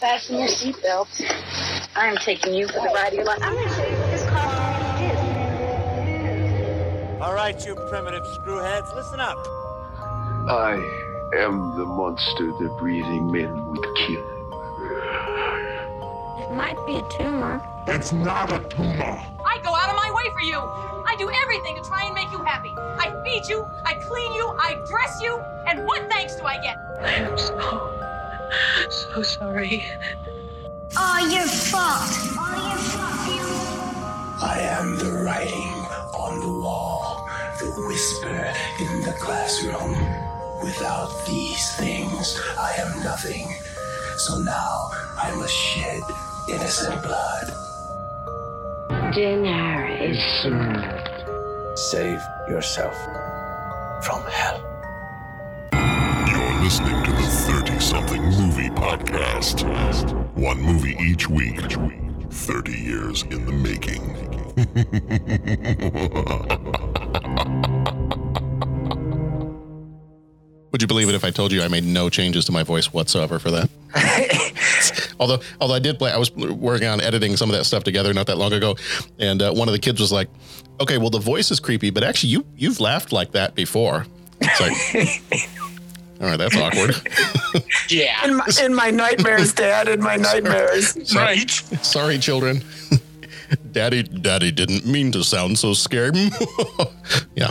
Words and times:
Fasten 0.00 0.38
your 0.38 0.46
seatbelts. 0.46 1.24
I'm 1.96 2.16
taking 2.18 2.54
you 2.54 2.68
for 2.68 2.74
the 2.74 2.92
ride 2.94 3.08
of 3.08 3.14
your 3.14 3.24
life. 3.24 3.40
I'm 3.42 3.52
going 3.54 3.66
to 3.68 3.74
show 3.74 3.84
you 3.84 3.96
what 3.96 4.10
this 4.12 4.24
car 4.26 5.02
is. 5.02 5.18
All 7.20 7.34
right, 7.34 7.66
you 7.66 7.74
primitive 7.74 8.22
screwheads, 8.22 8.94
listen 8.94 9.18
up. 9.18 9.38
I 10.48 10.74
am 11.36 11.76
the 11.76 11.84
monster 11.84 12.46
the 12.60 12.68
breathing 12.78 13.32
men 13.32 13.66
would 13.66 13.84
kill. 13.96 14.24
It 16.38 16.54
might 16.54 16.78
be 16.86 16.98
a 16.98 17.08
tumor. 17.18 17.60
It's 17.88 18.12
not 18.12 18.52
a 18.52 18.60
tumor. 18.68 19.20
I 19.44 19.58
go 19.64 19.74
out 19.74 19.90
of 19.90 19.96
my 19.96 20.12
way 20.14 20.32
for 20.32 20.42
you. 20.42 20.58
I 20.58 21.16
do 21.18 21.28
everything 21.42 21.74
to 21.74 21.82
try 21.82 22.04
and 22.04 22.14
make 22.14 22.30
you 22.30 22.38
happy. 22.44 22.72
I 22.76 23.20
feed 23.24 23.48
you, 23.48 23.66
I 23.84 23.94
clean 23.94 24.32
you, 24.34 24.46
I 24.60 24.74
dress 24.88 25.20
you, 25.20 25.40
and 25.66 25.84
what 25.84 26.08
thanks 26.08 26.36
do 26.36 26.44
I 26.44 26.58
get? 26.62 27.94
I 28.50 28.84
am 28.84 28.90
so, 28.90 29.10
so 29.14 29.22
sorry. 29.22 29.84
All 30.96 31.28
your 31.28 31.46
fault. 31.46 32.12
All 32.38 32.68
your 32.68 32.78
fault. 32.78 33.08
I 34.42 34.60
am 34.60 34.96
the 34.98 35.12
writing 35.24 35.74
on 36.14 36.40
the 36.40 36.48
wall, 36.48 37.28
the 37.58 37.66
whisper 37.88 38.52
in 38.80 39.02
the 39.02 39.12
classroom. 39.20 39.92
Without 40.62 41.10
these 41.26 41.74
things, 41.76 42.40
I 42.58 42.74
am 42.78 43.02
nothing. 43.02 43.52
So 44.16 44.38
now 44.38 44.90
I 45.16 45.34
must 45.36 45.54
shed 45.54 46.02
innocent 46.48 47.02
blood. 47.02 47.52
Dinner 49.14 49.88
is 50.00 50.18
soon. 50.42 51.76
Save 51.76 52.20
yourself 52.48 52.96
from 54.02 54.22
hell. 54.24 54.67
You're 56.68 56.84
listening 56.84 57.02
to 57.02 57.12
the 57.12 57.22
30 57.22 57.80
something 57.80 58.22
movie 58.22 58.68
podcast. 58.68 60.12
One 60.34 60.60
movie 60.60 60.98
each 61.00 61.26
week, 61.26 61.58
30 62.28 62.72
years 62.72 63.22
in 63.22 63.46
the 63.46 63.52
making. 63.52 64.02
Would 70.72 70.82
you 70.82 70.88
believe 70.88 71.08
it 71.08 71.14
if 71.14 71.24
I 71.24 71.30
told 71.30 71.52
you 71.52 71.62
I 71.62 71.68
made 71.68 71.84
no 71.84 72.10
changes 72.10 72.44
to 72.44 72.52
my 72.52 72.64
voice 72.64 72.92
whatsoever 72.92 73.38
for 73.38 73.50
that? 73.50 75.14
although, 75.18 75.40
although 75.62 75.74
I 75.74 75.78
did 75.78 75.98
play, 75.98 76.12
I 76.12 76.18
was 76.18 76.30
working 76.32 76.88
on 76.88 77.00
editing 77.00 77.38
some 77.38 77.48
of 77.48 77.56
that 77.56 77.64
stuff 77.64 77.82
together 77.82 78.12
not 78.12 78.26
that 78.26 78.36
long 78.36 78.52
ago, 78.52 78.76
and 79.18 79.40
uh, 79.40 79.54
one 79.54 79.68
of 79.68 79.72
the 79.72 79.78
kids 79.78 80.02
was 80.02 80.12
like, 80.12 80.28
"Okay, 80.82 80.98
well 80.98 81.08
the 81.08 81.18
voice 81.18 81.50
is 81.50 81.60
creepy, 81.60 81.88
but 81.88 82.04
actually 82.04 82.28
you 82.28 82.44
you've 82.56 82.78
laughed 82.78 83.10
like 83.10 83.32
that 83.32 83.54
before." 83.54 84.04
It's 84.40 84.60
like, 84.60 85.48
all 86.20 86.26
right, 86.26 86.36
that's 86.36 86.56
awkward. 86.56 86.94
Yeah. 87.88 88.26
In 88.26 88.36
my, 88.36 88.46
in 88.62 88.74
my 88.74 88.90
nightmares, 88.90 89.54
Dad, 89.54 89.88
in 89.88 90.00
my 90.02 90.16
nightmares. 90.16 91.14
Right. 91.14 91.48
Sorry, 91.50 92.18
children. 92.18 92.62
Daddy, 93.72 94.02
Daddy 94.02 94.52
didn't 94.52 94.84
mean 94.84 95.10
to 95.12 95.24
sound 95.24 95.58
so 95.58 95.72
scared. 95.72 96.14
yeah. 97.34 97.50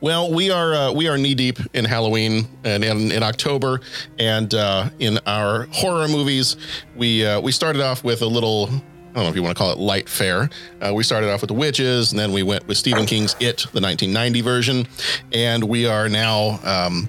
Well, 0.00 0.32
we 0.32 0.50
are 0.50 0.74
uh, 0.74 0.92
we 0.92 1.06
are 1.06 1.16
knee 1.16 1.36
deep 1.36 1.60
in 1.74 1.84
Halloween 1.84 2.48
and 2.64 2.82
in, 2.82 3.12
in 3.12 3.22
October, 3.22 3.80
and 4.18 4.52
uh, 4.54 4.90
in 4.98 5.20
our 5.26 5.66
horror 5.66 6.08
movies, 6.08 6.56
we 6.96 7.24
uh, 7.24 7.40
we 7.40 7.52
started 7.52 7.80
off 7.80 8.02
with 8.02 8.22
a 8.22 8.26
little. 8.26 8.68
I 8.68 9.16
don't 9.16 9.24
know 9.24 9.28
if 9.30 9.36
you 9.36 9.42
want 9.44 9.56
to 9.56 9.62
call 9.62 9.70
it 9.70 9.78
light 9.78 10.08
fare. 10.08 10.50
Uh, 10.80 10.92
we 10.94 11.04
started 11.04 11.30
off 11.30 11.42
with 11.42 11.48
the 11.48 11.54
witches, 11.54 12.10
and 12.10 12.18
then 12.18 12.32
we 12.32 12.42
went 12.42 12.66
with 12.66 12.76
Stephen 12.76 13.06
King's 13.06 13.34
It, 13.34 13.58
the 13.72 13.80
1990 13.80 14.40
version, 14.40 14.88
and 15.32 15.62
we 15.62 15.86
are 15.86 16.08
now. 16.08 16.58
Um, 16.64 17.08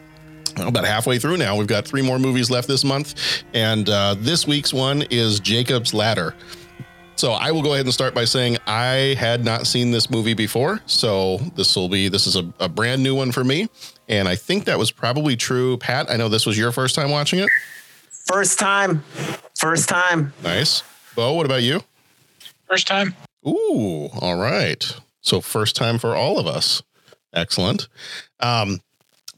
about 0.58 0.86
halfway 0.86 1.20
through 1.20 1.38
now. 1.38 1.56
We've 1.56 1.68
got 1.68 1.86
three 1.86 2.02
more 2.02 2.20
movies 2.20 2.50
left 2.50 2.68
this 2.68 2.84
month, 2.84 3.44
and 3.54 3.90
uh, 3.90 4.16
this 4.18 4.48
week's 4.48 4.74
one 4.74 5.04
is 5.10 5.40
Jacob's 5.40 5.94
Ladder. 5.94 6.36
So 7.16 7.34
I 7.34 7.52
will 7.52 7.62
go 7.62 7.74
ahead 7.74 7.86
and 7.86 7.94
start 7.94 8.16
by 8.16 8.26
saying 8.26 8.58
I 8.66 9.16
had 9.20 9.46
not 9.46 9.68
seen 9.68 9.92
this 9.92 10.10
movie 10.10 10.34
before, 10.34 10.82
so 10.86 11.38
this 11.56 11.76
will 11.76 11.90
be 11.90 12.08
this 12.08 12.26
is 12.26 12.36
a, 12.36 12.52
a 12.60 12.68
brand 12.68 13.04
new 13.04 13.16
one 13.16 13.32
for 13.32 13.44
me, 13.44 13.70
and 14.10 14.28
I 14.28 14.36
think 14.36 14.66
that 14.66 14.80
was 14.80 14.92
probably 14.92 15.36
true. 15.36 15.78
Pat, 15.78 16.10
I 16.10 16.18
know 16.18 16.28
this 16.30 16.46
was 16.46 16.58
your 16.58 16.72
first 16.72 16.96
time 16.96 17.12
watching 17.12 17.40
it. 17.40 17.50
First 18.10 18.58
time. 18.58 19.04
First 19.58 19.90
time. 19.90 20.34
Nice, 20.44 20.84
Bo. 21.16 21.34
What 21.34 21.46
about 21.46 21.62
you? 21.62 21.82
First 22.68 22.88
time. 22.88 23.16
Ooh, 23.48 24.10
all 24.20 24.38
right. 24.38 24.96
So 25.22 25.40
first 25.40 25.76
time 25.76 26.00
for 26.00 26.16
all 26.16 26.40
of 26.40 26.48
us. 26.48 26.82
Excellent. 27.34 27.88
Um, 28.40 28.80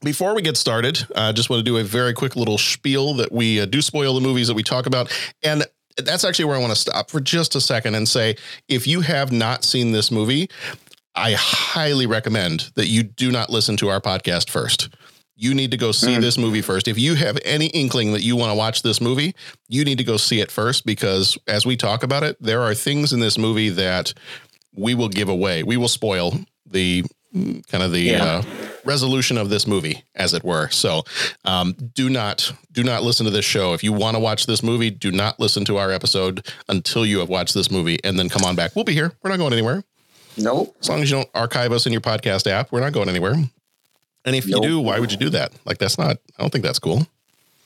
before 0.06 0.36
we 0.36 0.42
get 0.42 0.56
started, 0.56 1.06
I 1.16 1.30
uh, 1.30 1.34
just 1.34 1.50
want 1.50 1.60
to 1.60 1.64
do 1.64 1.78
a 1.78 1.84
very 1.84 2.14
quick 2.14 2.36
little 2.36 2.58
spiel 2.58 3.16
that 3.16 3.32
we 3.32 3.60
uh, 3.60 3.66
do 3.66 3.82
spoil 3.82 4.14
the 4.14 4.22
movies 4.22 4.48
that 4.48 4.54
we 4.54 4.64
talk 4.64 4.86
about. 4.86 5.12
And 5.44 5.66
that's 5.98 6.24
actually 6.24 6.46
where 6.46 6.56
I 6.56 6.60
want 6.60 6.72
to 6.72 6.80
stop 6.80 7.10
for 7.10 7.20
just 7.20 7.56
a 7.56 7.62
second 7.62 7.96
and 7.96 8.08
say 8.08 8.36
if 8.70 8.88
you 8.88 9.02
have 9.02 9.32
not 9.32 9.64
seen 9.64 9.92
this 9.92 10.12
movie, 10.12 10.50
I 11.16 11.34
highly 11.34 12.06
recommend 12.06 12.72
that 12.76 12.88
you 12.88 13.04
do 13.04 13.32
not 13.32 13.50
listen 13.50 13.78
to 13.78 13.90
our 13.90 14.00
podcast 14.00 14.50
first. 14.50 14.96
You 15.38 15.54
need 15.54 15.72
to 15.72 15.78
go 15.78 15.92
see 15.92 16.16
mm. 16.16 16.22
this 16.22 16.38
movie 16.38 16.62
first. 16.62 16.88
If 16.88 17.00
you 17.00 17.16
have 17.16 17.38
any 17.44 17.68
inkling 17.68 18.14
that 18.14 18.22
you 18.22 18.36
want 18.36 18.52
to 18.52 18.56
watch 18.56 18.84
this 18.84 19.02
movie, 19.02 19.34
you 19.68 19.84
need 19.84 19.98
to 19.98 20.04
go 20.04 20.18
see 20.18 20.40
it 20.40 20.52
first 20.52 20.86
because 20.86 21.38
as 21.48 21.66
we 21.66 21.76
talk 21.76 22.04
about 22.04 22.24
it, 22.24 22.38
there 22.40 22.62
are 22.62 22.74
things 22.74 23.12
in 23.12 23.20
this 23.20 23.38
movie 23.38 23.70
that 23.70 24.14
we 24.74 24.94
will 24.94 25.10
give 25.10 25.30
away. 25.30 25.64
We 25.64 25.78
will 25.78 25.88
spoil 25.88 26.40
the 26.66 27.04
kind 27.68 27.84
of 27.84 27.92
the 27.92 28.00
yeah. 28.00 28.24
uh, 28.24 28.44
resolution 28.86 29.38
of 29.38 29.50
this 29.50 29.68
movie, 29.68 30.04
as 30.16 30.34
it 30.34 30.44
were. 30.44 30.70
So, 30.70 31.04
um, 31.44 31.74
do 31.74 32.10
not 32.10 32.52
do 32.72 32.84
not 32.84 33.04
listen 33.04 33.26
to 33.26 33.32
this 33.32 33.46
show 33.46 33.74
if 33.74 33.84
you 33.84 33.92
want 33.94 34.16
to 34.16 34.20
watch 34.20 34.46
this 34.46 34.64
movie. 34.64 34.90
Do 34.90 35.12
not 35.12 35.40
listen 35.40 35.66
to 35.66 35.78
our 35.78 35.92
episode 35.92 36.46
until 36.70 37.06
you 37.06 37.20
have 37.20 37.30
watched 37.30 37.54
this 37.54 37.70
movie, 37.70 38.00
and 38.04 38.18
then 38.18 38.30
come 38.30 38.44
on 38.44 38.56
back. 38.56 38.76
We'll 38.76 38.86
be 38.86 38.94
here. 38.94 39.12
We're 39.22 39.30
not 39.32 39.40
going 39.40 39.54
anywhere. 39.54 39.84
Nope. 40.38 40.76
As 40.80 40.90
long 40.90 41.02
as 41.02 41.10
you 41.10 41.18
don't 41.18 41.30
archive 41.34 41.72
us 41.72 41.86
in 41.86 41.92
your 41.92 42.02
podcast 42.02 42.48
app, 42.48 42.72
we're 42.72 42.82
not 42.82 42.94
going 42.94 43.10
anywhere. 43.10 43.36
And 44.26 44.36
if 44.36 44.48
nope. 44.48 44.64
you 44.64 44.70
do, 44.70 44.80
why 44.80 45.00
would 45.00 45.12
you 45.12 45.18
do 45.18 45.30
that? 45.30 45.52
Like 45.66 45.78
that's 45.78 45.98
not. 45.98 46.18
I 46.38 46.42
don't 46.42 46.52
think 46.52 46.64
that's 46.64 46.80
cool. 46.80 47.08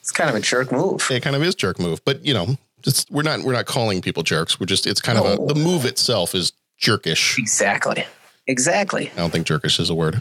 It's 0.00 0.10
kind 0.10 0.30
of 0.30 0.36
a 0.36 0.40
jerk 0.40 0.72
move. 0.72 1.06
It 1.10 1.22
kind 1.22 1.36
of 1.36 1.42
is 1.42 1.54
jerk 1.54 1.78
move, 1.78 2.04
but 2.04 2.24
you 2.24 2.34
know, 2.34 2.56
just 2.82 3.10
we're 3.10 3.22
not 3.22 3.42
we're 3.42 3.52
not 3.52 3.66
calling 3.66 4.00
people 4.00 4.22
jerks. 4.22 4.58
We're 4.58 4.66
just 4.66 4.86
it's 4.86 5.00
kind 5.00 5.18
no. 5.18 5.26
of 5.26 5.50
a 5.50 5.54
the 5.54 5.60
move 5.60 5.84
itself 5.84 6.34
is 6.34 6.52
jerkish. 6.80 7.38
Exactly. 7.38 8.04
Exactly. 8.50 9.12
I 9.12 9.16
don't 9.16 9.30
think 9.30 9.46
jerkish 9.46 9.78
is 9.78 9.90
a 9.90 9.94
word. 9.94 10.20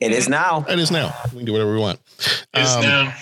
It 0.00 0.10
is 0.10 0.26
now. 0.26 0.64
It 0.68 0.78
is 0.78 0.90
now. 0.90 1.14
We 1.32 1.38
can 1.38 1.44
do 1.44 1.52
whatever 1.52 1.72
we 1.74 1.78
want. 1.78 2.00
It 2.18 2.60
is 2.60 2.74
um, 2.74 2.82
now. 2.82 3.14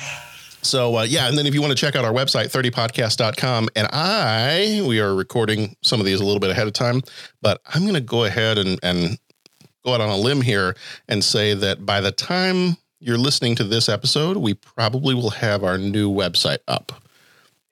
So 0.62 0.98
uh, 0.98 1.02
yeah, 1.02 1.28
and 1.28 1.36
then 1.36 1.46
if 1.46 1.54
you 1.54 1.60
want 1.60 1.72
to 1.72 1.76
check 1.76 1.96
out 1.96 2.04
our 2.04 2.12
website, 2.12 2.52
30podcast.com, 2.52 3.70
and 3.74 3.88
I, 3.90 4.84
we 4.86 5.00
are 5.00 5.14
recording 5.14 5.76
some 5.82 5.98
of 5.98 6.06
these 6.06 6.20
a 6.20 6.24
little 6.24 6.38
bit 6.38 6.50
ahead 6.50 6.68
of 6.68 6.72
time, 6.72 7.02
but 7.42 7.60
I'm 7.74 7.82
going 7.82 7.94
to 7.94 8.00
go 8.00 8.24
ahead 8.24 8.56
and, 8.58 8.78
and 8.84 9.18
go 9.84 9.94
out 9.94 10.00
on 10.00 10.08
a 10.08 10.16
limb 10.16 10.40
here 10.40 10.76
and 11.08 11.24
say 11.24 11.52
that 11.54 11.84
by 11.84 12.00
the 12.00 12.12
time 12.12 12.76
you're 13.00 13.18
listening 13.18 13.56
to 13.56 13.64
this 13.64 13.88
episode, 13.88 14.36
we 14.36 14.54
probably 14.54 15.14
will 15.14 15.30
have 15.30 15.64
our 15.64 15.76
new 15.76 16.08
website 16.08 16.58
up. 16.68 16.92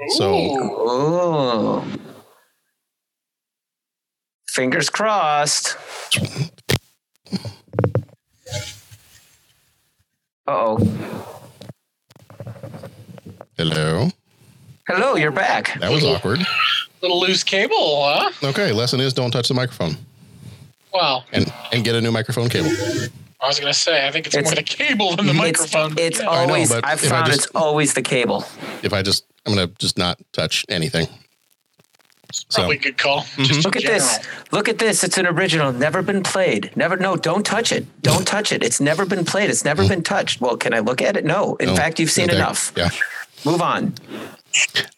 So, 0.08 0.34
Ooh. 0.34 1.82
Fingers 4.52 4.90
crossed. 4.90 5.78
Uh 10.46 10.48
oh. 10.48 10.78
Hello. 13.56 14.10
Hello, 14.86 15.14
you're 15.16 15.30
back. 15.30 15.78
That 15.80 15.90
was 15.90 16.04
awkward. 16.04 16.40
Little 17.00 17.20
loose 17.20 17.42
cable, 17.42 18.04
huh? 18.04 18.30
Okay, 18.44 18.72
lesson 18.72 19.00
is 19.00 19.14
don't 19.14 19.30
touch 19.30 19.48
the 19.48 19.54
microphone. 19.54 19.96
Wow. 20.92 21.24
And 21.32 21.50
and 21.72 21.82
get 21.82 21.94
a 21.94 22.00
new 22.00 22.12
microphone 22.12 22.50
cable. 22.50 22.70
I 23.40 23.48
was 23.48 23.58
gonna 23.58 23.72
say, 23.72 24.06
I 24.06 24.10
think 24.10 24.26
it's, 24.26 24.36
it's 24.36 24.48
more 24.50 24.54
the 24.54 24.62
cable 24.62 25.16
than 25.16 25.26
the 25.26 25.32
it's, 25.32 25.38
microphone. 25.38 25.98
It's 25.98 26.20
yeah. 26.20 26.26
always 26.26 26.70
know, 26.70 26.80
I've 26.84 27.00
found 27.00 27.26
just, 27.26 27.46
it's 27.46 27.54
always 27.54 27.94
the 27.94 28.02
cable. 28.02 28.44
If 28.82 28.92
I 28.92 29.00
just 29.02 29.24
I'm 29.46 29.54
gonna 29.54 29.68
just 29.78 29.96
not 29.96 30.18
touch 30.32 30.66
anything. 30.68 31.08
Probably 32.50 32.76
so. 32.76 32.82
good 32.82 32.98
call. 32.98 33.20
Mm-hmm. 33.20 33.60
Look 33.60 33.76
at 33.76 33.82
this. 33.82 34.18
Look 34.50 34.68
at 34.68 34.78
this. 34.78 35.04
It's 35.04 35.18
an 35.18 35.26
original. 35.26 35.72
Never 35.72 36.02
been 36.02 36.22
played. 36.22 36.70
Never. 36.76 36.96
No, 36.96 37.16
don't 37.16 37.44
touch 37.44 37.72
it. 37.72 37.86
Don't 38.02 38.26
touch 38.26 38.52
it. 38.52 38.62
It's 38.62 38.80
never 38.80 39.06
been 39.06 39.24
played. 39.24 39.50
It's 39.50 39.64
never 39.64 39.86
been 39.86 40.02
touched. 40.02 40.40
Well, 40.40 40.56
can 40.56 40.74
I 40.74 40.80
look 40.80 41.02
at 41.02 41.16
it? 41.16 41.24
No. 41.24 41.56
In 41.56 41.68
no. 41.68 41.76
fact, 41.76 41.98
you've 41.98 42.10
seen 42.10 42.30
okay. 42.30 42.36
enough. 42.36 42.72
Yeah. 42.76 42.90
Move 43.44 43.60
on. 43.60 43.94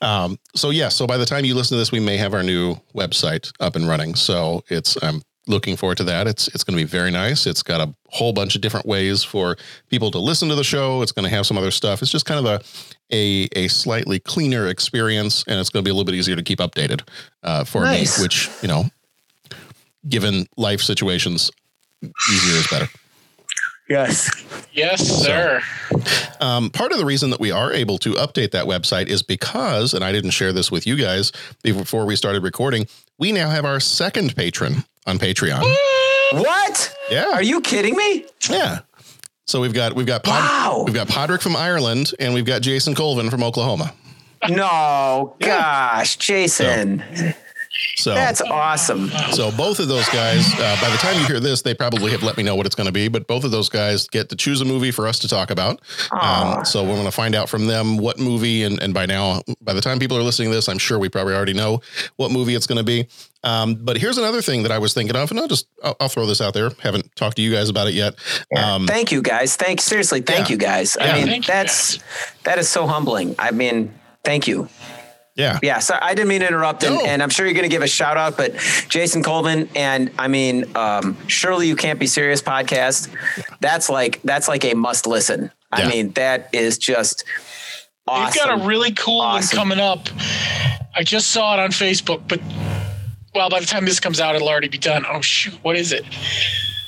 Um, 0.00 0.38
so 0.54 0.70
yeah. 0.70 0.88
So 0.88 1.06
by 1.06 1.16
the 1.16 1.26
time 1.26 1.44
you 1.44 1.54
listen 1.54 1.76
to 1.76 1.78
this, 1.78 1.92
we 1.92 2.00
may 2.00 2.16
have 2.16 2.34
our 2.34 2.42
new 2.42 2.76
website 2.94 3.52
up 3.60 3.76
and 3.76 3.88
running. 3.88 4.14
So 4.14 4.64
it's 4.68 5.02
I'm 5.02 5.22
looking 5.46 5.76
forward 5.76 5.96
to 5.98 6.04
that. 6.04 6.26
It's 6.26 6.48
it's 6.48 6.64
going 6.64 6.78
to 6.78 6.84
be 6.84 6.88
very 6.88 7.10
nice. 7.10 7.46
It's 7.46 7.62
got 7.62 7.80
a 7.80 7.94
whole 8.08 8.32
bunch 8.32 8.54
of 8.54 8.60
different 8.60 8.86
ways 8.86 9.22
for 9.22 9.56
people 9.90 10.10
to 10.12 10.18
listen 10.18 10.48
to 10.48 10.54
the 10.54 10.64
show. 10.64 11.02
It's 11.02 11.12
going 11.12 11.24
to 11.24 11.34
have 11.34 11.46
some 11.46 11.58
other 11.58 11.70
stuff. 11.70 12.02
It's 12.02 12.10
just 12.10 12.26
kind 12.26 12.44
of 12.44 12.46
a 12.46 12.64
a, 13.12 13.48
a 13.56 13.68
slightly 13.68 14.18
cleaner 14.18 14.68
experience, 14.68 15.44
and 15.46 15.60
it's 15.60 15.70
going 15.70 15.84
to 15.84 15.88
be 15.88 15.90
a 15.90 15.94
little 15.94 16.06
bit 16.06 16.14
easier 16.14 16.36
to 16.36 16.42
keep 16.42 16.58
updated 16.58 17.06
uh, 17.42 17.64
for 17.64 17.82
nice. 17.82 18.18
me. 18.18 18.24
Which 18.24 18.50
you 18.62 18.68
know, 18.68 18.84
given 20.08 20.46
life 20.56 20.80
situations, 20.80 21.50
easier 22.02 22.58
is 22.58 22.66
better. 22.68 22.88
Yes. 23.88 24.30
Yes, 24.72 25.06
sir. 25.06 25.60
Um, 26.40 26.70
part 26.70 26.90
of 26.92 26.98
the 26.98 27.04
reason 27.04 27.30
that 27.30 27.38
we 27.38 27.50
are 27.50 27.70
able 27.70 27.98
to 27.98 28.12
update 28.14 28.52
that 28.52 28.64
website 28.64 29.08
is 29.08 29.22
because, 29.22 29.92
and 29.92 30.02
I 30.02 30.10
didn't 30.10 30.30
share 30.30 30.52
this 30.52 30.70
with 30.70 30.86
you 30.86 30.96
guys 30.96 31.32
before 31.62 32.06
we 32.06 32.16
started 32.16 32.42
recording, 32.42 32.86
we 33.18 33.30
now 33.30 33.50
have 33.50 33.64
our 33.64 33.80
second 33.80 34.34
patron 34.34 34.84
on 35.06 35.18
Patreon. 35.18 35.62
What? 36.32 36.94
Yeah. 37.10 37.30
Are 37.32 37.42
you 37.42 37.60
kidding 37.60 37.96
me? 37.96 38.24
Yeah. 38.48 38.80
So 39.46 39.60
we've 39.60 39.74
got 39.74 39.94
we've 39.94 40.06
got 40.06 40.24
Pod, 40.24 40.40
Wow. 40.42 40.82
we've 40.86 40.94
got 40.94 41.06
Podrick 41.08 41.42
from 41.42 41.54
Ireland 41.54 42.12
and 42.18 42.32
we've 42.32 42.46
got 42.46 42.62
Jason 42.62 42.94
Colvin 42.94 43.30
from 43.30 43.42
Oklahoma. 43.42 43.92
No, 44.48 45.36
gosh, 45.40 46.16
Jason. 46.16 47.02
So 47.14 47.32
So 47.96 48.14
that's 48.14 48.40
awesome. 48.42 49.10
So 49.32 49.50
both 49.52 49.78
of 49.78 49.88
those 49.88 50.08
guys, 50.08 50.46
uh, 50.54 50.76
by 50.80 50.90
the 50.90 50.96
time 50.98 51.18
you 51.20 51.26
hear 51.26 51.40
this, 51.40 51.62
they 51.62 51.74
probably 51.74 52.10
have 52.10 52.22
let 52.22 52.36
me 52.36 52.42
know 52.42 52.54
what 52.56 52.66
it's 52.66 52.74
going 52.74 52.86
to 52.86 52.92
be. 52.92 53.08
But 53.08 53.26
both 53.26 53.44
of 53.44 53.50
those 53.50 53.68
guys 53.68 54.08
get 54.08 54.28
to 54.30 54.36
choose 54.36 54.60
a 54.60 54.64
movie 54.64 54.90
for 54.90 55.06
us 55.06 55.18
to 55.20 55.28
talk 55.28 55.50
about. 55.50 55.80
Um, 56.12 56.64
so 56.64 56.82
we're 56.82 56.94
going 56.94 57.04
to 57.04 57.10
find 57.12 57.34
out 57.34 57.48
from 57.48 57.66
them 57.66 57.96
what 57.96 58.18
movie, 58.18 58.62
and, 58.64 58.80
and 58.82 58.92
by 58.92 59.06
now, 59.06 59.42
by 59.60 59.72
the 59.72 59.80
time 59.80 59.98
people 59.98 60.16
are 60.16 60.22
listening 60.22 60.48
to 60.50 60.54
this, 60.54 60.68
I'm 60.68 60.78
sure 60.78 60.98
we 60.98 61.08
probably 61.08 61.34
already 61.34 61.54
know 61.54 61.80
what 62.16 62.30
movie 62.30 62.54
it's 62.54 62.66
going 62.66 62.78
to 62.78 62.84
be. 62.84 63.06
Um, 63.42 63.74
but 63.74 63.96
here's 63.98 64.16
another 64.18 64.40
thing 64.40 64.62
that 64.62 64.72
I 64.72 64.78
was 64.78 64.94
thinking 64.94 65.14
of, 65.16 65.30
and 65.30 65.38
I'll 65.38 65.48
just 65.48 65.66
I'll, 65.82 65.96
I'll 66.00 66.08
throw 66.08 66.24
this 66.26 66.40
out 66.40 66.54
there. 66.54 66.70
Haven't 66.80 67.14
talked 67.14 67.36
to 67.36 67.42
you 67.42 67.52
guys 67.52 67.68
about 67.68 67.88
it 67.88 67.94
yet. 67.94 68.14
Um, 68.56 68.86
thank 68.86 69.12
you 69.12 69.20
guys. 69.20 69.56
Thank 69.56 69.80
seriously, 69.82 70.22
thank 70.22 70.48
Yeah. 70.48 70.52
you 70.52 70.58
guys. 70.58 70.96
Yeah. 70.98 71.06
I 71.12 71.18
mean, 71.18 71.26
Thank 71.26 71.46
that's 71.46 71.98
that 72.44 72.58
is 72.58 72.68
so 72.68 72.86
humbling. 72.86 73.34
I 73.38 73.50
mean, 73.50 73.92
thank 74.24 74.48
you. 74.48 74.68
Yeah, 75.36 75.58
Yeah, 75.62 75.78
so 75.80 75.96
I 76.00 76.14
didn't 76.14 76.28
mean 76.28 76.40
to 76.40 76.46
interrupt, 76.48 76.82
and, 76.84 76.94
No. 76.96 77.04
and 77.04 77.22
I'm 77.22 77.30
sure 77.30 77.44
you're 77.46 77.54
going 77.54 77.68
to 77.68 77.74
give 77.74 77.82
a 77.82 77.88
shout 77.88 78.16
out, 78.16 78.36
but 78.36 78.54
Jason 78.88 79.22
Colvin 79.22 79.68
and 79.74 80.10
I 80.18 80.28
mean, 80.28 80.64
um, 80.76 81.16
surely 81.28 81.66
you 81.68 81.76
can't 81.76 81.98
be 81.98 82.06
serious 82.06 82.40
podcast. 82.42 83.08
That's 83.60 83.88
like 83.88 84.20
that's 84.22 84.46
like 84.48 84.64
a 84.64 84.74
must 84.74 85.06
listen. 85.06 85.50
I 85.72 85.88
mean, 85.88 86.12
that 86.12 86.50
is 86.52 86.78
just 86.78 87.24
awesome. 88.06 88.24
We've 88.26 88.34
got 88.34 88.60
a 88.62 88.64
really 88.66 88.92
cool 88.92 89.20
Awesome. 89.20 89.58
one 89.58 89.68
coming 89.70 89.80
up. 89.84 90.08
I 90.94 91.02
just 91.02 91.32
saw 91.32 91.54
it 91.54 91.60
on 91.60 91.70
Facebook, 91.70 92.22
but 92.28 92.40
well, 93.34 93.50
by 93.50 93.58
the 93.58 93.66
time 93.66 93.84
this 93.84 93.98
comes 93.98 94.20
out, 94.20 94.36
it'll 94.36 94.48
already 94.48 94.68
be 94.68 94.78
done. 94.78 95.04
Oh 95.10 95.20
shoot, 95.20 95.54
what 95.62 95.74
is 95.76 95.90
it? 95.92 96.04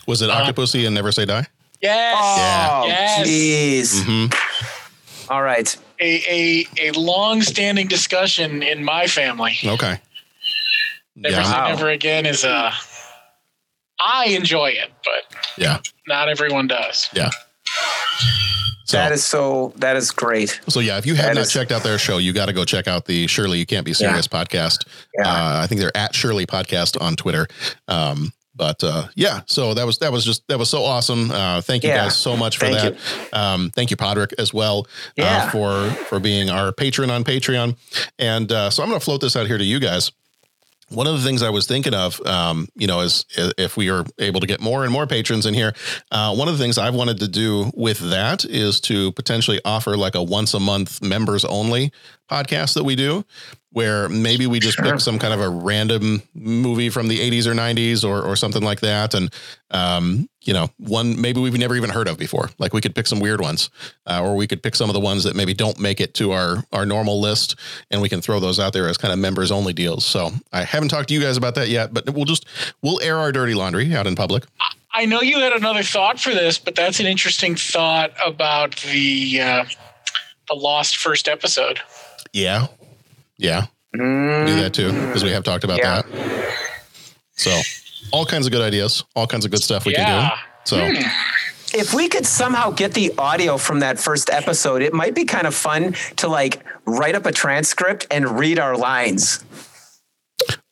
was 0.07 0.23
it 0.23 0.31
Octopussy 0.31 0.87
and 0.87 0.95
Never 0.95 1.11
Say 1.11 1.25
Die? 1.25 1.45
Yes, 1.83 2.17
oh, 2.19 2.85
yes. 2.87 3.29
jeez. 3.29 4.03
Mm-hmm. 4.05 5.33
All 5.33 5.43
right. 5.43 5.77
A 6.01 6.67
a 6.79 6.89
a 6.89 6.91
long-standing 6.93 7.89
discussion 7.89 8.63
in 8.63 8.85
my 8.85 9.07
family. 9.07 9.57
Okay. 9.65 9.99
Never 11.15 11.35
Yeah. 11.37 11.43
say 11.45 11.53
Wow. 11.53 11.69
never 11.69 11.89
again 11.91 12.27
is 12.27 12.45
uh 12.45 12.73
I 13.99 14.27
enjoy 14.27 14.71
it, 14.71 14.91
but 15.05 15.37
Yeah. 15.57 15.79
not 16.07 16.29
everyone 16.29 16.67
does. 16.69 17.09
Yeah. 17.15 17.31
So, 18.85 18.99
that 18.99 19.11
is 19.11 19.25
so. 19.25 19.73
That 19.79 19.97
is 19.97 20.13
great. 20.13 20.61
So 20.69 20.79
yeah, 20.79 20.97
if 20.97 21.07
you 21.07 21.17
have 21.17 21.27
That 21.27 21.35
not 21.35 21.41
is- 21.47 21.53
checked 21.53 21.73
out 21.73 21.83
their 21.83 21.99
show, 21.99 22.19
you 22.19 22.33
got 22.33 22.47
to 22.47 22.53
go 22.53 22.65
check 22.65 22.87
out 22.87 23.07
the 23.07 23.27
Shirley. 23.27 23.59
You 23.59 23.67
Can't 23.67 23.85
Be 23.85 23.93
Serious 23.93 24.29
podcast. 24.29 24.87
Yeah. 25.19 25.29
Uh, 25.29 25.61
I 25.63 25.67
think 25.67 25.81
they're 25.81 25.97
at 25.97 26.15
Shirley 26.15 26.47
Podcast 26.47 27.01
on 27.01 27.17
Twitter. 27.17 27.49
Um, 27.89 28.33
but 28.57 28.83
uh, 28.83 29.09
yeah, 29.15 29.41
so 29.47 29.75
that 29.75 29.85
was 29.87 29.99
that 29.99 30.11
was 30.11 30.25
just 30.25 30.47
that 30.49 30.59
was 30.59 30.71
so 30.71 30.83
awesome. 30.83 31.31
Uh, 31.31 31.61
thank 31.61 31.83
you 31.85 31.91
Yeah. 31.91 32.05
guys 32.05 32.17
so 32.17 32.37
much 32.37 32.59
for 32.59 32.67
Thank 32.67 32.97
that. 32.97 33.33
Um, 33.39 33.71
thank 33.71 33.91
you, 33.91 33.97
Podrick, 33.97 34.33
as 34.39 34.53
well 34.55 34.87
Yeah. 35.17 35.45
uh, 35.45 35.51
for 35.51 35.91
for 36.07 36.19
being 36.21 36.51
our 36.51 36.73
patron 36.73 37.11
on 37.11 37.23
Patreon. 37.25 37.77
And 38.19 38.51
uh, 38.51 38.71
so 38.71 38.83
I'm 38.83 38.89
going 38.89 38.99
to 39.01 39.05
float 39.05 39.21
this 39.21 39.37
out 39.37 39.47
here 39.47 39.59
to 39.59 39.65
you 39.65 39.79
guys. 39.79 40.11
One 40.89 41.09
of 41.09 41.15
the 41.19 41.25
things 41.25 41.43
I 41.43 41.51
was 41.51 41.67
thinking 41.67 41.95
of, 41.95 42.25
um, 42.25 42.69
you 42.77 42.87
know, 42.87 43.01
is 43.01 43.25
if 43.37 43.77
we 43.77 43.91
are 43.91 44.05
able 44.21 44.39
to 44.39 44.47
get 44.47 44.61
more 44.61 44.85
and 44.85 44.93
more 44.93 45.05
patrons 45.05 45.45
in 45.45 45.53
here, 45.53 45.75
uh, 46.13 46.33
one 46.33 46.47
of 46.47 46.57
the 46.57 46.63
things 46.63 46.79
I've 46.79 46.95
wanted 46.95 47.19
to 47.19 47.27
do 47.29 47.73
with 47.75 47.99
that 48.11 48.45
is 48.45 48.81
to 48.83 49.11
potentially 49.13 49.61
offer 49.65 49.97
like 49.97 50.15
a 50.15 50.23
once 50.23 50.55
a 50.55 50.61
month 50.61 51.03
members 51.03 51.45
only 51.45 51.91
podcast 52.31 52.75
that 52.75 52.85
we 52.85 52.95
do, 52.95 53.25
where 53.77 54.09
maybe 54.09 54.47
we 54.47 54.59
just 54.59 54.79
pick 54.79 54.99
some 55.01 55.19
kind 55.19 55.35
of 55.35 55.41
a 55.43 55.51
random 55.51 56.23
movie 56.33 56.89
from 56.89 57.09
the 57.09 57.19
80s 57.19 57.47
or 57.47 57.53
90s 57.53 58.09
or, 58.09 58.23
or 58.23 58.35
something 58.35 58.63
like 58.63 58.81
that. 58.81 59.13
And, 59.13 59.31
um, 59.71 60.31
you 60.45 60.55
know, 60.55 60.71
one 60.79 61.21
maybe 61.21 61.43
we've 61.43 61.59
never 61.59 61.77
even 61.77 61.91
heard 61.91 62.09
of 62.09 62.17
before. 62.17 62.49
Like 62.59 62.73
we 62.73 62.81
could 62.81 62.95
pick 62.95 63.07
some 63.07 63.21
weird 63.21 63.43
ones, 63.43 63.69
uh, 64.07 64.23
or 64.23 64.35
we 64.35 64.47
could 64.47 64.63
pick 64.63 64.77
some 64.77 64.89
of 64.89 64.95
the 64.95 65.01
ones 65.01 65.25
that 65.25 65.37
maybe 65.37 65.53
don't 65.53 65.79
make 65.79 66.01
it 66.01 66.15
to 66.15 66.33
our 66.33 66.65
our 66.73 66.87
normal 66.87 67.21
list, 67.21 67.57
and 67.91 68.01
we 68.01 68.09
can 68.09 68.23
throw 68.23 68.41
those 68.41 68.59
out 68.59 68.73
there 68.73 68.89
as 68.89 68.97
kind 68.97 69.13
of 69.13 69.19
members 69.19 69.53
only 69.53 69.75
deals. 69.75 70.07
So 70.07 70.31
I 70.55 70.63
haven't 70.63 70.89
talked 70.89 71.09
to 71.09 71.15
you 71.15 71.21
guys 71.21 71.37
about 71.37 71.55
that 71.57 71.69
yet, 71.69 71.93
but 71.93 72.09
we'll 72.09 72.25
just 72.25 72.47
we'll 72.81 73.03
air 73.03 73.19
our 73.19 73.31
dirty 73.31 73.53
laundry 73.53 73.95
out 73.95 74.07
in 74.07 74.15
public. 74.17 74.45
I 74.95 75.05
know 75.05 75.21
you 75.21 75.39
had 75.39 75.53
another 75.53 75.83
thought 75.83 76.19
for 76.19 76.31
this, 76.31 76.59
but 76.59 76.77
that's 76.77 76.99
an 76.99 77.05
interesting 77.05 77.57
thought 77.57 78.13
about 78.25 78.77
the 78.77 79.39
uh, 79.43 79.65
the 80.49 80.55
lost 80.55 80.97
first 80.97 81.29
episode. 81.29 81.79
Yeah, 82.33 82.69
yeah, 83.39 83.67
do 83.93 84.61
that 84.61 84.73
too 84.75 84.93
because 84.93 85.25
we 85.25 85.31
have 85.31 85.45
talked 85.45 85.65
about 85.65 85.79
Yeah. 85.79 86.03
that. 86.03 86.55
So 87.33 87.61
all 88.13 88.25
kinds 88.25 88.47
of 88.47 88.53
good 88.53 88.63
ideas, 88.63 89.05
all 89.15 89.27
kinds 89.27 89.45
of 89.45 89.51
good 89.51 89.63
stuff 89.63 89.85
we 89.85 89.95
can 89.95 90.29
do. 90.31 90.37
So 90.65 90.79
hmm. 90.87 91.03
If 91.75 91.93
we 91.93 92.09
could 92.09 92.25
somehow 92.25 92.71
get 92.71 92.95
the 92.95 93.13
audio 93.19 93.59
from 93.59 93.81
that 93.81 93.99
first 93.99 94.31
episode, 94.31 94.83
it 94.83 94.95
might 94.95 95.15
be 95.15 95.25
kind 95.25 95.47
of 95.47 95.55
fun 95.55 95.95
to 96.17 96.29
like 96.29 96.63
write 96.87 97.15
up 97.17 97.27
a 97.27 97.33
transcript 97.33 98.07
and 98.11 98.39
read 98.39 98.59
our 98.59 98.77
lines. 98.77 99.45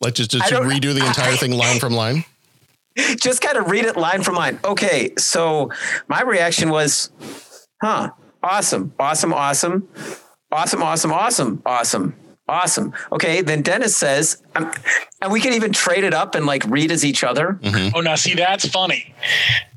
like 0.00 0.14
just, 0.14 0.30
just 0.30 0.48
to 0.48 0.60
redo 0.60 0.94
the 0.94 1.04
entire 1.06 1.36
thing 1.36 1.52
line 1.52 1.78
from 1.80 1.92
line. 1.94 2.24
Just 3.20 3.42
kind 3.42 3.58
of 3.58 3.70
read 3.70 3.84
it 3.84 3.96
line 3.96 4.22
for 4.22 4.32
line. 4.32 4.58
Okay, 4.64 5.12
so 5.18 5.70
my 6.06 6.22
reaction 6.22 6.70
was, 6.70 7.10
huh, 7.82 8.10
awesome, 8.42 8.94
awesome, 8.98 9.34
awesome, 9.34 9.88
awesome, 10.52 10.82
awesome, 10.82 11.12
awesome, 11.12 11.62
awesome. 11.66 12.14
Awesome. 12.46 12.92
Okay, 13.10 13.40
then 13.40 13.62
Dennis 13.62 13.96
says, 13.96 14.42
um, 14.54 14.70
and 15.22 15.32
we 15.32 15.40
can 15.40 15.54
even 15.54 15.72
trade 15.72 16.04
it 16.04 16.12
up 16.12 16.34
and 16.34 16.44
like 16.44 16.62
read 16.66 16.90
as 16.92 17.02
each 17.02 17.24
other. 17.24 17.58
Oh, 17.94 18.00
now 18.00 18.16
see 18.16 18.34
that's 18.34 18.68
funny. 18.68 19.14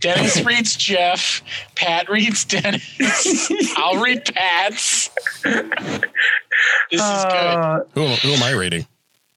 Dennis 0.02 0.42
reads 0.46 0.76
Jeff. 0.76 1.42
Pat 1.76 2.10
reads 2.10 2.44
Dennis. 2.44 3.50
I'll 3.78 4.02
read 4.04 4.26
Pat's. 4.26 5.10
This 5.44 7.02
is 7.02 7.24
good. 7.26 7.34
Uh, 7.34 7.80
Who, 7.94 8.06
who 8.08 8.30
am 8.34 8.44
I 8.44 8.52
reading? 8.52 8.86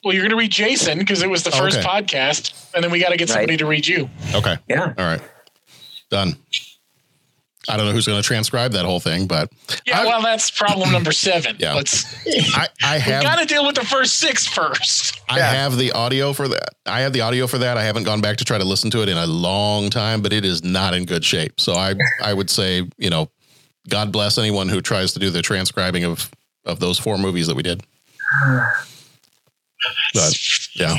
Well, 0.03 0.15
you're 0.15 0.23
going 0.23 0.31
to 0.31 0.37
read 0.37 0.51
Jason 0.51 0.99
because 0.99 1.23
it 1.23 1.29
was 1.31 1.43
the 1.45 1.51
Oh, 1.55 1.59
first 1.59 1.79
okay. 1.79 1.87
podcast, 1.87 2.73
and 2.75 2.83
then 2.83 2.91
we 2.91 2.99
got 3.01 3.11
to 3.11 3.17
get 3.17 3.29
somebody 3.29 3.53
Right. 3.53 3.59
to 3.59 3.67
read 3.67 3.87
you. 3.87 4.09
Okay. 4.35 4.57
yeah. 4.69 4.95
All 4.99 5.05
right. 5.05 5.21
Done. 6.11 6.37
I 7.69 7.77
don't 7.77 7.87
know 7.87 7.93
who's 7.93 8.07
going 8.07 8.21
to 8.21 8.27
transcribe 8.27 8.73
that 8.73 8.87
whole 8.87 9.01
thing, 9.01 9.27
but 9.27 9.53
Yeah, 9.87 10.01
I, 10.01 10.07
well, 10.07 10.23
that's 10.23 10.51
problem 10.51 10.91
number 10.93 11.13
seven. 11.13 11.57
Yeah. 11.59 11.75
Let's. 11.75 12.07
I, 12.57 12.69
I 12.83 12.99
have 12.99 13.23
got 13.23 13.39
to 13.39 13.45
deal 13.45 13.67
with 13.67 13.75
the 13.75 13.85
first 13.85 14.17
six 14.17 14.47
first. 14.47 15.21
I 15.29 15.41
have 15.41 15.77
the 15.77 15.93
audio 15.93 16.33
for 16.33 16.49
that. 16.49 16.71
I 16.87 17.01
have 17.01 17.13
the 17.13 17.21
audio 17.21 17.47
for 17.47 17.59
that. 17.59 17.77
I 17.77 17.85
haven't 17.85 18.05
gone 18.05 18.21
back 18.21 18.39
to 18.39 18.45
try 18.45 18.57
to 18.57 18.65
listen 18.65 18.91
to 18.93 19.03
it 19.03 19.09
in 19.09 19.19
a 19.19 19.27
long 19.27 19.91
time, 19.91 20.23
but 20.23 20.33
it 20.33 20.45
is 20.45 20.65
not 20.65 20.95
in 20.95 21.05
good 21.05 21.25
shape. 21.25 21.61
So 21.61 21.75
I 21.75 21.95
I 22.23 22.33
would 22.33 22.49
say, 22.49 22.89
you 22.97 23.11
know, 23.11 23.29
God 23.89 24.11
bless 24.11 24.39
anyone 24.39 24.69
who 24.69 24.81
tries 24.81 25.13
to 25.13 25.19
do 25.19 25.29
the 25.31 25.43
transcribing 25.43 26.05
of 26.05 26.31
of 26.65 26.81
those 26.81 26.99
four 26.99 27.19
movies 27.19 27.47
that 27.47 27.57
we 27.57 27.63
did. 27.63 27.83
But 30.15 30.35
yeah. 30.75 30.97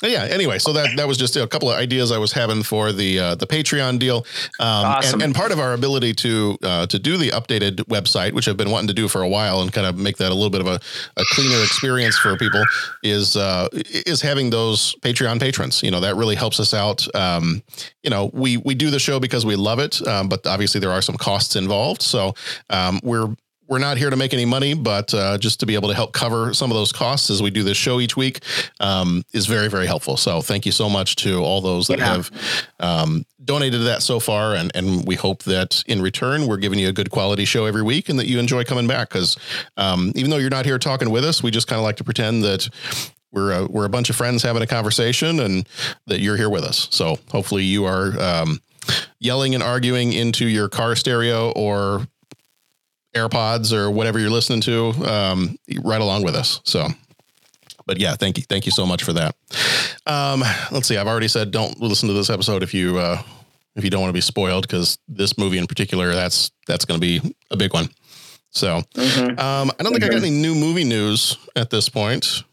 But 0.00 0.10
yeah. 0.10 0.24
Anyway, 0.24 0.58
so 0.58 0.72
that 0.72 0.96
that 0.96 1.06
was 1.06 1.16
just 1.16 1.36
a 1.36 1.46
couple 1.46 1.70
of 1.70 1.78
ideas 1.78 2.10
I 2.10 2.18
was 2.18 2.32
having 2.32 2.62
for 2.62 2.92
the 2.92 3.18
uh, 3.18 3.34
the 3.36 3.46
Patreon 3.46 3.98
deal, 3.98 4.26
um, 4.58 4.84
Awesome. 4.86 5.14
and, 5.14 5.22
and 5.22 5.34
part 5.34 5.52
of 5.52 5.60
our 5.60 5.72
ability 5.72 6.12
to 6.14 6.58
uh, 6.62 6.86
to 6.86 6.98
do 6.98 7.16
the 7.16 7.30
updated 7.30 7.76
website, 7.86 8.32
which 8.32 8.48
I've 8.48 8.56
been 8.56 8.70
wanting 8.70 8.88
to 8.88 8.94
do 8.94 9.06
for 9.08 9.22
a 9.22 9.28
while, 9.28 9.62
and 9.62 9.72
kind 9.72 9.86
of 9.86 9.96
make 9.96 10.16
that 10.16 10.30
a 10.32 10.34
little 10.34 10.50
bit 10.50 10.60
of 10.60 10.66
a, 10.66 10.80
a 11.16 11.24
cleaner 11.30 11.62
experience 11.62 12.18
for 12.18 12.36
people, 12.36 12.62
is 13.02 13.36
uh, 13.36 13.68
is 13.72 14.20
having 14.20 14.50
those 14.50 14.94
Patreon 14.96 15.40
patrons. 15.40 15.82
You 15.82 15.92
know, 15.92 16.00
that 16.00 16.16
really 16.16 16.34
helps 16.34 16.58
us 16.58 16.74
out. 16.74 17.06
Um, 17.14 17.62
you 18.02 18.10
know, 18.10 18.30
we 18.34 18.56
we 18.58 18.74
do 18.74 18.90
the 18.90 18.98
show 18.98 19.20
because 19.20 19.46
we 19.46 19.54
love 19.56 19.78
it, 19.78 20.06
um, 20.08 20.28
but 20.28 20.44
obviously 20.46 20.80
there 20.80 20.90
are 20.90 21.02
some 21.02 21.16
costs 21.16 21.54
involved. 21.56 22.02
So 22.02 22.34
um, 22.68 22.98
we're 23.04 23.34
we're 23.74 23.80
not 23.80 23.98
here 23.98 24.08
to 24.08 24.14
make 24.14 24.32
any 24.32 24.44
money, 24.44 24.72
but 24.72 25.12
uh, 25.12 25.36
just 25.36 25.58
to 25.58 25.66
be 25.66 25.74
able 25.74 25.88
to 25.88 25.94
help 25.96 26.12
cover 26.12 26.54
some 26.54 26.70
of 26.70 26.76
those 26.76 26.92
costs 26.92 27.28
as 27.28 27.42
we 27.42 27.50
do 27.50 27.64
this 27.64 27.76
show 27.76 27.98
each 27.98 28.16
week 28.16 28.38
um, 28.78 29.24
is 29.32 29.46
very, 29.46 29.66
very 29.66 29.84
helpful. 29.84 30.16
So 30.16 30.40
thank 30.40 30.64
you 30.64 30.70
so 30.70 30.88
much 30.88 31.16
to 31.16 31.42
all 31.42 31.60
those 31.60 31.88
that 31.88 31.98
Yeah. 31.98 32.04
have 32.06 32.30
um, 32.78 33.26
donated 33.44 33.80
to 33.80 33.84
that 33.86 34.00
so 34.04 34.20
far. 34.20 34.54
And, 34.54 34.70
and 34.76 35.04
we 35.08 35.16
hope 35.16 35.42
that 35.42 35.82
in 35.88 36.00
return, 36.00 36.46
we're 36.46 36.58
giving 36.58 36.78
you 36.78 36.88
a 36.88 36.92
good 36.92 37.10
quality 37.10 37.44
show 37.44 37.64
every 37.64 37.82
week 37.82 38.08
and 38.08 38.16
that 38.20 38.28
you 38.28 38.38
enjoy 38.38 38.62
coming 38.62 38.86
back. 38.86 39.08
Because 39.08 39.36
um, 39.76 40.12
even 40.14 40.30
though 40.30 40.36
you're 40.38 40.50
not 40.50 40.66
here 40.66 40.78
talking 40.78 41.10
with 41.10 41.24
us, 41.24 41.42
we 41.42 41.50
just 41.50 41.66
kind 41.66 41.80
of 41.80 41.82
like 41.84 41.96
to 41.96 42.04
pretend 42.04 42.44
that 42.44 42.68
we're 43.32 43.50
a, 43.50 43.66
we're 43.66 43.86
a 43.86 43.90
bunch 43.90 44.08
of 44.08 44.14
friends 44.14 44.44
having 44.44 44.62
a 44.62 44.68
conversation 44.68 45.40
and 45.40 45.68
that 46.06 46.20
you're 46.20 46.36
here 46.36 46.48
with 46.48 46.62
us. 46.62 46.86
So 46.92 47.18
hopefully 47.32 47.64
you 47.64 47.86
are 47.86 48.16
um, 48.20 48.60
yelling 49.18 49.52
and 49.54 49.64
arguing 49.64 50.12
into 50.12 50.46
your 50.46 50.68
car 50.68 50.94
stereo 50.94 51.50
or 51.56 52.06
AirPods 53.14 53.72
or 53.72 53.90
whatever 53.90 54.18
you're 54.18 54.30
listening 54.30 54.60
to, 54.62 54.88
um, 55.10 55.56
right 55.82 56.00
along 56.00 56.22
with 56.24 56.34
us. 56.34 56.60
So, 56.64 56.88
but 57.86 57.98
yeah, 57.98 58.14
thank 58.16 58.36
you, 58.38 58.44
thank 58.44 58.66
you 58.66 58.72
so 58.72 58.84
much 58.86 59.02
for 59.02 59.12
that. 59.12 59.34
Um, 60.06 60.42
let's 60.72 60.88
see. 60.88 60.96
I've 60.96 61.06
already 61.06 61.28
said 61.28 61.50
don't 61.50 61.80
listen 61.80 62.08
to 62.08 62.14
this 62.14 62.30
episode 62.30 62.62
if 62.62 62.74
you 62.74 62.98
uh, 62.98 63.22
if 63.76 63.84
you 63.84 63.90
don't 63.90 64.00
want 64.00 64.10
to 64.10 64.14
be 64.14 64.20
spoiled, 64.20 64.66
because 64.66 64.98
this 65.08 65.36
movie 65.38 65.58
in 65.58 65.66
particular, 65.66 66.14
that's 66.14 66.50
that's 66.66 66.84
going 66.84 67.00
to 67.00 67.04
be 67.06 67.34
a 67.50 67.56
big 67.56 67.72
one. 67.72 67.88
So, 68.50 68.82
Mhm. 68.94 69.38
um, 69.38 69.72
I 69.78 69.82
don't 69.82 69.92
think 69.92 70.04
I 70.04 70.08
got 70.08 70.18
any 70.18 70.30
new 70.30 70.54
movie 70.54 70.84
news 70.84 71.36
at 71.56 71.70
this 71.70 71.88
point. 71.88 72.44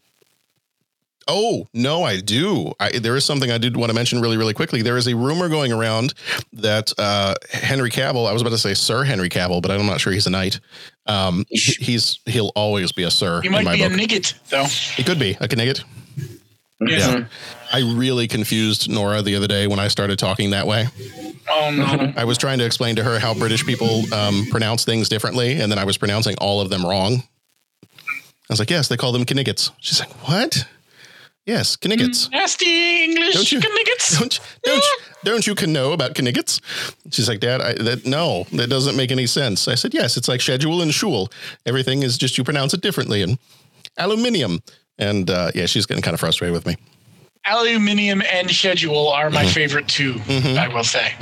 Oh 1.28 1.68
no, 1.72 2.02
I 2.02 2.20
do. 2.20 2.72
I, 2.80 2.98
there 2.98 3.16
is 3.16 3.24
something 3.24 3.50
I 3.50 3.58
did 3.58 3.76
want 3.76 3.90
to 3.90 3.94
mention 3.94 4.20
really, 4.20 4.36
really 4.36 4.54
quickly. 4.54 4.82
There 4.82 4.96
is 4.96 5.06
a 5.06 5.14
rumor 5.16 5.48
going 5.48 5.72
around 5.72 6.14
that 6.54 6.92
uh, 6.98 7.34
Henry 7.50 7.90
Cavill. 7.90 8.28
I 8.28 8.32
was 8.32 8.42
about 8.42 8.50
to 8.50 8.58
say 8.58 8.74
Sir 8.74 9.04
Henry 9.04 9.28
Cavill, 9.28 9.62
but 9.62 9.70
I'm 9.70 9.86
not 9.86 10.00
sure 10.00 10.12
he's 10.12 10.26
a 10.26 10.30
knight. 10.30 10.60
Um, 11.06 11.44
he's 11.48 12.18
he'll 12.26 12.52
always 12.54 12.92
be 12.92 13.02
a 13.04 13.10
sir 13.10 13.40
He 13.40 13.46
in 13.48 13.52
might 13.52 13.64
my 13.64 13.74
be 13.76 13.82
a 13.82 13.88
book. 13.88 13.98
nigget 13.98 14.34
though. 14.50 14.64
He 14.64 15.02
could 15.02 15.18
be 15.18 15.32
a 15.40 15.48
Knigget. 15.48 15.84
Yeah. 16.80 16.96
Yeah. 16.98 17.24
I 17.72 17.80
really 17.80 18.26
confused 18.28 18.90
Nora 18.90 19.22
the 19.22 19.36
other 19.36 19.46
day 19.46 19.66
when 19.68 19.78
I 19.78 19.88
started 19.88 20.18
talking 20.18 20.50
that 20.50 20.66
way. 20.66 20.86
Oh 21.48 21.70
no. 21.70 22.12
I 22.16 22.24
was 22.24 22.36
trying 22.38 22.58
to 22.58 22.64
explain 22.66 22.96
to 22.96 23.04
her 23.04 23.18
how 23.18 23.34
British 23.34 23.64
people 23.64 24.02
um, 24.12 24.46
pronounce 24.50 24.84
things 24.84 25.08
differently, 25.08 25.60
and 25.60 25.70
then 25.70 25.78
I 25.78 25.84
was 25.84 25.96
pronouncing 25.96 26.36
all 26.38 26.60
of 26.60 26.70
them 26.70 26.84
wrong. 26.84 27.22
I 27.82 28.52
was 28.52 28.58
like, 28.58 28.70
"Yes, 28.70 28.88
they 28.88 28.96
call 28.96 29.12
them 29.12 29.24
Kniggets." 29.28 29.70
She's 29.80 30.00
like, 30.00 30.10
"What?" 30.28 30.66
Yes, 31.44 31.76
Kniggets. 31.84 32.30
Nasty 32.30 33.02
English 33.04 33.34
Don't 33.34 33.50
you- 33.52 33.60
niggas. 33.60 34.18
Don't 34.18 34.40
don't 34.62 34.84
don't 35.24 35.46
you 35.46 35.54
can 35.56 35.72
know 35.72 35.92
about 35.92 36.16
Kniggets? 36.20 36.60
She's 37.10 37.28
like, 37.28 37.40
Dad, 37.40 37.60
I, 37.60 37.72
that 37.74 38.06
no, 38.06 38.44
that 38.52 38.68
doesn't 38.70 38.96
make 38.96 39.10
any 39.10 39.26
sense. 39.26 39.66
I 39.66 39.74
said, 39.74 39.92
Yes, 39.92 40.16
it's 40.16 40.28
like 40.28 40.40
schedule 40.40 40.82
and 40.82 40.94
shul. 40.94 41.30
Everything 41.66 42.02
is 42.04 42.16
just 42.16 42.38
you 42.38 42.44
pronounce 42.44 42.74
it 42.74 42.80
differently. 42.80 43.22
And 43.22 43.38
aluminium. 43.98 44.60
And 44.98 45.28
uh, 45.30 45.50
yeah, 45.54 45.66
she's 45.66 45.84
getting 45.86 46.02
kind 46.02 46.14
of 46.14 46.20
frustrated 46.20 46.52
with 46.54 46.64
me. 46.66 46.76
Aluminium 47.44 48.22
and 48.22 48.48
schedule 48.50 49.08
are 49.08 49.28
my 49.28 49.42
Mm-hmm. 49.42 49.52
favorite 49.52 49.88
2 49.88 50.20
I 50.58 50.68
will 50.68 50.84
say. 50.84 51.12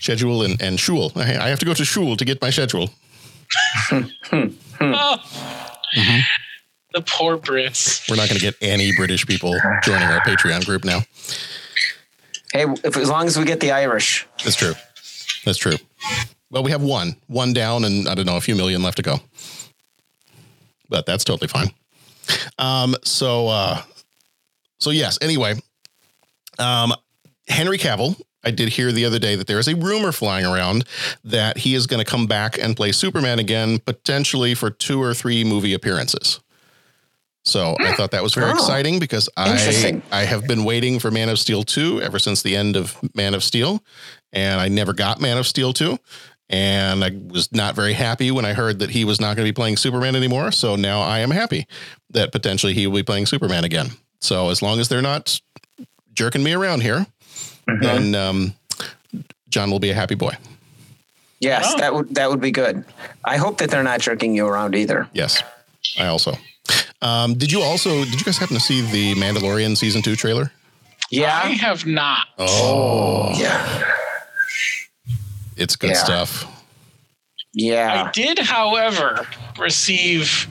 Schedule 0.00 0.42
and, 0.42 0.60
and 0.60 0.78
shul. 0.78 1.12
I, 1.16 1.22
I 1.36 1.48
have 1.48 1.58
to 1.60 1.66
go 1.66 1.72
to 1.72 1.84
shul 1.84 2.14
to 2.16 2.24
get 2.26 2.42
my 2.42 2.50
schedule. 2.50 2.90
Oh. 4.78 5.16
The 6.96 7.02
poor 7.02 7.36
Brits. 7.36 8.08
We're 8.08 8.16
not 8.16 8.30
going 8.30 8.40
to 8.40 8.42
get 8.42 8.54
any 8.62 8.90
British 8.96 9.26
people 9.26 9.54
joining 9.82 10.08
our 10.08 10.20
Patreon 10.20 10.64
group 10.64 10.82
now. 10.82 11.00
Hey, 12.54 12.64
if, 12.84 12.96
as 12.96 13.10
long 13.10 13.26
as 13.26 13.38
we 13.38 13.44
get 13.44 13.60
the 13.60 13.70
Irish. 13.70 14.26
That's 14.42 14.56
true. 14.56 14.72
That's 15.44 15.58
true. 15.58 15.76
Well, 16.50 16.62
we 16.62 16.70
have 16.70 16.82
one, 16.82 17.16
one 17.26 17.52
down, 17.52 17.84
and 17.84 18.08
I 18.08 18.14
don't 18.14 18.24
know, 18.24 18.38
a 18.38 18.40
few 18.40 18.54
million 18.54 18.82
left 18.82 18.96
to 18.96 19.02
go. 19.02 19.20
But 20.88 21.04
that's 21.04 21.22
totally 21.22 21.48
fine. 21.48 21.70
Um, 22.58 22.96
so, 23.04 23.48
uh, 23.48 23.82
so 24.80 24.88
yes. 24.88 25.18
Anyway, 25.20 25.52
um, 26.58 26.94
Henry 27.46 27.76
Cavill. 27.76 28.18
I 28.42 28.52
did 28.52 28.70
hear 28.70 28.90
the 28.90 29.04
other 29.04 29.18
day 29.18 29.36
that 29.36 29.48
there 29.48 29.58
is 29.58 29.68
a 29.68 29.76
rumor 29.76 30.12
flying 30.12 30.46
around 30.46 30.86
that 31.24 31.58
he 31.58 31.74
is 31.74 31.86
going 31.86 32.02
to 32.02 32.10
come 32.10 32.26
back 32.26 32.56
and 32.56 32.74
play 32.74 32.92
Superman 32.92 33.38
again, 33.38 33.80
potentially 33.80 34.54
for 34.54 34.70
two 34.70 35.02
or 35.02 35.12
three 35.12 35.44
movie 35.44 35.74
appearances. 35.74 36.40
So 37.46 37.76
I 37.78 37.92
thought 37.92 38.10
that 38.10 38.24
was 38.24 38.34
very 38.34 38.50
Oh, 38.50 38.54
exciting 38.54 38.98
because 38.98 39.28
I. 39.36 40.00
I 40.10 40.24
have 40.24 40.46
been 40.48 40.64
waiting 40.64 40.98
for 40.98 41.10
Man 41.12 41.28
of 41.28 41.38
Steel 41.38 41.62
2 41.62 42.02
ever 42.02 42.18
since 42.18 42.42
the 42.42 42.56
end 42.56 42.74
of 42.76 42.98
Man 43.14 43.34
of 43.34 43.44
Steel 43.44 43.82
and 44.32 44.60
I 44.60 44.66
never 44.68 44.92
got 44.92 45.20
Man 45.20 45.38
of 45.38 45.46
Steel 45.46 45.72
2 45.72 45.96
and 46.50 47.04
I 47.04 47.10
was 47.28 47.52
not 47.52 47.76
very 47.76 47.92
happy 47.92 48.32
when 48.32 48.44
I 48.44 48.52
heard 48.52 48.80
that 48.80 48.90
he 48.90 49.04
was 49.04 49.20
not 49.20 49.36
going 49.36 49.46
to 49.46 49.52
be 49.52 49.54
playing 49.54 49.76
Superman 49.76 50.16
anymore 50.16 50.50
so 50.50 50.74
now 50.74 51.00
I 51.02 51.20
am 51.20 51.30
happy 51.30 51.66
that 52.10 52.32
potentially 52.32 52.74
he 52.74 52.86
will 52.88 52.96
be 52.96 53.02
playing 53.04 53.26
Superman 53.26 53.62
again. 53.64 53.90
So 54.20 54.50
as 54.50 54.60
long 54.60 54.80
as 54.80 54.88
they're 54.88 55.00
not 55.00 55.40
jerking 56.14 56.42
me 56.42 56.52
around 56.52 56.82
here 56.82 57.06
then 57.80 58.14
um, 58.16 58.54
John 59.48 59.70
will 59.70 59.78
be 59.80 59.90
a 59.90 59.94
happy 59.94 60.14
boy. 60.16 60.32
Yes, 61.38 61.64
Oh. 61.74 61.78
that 61.78 61.94
would 61.94 62.14
that 62.16 62.28
would 62.28 62.40
be 62.40 62.50
good. 62.50 62.84
I 63.24 63.36
hope 63.36 63.58
that 63.58 63.70
they're 63.70 63.82
not 63.84 64.00
jerking 64.00 64.34
you 64.34 64.46
around 64.48 64.74
either. 64.74 65.08
Yes. 65.12 65.42
I 65.98 66.06
also. 66.06 66.32
Um, 67.02 67.34
did 67.34 67.52
you 67.52 67.60
also 67.62 68.04
did 68.04 68.14
you 68.14 68.24
guys 68.24 68.38
happen 68.38 68.54
to 68.56 68.60
see 68.62 68.80
the 68.90 69.14
Mandalorian 69.20 69.76
season 69.76 70.02
2 70.02 70.16
trailer? 70.16 70.50
Yeah, 71.10 71.40
I 71.44 71.50
have 71.50 71.86
not. 71.86 72.26
Oh, 72.38 73.32
Yeah. 73.38 73.84
it's 75.56 75.76
good 75.76 75.90
Yeah. 75.90 76.04
stuff. 76.04 76.46
Yeah. 77.52 78.04
I 78.08 78.10
did, 78.10 78.38
however, 78.38 79.26
receive 79.58 80.46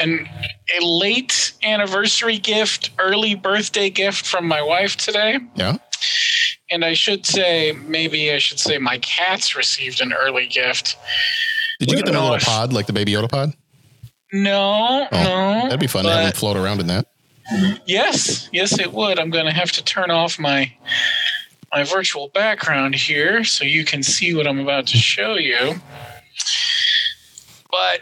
an 0.00 0.28
a 0.76 0.84
late 0.84 1.52
anniversary 1.62 2.38
gift, 2.38 2.90
early 2.98 3.34
birthday 3.34 3.90
gift 3.90 4.26
from 4.26 4.48
my 4.48 4.60
wife 4.62 4.96
today. 4.96 5.38
Yeah. 5.54 5.76
And 6.70 6.84
I 6.84 6.94
should 6.94 7.26
say, 7.26 7.72
maybe 7.86 8.32
I 8.32 8.38
should 8.38 8.58
say 8.58 8.78
my 8.78 8.98
cats 8.98 9.54
received 9.54 10.00
an 10.00 10.12
early 10.12 10.46
gift. 10.46 10.96
Did 11.78 11.90
you 11.90 11.96
get 11.96 12.06
them 12.06 12.16
a 12.16 12.22
little 12.22 12.38
pod 12.38 12.72
like 12.72 12.86
the 12.86 12.92
baby 12.92 13.12
Yoda 13.12 13.28
pod? 13.30 13.52
No, 14.36 15.06
Oh, 15.12 15.22
no. 15.22 15.62
that'd 15.64 15.78
be 15.80 15.86
fun 15.86 16.04
to 16.04 16.10
have 16.10 16.18
them 16.20 16.26
but- 16.30 16.36
float 16.36 16.56
around 16.56 16.80
in 16.80 16.88
that. 16.88 17.06
Yes, 17.86 18.48
yes, 18.52 18.78
it 18.78 18.92
would. 18.92 19.18
I'm 19.18 19.28
going 19.30 19.44
to 19.44 19.52
have 19.52 19.70
to 19.72 19.84
turn 19.84 20.10
off 20.10 20.38
my 20.38 20.72
my 21.72 21.84
virtual 21.84 22.28
background 22.28 22.94
here 22.94 23.44
so 23.44 23.64
you 23.64 23.84
can 23.84 24.02
see 24.02 24.32
what 24.34 24.46
I'm 24.46 24.58
about 24.60 24.86
to 24.88 24.96
show 24.96 25.34
you. 25.36 25.74
But 27.70 28.00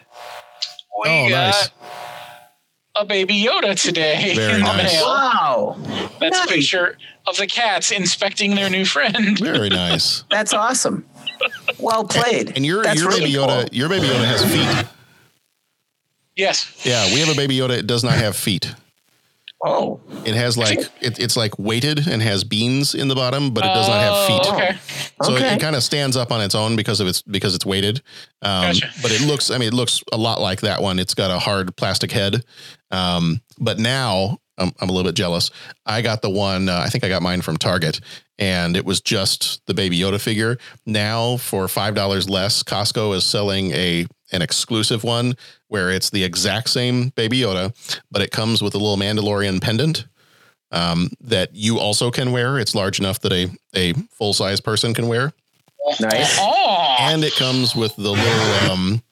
we 1.03 1.11
Oh, 1.11 1.29
got 1.29 1.55
nice. 1.55 1.71
a 2.97 3.05
baby 3.05 3.43
Yoda 3.45 3.81
today 3.81 4.35
Very 4.37 4.55
in 4.55 4.61
the 4.65 4.67
nice. 4.77 4.93
mail. 4.93 5.07
Wow. 5.07 5.77
That's 6.21 6.39
a 6.45 6.47
picture 6.47 6.97
of 7.27 7.37
the 7.37 7.47
cats 7.47 7.91
inspecting 7.91 8.55
their 8.55 8.71
new 8.71 8.85
friend. 8.85 9.39
Very 9.39 9.69
nice. 9.71 10.23
That's 10.31 10.53
awesome. 10.53 11.05
Well 11.79 12.05
played. 12.05 12.53
And 12.55 12.65
your 12.65 12.83
That's 12.85 13.01
your 13.01 13.09
really 13.09 13.23
baby 13.23 13.33
Yoda, 13.35 13.61
cool. 13.63 13.69
your 13.77 13.89
baby 13.89 14.07
Yoda 14.07 14.25
has 14.25 14.45
feet. 14.45 14.87
Yes. 16.37 16.85
Yeah, 16.85 17.05
we 17.13 17.21
have 17.21 17.29
a 17.29 17.37
baby 17.37 17.57
Yoda. 17.57 17.79
It 17.79 17.87
does 17.87 18.03
not 18.05 18.15
have 18.15 18.37
feet. 18.37 18.75
Oh. 19.65 20.01
It 20.25 20.35
has 20.35 20.59
like 20.59 20.81
it, 21.01 21.21
it's 21.21 21.37
like 21.37 21.57
weighted 21.57 22.09
and 22.09 22.21
has 22.21 22.43
beans 22.43 22.97
in 22.97 23.07
the 23.07 23.15
bottom, 23.15 23.53
but 23.55 23.65
it 23.65 23.69
does 23.69 23.87
not 23.89 24.01
have 24.01 24.27
feet. 24.27 24.53
Oh, 24.53 24.57
okay. 24.57 24.79
So 25.23 25.35
Okay. 25.35 25.55
it, 25.55 25.61
kind 25.61 25.77
of 25.77 25.85
stands 25.85 26.17
up 26.17 26.33
on 26.33 26.41
its 26.41 26.57
own 26.57 26.75
because 26.75 26.99
of 27.01 27.07
its 27.07 27.23
because 27.23 27.55
it's 27.55 27.65
weighted. 27.65 28.03
Um, 28.43 28.63
Gotcha. 28.73 28.91
But 29.03 29.13
it 29.13 29.21
looks, 29.21 29.51
I 29.53 29.59
mean, 29.59 29.69
it 29.69 29.75
looks 29.75 30.03
a 30.13 30.17
lot 30.17 30.41
like 30.41 30.63
that 30.63 30.83
one. 30.83 30.99
It's 30.99 31.15
got 31.15 31.31
a 31.31 31.39
hard 31.39 31.77
plastic 31.77 32.11
head. 32.11 32.45
Um, 32.91 33.41
but 33.59 33.79
now 33.79 34.39
I'm, 34.59 34.73
I'm 34.81 34.89
a 34.89 34.93
little 34.93 35.09
bit 35.09 35.17
jealous. 35.17 35.51
I 35.87 36.03
got 36.03 36.23
the 36.23 36.31
one. 36.31 36.69
Uh, 36.69 36.83
I 36.85 36.89
think 36.89 37.05
I 37.05 37.09
got 37.09 37.23
mine 37.23 37.43
from 37.43 37.57
Target, 37.57 38.01
and 38.39 38.77
it 38.77 38.85
was 38.85 39.01
just 39.01 39.65
the 39.67 39.75
Baby 39.75 39.99
Yoda 39.99 40.21
figure. 40.21 40.59
Now 40.87 41.37
for 41.37 41.69
five 41.69 41.95
dollars 41.95 42.29
less, 42.29 42.63
Costco 42.63 43.15
is 43.17 43.25
selling 43.25 43.73
a 43.73 44.07
an 44.33 44.43
exclusive 44.43 45.05
one 45.05 45.35
where 45.69 45.91
it's 45.91 46.11
the 46.11 46.25
exact 46.25 46.71
same 46.71 47.11
Baby 47.11 47.41
Yoda, 47.41 47.75
but 48.11 48.23
it 48.23 48.31
comes 48.31 48.63
with 48.63 48.75
a 48.75 48.79
little 48.79 48.97
Mandalorian 48.97 49.61
pendant 49.61 50.07
um, 50.71 51.11
that 51.21 51.55
you 51.55 51.79
also 51.79 52.11
can 52.11 52.33
wear. 52.33 52.59
It's 52.59 52.75
large 52.75 52.99
enough 52.99 53.21
that 53.21 53.33
a 53.33 53.51
a 53.75 53.95
full 54.11 54.35
size 54.35 54.61
person 54.61 54.95
can 54.95 55.09
wear, 55.09 55.33
Nice. 56.01 56.39
And 57.01 57.25
it 57.25 57.35
comes 57.35 57.75
with 57.75 57.95
the 57.97 58.11
little 58.11 58.71
um, 58.71 59.03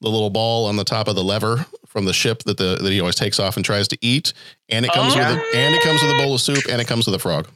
the 0.00 0.08
little 0.08 0.30
ball 0.30 0.66
on 0.66 0.76
the 0.76 0.84
top 0.84 1.08
of 1.08 1.14
the 1.14 1.24
lever 1.24 1.66
from 1.96 2.04
the 2.04 2.12
ship 2.12 2.42
that 2.42 2.58
the 2.58 2.76
that 2.82 2.92
he 2.92 3.00
always 3.00 3.14
takes 3.14 3.40
off 3.40 3.56
and 3.56 3.64
tries 3.64 3.88
to 3.88 3.96
eat, 4.02 4.34
and 4.68 4.84
it 4.84 4.92
comes 4.92 5.14
Oh. 5.14 5.18
with 5.18 5.26
a, 5.28 5.56
and 5.56 5.74
it 5.74 5.80
comes 5.82 6.02
with 6.02 6.10
a 6.10 6.14
bowl 6.22 6.34
of 6.34 6.42
soup, 6.42 6.62
and 6.68 6.78
it 6.78 6.86
comes 6.86 7.06
with 7.06 7.14
a 7.14 7.18
frog. 7.18 7.48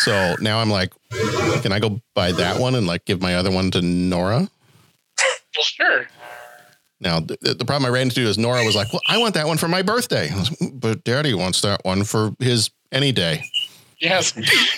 So 0.00 0.34
now 0.40 0.58
I'm 0.58 0.70
like, 0.70 0.92
can 1.62 1.70
I 1.70 1.78
go 1.78 2.00
buy 2.16 2.32
that 2.32 2.58
one 2.58 2.74
and 2.74 2.84
like 2.84 3.04
give 3.04 3.22
my 3.22 3.36
other 3.36 3.52
one 3.52 3.70
to 3.70 3.80
Nora? 3.80 4.40
well, 4.40 5.62
sure. 5.62 6.08
Now, 7.00 7.20
the, 7.20 7.36
the 7.56 7.64
problem 7.64 7.86
I 7.86 7.94
ran 7.94 8.08
into 8.08 8.22
is 8.22 8.36
Nora 8.36 8.64
was 8.64 8.74
like, 8.74 8.92
"Well, 8.92 9.02
I 9.06 9.18
want 9.18 9.34
that 9.34 9.46
one 9.46 9.56
for 9.56 9.68
my 9.68 9.82
birthday," 9.82 10.30
I 10.32 10.36
was 10.36 10.60
like, 10.60 10.72
but 10.80 11.04
Daddy 11.04 11.32
wants 11.32 11.60
that 11.60 11.84
one 11.84 12.02
for 12.02 12.34
his 12.40 12.70
any 12.90 13.12
day. 13.12 13.44
Yes. 14.00 14.32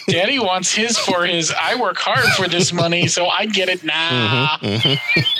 Daddy 0.06 0.38
wants 0.38 0.72
his 0.74 0.98
for 0.98 1.24
his. 1.24 1.50
I 1.58 1.76
work 1.80 1.96
hard 1.96 2.26
for 2.36 2.46
this 2.46 2.72
money, 2.74 3.06
so 3.06 3.26
I 3.26 3.46
get 3.46 3.70
it 3.70 3.82
now. 3.84 4.58
Mm-hmm. 4.60 5.20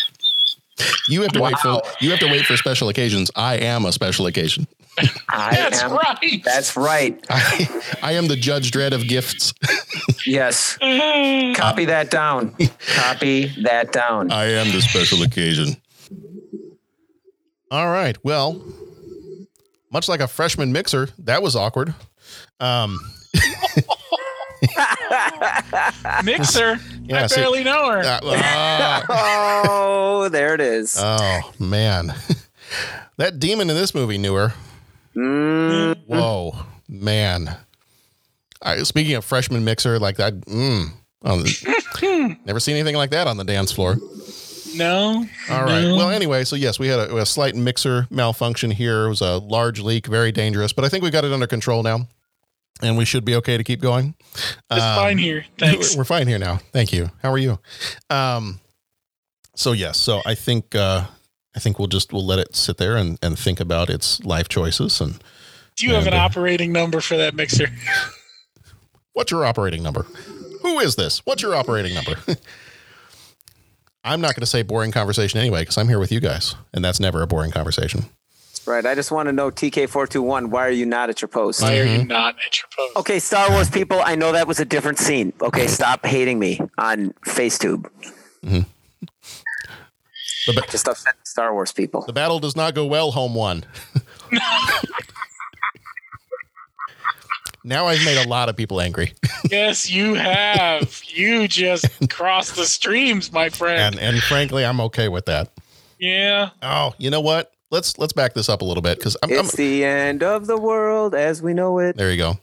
You 1.09 1.23
have 1.23 1.33
to 1.33 1.41
wait 1.41 1.59
for 1.59 1.81
you 2.01 2.11
have 2.11 2.19
to 2.21 2.27
wait 2.27 2.45
for 2.45 2.57
special 2.57 2.89
occasions. 2.89 3.31
I 3.35 3.57
am 3.57 3.85
a 3.87 3.93
special 3.93 4.27
occasion. 4.27 4.67
I 5.31 5.55
That's 5.55 5.83
am- 5.83 5.93
right. 5.93 6.43
That's 6.45 6.77
right. 6.77 7.25
I, 7.31 7.83
I 8.03 8.13
am 8.13 8.29
the 8.29 8.37
Judge 8.37 8.71
Dredd 8.71 8.93
of 8.93 9.07
gifts. 9.09 9.53
Yes. 10.29 10.77
Copy 10.79 11.85
that 11.85 12.09
down. 12.11 12.57
Copy 12.97 13.47
that 13.63 13.93
down. 13.93 14.33
I 14.33 14.47
am 14.47 14.73
the 14.73 14.83
special 14.83 15.23
occasion. 15.23 15.77
All 17.71 17.87
right. 17.89 18.17
Well, 18.25 18.61
much 19.93 20.09
like 20.09 20.19
a 20.19 20.27
freshman 20.27 20.73
mixer, 20.73 21.11
that 21.21 21.43
was 21.45 21.55
awkward. 21.55 21.95
Um, 22.59 22.99
Mixer. 26.25 26.79
Yeah, 27.09 27.23
I 27.23 27.27
see- 27.29 27.37
barely 27.41 27.63
know 27.63 27.89
her. 27.89 28.01
uh, 28.01 28.19
ah, 28.25 29.05
Oh, 29.69 30.29
there 30.29 30.55
it 30.55 30.61
is. 30.61 30.97
oh 30.99 31.53
man, 31.61 32.13
that 33.17 33.39
demon 33.39 33.71
in 33.71 33.77
this 33.77 33.95
movie 33.95 34.19
knew 34.19 34.35
her. 34.35 34.53
Mm, 35.15 35.97
Whoa, 36.09 36.57
man. 36.89 37.57
I, 38.61 38.83
speaking 38.83 39.15
of 39.15 39.25
freshman 39.25 39.65
mixer, 39.65 40.01
like 40.01 40.17
that, 40.17 40.35
mm, 40.47 40.87
oh, 41.25 41.45
never 42.45 42.59
seen 42.59 42.75
anything 42.75 42.97
like 42.97 43.11
that 43.11 43.29
on 43.29 43.37
the 43.37 43.45
dance 43.45 43.71
floor. 43.71 43.99
No. 44.75 45.25
All 45.49 45.63
right. 45.63 45.83
no. 45.83 45.95
Well, 45.97 46.11
anyway, 46.11 46.43
so 46.43 46.57
yes, 46.57 46.81
we 46.81 46.89
had 46.89 46.99
a, 46.99 47.19
a 47.19 47.25
slight 47.27 47.55
mixer 47.55 48.09
malfunction 48.11 48.73
here. 48.73 49.07
It 49.07 49.11
was 49.11 49.21
a 49.21 49.37
large 49.39 49.79
leak, 49.81 50.09
very 50.09 50.33
dangerous, 50.33 50.73
but 50.73 50.85
I 50.85 50.89
think 50.89 51.05
we 51.05 51.11
got 51.11 51.25
it 51.25 51.33
under 51.33 51.47
control 51.47 51.85
now, 51.85 52.09
and 52.83 52.97
we 52.99 53.05
should 53.05 53.25
be 53.25 53.35
okay 53.37 53.57
to 53.57 53.65
keep 53.65 53.81
going. 53.81 54.15
It's 54.35 54.83
Um, 54.83 54.97
fine 54.97 55.19
here. 55.19 55.45
Thanks. 55.59 55.97
We're 55.99 56.05
fine 56.05 56.27
here 56.27 56.39
now. 56.39 56.61
Thank 56.73 56.93
you. 56.93 57.11
How 57.23 57.31
are 57.31 57.39
you? 57.39 57.59
Um, 58.11 58.61
so 59.55 59.73
yes, 59.73 59.99
so 59.99 60.21
I 60.27 60.35
think 60.35 60.75
uh, 60.75 61.07
I 61.55 61.61
think 61.61 61.79
we'll 61.79 61.89
just 61.89 62.13
we'll 62.13 62.27
let 62.27 62.39
it 62.39 62.55
sit 62.55 62.77
there 62.77 62.97
and, 62.97 63.19
and 63.23 63.39
think 63.39 63.61
about 63.61 63.89
its 63.89 64.23
life 64.25 64.49
choices 64.49 65.01
and 65.01 65.23
Do 65.77 65.87
you 65.87 65.95
have 65.95 66.07
an 66.07 66.15
uh, 66.15 66.19
operating 66.19 66.73
number 66.73 67.01
for 67.01 67.17
that 67.17 67.35
mixer? 67.35 67.69
what's 69.15 69.31
your 69.31 69.45
operating 69.47 69.83
number? 69.83 70.07
Who 70.63 70.79
is 70.81 70.97
this? 70.97 71.25
What's 71.25 71.43
your 71.43 71.55
operating 71.55 71.95
number? 71.95 72.17
I'm 74.05 74.21
not 74.21 74.35
going 74.35 74.41
to 74.43 74.47
say 74.47 74.63
boring 74.63 74.93
conversation 74.93 75.41
anyway 75.41 75.63
because 75.63 75.79
I'm 75.79 75.89
here 75.89 75.99
with 75.99 76.13
you 76.13 76.21
guys, 76.21 76.55
and 76.73 76.85
that's 76.85 77.01
never 77.01 77.23
a 77.23 77.27
boring 77.27 77.51
conversation. 77.51 78.05
Right. 78.67 78.85
I 78.85 78.95
just 78.97 79.11
want 79.13 79.29
to 79.29 79.33
know 79.33 79.51
TK421, 79.51 80.47
why 80.47 80.67
are 80.67 80.71
you 80.71 80.87
not 80.87 81.09
at 81.09 81.21
your 81.23 81.29
post? 81.29 81.63
Why 81.63 81.79
are 81.79 81.85
you 81.85 81.99
Mm-hmm. 82.01 82.09
not 82.09 82.35
at 82.45 82.59
your 82.59 82.67
post? 82.77 82.97
Okay, 82.97 83.19
Star 83.21 83.49
Wars 83.51 83.71
people, 83.71 84.01
I 84.05 84.15
know 84.17 84.33
that 84.33 84.49
was 84.49 84.59
a 84.61 84.65
different 84.65 84.99
scene. 84.99 85.33
Okay, 85.41 85.67
stop 85.69 86.05
hating 86.05 86.39
me 86.39 86.61
on 86.77 87.13
FaceTube. 87.27 87.89
The, 88.43 88.67
ba- 90.53 90.63
Just 90.71 90.87
upset 90.89 91.15
Star 91.25 91.53
Wars 91.55 91.73
people. 91.73 92.03
the 92.03 92.13
battle 92.13 92.39
does 92.41 92.55
not 92.57 92.75
go 92.75 92.87
well. 92.87 93.11
Home 93.13 93.35
one. 93.35 93.65
now 97.65 97.87
I've 97.87 98.05
made 98.05 98.17
a 98.25 98.29
lot 98.29 98.49
of 98.49 98.57
people 98.57 98.81
angry. 98.81 99.13
Yes, 99.51 99.89
you 99.89 100.15
have. 100.15 101.03
you 101.07 101.47
just 101.47 101.87
crossed 102.11 102.57
the 102.57 102.65
streams, 102.65 103.31
my 103.31 103.49
friend. 103.49 103.95
and 103.95 103.99
and 104.17 104.21
frankly, 104.23 104.65
I'm 104.65 104.81
okay 104.81 105.07
with 105.09 105.27
that. 105.27 105.53
yeah. 106.01 106.51
Oh, 106.63 106.95
you 106.99 107.11
know 107.11 107.21
what? 107.21 107.53
Let's 107.71 107.99
let's 107.99 108.13
back 108.13 108.33
this 108.35 108.49
up 108.49 108.61
a 108.63 108.65
little 108.65 108.83
bit 108.83 108.99
because 108.99 109.17
I'm, 109.23 109.31
I'm 109.33 109.39
It's 109.41 109.57
the 109.57 109.85
end 109.85 110.23
of 110.23 110.47
the 110.47 110.57
world 110.57 111.15
as 111.17 111.43
we 111.43 111.53
know 111.53 111.79
it. 111.81 111.97
there. 111.97 112.11
You 112.13 112.17
go. 112.17 112.39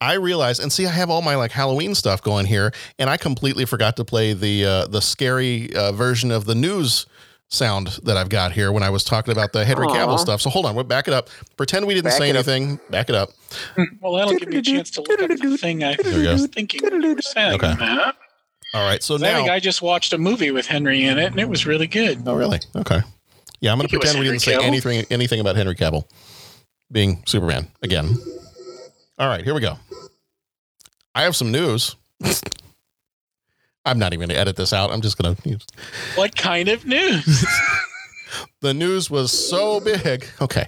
I 0.00 0.14
realize 0.14 0.60
and 0.60 0.72
see, 0.72 0.86
I 0.86 0.90
have 0.90 1.10
all 1.10 1.20
my 1.22 1.34
like 1.34 1.50
Halloween 1.50 1.94
stuff 1.96 2.22
going 2.22 2.46
here, 2.46 2.72
and 2.98 3.10
I 3.10 3.16
completely 3.16 3.64
forgot 3.64 3.96
to 3.96 4.04
play 4.04 4.34
the 4.34 4.64
uh, 4.64 4.86
the 4.86 5.00
scary 5.00 5.74
uh, 5.74 5.90
version 5.92 6.30
of 6.30 6.44
the 6.44 6.54
news 6.54 7.06
sound 7.50 7.98
that 8.04 8.16
I've 8.16 8.28
got 8.28 8.52
here 8.52 8.70
when 8.72 8.82
I 8.82 8.90
was 8.90 9.02
talking 9.02 9.32
about 9.32 9.52
the 9.52 9.64
Henry 9.64 9.86
Cavill 9.88 10.18
stuff. 10.18 10.40
So 10.42 10.50
hold 10.50 10.64
on, 10.66 10.74
we'll 10.74 10.84
back 10.84 11.08
it 11.08 11.14
up. 11.14 11.28
Pretend 11.56 11.86
we 11.86 11.94
didn't 11.94 12.10
Back 12.10 12.18
say 12.18 12.28
it 12.30 12.36
up. 12.36 12.46
anything. 12.46 12.78
Back 12.90 13.08
it 13.08 13.14
up. 13.16 13.30
Well, 14.00 14.12
that'll 14.12 14.34
give 14.38 14.48
me 14.48 14.58
a 14.58 14.62
chance 14.62 14.90
to 14.92 15.00
look 15.02 15.20
up 15.22 15.30
the 15.30 15.56
thing 15.58 15.82
I 15.82 15.96
was 16.30 16.46
thinking 16.48 16.80
saying, 17.22 17.54
Okay. 17.54 17.74
Matt. 17.78 18.14
All 18.74 18.84
right. 18.84 19.02
So 19.02 19.14
I 19.16 19.18
think 19.18 19.46
now. 19.48 19.52
I 19.54 19.58
just 19.60 19.80
watched 19.82 20.12
a 20.12 20.18
movie 20.18 20.50
with 20.50 20.66
Henry 20.66 21.04
in 21.04 21.18
it, 21.18 21.30
and 21.32 21.40
it 21.40 21.48
was 21.48 21.66
really 21.66 21.86
good. 21.86 22.22
oh, 22.26 22.34
really? 22.36 22.60
Okay. 22.76 23.00
Yeah, 23.60 23.72
I'm 23.72 23.78
going 23.78 23.86
I 23.86 23.88
to 23.88 23.98
think 23.98 24.04
it 24.04 24.06
was 24.06 24.12
pretend 24.14 24.18
we 24.20 24.30
didn't 24.30 24.42
say 24.42 24.64
anything 24.64 25.04
anything 25.10 25.40
about 25.40 25.56
Henry 25.56 25.74
Cavill 25.74 26.04
being 26.90 27.22
Superman 27.26 27.68
again. 27.82 28.16
All 29.18 29.28
right, 29.28 29.44
here 29.44 29.54
we 29.54 29.60
go. 29.60 29.76
I 31.14 31.22
have 31.22 31.34
some 31.34 31.50
news. 31.50 31.96
I'm 33.84 33.98
not 33.98 34.12
even 34.12 34.28
going 34.28 34.36
to 34.36 34.40
edit 34.40 34.56
this 34.56 34.72
out. 34.72 34.90
I'm 34.90 35.00
just 35.00 35.18
going 35.18 35.34
to. 35.34 35.58
What 36.14 36.36
kind 36.36 36.68
of 36.68 36.86
news? 36.86 37.46
The 38.60 38.74
news 38.74 39.10
was 39.10 39.32
so 39.32 39.80
big. 39.80 40.26
Okay. 40.40 40.66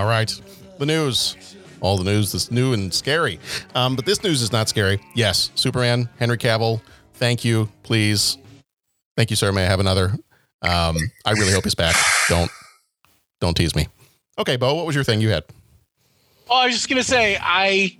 All 0.00 0.06
right. 0.06 0.34
The 0.78 0.86
news. 0.86 1.36
All 1.82 1.98
the 1.98 2.04
news 2.04 2.32
that's 2.32 2.50
new 2.50 2.72
and 2.72 2.92
scary. 2.92 3.38
Um, 3.74 3.96
but 3.96 4.06
this 4.06 4.22
news 4.22 4.40
is 4.40 4.50
not 4.50 4.66
scary. 4.66 4.98
Yes, 5.14 5.50
Superman, 5.54 6.08
Henry 6.18 6.38
Cavill. 6.38 6.80
Thank 7.14 7.44
you, 7.44 7.68
please. 7.82 8.38
Thank 9.14 9.28
you, 9.28 9.36
sir. 9.36 9.52
May 9.52 9.64
I 9.64 9.66
have 9.68 9.78
another? 9.80 10.14
Um, 10.62 10.96
I 11.26 11.32
really 11.32 11.52
hope 11.52 11.64
he's 11.64 11.74
back. 11.74 11.94
Don't 12.30 12.50
don't 13.42 13.54
tease 13.54 13.76
me. 13.76 13.88
Okay, 14.38 14.56
Bo, 14.56 14.74
what 14.74 14.86
was 14.86 14.94
your 14.94 15.04
thing 15.04 15.20
you 15.20 15.28
had? 15.28 15.44
oh, 16.48 16.56
I 16.56 16.64
was 16.66 16.74
just 16.76 16.88
gonna 16.88 17.02
say 17.02 17.36
I 17.38 17.98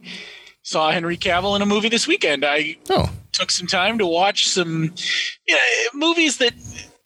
saw 0.63 0.91
Henry 0.91 1.19
Cavill 1.19 1.55
in 1.55 1.61
a 1.61 1.67
movie 1.67 1.91
this 1.91 2.07
weekend. 2.09 2.47
I 2.47 2.77
Oh, 2.89 3.11
took 3.33 3.51
some 3.51 3.67
time 3.67 3.99
to 3.99 4.07
watch 4.07 4.49
some 4.49 4.95
you 5.47 5.55
know, 5.55 5.61
movies 5.93 6.39
that 6.39 6.55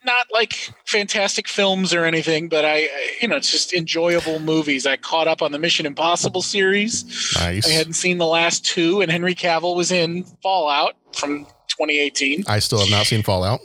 not 0.04 0.26
like 0.32 0.70
fantastic 0.86 1.48
films 1.48 1.92
or 1.94 2.04
anything, 2.04 2.48
but 2.48 2.64
I, 2.64 2.84
I- 2.84 3.10
you 3.22 3.28
know, 3.28 3.36
it's 3.36 3.50
just 3.50 3.72
enjoyable 3.72 4.38
movies. 4.40 4.86
I 4.86 4.96
caught 4.96 5.28
up 5.28 5.42
on 5.42 5.52
the 5.52 5.58
Mission 5.58 5.86
Impossible 5.86 6.42
series. 6.42 7.04
nice. 7.36 7.66
I 7.66 7.70
hadn't 7.70 7.94
seen 7.94 8.18
the 8.18 8.26
last 8.26 8.64
two, 8.64 9.00
and 9.00 9.10
Henry 9.10 9.34
Cavill 9.34 9.76
was 9.76 9.90
in 9.92 10.24
Fallout 10.42 10.94
from 11.14 11.44
2018. 11.70 12.44
I 12.46 12.58
still 12.58 12.80
have 12.80 12.90
not 12.90 13.06
seen 13.06 13.22
Fallout. 13.22 13.60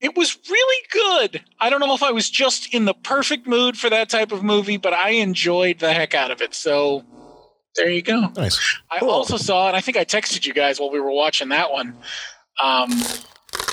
It 0.00 0.16
was 0.16 0.38
really 0.48 0.86
good. 0.92 1.42
I 1.58 1.70
don't 1.70 1.80
know 1.80 1.92
if 1.94 2.02
I 2.04 2.12
was 2.12 2.30
just 2.30 2.72
in 2.72 2.84
the 2.84 2.94
perfect 2.94 3.46
mood 3.48 3.76
for 3.76 3.90
that 3.90 4.08
type 4.08 4.30
of 4.30 4.44
movie, 4.44 4.76
but 4.76 4.92
I 4.92 5.10
enjoyed 5.10 5.80
the 5.80 5.92
heck 5.92 6.14
out 6.14 6.30
of 6.30 6.40
it. 6.40 6.54
So 6.54 7.04
there 7.74 7.90
you 7.90 8.02
go. 8.02 8.28
Nice. 8.36 8.60
I 8.92 8.98
also 9.04 9.36
saw, 9.36 9.66
and 9.68 9.76
I 9.76 9.80
think 9.80 9.96
I 9.96 10.04
texted 10.04 10.46
you 10.46 10.54
guys 10.54 10.78
while 10.78 10.90
we 10.92 11.00
were 11.00 11.10
watching 11.10 11.48
that 11.48 11.72
one. 11.72 11.96
Um, 12.62 12.90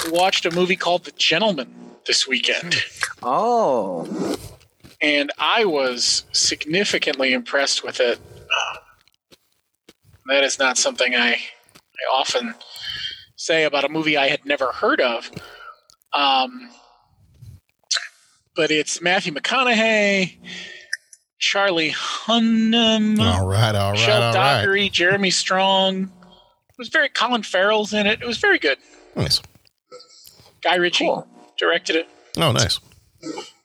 we 0.05 0.11
watched 0.11 0.45
a 0.47 0.51
movie 0.51 0.75
called 0.75 1.05
The 1.05 1.11
Gentlemen 1.11 1.73
this 2.07 2.27
weekend, 2.27 2.75
Oh, 3.23 4.35
and 5.01 5.31
I 5.37 5.65
was 5.65 6.23
significantly 6.31 7.33
impressed 7.33 7.83
with 7.83 7.99
it. 7.99 8.19
Uh, 8.41 8.77
that 10.27 10.43
is 10.43 10.57
not 10.59 10.77
something 10.77 11.15
I, 11.15 11.33
I 11.33 11.39
often 12.13 12.55
say 13.35 13.63
about 13.63 13.83
a 13.83 13.89
movie 13.89 14.17
I 14.17 14.27
had 14.27 14.45
never 14.45 14.71
heard 14.71 15.01
of. 15.01 15.29
Um, 16.13 16.69
but 18.55 18.71
it's 18.71 19.01
Matthew 19.01 19.33
McConaughey, 19.33 20.37
Charlie 21.39 21.91
Hunnam, 21.91 23.19
All 23.19 23.47
right. 23.47 23.75
All 23.75 23.91
right. 23.91 23.99
Michelle 23.99 24.21
All 24.23 24.33
right. 24.33 24.59
Dockery, 24.61 24.89
Jeremy 24.89 25.29
Strong. 25.31 26.03
It 26.03 26.77
was 26.79 26.89
very 26.89 27.09
Colin 27.09 27.43
Farrell's 27.43 27.93
in 27.93 28.07
it. 28.07 28.21
It 28.21 28.25
was 28.27 28.37
very 28.37 28.59
good. 28.59 28.77
Nice. 29.15 29.41
Guy 30.63 30.75
Ritchie 30.75 31.05
Cool. 31.05 31.27
Directed 31.57 31.93
directed 31.93 31.95
it. 31.95 32.07
Oh, 32.37 32.51
nice. 32.51 32.79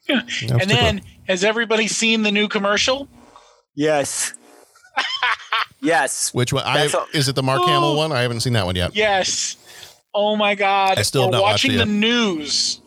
Yeah. 0.08 0.22
And 0.50 0.60
good 0.60 0.68
then, 0.68 1.02
has 1.28 1.44
everybody 1.44 1.86
seen 1.88 2.22
the 2.22 2.32
new 2.32 2.48
commercial? 2.48 3.08
yes. 3.74 4.32
yes. 5.80 6.32
Which 6.34 6.52
one? 6.52 6.64
I 6.64 6.86
That's 6.86 6.94
a- 6.94 7.06
is 7.16 7.28
it 7.28 7.34
the 7.36 7.42
Mark 7.42 7.60
Oh. 7.62 7.66
Hamill 7.66 7.96
one? 7.96 8.12
I 8.12 8.22
haven't 8.22 8.40
seen 8.40 8.52
that 8.54 8.66
one 8.66 8.76
yet. 8.76 8.94
Yes. 8.94 9.56
Oh 10.12 10.34
my 10.34 10.56
God! 10.56 10.98
I 10.98 11.02
still 11.02 11.22
have 11.22 11.28
We're 11.30 11.36
not 11.38 11.42
watched 11.42 11.64
watching 11.64 11.72
it 11.76 11.78
the 11.78 11.86
news, 11.86 12.80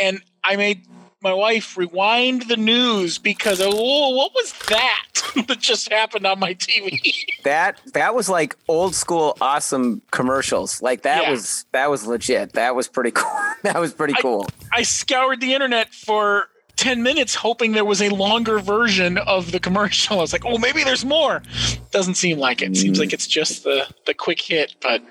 and 0.00 0.22
I 0.44 0.54
made 0.54 0.86
my 1.20 1.32
wife 1.34 1.76
rewind 1.76 2.42
the 2.42 2.56
news 2.56 3.18
because 3.18 3.60
oh, 3.60 4.10
what 4.16 4.32
was 4.34 4.52
that 4.68 5.07
that 5.46 5.58
just 5.60 5.90
happened 5.90 6.26
on 6.26 6.38
my 6.38 6.54
TV? 6.54 7.00
That 7.44 7.80
that 7.94 8.14
was 8.14 8.28
like 8.28 8.56
old 8.68 8.94
school 8.94 9.36
awesome 9.40 10.02
commercials. 10.10 10.82
Like 10.82 11.02
that 11.02 11.22
Yeah. 11.22 11.30
was 11.30 11.64
that 11.72 11.88
was 11.90 12.06
legit. 12.06 12.52
That 12.54 12.74
was 12.74 12.88
pretty 12.88 13.12
cool. 13.12 13.30
That 13.62 13.80
was 13.80 13.92
pretty 13.94 14.14
I- 14.16 14.20
cool. 14.20 14.46
I 14.72 14.82
scoured 14.82 15.40
the 15.40 15.54
internet 15.54 15.94
for 15.94 16.48
10 16.76 17.02
minutes 17.02 17.34
hoping 17.34 17.72
there 17.72 17.84
was 17.84 18.00
a 18.02 18.08
longer 18.10 18.58
version 18.60 19.18
of 19.18 19.50
the 19.50 19.58
commercial. 19.58 20.18
I 20.18 20.20
was 20.20 20.32
like, 20.32 20.44
oh, 20.44 20.58
maybe 20.58 20.84
there's 20.84 21.04
more. 21.04 21.42
Doesn't 21.90 22.14
seem 22.16 22.38
like 22.38 22.62
it. 22.62 22.76
Seems 22.76 23.00
like 23.00 23.12
it's 23.12 23.26
just 23.26 23.64
the, 23.64 23.86
the 24.06 24.14
quick 24.14 24.40
hit, 24.40 24.76
but 24.80 25.02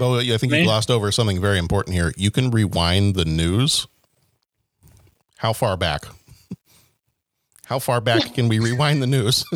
Bo, 0.00 0.18
I 0.18 0.36
think 0.38 0.52
you 0.52 0.64
glossed 0.64 0.90
over 0.90 1.12
something 1.12 1.40
very 1.40 1.58
important 1.58 1.94
here. 1.94 2.12
You 2.16 2.30
can 2.32 2.50
rewind 2.50 3.14
the 3.14 3.24
news. 3.24 3.86
How 5.36 5.52
far 5.52 5.76
back? 5.76 6.02
How 7.70 7.78
far 7.78 8.00
back 8.00 8.34
can 8.34 8.48
we 8.48 8.58
rewind 8.58 9.00
the 9.00 9.06
news? 9.06 9.44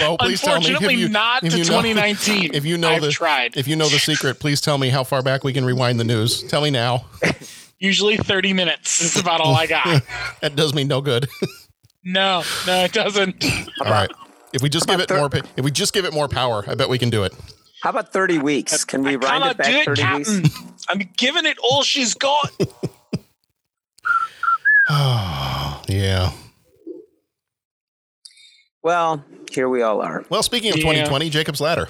Bo, 0.00 0.16
please 0.18 0.40
tell 0.40 0.58
me. 0.60 0.66
unfortunately 0.66 0.94
if 0.94 1.00
you- 1.00 1.08
not 1.08 1.44
if 1.44 1.52
to 1.52 1.58
you 1.58 1.62
know- 1.64 1.80
2019. 1.80 2.52
If 2.54 2.64
you 2.64 2.76
know 2.76 2.88
I've 2.90 3.02
the 3.02 3.10
tried. 3.12 3.56
if 3.56 3.68
you 3.68 3.76
know 3.76 3.88
the 3.88 4.00
secret, 4.00 4.40
please 4.40 4.60
tell 4.60 4.78
me 4.78 4.88
how 4.88 5.04
far 5.04 5.22
back 5.22 5.44
we 5.44 5.52
can 5.52 5.64
rewind 5.64 6.00
the 6.00 6.04
news. 6.04 6.42
Tell 6.42 6.60
me 6.60 6.70
now. 6.70 7.06
Usually 7.78 8.16
30 8.16 8.52
minutes 8.52 9.00
is 9.00 9.16
about 9.16 9.40
all 9.40 9.54
I 9.54 9.66
got. 9.68 10.02
that 10.40 10.56
does 10.56 10.74
me 10.74 10.82
no 10.82 11.00
good. 11.00 11.28
no, 12.02 12.42
no, 12.66 12.82
it 12.82 12.92
doesn't. 12.92 13.44
All 13.80 13.90
right. 13.92 14.10
If 14.52 14.60
we 14.62 14.68
just 14.68 14.88
give 14.88 14.98
it 14.98 15.08
thir- 15.08 15.18
more, 15.20 15.30
if 15.56 15.64
we 15.64 15.70
just 15.70 15.92
give 15.94 16.04
it 16.04 16.12
more 16.12 16.26
power, 16.26 16.64
I 16.66 16.74
bet 16.74 16.88
we 16.88 16.98
can 16.98 17.10
do 17.10 17.22
it. 17.22 17.32
How 17.80 17.90
about 17.90 18.12
30 18.12 18.38
weeks? 18.38 18.84
Can 18.84 19.04
we 19.04 19.10
I 19.12 19.16
wind 19.16 19.24
cannot 19.24 19.50
it 19.52 19.56
back 19.58 19.66
do 19.70 19.76
it, 19.78 19.84
30 19.84 20.02
Captain. 20.02 20.42
weeks? 20.42 20.86
I'm 20.88 20.98
giving 21.16 21.46
it 21.46 21.58
all 21.62 21.84
she's 21.84 22.14
got. 22.14 22.50
Oh, 24.88 25.82
yeah. 25.88 26.32
Well, 28.84 29.24
here 29.50 29.68
we 29.68 29.82
all 29.82 30.00
are. 30.02 30.24
Well, 30.28 30.42
speaking 30.42 30.70
of 30.70 30.76
Yeah. 30.76 30.82
2020, 30.82 31.30
Jacob's 31.30 31.60
Ladder. 31.60 31.88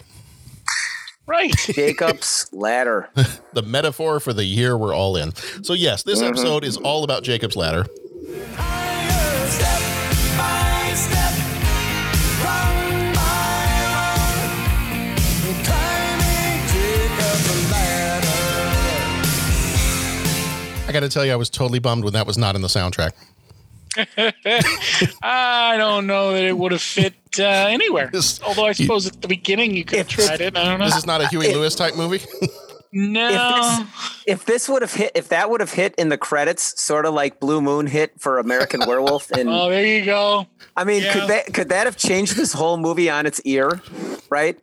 Right. 1.26 1.52
Jacob's 1.74 2.48
ladder. 2.52 3.08
the 3.52 3.62
metaphor 3.62 4.20
for 4.20 4.32
the 4.32 4.44
year 4.44 4.78
we're 4.78 4.94
all 4.94 5.16
in. 5.16 5.34
So 5.62 5.72
yes, 5.74 6.04
this 6.04 6.20
Mhm. 6.22 6.28
episode 6.28 6.64
is 6.64 6.76
all 6.76 7.02
about 7.04 7.24
Jacob's 7.24 7.56
ladder. 7.56 7.84
I 20.86 20.90
got 20.92 21.00
to 21.00 21.08
tell 21.08 21.24
you, 21.24 21.32
I 21.32 21.36
was 21.36 21.50
totally 21.50 21.78
bummed 21.78 22.04
when 22.04 22.12
that 22.12 22.26
was 22.26 22.38
not 22.38 22.54
in 22.54 22.62
the 22.62 22.68
soundtrack. 22.68 23.12
I 25.22 25.74
don't 25.76 26.06
know 26.06 26.32
that 26.32 26.44
it 26.44 26.56
would 26.56 26.72
have 26.72 26.82
fit 26.82 27.14
uh, 27.38 27.42
anywhere. 27.44 28.10
Although 28.46 28.66
I 28.66 28.72
suppose 28.72 29.06
at 29.06 29.20
the 29.22 29.28
beginning 29.28 29.74
you 29.74 29.84
could 29.84 29.98
have 29.98 30.08
tried 30.08 30.40
it. 30.40 30.56
I 30.56 30.64
don't 30.64 30.78
know. 30.80 30.86
This 30.86 30.96
is 30.96 31.06
not 31.06 31.20
a 31.20 31.28
Huey 31.28 31.52
Lewis 31.54 31.74
type 31.74 31.96
movie. 31.96 32.24
no. 32.92 33.28
If, 33.28 33.78
this, 33.88 34.24
if 34.26 34.44
this 34.46 34.68
would 34.68 34.82
have 34.82 34.94
hit, 34.94 35.12
if 35.14 35.28
that 35.28 35.50
would 35.50 35.60
have 35.60 35.72
hit 35.72 35.94
in 35.96 36.08
the 36.08 36.18
credits, 36.18 36.80
sort 36.80 37.06
of 37.06 37.14
like 37.14 37.40
Blue 37.40 37.60
Moon 37.60 37.86
hit 37.86 38.12
for 38.20 38.38
American 38.38 38.80
Werewolf, 38.86 39.30
and 39.32 39.48
oh, 39.48 39.68
there 39.68 39.84
you 39.86 40.04
go. 40.04 40.46
I 40.76 40.84
mean, 40.84 41.02
Yeah. 41.02 41.12
could 41.12 41.28
that 41.28 41.54
could 41.54 41.68
that 41.70 41.86
have 41.86 41.96
changed 41.96 42.36
this 42.36 42.52
whole 42.52 42.76
movie 42.76 43.10
on 43.10 43.26
its 43.26 43.40
ear? 43.44 43.80
Right? 44.30 44.58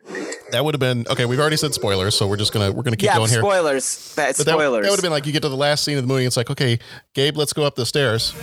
that 0.50 0.62
would 0.64 0.74
have 0.74 0.80
been 0.80 1.06
okay. 1.08 1.24
We've 1.24 1.40
already 1.40 1.56
said 1.56 1.72
spoilers, 1.72 2.14
so 2.14 2.26
we're 2.26 2.36
just 2.36 2.52
gonna 2.52 2.70
we're 2.72 2.82
gonna 2.82 2.96
keep 2.96 3.06
yeah, 3.06 3.16
going 3.16 3.30
here. 3.30 3.40
spoilers. 3.40 4.14
That, 4.16 4.36
But 4.36 4.44
that, 4.46 4.52
spoilers. 4.52 4.84
that 4.84 4.90
would 4.90 4.96
have 4.98 5.02
been 5.02 5.12
like 5.12 5.24
you 5.26 5.32
get 5.32 5.42
to 5.42 5.48
the 5.48 5.56
last 5.56 5.84
scene 5.84 5.96
of 5.96 6.02
the 6.02 6.08
movie. 6.08 6.26
It's 6.26 6.36
like, 6.36 6.50
okay, 6.50 6.78
Gabe, 7.14 7.36
let's 7.38 7.52
go 7.54 7.64
up 7.64 7.74
the 7.74 7.86
stairs. 7.86 8.34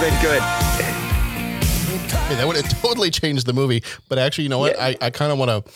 have 0.00 0.22
been 0.22 0.22
good. 0.22 0.40
I 0.42 2.34
that 2.34 2.46
would 2.46 2.56
have 2.56 2.68
totally 2.82 3.10
changed 3.10 3.46
the 3.46 3.52
movie. 3.52 3.82
But 4.08 4.18
actually, 4.18 4.44
you 4.44 4.50
know 4.50 4.58
what? 4.58 4.76
Yeah. 4.76 4.86
I, 4.86 4.96
I 5.00 5.10
kind 5.10 5.32
of 5.32 5.38
want 5.38 5.66
to. 5.66 5.72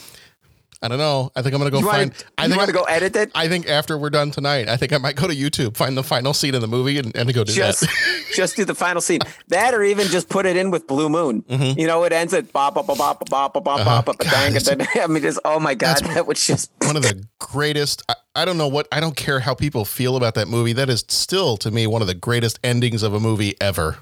I 0.83 0.89
don't 0.89 0.99
know. 0.99 1.31
I 1.35 1.41
think 1.41 1.55
I'm 1.55 1.61
gonna 1.61 1.71
go 1.71 1.79
you 1.79 1.87
find. 1.87 2.11
Wanna, 2.11 2.25
I 2.37 2.47
think 2.47 2.59
want 2.59 2.69
to 2.69 2.75
go 2.75 2.83
edit 2.85 3.17
it. 3.17 3.31
I 3.35 3.49
think 3.49 3.69
after 3.69 3.97
we're 3.97 4.11
done 4.11 4.31
tonight, 4.31 4.69
I 4.69 4.77
think 4.77 4.93
I 4.93 4.99
might 4.99 5.17
go 5.17 5.27
to 5.27 5.35
YouTube, 5.35 5.79
find 5.79 5.97
the 5.97 6.03
final 6.03 6.35
scene 6.35 6.55
in 6.55 6.61
the 6.61 6.67
movie, 6.67 6.99
and, 6.99 7.17
and 7.17 7.33
go 7.33 7.43
do 7.43 7.55
just, 7.55 7.81
that. 7.81 8.25
just 8.35 8.55
do 8.55 8.67
the 8.67 8.75
final 8.75 9.01
scene. 9.01 9.21
That, 9.49 9.73
or 9.73 9.83
even 9.83 10.09
just 10.09 10.29
put 10.29 10.45
it 10.45 10.57
in 10.57 10.71
with 10.71 10.87
Blue 10.87 11.09
Moon. 11.09 11.43
Mm-hmm. 11.43 11.79
You 11.79 11.87
know, 11.87 12.05
it 12.05 12.13
ends 12.13 12.35
at 12.35 12.53
bop 12.53 12.75
bop 12.75 12.87
bop 12.87 12.99
bop 12.99 13.31
bop 13.31 13.55
bop 13.55 13.67
uh-huh. 13.67 14.03
bop 14.03 14.05
bop 14.05 14.19
dang. 14.19 14.53
Then, 14.53 14.87
I 14.97 15.07
mean, 15.07 15.23
just 15.23 15.41
oh 15.47 15.59
my 15.59 15.75
god, 15.75 16.05
that 16.05 16.27
was 16.27 16.47
just 16.47 16.71
one 16.83 16.97
of 16.97 17.03
the 17.03 17.25
greatest. 17.39 18.03
I, 18.11 18.17
I 18.37 18.45
don't 18.45 18.59
know 18.59 18.69
what 18.69 18.87
I 18.93 19.01
don't 19.01 19.17
care 19.17 19.41
how 19.41 19.55
people 19.55 19.87
feel 19.87 20.17
about 20.17 20.35
that 20.35 20.49
movie. 20.49 20.75
That 20.75 20.91
is 20.91 21.05
still 21.09 21.57
to 21.59 21.71
me 21.71 21.87
one 21.87 22.03
of 22.03 22.09
the 22.09 22.15
greatest 22.15 22.59
endings 22.63 23.03
of 23.03 23.15
a 23.15 23.21
movie 23.21 23.55
ever 23.59 23.99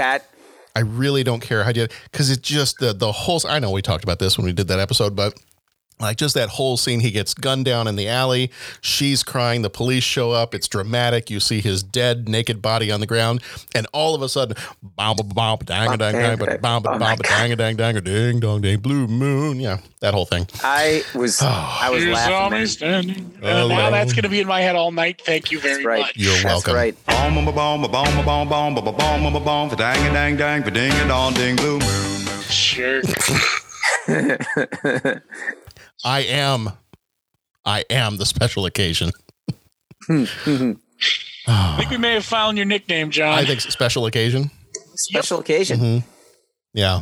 that. 0.00 0.26
I 0.74 0.80
really 0.80 1.24
don't 1.24 1.40
care 1.40 1.64
how 1.64 1.70
you 1.70 1.88
because 2.04 2.30
it's 2.30 2.40
just 2.40 2.78
the 2.78 2.92
the 2.92 3.12
whole. 3.12 3.40
I 3.48 3.58
know 3.58 3.70
we 3.70 3.82
talked 3.82 4.04
about 4.04 4.18
this 4.18 4.38
when 4.38 4.44
we 4.44 4.52
did 4.52 4.68
that 4.68 4.78
episode, 4.78 5.16
but 5.16 5.38
like 6.00 6.16
just 6.16 6.34
that 6.34 6.48
whole 6.50 6.76
scene, 6.76 7.00
he 7.00 7.10
gets 7.10 7.34
gunned 7.34 7.64
down 7.64 7.86
in 7.86 7.96
the 7.96 8.08
alley. 8.08 8.50
She's 8.80 9.22
crying. 9.22 9.62
The 9.62 9.70
police 9.70 10.04
show 10.04 10.32
up. 10.32 10.54
It's 10.54 10.66
dramatic. 10.68 11.30
You 11.30 11.40
see 11.40 11.60
his 11.60 11.82
dead, 11.82 12.28
naked 12.28 12.62
body 12.62 12.90
on 12.90 13.00
the 13.00 13.06
ground, 13.06 13.42
and 13.74 13.86
all 13.92 14.14
of 14.14 14.22
a 14.22 14.28
sudden, 14.28 14.56
bomb, 14.82 15.16
bomb, 15.16 15.28
bomb, 15.28 15.58
dang, 15.64 15.96
dang, 15.98 16.12
dang, 16.12 16.36
dang, 16.38 16.60
bomb, 16.60 16.82
Oh 16.86 16.98
my 16.98 17.16
bomb, 17.16 17.18
dang, 17.18 17.56
dang, 17.56 17.76
dang, 17.76 18.02
ding, 18.02 18.40
dong, 18.40 18.60
ding, 18.60 18.78
blue 18.80 19.06
moon. 19.06 19.60
Yeah, 19.60 19.78
that 20.00 20.14
whole 20.14 20.26
thing. 20.26 20.46
I 20.62 21.04
was 21.14 21.40
I 21.42 21.90
was 21.90 22.04
You 22.04 22.14
saw 22.16 22.48
laughing. 22.48 22.58
me 22.60 22.66
standing. 22.66 23.38
Oh, 23.42 23.64
Uh, 23.64 23.68
now 23.68 23.90
that's 23.90 24.12
going 24.12 24.22
to 24.24 24.28
be 24.28 24.40
in 24.40 24.46
my 24.46 24.60
head 24.60 24.76
all 24.76 24.92
night. 24.92 25.20
Thank 25.24 25.50
you 25.50 25.60
very 25.60 25.84
right. 25.84 26.00
much. 26.00 26.16
You're 26.16 26.32
welcome 26.44 26.74
That's 26.74 26.96
right. 27.06 27.06
Boom, 27.06 27.44
boom, 27.44 27.54
boom, 27.54 27.82
boom, 27.82 27.90
boom, 27.90 28.48
boom, 28.48 28.74
boom, 28.74 29.32
boom, 29.32 29.44
boom, 29.44 29.68
dang 29.76 30.06
a 30.06 30.12
dang 30.12 30.36
dang, 30.36 30.62
for 30.62 30.70
ding 30.70 30.92
a 30.92 31.08
dong 31.08 31.34
ding 31.34 31.56
blue 31.56 31.78
moon. 31.78 32.42
Sure. 32.48 33.02
I 36.04 36.20
am, 36.20 36.70
I 37.64 37.84
am 37.90 38.16
the 38.16 38.26
special 38.26 38.66
occasion. 38.66 39.10
I 40.08 41.76
think 41.78 41.90
we 41.90 41.96
may 41.98 42.14
have 42.14 42.24
found 42.24 42.56
your 42.56 42.66
nickname, 42.66 43.10
John. 43.10 43.38
I 43.38 43.44
think 43.44 43.60
special 43.60 44.06
occasion. 44.06 44.50
Special 44.94 45.40
occasion. 45.40 45.78
Mhm. 45.80 46.04
Yeah, 46.72 47.00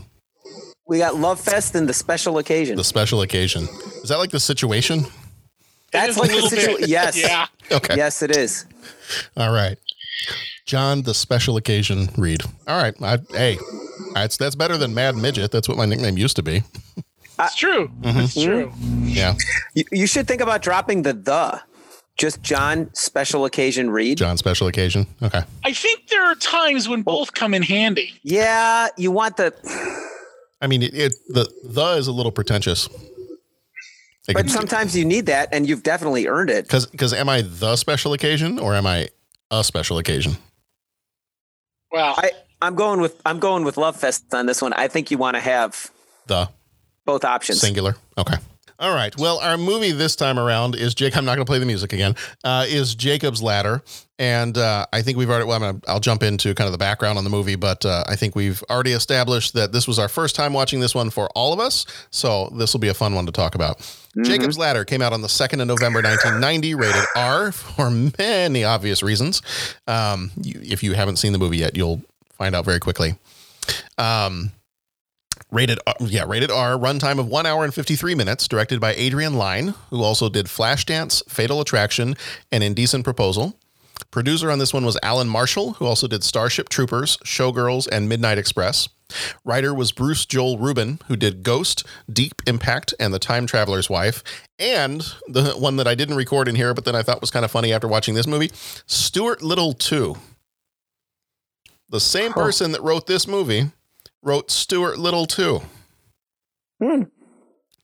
We 0.86 0.98
got 0.98 1.16
Love 1.16 1.38
Fest 1.40 1.74
and 1.74 1.86
the 1.88 1.92
special 1.92 2.38
occasion. 2.38 2.76
the 2.76 2.84
special 2.84 3.20
occasion. 3.22 3.64
Is 4.02 4.08
that 4.08 4.16
like 4.18 4.30
the 4.30 4.40
situation? 4.40 5.04
That's 5.92 6.16
like 6.16 6.30
the 6.30 6.40
situation. 6.48 6.84
Yes. 6.88 7.16
Yeah. 7.20 7.46
Okay. 7.70 7.96
Yes, 7.96 8.22
it 8.22 8.34
is. 8.36 8.64
All 9.36 9.52
right. 9.52 9.76
John, 10.66 11.02
the 11.02 11.12
special 11.14 11.56
occasion 11.56 12.08
read. 12.16 12.42
All 12.66 12.80
right. 12.80 12.94
I, 13.02 13.18
hey, 13.30 13.58
that's 14.14 14.36
that's 14.38 14.54
better 14.54 14.76
than 14.78 14.94
Mad 14.94 15.16
Midget. 15.16 15.50
That's 15.50 15.68
what 15.68 15.76
my 15.76 15.84
nickname 15.86 16.16
used 16.18 16.36
to 16.36 16.42
be. 16.42 16.62
It's 17.40 17.54
true. 17.56 17.88
Mm-hmm. 18.00 18.20
It's 18.20 18.34
true. 18.34 18.72
Yeah. 19.04 19.34
You, 19.74 19.84
you 19.92 20.06
should 20.06 20.26
think 20.26 20.40
about 20.40 20.62
dropping 20.62 21.02
the 21.02 21.12
the. 21.12 21.60
Just 22.18 22.42
John 22.42 22.90
special 22.94 23.44
occasion 23.44 23.90
read. 23.90 24.18
John, 24.18 24.36
special 24.36 24.66
occasion. 24.66 25.06
Okay. 25.22 25.42
I 25.64 25.72
think 25.72 26.08
there 26.08 26.24
are 26.24 26.34
times 26.34 26.88
when 26.88 27.02
both 27.02 27.32
come 27.32 27.54
in 27.54 27.62
handy. 27.62 28.12
Yeah, 28.24 28.88
you 28.96 29.12
want 29.12 29.36
the 29.36 29.54
I 30.60 30.66
mean, 30.66 30.82
it, 30.82 30.94
it 30.94 31.12
the 31.28 31.48
the 31.62 31.84
is 31.96 32.08
a 32.08 32.12
little 32.12 32.32
pretentious. 32.32 32.88
but 34.32 34.50
sometimes 34.50 34.96
you 34.96 35.04
need 35.04 35.26
that 35.26 35.48
and 35.52 35.68
you've 35.68 35.84
definitely 35.84 36.26
earned 36.26 36.50
it. 36.50 36.64
because 36.64 36.86
because 36.86 37.12
am 37.12 37.28
I 37.28 37.42
the 37.42 37.76
special 37.76 38.12
occasion 38.12 38.58
or 38.58 38.74
am 38.74 38.84
I 38.86 39.10
a 39.52 39.62
special 39.62 39.98
occasion? 39.98 40.36
Well, 41.92 42.14
I 42.18 42.32
I'm 42.60 42.74
going 42.74 43.00
with 43.00 43.20
I'm 43.24 43.38
going 43.38 43.64
with 43.64 43.76
Love 43.76 43.94
Fest 43.96 44.34
on 44.34 44.46
this 44.46 44.60
one. 44.60 44.72
I 44.72 44.88
think 44.88 45.12
you 45.12 45.18
want 45.18 45.36
to 45.36 45.40
have 45.40 45.90
The 46.26 46.48
both 47.08 47.24
options. 47.24 47.58
Singular. 47.58 47.96
Okay. 48.18 48.36
All 48.78 48.94
right. 48.94 49.16
Well, 49.16 49.38
our 49.38 49.56
movie 49.56 49.92
this 49.92 50.14
time 50.14 50.38
around 50.38 50.74
is 50.74 50.94
Jake. 50.94 51.16
I'm 51.16 51.24
not 51.24 51.36
going 51.36 51.44
to 51.46 51.50
play 51.50 51.58
the 51.58 51.64
music 51.64 51.94
again. 51.94 52.14
Uh, 52.44 52.66
is 52.68 52.94
Jacob's 52.94 53.42
Ladder, 53.42 53.82
and 54.18 54.56
uh, 54.58 54.84
I 54.92 55.00
think 55.00 55.16
we've 55.16 55.30
already. 55.30 55.46
Well, 55.46 55.56
I'm 55.56 55.62
gonna, 55.62 55.80
I'll 55.88 56.00
jump 56.00 56.22
into 56.22 56.54
kind 56.54 56.66
of 56.66 56.72
the 56.72 56.78
background 56.78 57.16
on 57.16 57.24
the 57.24 57.30
movie, 57.30 57.56
but 57.56 57.84
uh, 57.86 58.04
I 58.06 58.14
think 58.14 58.36
we've 58.36 58.62
already 58.68 58.92
established 58.92 59.54
that 59.54 59.72
this 59.72 59.88
was 59.88 59.98
our 59.98 60.06
first 60.06 60.36
time 60.36 60.52
watching 60.52 60.80
this 60.80 60.94
one 60.94 61.08
for 61.08 61.30
all 61.30 61.54
of 61.54 61.60
us. 61.60 61.86
So 62.10 62.50
this 62.50 62.74
will 62.74 62.80
be 62.80 62.88
a 62.88 62.94
fun 62.94 63.14
one 63.14 63.24
to 63.24 63.32
talk 63.32 63.54
about. 63.54 63.80
Jacob's 64.22 64.58
Ladder 64.58 64.84
came 64.84 65.00
out 65.00 65.12
on 65.14 65.22
the 65.22 65.28
second 65.28 65.60
of 65.60 65.68
November, 65.68 66.02
1990, 66.02 66.74
rated 66.74 67.04
R 67.16 67.52
for 67.52 67.90
many 68.18 68.64
obvious 68.64 69.02
reasons. 69.02 69.40
Um, 69.86 70.30
you, 70.42 70.60
if 70.62 70.82
you 70.82 70.92
haven't 70.92 71.16
seen 71.16 71.32
the 71.32 71.38
movie 71.38 71.58
yet, 71.58 71.74
you'll 71.74 72.02
find 72.36 72.54
out 72.54 72.66
very 72.66 72.80
quickly. 72.80 73.14
Um, 73.96 74.52
Rated, 75.50 75.78
R- 75.86 75.94
yeah, 76.00 76.24
rated 76.26 76.50
R. 76.50 76.76
Runtime 76.76 77.18
of 77.18 77.26
one 77.26 77.46
hour 77.46 77.64
and 77.64 77.72
fifty 77.72 77.96
three 77.96 78.14
minutes. 78.14 78.46
Directed 78.48 78.80
by 78.80 78.94
Adrian 78.94 79.34
Lyne, 79.34 79.74
who 79.90 80.02
also 80.02 80.28
did 80.28 80.46
Flashdance, 80.46 81.22
Fatal 81.28 81.60
Attraction, 81.60 82.16
and 82.52 82.62
Indecent 82.62 83.04
Proposal. 83.04 83.58
Producer 84.10 84.50
on 84.50 84.58
this 84.58 84.72
one 84.72 84.84
was 84.84 84.98
Alan 85.02 85.28
Marshall, 85.28 85.72
who 85.74 85.86
also 85.86 86.06
did 86.06 86.22
Starship 86.22 86.68
Troopers, 86.68 87.16
Showgirls, 87.18 87.88
and 87.90 88.08
Midnight 88.08 88.38
Express. 88.38 88.88
Writer 89.44 89.74
was 89.74 89.90
Bruce 89.90 90.24
Joel 90.26 90.58
Rubin, 90.58 91.00
who 91.08 91.16
did 91.16 91.42
Ghost, 91.42 91.84
Deep 92.12 92.42
Impact, 92.46 92.94
and 93.00 93.12
The 93.12 93.18
Time 93.18 93.46
Traveler's 93.46 93.90
Wife. 93.90 94.22
And 94.58 95.00
the 95.26 95.54
one 95.58 95.76
that 95.76 95.88
I 95.88 95.94
didn't 95.94 96.16
record 96.16 96.46
in 96.46 96.54
here, 96.54 96.74
but 96.74 96.84
then 96.84 96.94
I 96.94 97.02
thought 97.02 97.20
was 97.20 97.30
kind 97.30 97.44
of 97.44 97.50
funny 97.50 97.72
after 97.72 97.88
watching 97.88 98.14
this 98.14 98.26
movie, 98.26 98.50
Stuart 98.86 99.42
Little 99.42 99.72
2. 99.72 100.16
The 101.90 102.00
same 102.00 102.32
person 102.32 102.72
that 102.72 102.82
wrote 102.82 103.06
this 103.06 103.26
movie 103.26 103.70
wrote 104.22 104.50
Stuart 104.50 104.98
Little 104.98 105.26
too. 105.26 105.60
Hmm. 106.82 107.04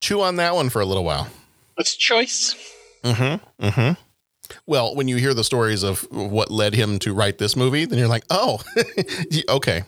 Chew 0.01 0.21
on 0.21 0.37
that 0.37 0.55
one 0.55 0.69
for 0.69 0.81
a 0.81 0.87
little 0.87 1.05
while. 1.05 1.29
That's 1.77 1.97
choice. 1.97 2.55
Mm-hmm. 3.03 3.65
Mm-hmm. 3.65 4.01
Well, 4.67 4.95
when 4.95 5.09
you 5.09 5.17
hear 5.17 5.35
the 5.35 5.45
stories 5.45 5.83
of 5.83 6.07
what 6.11 6.51
led 6.51 6.75
him 6.75 6.99
to 7.01 7.15
write 7.15 7.39
this 7.39 7.57
movie, 7.57 7.85
then 7.87 7.99
you're 7.99 8.09
like, 8.09 8.25
oh, 8.31 8.61
okay. 9.49 9.83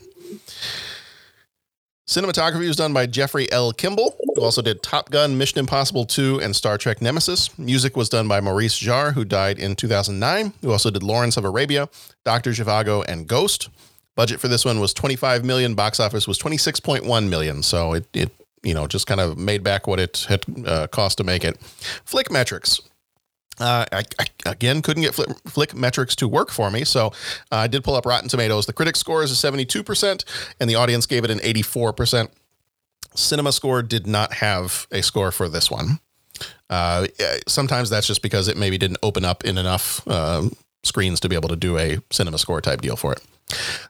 Cinematography 2.09 2.69
was 2.69 2.77
done 2.77 2.93
by 2.93 3.07
Jeffrey 3.07 3.51
L. 3.51 3.73
Kimball, 3.73 4.17
who 4.35 4.43
also 4.43 4.63
did 4.63 4.81
Top 4.83 5.11
Gun, 5.11 5.37
Mission 5.37 5.59
Impossible 5.59 6.07
2, 6.07 6.41
and 6.41 6.55
Star 6.55 6.79
Trek 6.79 7.03
Nemesis. 7.03 7.57
Music 7.59 7.97
was 7.97 8.09
done 8.09 8.29
by 8.29 8.41
Maurice 8.41 8.79
Jarre, 8.79 9.13
who 9.13 9.25
died 9.25 9.59
in 9.59 9.75
2009, 9.75 10.53
who 10.63 10.71
also 10.71 10.91
did 10.91 11.03
Lawrence 11.03 11.37
of 11.37 11.45
Arabia, 11.45 11.89
Dr. 12.25 12.51
Zhivago, 12.53 13.05
and 13.09 13.27
Ghost. 13.27 13.71
Budget 14.16 14.40
for 14.40 14.48
this 14.48 14.64
one 14.64 14.81
was 14.81 14.92
25 14.92 15.44
million. 15.44 15.74
Box 15.74 16.00
office 16.00 16.26
was 16.26 16.38
26.1 16.38 17.29
million. 17.29 17.62
So 17.62 17.92
it, 17.92 18.07
it 18.12 18.33
you 18.62 18.74
know, 18.74 18.87
just 18.87 19.07
kind 19.07 19.20
of 19.20 19.38
made 19.38 19.62
back 19.62 19.87
what 19.87 20.00
it 20.00 20.26
had 20.29 20.44
uh, 20.66 20.87
cost 20.88 21.18
to 21.18 21.24
make 21.24 21.44
it. 21.44 21.59
Flickmetrix. 22.05 22.81
Uh, 23.59 23.87
I, 23.90 24.02
I 24.18 24.50
again 24.50 24.83
couldn't 24.83 25.02
get 25.02 25.14
flick, 25.14 25.29
Flickmetrix 25.44 26.14
to 26.16 26.29
work 26.29 26.50
for 26.50 26.70
me, 26.70 26.85
so 26.85 27.07
uh, 27.50 27.57
I 27.57 27.66
did 27.68 27.85
pull 27.85 27.94
up 27.94 28.05
Rotten 28.05 28.29
Tomatoes. 28.29 28.66
The 28.66 28.74
critic 28.74 28.96
score 28.96 29.22
is 29.22 29.31
a 29.31 29.37
seventy-two 29.37 29.83
percent, 29.83 30.26
and 30.61 30.68
the 30.68 30.74
audience 30.74 31.07
gave 31.07 31.24
it 31.24 31.31
an 31.31 31.40
eighty-four 31.42 31.94
percent. 31.94 32.31
CinemaScore 33.14 33.88
did 33.88 34.07
not 34.07 34.35
have 34.35 34.87
a 34.92 35.02
score 35.02 35.33
for 35.33 35.48
this 35.48 35.70
one. 35.70 36.00
Uh, 36.68 37.07
sometimes 37.48 37.88
that's 37.88 38.07
just 38.07 38.20
because 38.20 38.48
it 38.48 38.59
maybe 38.59 38.76
didn't 38.76 38.98
open 39.02 39.24
up 39.24 39.42
in 39.44 39.57
enough 39.57 40.07
um, 40.07 40.55
screens 40.83 41.18
to 41.20 41.29
be 41.29 41.35
able 41.35 41.48
to 41.48 41.57
do 41.57 41.79
a 41.79 41.96
CinemaScore 42.11 42.61
type 42.61 42.83
deal 42.83 42.96
for 42.96 43.12
it. 43.12 43.22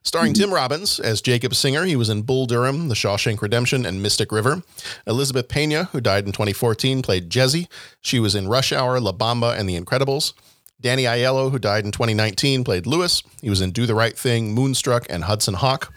Starring 0.02 0.34
Tim 0.34 0.52
Robbins 0.52 1.00
as 1.00 1.22
Jacob 1.22 1.54
Singer, 1.54 1.84
he 1.84 1.96
was 1.96 2.08
in 2.10 2.22
Bull 2.22 2.46
Durham, 2.46 2.88
The 2.88 2.94
Shawshank 2.94 3.40
Redemption, 3.40 3.86
and 3.86 4.02
Mystic 4.02 4.30
River. 4.30 4.62
Elizabeth 5.06 5.48
Pena, 5.48 5.84
who 5.84 6.00
died 6.00 6.26
in 6.26 6.32
2014, 6.32 7.02
played 7.02 7.30
Jezzie. 7.30 7.68
She 8.00 8.20
was 8.20 8.34
in 8.34 8.48
Rush 8.48 8.72
Hour, 8.72 9.00
La 9.00 9.12
Bamba, 9.12 9.58
and 9.58 9.68
The 9.68 9.78
Incredibles. 9.80 10.34
Danny 10.80 11.04
Aiello, 11.04 11.50
who 11.50 11.58
died 11.58 11.84
in 11.84 11.90
2019, 11.90 12.64
played 12.64 12.86
Lewis. 12.86 13.22
He 13.40 13.48
was 13.48 13.62
in 13.62 13.70
Do 13.70 13.86
the 13.86 13.94
Right 13.94 14.16
Thing, 14.16 14.52
Moonstruck, 14.52 15.06
and 15.08 15.24
Hudson 15.24 15.54
Hawk. 15.54 15.92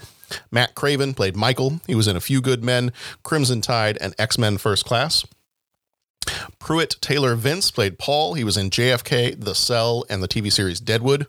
Matt 0.52 0.76
Craven 0.76 1.14
played 1.14 1.36
Michael. 1.36 1.82
He 1.86 1.96
was 1.96 2.08
in 2.08 2.16
A 2.16 2.22
Few 2.22 2.40
Good 2.40 2.64
Men, 2.64 2.94
Crimson 3.24 3.62
Tide, 3.62 3.98
and 4.00 4.16
X 4.18 4.38
Men 4.38 4.58
First 4.58 4.86
Class. 4.86 5.26
Pruitt 6.60 6.98
Taylor 7.02 7.36
Vince 7.36 7.72
played 7.72 7.98
Paul. 7.98 8.36
He 8.36 8.44
was 8.44 8.58
in 8.58 8.70
JFK, 8.70 9.44
The 9.44 9.56
Cell, 9.56 10.06
and 10.10 10.22
the 10.22 10.28
TV 10.28 10.52
series 10.52 10.80
Deadwood. 10.80 11.28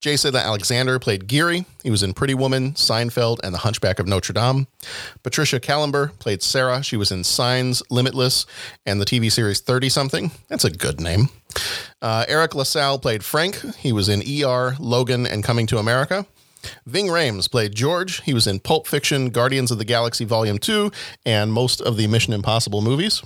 Jason 0.00 0.36
Alexander 0.36 0.98
played 0.98 1.26
Geary. 1.26 1.64
He 1.82 1.90
was 1.90 2.02
in 2.02 2.14
Pretty 2.14 2.34
Woman, 2.34 2.72
Seinfeld, 2.72 3.40
and 3.42 3.54
The 3.54 3.58
Hunchback 3.58 3.98
of 3.98 4.06
Notre 4.06 4.32
Dame. 4.32 4.66
Patricia 5.22 5.58
Kalember 5.58 6.16
played 6.18 6.42
Sarah. 6.42 6.82
She 6.82 6.96
was 6.96 7.10
in 7.10 7.24
Signs, 7.24 7.82
Limitless, 7.90 8.46
and 8.84 9.00
the 9.00 9.04
TV 9.04 9.30
series 9.30 9.60
30 9.60 9.88
something. 9.88 10.30
That's 10.48 10.64
a 10.64 10.70
good 10.70 11.00
name. 11.00 11.28
Uh, 12.02 12.24
Eric 12.28 12.54
LaSalle 12.54 12.98
played 12.98 13.24
Frank. 13.24 13.60
He 13.76 13.92
was 13.92 14.08
in 14.08 14.22
ER, 14.22 14.76
Logan, 14.78 15.26
and 15.26 15.42
Coming 15.42 15.66
to 15.68 15.78
America. 15.78 16.26
Ving 16.86 17.06
Rhames 17.06 17.50
played 17.50 17.74
George. 17.74 18.22
He 18.22 18.34
was 18.34 18.46
in 18.46 18.60
Pulp 18.60 18.86
Fiction, 18.86 19.30
Guardians 19.30 19.70
of 19.70 19.78
the 19.78 19.84
Galaxy 19.84 20.24
Volume 20.24 20.58
2, 20.58 20.90
and 21.24 21.52
most 21.52 21.80
of 21.80 21.96
the 21.96 22.06
Mission 22.06 22.32
Impossible 22.32 22.82
movies. 22.82 23.22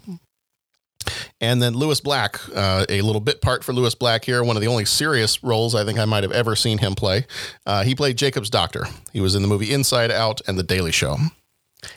And 1.41 1.63
then 1.63 1.75
Lewis 1.75 2.01
Black, 2.01 2.39
uh, 2.55 2.85
a 2.89 3.01
little 3.01 3.21
bit 3.21 3.41
part 3.41 3.65
for 3.65 3.73
Lewis 3.73 3.95
Black 3.95 4.25
here, 4.25 4.45
one 4.45 4.57
of 4.57 4.61
the 4.61 4.69
only 4.69 4.85
serious 4.85 5.43
roles 5.43 5.75
I 5.75 5.85
think 5.85 5.99
I 5.99 6.05
might 6.05 6.23
have 6.23 6.33
ever 6.33 6.55
seen 6.55 6.79
him 6.79 6.95
play. 6.95 7.27
Uh, 7.67 7.83
he 7.83 7.95
played 7.95 8.19
Jacob's 8.19 8.51
doctor. 8.51 8.85
He 9.13 9.21
was 9.21 9.35
in 9.35 9.43
the 9.43 9.49
movie 9.49 9.73
Inside 9.73 10.11
Out 10.11 10.41
and 10.47 10.59
The 10.59 10.63
Daily 10.63 10.93
Show. 10.93 11.17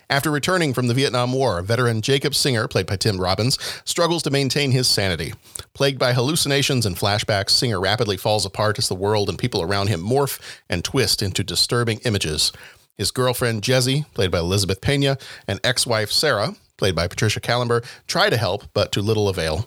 After 0.09 0.31
returning 0.31 0.73
from 0.73 0.87
the 0.87 0.93
Vietnam 0.93 1.33
War, 1.33 1.61
veteran 1.61 2.01
Jacob 2.01 2.35
Singer, 2.35 2.69
played 2.69 2.85
by 2.85 2.95
Tim 2.95 3.19
Robbins, 3.19 3.57
struggles 3.83 4.23
to 4.23 4.31
maintain 4.31 4.71
his 4.71 4.87
sanity. 4.87 5.33
Plagued 5.73 5.99
by 5.99 6.13
hallucinations 6.13 6.85
and 6.85 6.95
flashbacks, 6.95 7.49
Singer 7.49 7.81
rapidly 7.81 8.15
falls 8.15 8.45
apart 8.45 8.77
as 8.77 8.87
the 8.87 8.95
world 8.95 9.27
and 9.27 9.37
people 9.37 9.61
around 9.61 9.87
him 9.87 10.01
morph 10.01 10.39
and 10.69 10.85
twist 10.85 11.21
into 11.21 11.43
disturbing 11.43 11.99
images. 12.05 12.53
His 12.95 13.11
girlfriend, 13.11 13.63
Jezzie, 13.63 14.05
played 14.13 14.31
by 14.31 14.39
Elizabeth 14.39 14.79
Pena, 14.79 15.17
and 15.47 15.59
ex 15.63 15.85
wife, 15.85 16.11
Sarah, 16.11 16.55
played 16.83 16.95
by 16.95 17.07
Patricia 17.07 17.39
Kalember, 17.39 17.81
try 18.07 18.29
to 18.29 18.35
help, 18.35 18.65
but 18.73 18.91
to 18.91 19.01
little 19.01 19.29
avail. 19.29 19.65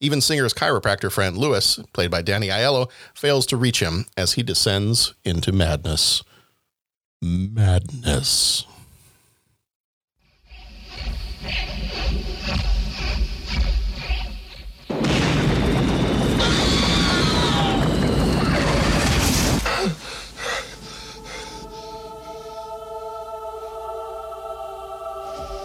Even 0.00 0.20
Singer's 0.20 0.52
chiropractor 0.52 1.12
friend, 1.12 1.38
Lewis, 1.38 1.78
played 1.92 2.10
by 2.10 2.22
Danny 2.22 2.48
Aiello, 2.48 2.90
fails 3.14 3.46
to 3.46 3.56
reach 3.56 3.78
him 3.78 4.06
as 4.16 4.32
he 4.32 4.42
descends 4.42 5.14
into 5.24 5.52
madness. 5.52 6.24
Madness. 7.22 8.66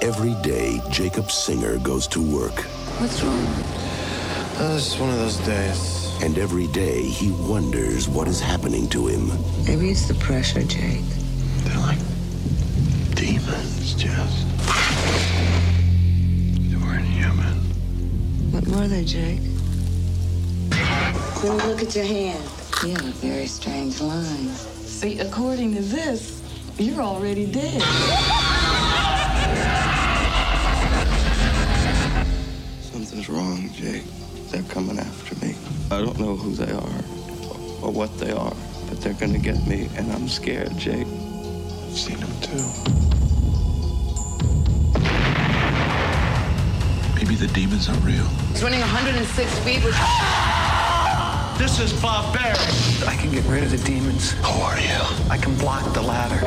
Every 0.02 0.34
day, 0.42 0.82
Jacob 0.90 1.30
Singer 1.30 1.78
goes 1.78 2.08
to 2.08 2.20
work. 2.20 2.62
What's 3.00 3.22
wrong? 3.22 3.46
Uh, 4.58 4.74
it's 4.76 4.98
one 4.98 5.12
of 5.12 5.18
those 5.18 5.38
days. 5.46 6.12
And 6.24 6.40
every 6.40 6.66
day, 6.68 7.04
he 7.04 7.30
wonders 7.32 8.10
what 8.10 8.28
is 8.28 8.40
happening 8.40 8.90
to 8.90 9.06
him. 9.06 9.28
Maybe 9.68 9.92
it's 9.92 10.08
the 10.08 10.16
pressure, 10.16 10.64
Jake. 10.64 11.06
They're 11.66 11.78
like 11.78 12.00
demons, 13.14 13.94
Jess. 13.94 14.44
They 16.68 16.78
weren't 16.78 17.06
human. 17.06 17.58
What 18.52 18.68
were 18.70 18.88
they, 18.88 19.06
Jake? 19.06 19.40
Let 21.44 21.44
me 21.44 21.64
look 21.72 21.84
at 21.84 21.96
your 21.96 22.06
hand. 22.06 22.44
You 22.84 22.96
have 22.96 23.06
a 23.06 23.12
very 23.22 23.46
strange 23.46 24.02
line. 24.02 24.48
See, 24.48 25.20
according 25.20 25.76
to 25.76 25.82
this, 25.84 26.42
you're 26.80 27.04
already 27.04 27.46
dead. 27.46 27.84
Something's 33.22 33.38
wrong, 33.38 33.70
Jake. 33.74 34.04
They're 34.50 34.64
coming 34.64 34.98
after 34.98 35.36
me. 35.46 35.56
I 35.92 36.04
don't 36.04 36.18
know 36.20 36.36
who 36.36 36.54
they 36.54 36.72
are 36.72 37.84
or 37.84 37.92
what 37.92 38.18
they 38.18 38.32
are, 38.32 38.54
but 38.90 39.00
they're 39.02 39.14
gonna 39.14 39.38
get 39.38 39.68
me, 39.68 39.90
and 39.96 40.12
I'm 40.12 40.28
scared, 40.28 40.76
Jake. 40.76 41.06
I've 41.06 41.98
seen 41.98 42.18
them 42.18 42.32
too. 42.42 42.66
Maybe 47.16 47.36
the 47.36 47.48
demons 47.54 47.90
are 47.90 47.98
real. 47.98 48.26
He's 48.54 48.64
running 48.64 48.80
106 48.80 49.60
feet 49.60 49.84
with. 49.84 49.96
This 51.60 51.80
is 51.80 51.94
barbaric. 52.02 52.58
I 53.08 53.16
can 53.20 53.30
get 53.30 53.46
rid 53.46 53.64
of 53.64 53.70
the 53.70 53.78
demons. 53.86 54.32
Who 54.32 54.62
are 54.62 54.80
you? 54.80 55.30
I 55.30 55.38
can 55.38 55.56
block 55.58 55.94
the 55.94 56.02
ladder. 56.02 56.40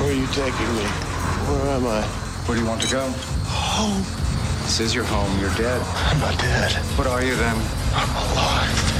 Where 0.00 0.10
are 0.10 0.12
you 0.12 0.26
taking 0.28 0.74
me? 0.74 1.15
Where 1.46 1.76
am 1.76 1.86
I? 1.86 2.02
Where 2.02 2.56
do 2.56 2.62
you 2.62 2.68
want 2.68 2.82
to 2.82 2.90
go? 2.90 3.08
Home. 3.44 4.02
This 4.64 4.80
is 4.80 4.92
your 4.92 5.04
home. 5.04 5.38
You're 5.38 5.54
dead. 5.54 5.80
I'm 5.80 6.18
not 6.18 6.36
dead. 6.40 6.72
What 6.98 7.06
are 7.06 7.22
you 7.22 7.36
then? 7.36 7.54
I'm 7.94 8.10
alive. 8.16 8.92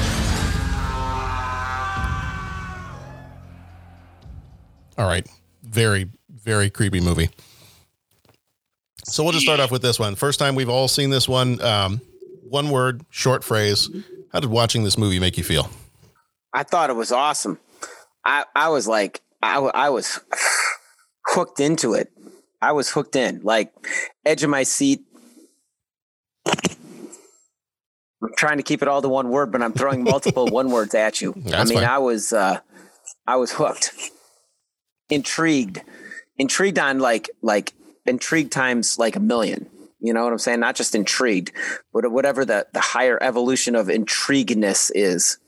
All 4.97 5.09
right. 5.09 5.27
Very, 5.65 6.09
very 6.31 6.71
creepy 6.71 7.01
movie. 7.01 7.31
So 9.05 9.25
we'll 9.25 9.33
just 9.33 9.45
start 9.45 9.59
off 9.59 9.73
with 9.73 9.83
this 9.83 9.99
one. 9.99 10.15
First 10.15 10.39
time 10.39 10.55
we've 10.55 10.69
all 10.69 10.87
seen 10.87 11.11
this 11.11 11.29
one. 11.29 11.61
Um, 11.61 12.01
one 12.49 12.71
word, 12.71 13.05
short 13.11 13.43
phrase. 13.43 13.91
How 14.33 14.39
did 14.39 14.51
watching 14.51 14.85
this 14.85 14.97
movie 14.97 15.19
make 15.19 15.37
you 15.37 15.43
feel? 15.43 15.69
I 16.53 16.63
thought 16.63 16.91
it 16.91 16.97
was 16.97 17.11
awesome. 17.11 17.59
I, 18.25 18.45
I 18.55 18.69
was 18.69 18.87
like, 18.87 19.21
I, 19.43 19.59
I 19.59 19.91
was 19.91 20.21
hooked 21.27 21.59
into 21.59 21.95
it. 21.95 22.13
I 22.61 22.73
was 22.73 22.91
hooked 22.91 23.17
in, 23.17 23.41
like 23.43 23.73
edge 24.25 24.43
of 24.43 24.51
my 24.51 24.63
seat. 24.63 25.03
I'm 26.47 28.33
trying 28.37 28.57
to 28.57 28.63
keep 28.63 28.83
it 28.83 28.89
all 28.89 29.03
to 29.03 29.09
one 29.09 29.29
word, 29.29 29.53
but 29.53 29.63
I'm 29.63 29.73
throwing 29.73 30.05
multiple 30.05 30.47
one 30.51 30.71
words 30.71 30.95
at 30.95 31.21
you. 31.21 31.35
I 31.53 31.65
mean, 31.65 31.79
fine. 31.79 31.85
I 31.85 31.99
was, 31.99 32.33
uh, 32.33 32.61
I 33.27 33.37
was 33.37 33.53
hooked, 33.53 33.93
intrigued, 35.11 35.83
intrigued 36.39 36.79
on 36.79 36.99
like, 36.99 37.31
like 37.43 37.75
intrigued 38.07 38.53
times 38.53 38.99
like 38.99 39.17
a 39.17 39.21
million. 39.21 39.69
You 40.01 40.13
know 40.13 40.25
what 40.25 40.33
I'm 40.33 40.39
saying? 40.39 40.61
Not 40.61 40.77
just 40.77 40.95
intrigued, 40.95 41.53
but 41.93 42.11
whatever 42.11 42.45
the, 42.45 42.67
the 42.73 42.81
higher 42.81 43.19
evolution 43.23 43.75
of 43.75 43.91
intrigueness 43.91 44.91
is. 44.91 45.39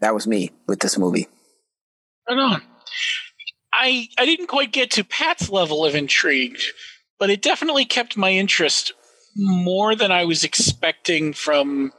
That 0.00 0.14
was 0.14 0.26
me 0.26 0.52
with 0.66 0.80
this 0.80 0.96
movie. 0.96 1.28
Right 2.28 2.38
on. 2.38 2.62
I 3.78 4.08
I 4.18 4.26
didn't 4.26 4.48
quite 4.48 4.72
get 4.72 4.90
to 4.92 5.04
Pat's 5.04 5.48
level 5.48 5.84
of 5.84 5.94
intrigue, 5.94 6.58
but 7.18 7.30
it 7.30 7.40
definitely 7.40 7.84
kept 7.84 8.16
my 8.16 8.32
interest 8.32 8.92
more 9.36 9.94
than 9.94 10.10
I 10.10 10.24
was 10.24 10.42
expecting 10.42 11.32
from 11.32 11.92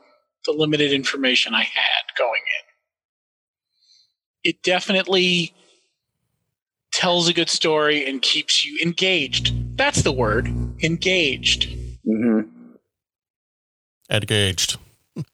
the 0.45 0.51
limited 0.51 0.91
information 0.91 1.53
I 1.53 1.63
had 1.63 2.17
going 2.17 2.41
in. 4.43 4.49
It 4.51 4.61
definitely 4.61 5.53
tells 6.91 7.27
a 7.29 7.33
good 7.33 7.49
story 7.49 8.05
and 8.05 8.21
keeps 8.21 8.65
you 8.65 8.77
engaged. 8.83 9.77
That's 9.77 10.01
the 10.01 10.11
word, 10.11 10.47
engaged. 10.83 11.69
Mm-hmm. 12.05 12.41
Engaged. 14.09 14.77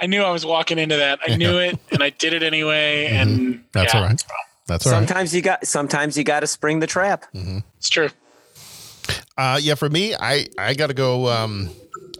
I 0.00 0.06
knew 0.06 0.22
I 0.22 0.30
was 0.30 0.46
walking 0.46 0.78
into 0.78 0.96
that. 0.96 1.18
I 1.26 1.36
knew 1.36 1.58
it, 1.58 1.78
and 1.90 2.02
I 2.02 2.10
did 2.10 2.34
it 2.34 2.42
anyway. 2.44 3.06
And 3.06 3.64
That's 3.72 3.94
yeah, 3.94 4.00
all 4.00 4.06
right. 4.06 4.24
That's 4.68 4.86
all 4.86 4.92
right. 4.92 4.98
sometimes 5.08 5.34
you 5.34 5.42
got 5.42 5.66
sometimes 5.66 6.16
you 6.16 6.22
got 6.22 6.40
to 6.40 6.46
spring 6.46 6.78
the 6.78 6.86
trap. 6.86 7.24
It's 7.78 7.88
true. 7.88 8.10
Uh, 9.36 9.58
yeah, 9.60 9.74
for 9.74 9.88
me, 9.88 10.14
I 10.14 10.46
I 10.56 10.74
got 10.74 10.88
to 10.88 10.94
go. 10.94 11.28
Um, 11.28 11.70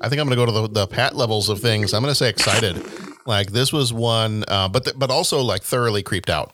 I 0.00 0.08
think 0.08 0.20
I'm 0.20 0.28
going 0.28 0.38
to 0.38 0.46
go 0.46 0.46
to 0.46 0.68
the, 0.68 0.80
the 0.80 0.86
pat 0.86 1.14
levels 1.16 1.48
of 1.48 1.60
things. 1.60 1.92
I'm 1.94 2.02
going 2.02 2.10
to 2.10 2.14
say 2.16 2.28
excited. 2.28 2.82
Like 3.26 3.50
this 3.52 3.72
was 3.72 3.92
one, 3.92 4.44
uh, 4.48 4.68
but 4.68 4.84
th- 4.84 4.98
but 4.98 5.10
also 5.10 5.40
like 5.42 5.62
thoroughly 5.62 6.02
creeped 6.02 6.30
out. 6.30 6.52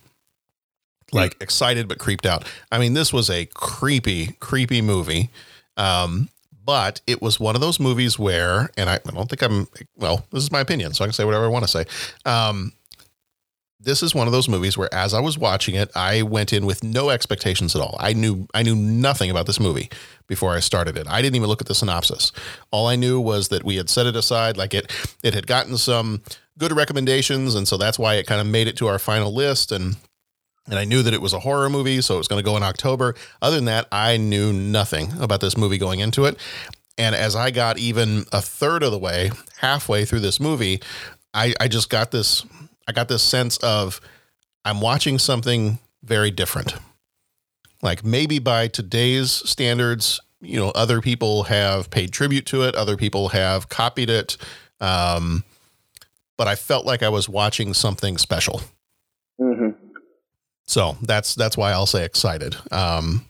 Like 1.12 1.36
excited 1.40 1.86
but 1.86 1.98
creeped 1.98 2.26
out. 2.26 2.44
I 2.72 2.78
mean, 2.78 2.94
this 2.94 3.12
was 3.12 3.30
a 3.30 3.46
creepy, 3.46 4.32
creepy 4.40 4.82
movie. 4.82 5.30
Um, 5.76 6.28
but 6.64 7.02
it 7.06 7.20
was 7.20 7.38
one 7.38 7.54
of 7.54 7.60
those 7.60 7.78
movies 7.78 8.18
where, 8.18 8.70
and 8.76 8.88
I, 8.88 8.94
I 8.94 9.10
don't 9.12 9.28
think 9.28 9.42
I'm. 9.42 9.68
Well, 9.96 10.24
this 10.32 10.42
is 10.42 10.50
my 10.50 10.60
opinion, 10.60 10.94
so 10.94 11.04
I 11.04 11.06
can 11.06 11.12
say 11.12 11.24
whatever 11.24 11.44
I 11.44 11.48
want 11.48 11.64
to 11.64 11.70
say. 11.70 11.84
Um, 12.24 12.72
this 13.84 14.02
is 14.02 14.14
one 14.14 14.26
of 14.26 14.32
those 14.32 14.48
movies 14.48 14.76
where 14.78 14.92
as 14.92 15.14
I 15.14 15.20
was 15.20 15.38
watching 15.38 15.74
it, 15.74 15.90
I 15.94 16.22
went 16.22 16.52
in 16.52 16.66
with 16.66 16.82
no 16.82 17.10
expectations 17.10 17.74
at 17.76 17.82
all. 17.82 17.96
I 18.00 18.12
knew 18.12 18.46
I 18.54 18.62
knew 18.62 18.74
nothing 18.74 19.30
about 19.30 19.46
this 19.46 19.60
movie 19.60 19.90
before 20.26 20.54
I 20.54 20.60
started 20.60 20.96
it. 20.96 21.06
I 21.08 21.22
didn't 21.22 21.36
even 21.36 21.48
look 21.48 21.60
at 21.60 21.68
the 21.68 21.74
synopsis. 21.74 22.32
All 22.70 22.86
I 22.86 22.96
knew 22.96 23.20
was 23.20 23.48
that 23.48 23.64
we 23.64 23.76
had 23.76 23.90
set 23.90 24.06
it 24.06 24.16
aside 24.16 24.56
like 24.56 24.74
it 24.74 24.90
it 25.22 25.34
had 25.34 25.46
gotten 25.46 25.76
some 25.76 26.22
good 26.58 26.72
recommendations 26.72 27.54
and 27.54 27.68
so 27.68 27.76
that's 27.76 27.98
why 27.98 28.14
it 28.14 28.26
kind 28.26 28.40
of 28.40 28.46
made 28.46 28.68
it 28.68 28.76
to 28.78 28.86
our 28.86 28.98
final 28.98 29.32
list 29.32 29.70
and 29.70 29.96
and 30.66 30.78
I 30.78 30.84
knew 30.84 31.02
that 31.02 31.12
it 31.12 31.20
was 31.20 31.34
a 31.34 31.40
horror 31.40 31.68
movie, 31.68 32.00
so 32.00 32.14
it 32.14 32.18
was 32.18 32.28
going 32.28 32.42
to 32.42 32.50
go 32.50 32.56
in 32.56 32.62
October. 32.62 33.14
Other 33.42 33.56
than 33.56 33.66
that, 33.66 33.86
I 33.92 34.16
knew 34.16 34.50
nothing 34.50 35.12
about 35.20 35.42
this 35.42 35.58
movie 35.58 35.76
going 35.76 36.00
into 36.00 36.24
it. 36.24 36.38
And 36.96 37.14
as 37.14 37.36
I 37.36 37.50
got 37.50 37.76
even 37.78 38.24
a 38.32 38.40
third 38.40 38.82
of 38.82 38.90
the 38.90 38.98
way, 38.98 39.30
halfway 39.58 40.06
through 40.06 40.20
this 40.20 40.40
movie, 40.40 40.80
I, 41.34 41.52
I 41.60 41.68
just 41.68 41.90
got 41.90 42.12
this 42.12 42.46
I 42.86 42.92
got 42.92 43.08
this 43.08 43.22
sense 43.22 43.56
of 43.58 44.00
I'm 44.64 44.80
watching 44.80 45.18
something 45.18 45.78
very 46.02 46.30
different. 46.30 46.74
Like 47.82 48.04
maybe 48.04 48.38
by 48.38 48.68
today's 48.68 49.30
standards, 49.30 50.20
you 50.40 50.58
know, 50.58 50.70
other 50.70 51.00
people 51.00 51.44
have 51.44 51.90
paid 51.90 52.12
tribute 52.12 52.46
to 52.46 52.62
it, 52.62 52.74
other 52.74 52.96
people 52.96 53.28
have 53.30 53.68
copied 53.68 54.10
it. 54.10 54.36
Um, 54.80 55.44
but 56.36 56.48
I 56.48 56.54
felt 56.56 56.84
like 56.84 57.02
I 57.02 57.08
was 57.08 57.28
watching 57.28 57.74
something 57.74 58.18
special. 58.18 58.60
Mm-hmm. 59.40 59.70
So 60.66 60.96
that's 61.02 61.34
that's 61.34 61.56
why 61.56 61.72
I'll 61.72 61.86
say 61.86 62.04
excited. 62.04 62.56
Um, 62.70 63.26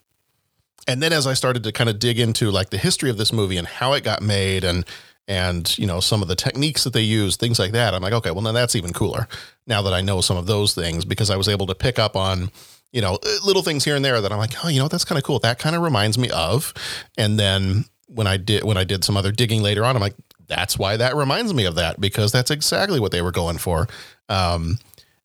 and 0.86 1.02
then 1.02 1.12
as 1.12 1.26
I 1.26 1.34
started 1.34 1.64
to 1.64 1.72
kind 1.72 1.90
of 1.90 1.98
dig 1.98 2.18
into 2.18 2.50
like 2.50 2.70
the 2.70 2.78
history 2.78 3.10
of 3.10 3.16
this 3.16 3.32
movie 3.32 3.56
and 3.56 3.66
how 3.66 3.94
it 3.94 4.04
got 4.04 4.22
made 4.22 4.64
and 4.64 4.84
and 5.26 5.76
you 5.78 5.86
know 5.86 6.00
some 6.00 6.22
of 6.22 6.28
the 6.28 6.36
techniques 6.36 6.84
that 6.84 6.92
they 6.92 7.02
use, 7.02 7.36
things 7.36 7.58
like 7.58 7.72
that, 7.72 7.94
I'm 7.94 8.02
like, 8.02 8.12
okay, 8.12 8.30
well 8.30 8.42
now 8.42 8.52
that's 8.52 8.76
even 8.76 8.92
cooler. 8.92 9.28
Now 9.66 9.82
that 9.82 9.92
I 9.92 10.00
know 10.00 10.20
some 10.20 10.36
of 10.36 10.46
those 10.46 10.74
things 10.74 11.04
because 11.04 11.30
I 11.30 11.36
was 11.36 11.48
able 11.48 11.66
to 11.66 11.74
pick 11.74 11.98
up 11.98 12.16
on 12.16 12.50
you 12.92 13.00
know 13.00 13.18
little 13.44 13.62
things 13.62 13.84
here 13.84 13.96
and 13.96 14.04
there 14.04 14.20
that 14.20 14.32
I'm 14.32 14.38
like, 14.38 14.64
oh, 14.64 14.68
you 14.68 14.80
know 14.80 14.88
that's 14.88 15.04
kind 15.04 15.18
of 15.18 15.24
cool. 15.24 15.38
That 15.40 15.58
kind 15.58 15.76
of 15.76 15.82
reminds 15.82 16.18
me 16.18 16.30
of. 16.30 16.72
And 17.16 17.38
then 17.38 17.84
when 18.06 18.26
I 18.26 18.36
did 18.36 18.64
when 18.64 18.76
I 18.76 18.84
did 18.84 19.04
some 19.04 19.16
other 19.16 19.32
digging 19.32 19.62
later 19.62 19.84
on, 19.84 19.96
I'm 19.96 20.02
like, 20.02 20.16
that's 20.46 20.78
why 20.78 20.96
that 20.96 21.16
reminds 21.16 21.54
me 21.54 21.64
of 21.64 21.76
that 21.76 22.00
because 22.00 22.32
that's 22.32 22.50
exactly 22.50 23.00
what 23.00 23.12
they 23.12 23.22
were 23.22 23.32
going 23.32 23.58
for. 23.58 23.88
Um, 24.28 24.78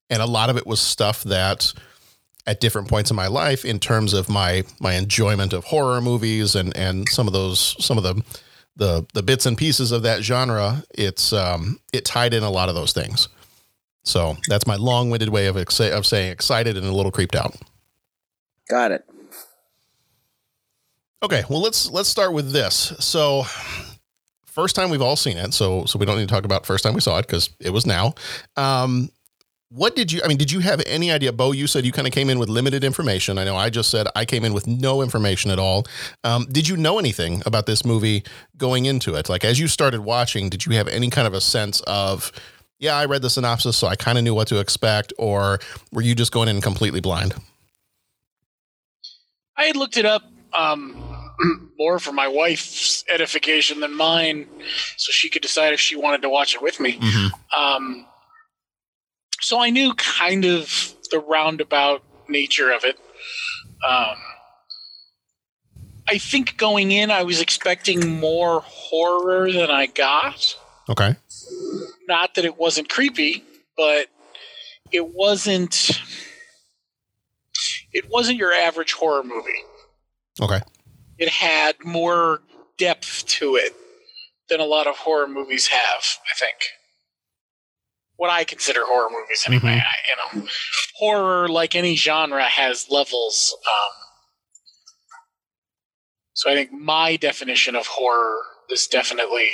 and 0.09 0.21
a 0.21 0.25
lot 0.25 0.49
of 0.49 0.57
it 0.57 0.65
was 0.65 0.79
stuff 0.79 1.23
that 1.23 1.73
at 2.47 2.59
different 2.59 2.87
points 2.87 3.11
in 3.11 3.15
my 3.15 3.27
life 3.27 3.63
in 3.63 3.79
terms 3.79 4.13
of 4.13 4.29
my 4.29 4.63
my 4.79 4.93
enjoyment 4.93 5.53
of 5.53 5.65
horror 5.65 6.01
movies 6.01 6.55
and 6.55 6.75
and 6.75 7.07
some 7.09 7.27
of 7.27 7.33
those 7.33 7.75
some 7.83 7.97
of 7.97 8.03
the 8.03 8.21
the 8.79 9.05
the 9.13 9.21
bits 9.21 9.45
and 9.45 9.57
pieces 9.57 9.91
of 9.91 10.01
that 10.03 10.21
genre 10.23 10.83
it's 10.95 11.31
um 11.33 11.79
it 11.93 12.05
tied 12.05 12.33
in 12.33 12.43
a 12.43 12.49
lot 12.49 12.69
of 12.69 12.75
those 12.75 12.93
things. 12.93 13.29
So 14.03 14.37
that's 14.47 14.65
my 14.65 14.75
long-winded 14.77 15.29
way 15.29 15.45
of 15.47 15.55
exci- 15.57 15.91
of 15.91 16.05
saying 16.05 16.31
excited 16.31 16.77
and 16.77 16.85
a 16.87 16.91
little 16.91 17.11
creeped 17.11 17.35
out. 17.35 17.55
Got 18.69 18.91
it. 18.91 19.03
okay 21.21 21.43
well 21.49 21.61
let's 21.61 21.89
let's 21.91 22.09
start 22.09 22.33
with 22.33 22.51
this. 22.51 22.93
So 22.99 23.43
first 24.45 24.75
time 24.75 24.89
we've 24.89 25.01
all 25.01 25.15
seen 25.15 25.37
it 25.37 25.53
so 25.53 25.85
so 25.85 25.99
we 25.99 26.05
don't 26.05 26.17
need 26.17 26.27
to 26.27 26.33
talk 26.33 26.45
about 26.45 26.65
first 26.65 26.83
time 26.83 26.93
we 26.93 27.01
saw 27.01 27.19
it 27.19 27.27
because 27.27 27.49
it 27.59 27.71
was 27.71 27.85
now. 27.85 28.13
Um 28.57 29.09
what 29.69 29.95
did 29.95 30.11
you 30.11 30.21
i 30.23 30.27
mean 30.27 30.37
did 30.37 30.51
you 30.51 30.59
have 30.59 30.81
any 30.85 31.11
idea? 31.11 31.31
Bo 31.31 31.51
you 31.51 31.67
said 31.67 31.85
you 31.85 31.91
kind 31.91 32.07
of 32.07 32.13
came 32.13 32.29
in 32.29 32.39
with 32.39 32.49
limited 32.49 32.83
information. 32.83 33.37
I 33.37 33.43
know 33.43 33.55
i 33.55 33.69
just 33.69 33.89
said 33.89 34.07
i 34.15 34.25
came 34.25 34.43
in 34.43 34.53
with 34.53 34.67
no 34.67 35.01
information 35.01 35.51
at 35.51 35.59
all. 35.59 35.85
Um, 36.23 36.45
did 36.45 36.67
you 36.67 36.75
know 36.75 36.99
anything 36.99 37.41
about 37.45 37.65
this 37.65 37.85
movie 37.85 38.23
going 38.57 38.85
into 38.85 39.15
it? 39.15 39.29
Like 39.29 39.45
as 39.45 39.59
you 39.59 39.67
started 39.67 40.01
watching 40.01 40.49
did 40.49 40.65
you 40.65 40.73
have 40.73 40.87
any 40.87 41.09
kind 41.09 41.27
of 41.27 41.33
a 41.33 41.41
sense 41.41 41.81
of 41.81 42.31
yeah 42.79 42.95
i 42.95 43.05
read 43.05 43.21
the 43.21 43.29
synopsis 43.29 43.77
so 43.77 43.87
i 43.87 43.95
kind 43.95 44.17
of 44.17 44.23
knew 44.23 44.33
what 44.33 44.47
to 44.47 44.59
expect 44.59 45.13
or 45.17 45.59
were 45.91 46.01
you 46.01 46.15
just 46.15 46.31
going 46.31 46.49
in 46.49 46.61
completely 46.61 46.99
blind? 47.01 47.35
I 49.55 49.65
had 49.65 49.75
looked 49.75 49.97
it 49.97 50.05
up 50.05 50.23
um, 50.53 50.95
more 51.77 51.99
for 51.99 52.11
my 52.13 52.27
wife's 52.27 53.03
edification 53.09 53.81
than 53.81 53.95
mine, 53.95 54.47
so 54.97 55.11
she 55.11 55.29
could 55.29 55.41
decide 55.41 55.73
if 55.73 55.79
she 55.79 55.95
wanted 55.95 56.21
to 56.21 56.29
watch 56.29 56.55
it 56.55 56.61
with 56.61 56.79
me. 56.79 56.97
Um, 57.55 58.05
so 59.41 59.59
I 59.59 59.69
knew 59.69 59.93
kind 59.93 60.45
of 60.45 60.93
the 61.11 61.19
roundabout 61.19 62.03
nature 62.27 62.71
of 62.71 62.83
it. 62.83 62.97
Um, 63.87 64.15
I 66.07 66.17
think 66.17 66.57
going 66.57 66.91
in, 66.91 67.11
I 67.11 67.23
was 67.23 67.39
expecting 67.39 68.19
more 68.19 68.61
horror 68.61 69.51
than 69.51 69.69
I 69.69 69.85
got. 69.85 70.55
okay 70.89 71.15
Not 72.07 72.35
that 72.35 72.45
it 72.45 72.57
wasn't 72.57 72.89
creepy, 72.89 73.43
but 73.77 74.07
it 74.91 75.13
wasn't. 75.13 76.01
It 77.91 78.09
wasn't 78.09 78.37
your 78.37 78.53
average 78.53 78.93
horror 78.93 79.23
movie. 79.23 79.63
okay 80.41 80.61
It 81.17 81.29
had 81.29 81.75
more 81.83 82.41
depth 82.77 83.25
to 83.27 83.55
it 83.55 83.75
than 84.49 84.59
a 84.59 84.65
lot 84.65 84.87
of 84.87 84.95
horror 84.95 85.27
movies 85.27 85.67
have. 85.67 86.03
I 86.31 86.35
think. 86.37 86.57
What 88.19 88.29
I 88.29 88.43
consider 88.43 88.81
horror 88.83 89.07
movies, 89.09 89.45
anyway. 89.47 89.81
I, 89.81 90.33
you 90.35 90.41
know, 90.41 90.47
horror, 90.97 91.47
like 91.47 91.73
any 91.73 91.95
genre, 91.95 92.43
has 92.43 92.87
levels. 92.89 93.55
Um, 93.65 93.91
so 96.33 96.51
I 96.51 96.53
think 96.53 96.73
my 96.73 97.15
definition 97.15 97.77
of 97.77 97.87
horror 97.87 98.35
is 98.69 98.87
definitely 98.87 99.51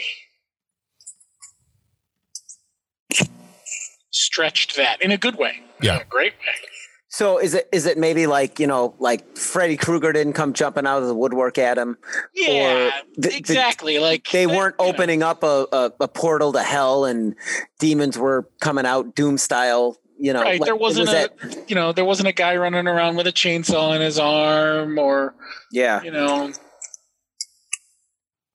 stretched 4.09 4.75
that 4.77 4.99
in 4.99 5.11
a 5.11 5.17
good 5.17 5.35
way. 5.35 5.61
Yeah. 5.79 5.97
In 5.97 6.01
a 6.01 6.05
great 6.05 6.33
way. 6.33 6.67
So 7.15 7.37
is 7.37 7.53
it 7.53 7.69
is 7.71 7.85
it 7.85 7.97
maybe 7.97 8.27
like 8.27 8.59
you 8.59 8.67
know 8.67 8.93
like 8.99 9.37
Freddy 9.37 9.77
Krueger 9.77 10.11
didn't 10.11 10.33
come 10.33 10.51
jumping 10.51 10.85
out 10.85 11.01
of 11.01 11.07
the 11.07 11.15
woodwork 11.15 11.57
at 11.57 11.77
him? 11.77 11.97
Yeah, 12.33 12.91
the- 13.15 13.33
exactly. 13.33 13.99
like 13.99 14.29
they 14.31 14.45
weren't 14.45 14.75
opening 14.79 15.23
up 15.23 15.41
a, 15.41 15.65
a, 15.71 15.91
a 16.01 16.07
portal 16.09 16.51
to 16.51 16.61
hell 16.61 17.05
and 17.05 17.33
demons 17.79 18.17
were 18.17 18.49
coming 18.59 18.85
out 18.85 19.15
doom 19.15 19.37
style. 19.37 19.97
You 20.19 20.33
know, 20.33 20.41
right. 20.41 20.59
like, 20.59 20.65
There 20.67 20.75
wasn't 20.75 21.07
was 21.07 21.13
a 21.15 21.29
that- 21.39 21.69
you 21.69 21.75
know 21.75 21.93
there 21.93 22.03
wasn't 22.03 22.27
a 22.27 22.33
guy 22.33 22.57
running 22.57 22.85
around 22.85 23.15
with 23.15 23.27
a 23.27 23.31
chainsaw 23.31 23.95
in 23.95 24.01
his 24.01 24.19
arm 24.19 24.97
or 24.97 25.35
yeah. 25.71 26.03
you 26.03 26.11
know 26.11 26.51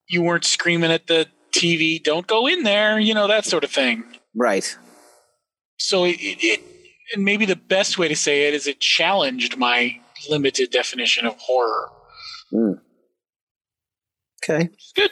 you 0.06 0.20
weren't 0.20 0.44
screaming 0.44 0.90
at 0.92 1.06
the 1.06 1.28
TV, 1.52 2.02
"Don't 2.02 2.26
go 2.26 2.46
in 2.46 2.64
there," 2.64 3.00
you 3.00 3.14
know 3.14 3.26
that 3.26 3.46
sort 3.46 3.64
of 3.64 3.70
thing. 3.70 4.04
Right. 4.36 4.76
So 5.78 6.04
it, 6.04 6.16
it, 6.20 6.44
it 6.44 6.69
and 7.14 7.24
maybe 7.24 7.44
the 7.46 7.56
best 7.56 7.98
way 7.98 8.08
to 8.08 8.16
say 8.16 8.48
it 8.48 8.54
is 8.54 8.66
it 8.66 8.80
challenged 8.80 9.56
my 9.56 9.98
limited 10.28 10.70
definition 10.70 11.26
of 11.26 11.36
horror. 11.38 11.90
Hmm. 12.50 12.72
Okay. 14.42 14.70
Good. 14.96 15.10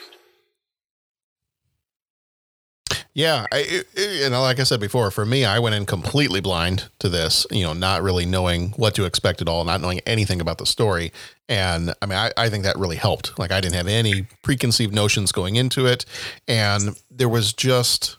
Yeah, 3.14 3.46
I, 3.52 3.58
it, 3.58 3.88
it- 3.94 4.22
and 4.26 4.34
like 4.40 4.60
I 4.60 4.62
said 4.62 4.80
before, 4.80 5.10
for 5.10 5.26
me, 5.26 5.44
I 5.44 5.58
went 5.58 5.74
in 5.74 5.86
completely 5.86 6.40
blind 6.40 6.88
to 7.00 7.08
this. 7.08 7.46
You 7.50 7.64
know, 7.64 7.72
not 7.72 8.02
really 8.02 8.24
knowing 8.26 8.70
what 8.72 8.94
to 8.94 9.04
expect 9.04 9.42
at 9.42 9.48
all, 9.48 9.64
not 9.64 9.80
knowing 9.80 10.00
anything 10.06 10.40
about 10.40 10.58
the 10.58 10.66
story. 10.66 11.12
And 11.48 11.92
I 12.00 12.06
mean, 12.06 12.18
I, 12.18 12.30
I 12.36 12.48
think 12.48 12.64
that 12.64 12.76
really 12.78 12.96
helped. 12.96 13.38
Like, 13.38 13.50
I 13.50 13.60
didn't 13.60 13.74
have 13.74 13.88
any 13.88 14.26
preconceived 14.42 14.94
notions 14.94 15.32
going 15.32 15.56
into 15.56 15.86
it, 15.86 16.04
and 16.46 16.98
there 17.10 17.28
was 17.28 17.52
just. 17.52 18.16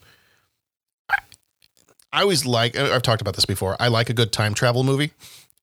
I 2.11 2.21
always 2.21 2.45
like. 2.45 2.75
I've 2.75 3.01
talked 3.01 3.21
about 3.21 3.35
this 3.35 3.45
before. 3.45 3.75
I 3.79 3.87
like 3.87 4.09
a 4.09 4.13
good 4.13 4.31
time 4.31 4.53
travel 4.53 4.83
movie, 4.83 5.11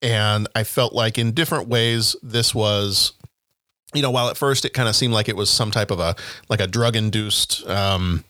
and 0.01 0.49
I 0.55 0.65
felt 0.65 0.93
like 0.93 1.19
in 1.19 1.33
different 1.33 1.69
ways 1.69 2.17
this 2.23 2.55
was 2.55 3.13
you 3.95 4.03
know, 4.03 4.11
while 4.11 4.29
at 4.29 4.37
first 4.37 4.65
it 4.65 4.75
kind 4.75 4.89
of 4.89 4.97
seemed 4.97 5.15
like 5.15 5.29
it 5.29 5.37
was 5.37 5.49
some 5.49 5.71
type 5.71 5.91
of 5.91 6.01
a 6.01 6.15
like 6.49 6.61
a 6.61 6.67
drug 6.67 6.97
induced 6.97 7.67
um, 7.67 8.25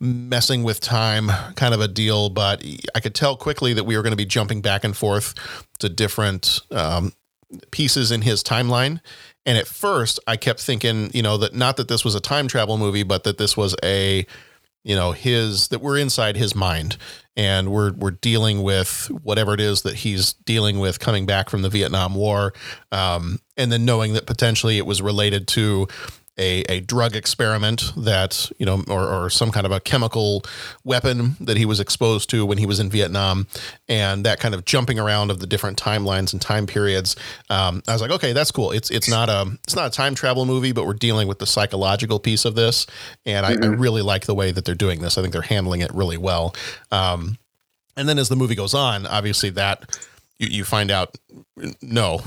messing 0.00 0.62
with 0.62 0.80
time 0.80 1.28
kind 1.56 1.74
of 1.74 1.80
a 1.80 1.88
deal, 1.88 2.30
but 2.30 2.64
I 2.94 3.00
could 3.00 3.14
tell 3.14 3.36
quickly 3.36 3.74
that 3.74 3.84
we 3.84 3.96
were 3.96 4.02
going 4.02 4.12
to 4.12 4.16
be 4.16 4.24
jumping 4.24 4.60
back 4.60 4.84
and 4.84 4.96
forth 4.96 5.34
to 5.80 5.88
different 5.88 6.60
um, 6.70 7.12
pieces 7.70 8.10
in 8.10 8.22
his 8.22 8.42
timeline. 8.42 9.00
And 9.44 9.58
at 9.58 9.66
first, 9.66 10.20
I 10.26 10.36
kept 10.36 10.60
thinking, 10.60 11.10
you 11.14 11.22
know, 11.22 11.38
that 11.38 11.54
not 11.54 11.76
that 11.78 11.88
this 11.88 12.04
was 12.04 12.14
a 12.14 12.20
time 12.20 12.48
travel 12.48 12.76
movie, 12.76 13.02
but 13.02 13.24
that 13.24 13.38
this 13.38 13.56
was 13.56 13.74
a, 13.82 14.26
you 14.84 14.96
know, 14.96 15.12
his 15.12 15.68
that 15.68 15.80
we're 15.80 15.98
inside 15.98 16.36
his 16.36 16.54
mind 16.54 16.96
and 17.36 17.70
we're 17.70 17.92
we're 17.92 18.10
dealing 18.10 18.62
with 18.62 19.10
whatever 19.22 19.54
it 19.54 19.60
is 19.60 19.82
that 19.82 19.94
he's 19.94 20.32
dealing 20.32 20.80
with 20.80 20.98
coming 20.98 21.24
back 21.24 21.48
from 21.48 21.62
the 21.62 21.68
Vietnam 21.68 22.14
War, 22.14 22.52
um, 22.90 23.38
and 23.56 23.70
then 23.70 23.84
knowing 23.84 24.14
that 24.14 24.26
potentially 24.26 24.76
it 24.76 24.86
was 24.86 25.00
related 25.00 25.46
to 25.48 25.86
a, 26.38 26.62
a 26.68 26.80
drug 26.80 27.16
experiment 27.16 27.92
that 27.96 28.50
you 28.58 28.66
know 28.66 28.82
or, 28.88 29.06
or 29.06 29.30
some 29.30 29.50
kind 29.50 29.66
of 29.66 29.72
a 29.72 29.80
chemical 29.80 30.42
weapon 30.84 31.36
that 31.40 31.56
he 31.56 31.64
was 31.66 31.80
exposed 31.80 32.30
to 32.30 32.46
when 32.46 32.58
he 32.58 32.66
was 32.66 32.80
in 32.80 32.88
Vietnam 32.90 33.46
and 33.88 34.24
that 34.24 34.40
kind 34.40 34.54
of 34.54 34.64
jumping 34.64 34.98
around 34.98 35.30
of 35.30 35.40
the 35.40 35.46
different 35.46 35.76
timelines 35.76 36.32
and 36.32 36.40
time 36.40 36.66
periods 36.66 37.16
um, 37.50 37.82
I 37.88 37.92
was 37.92 38.02
like 38.02 38.10
okay 38.12 38.32
that's 38.32 38.50
cool. 38.50 38.70
It's 38.70 38.90
it's 38.90 39.08
not 39.08 39.28
a 39.28 39.58
it's 39.64 39.76
not 39.76 39.86
a 39.88 39.90
time 39.90 40.14
travel 40.14 40.46
movie 40.46 40.72
but 40.72 40.86
we're 40.86 40.94
dealing 40.94 41.28
with 41.28 41.38
the 41.38 41.46
psychological 41.46 42.18
piece 42.18 42.44
of 42.44 42.54
this 42.54 42.86
and 43.26 43.44
I, 43.44 43.52
I 43.52 43.66
really 43.66 44.02
like 44.02 44.26
the 44.26 44.34
way 44.34 44.52
that 44.52 44.64
they're 44.64 44.74
doing 44.74 45.00
this. 45.00 45.18
I 45.18 45.22
think 45.22 45.32
they're 45.32 45.42
handling 45.42 45.80
it 45.80 45.92
really 45.92 46.16
well. 46.18 46.54
Um, 46.90 47.38
And 47.96 48.08
then 48.08 48.18
as 48.18 48.28
the 48.28 48.36
movie 48.36 48.54
goes 48.54 48.74
on, 48.74 49.06
obviously 49.06 49.50
that 49.50 49.98
you, 50.38 50.48
you 50.48 50.64
find 50.64 50.90
out 50.90 51.16
no, 51.82 52.20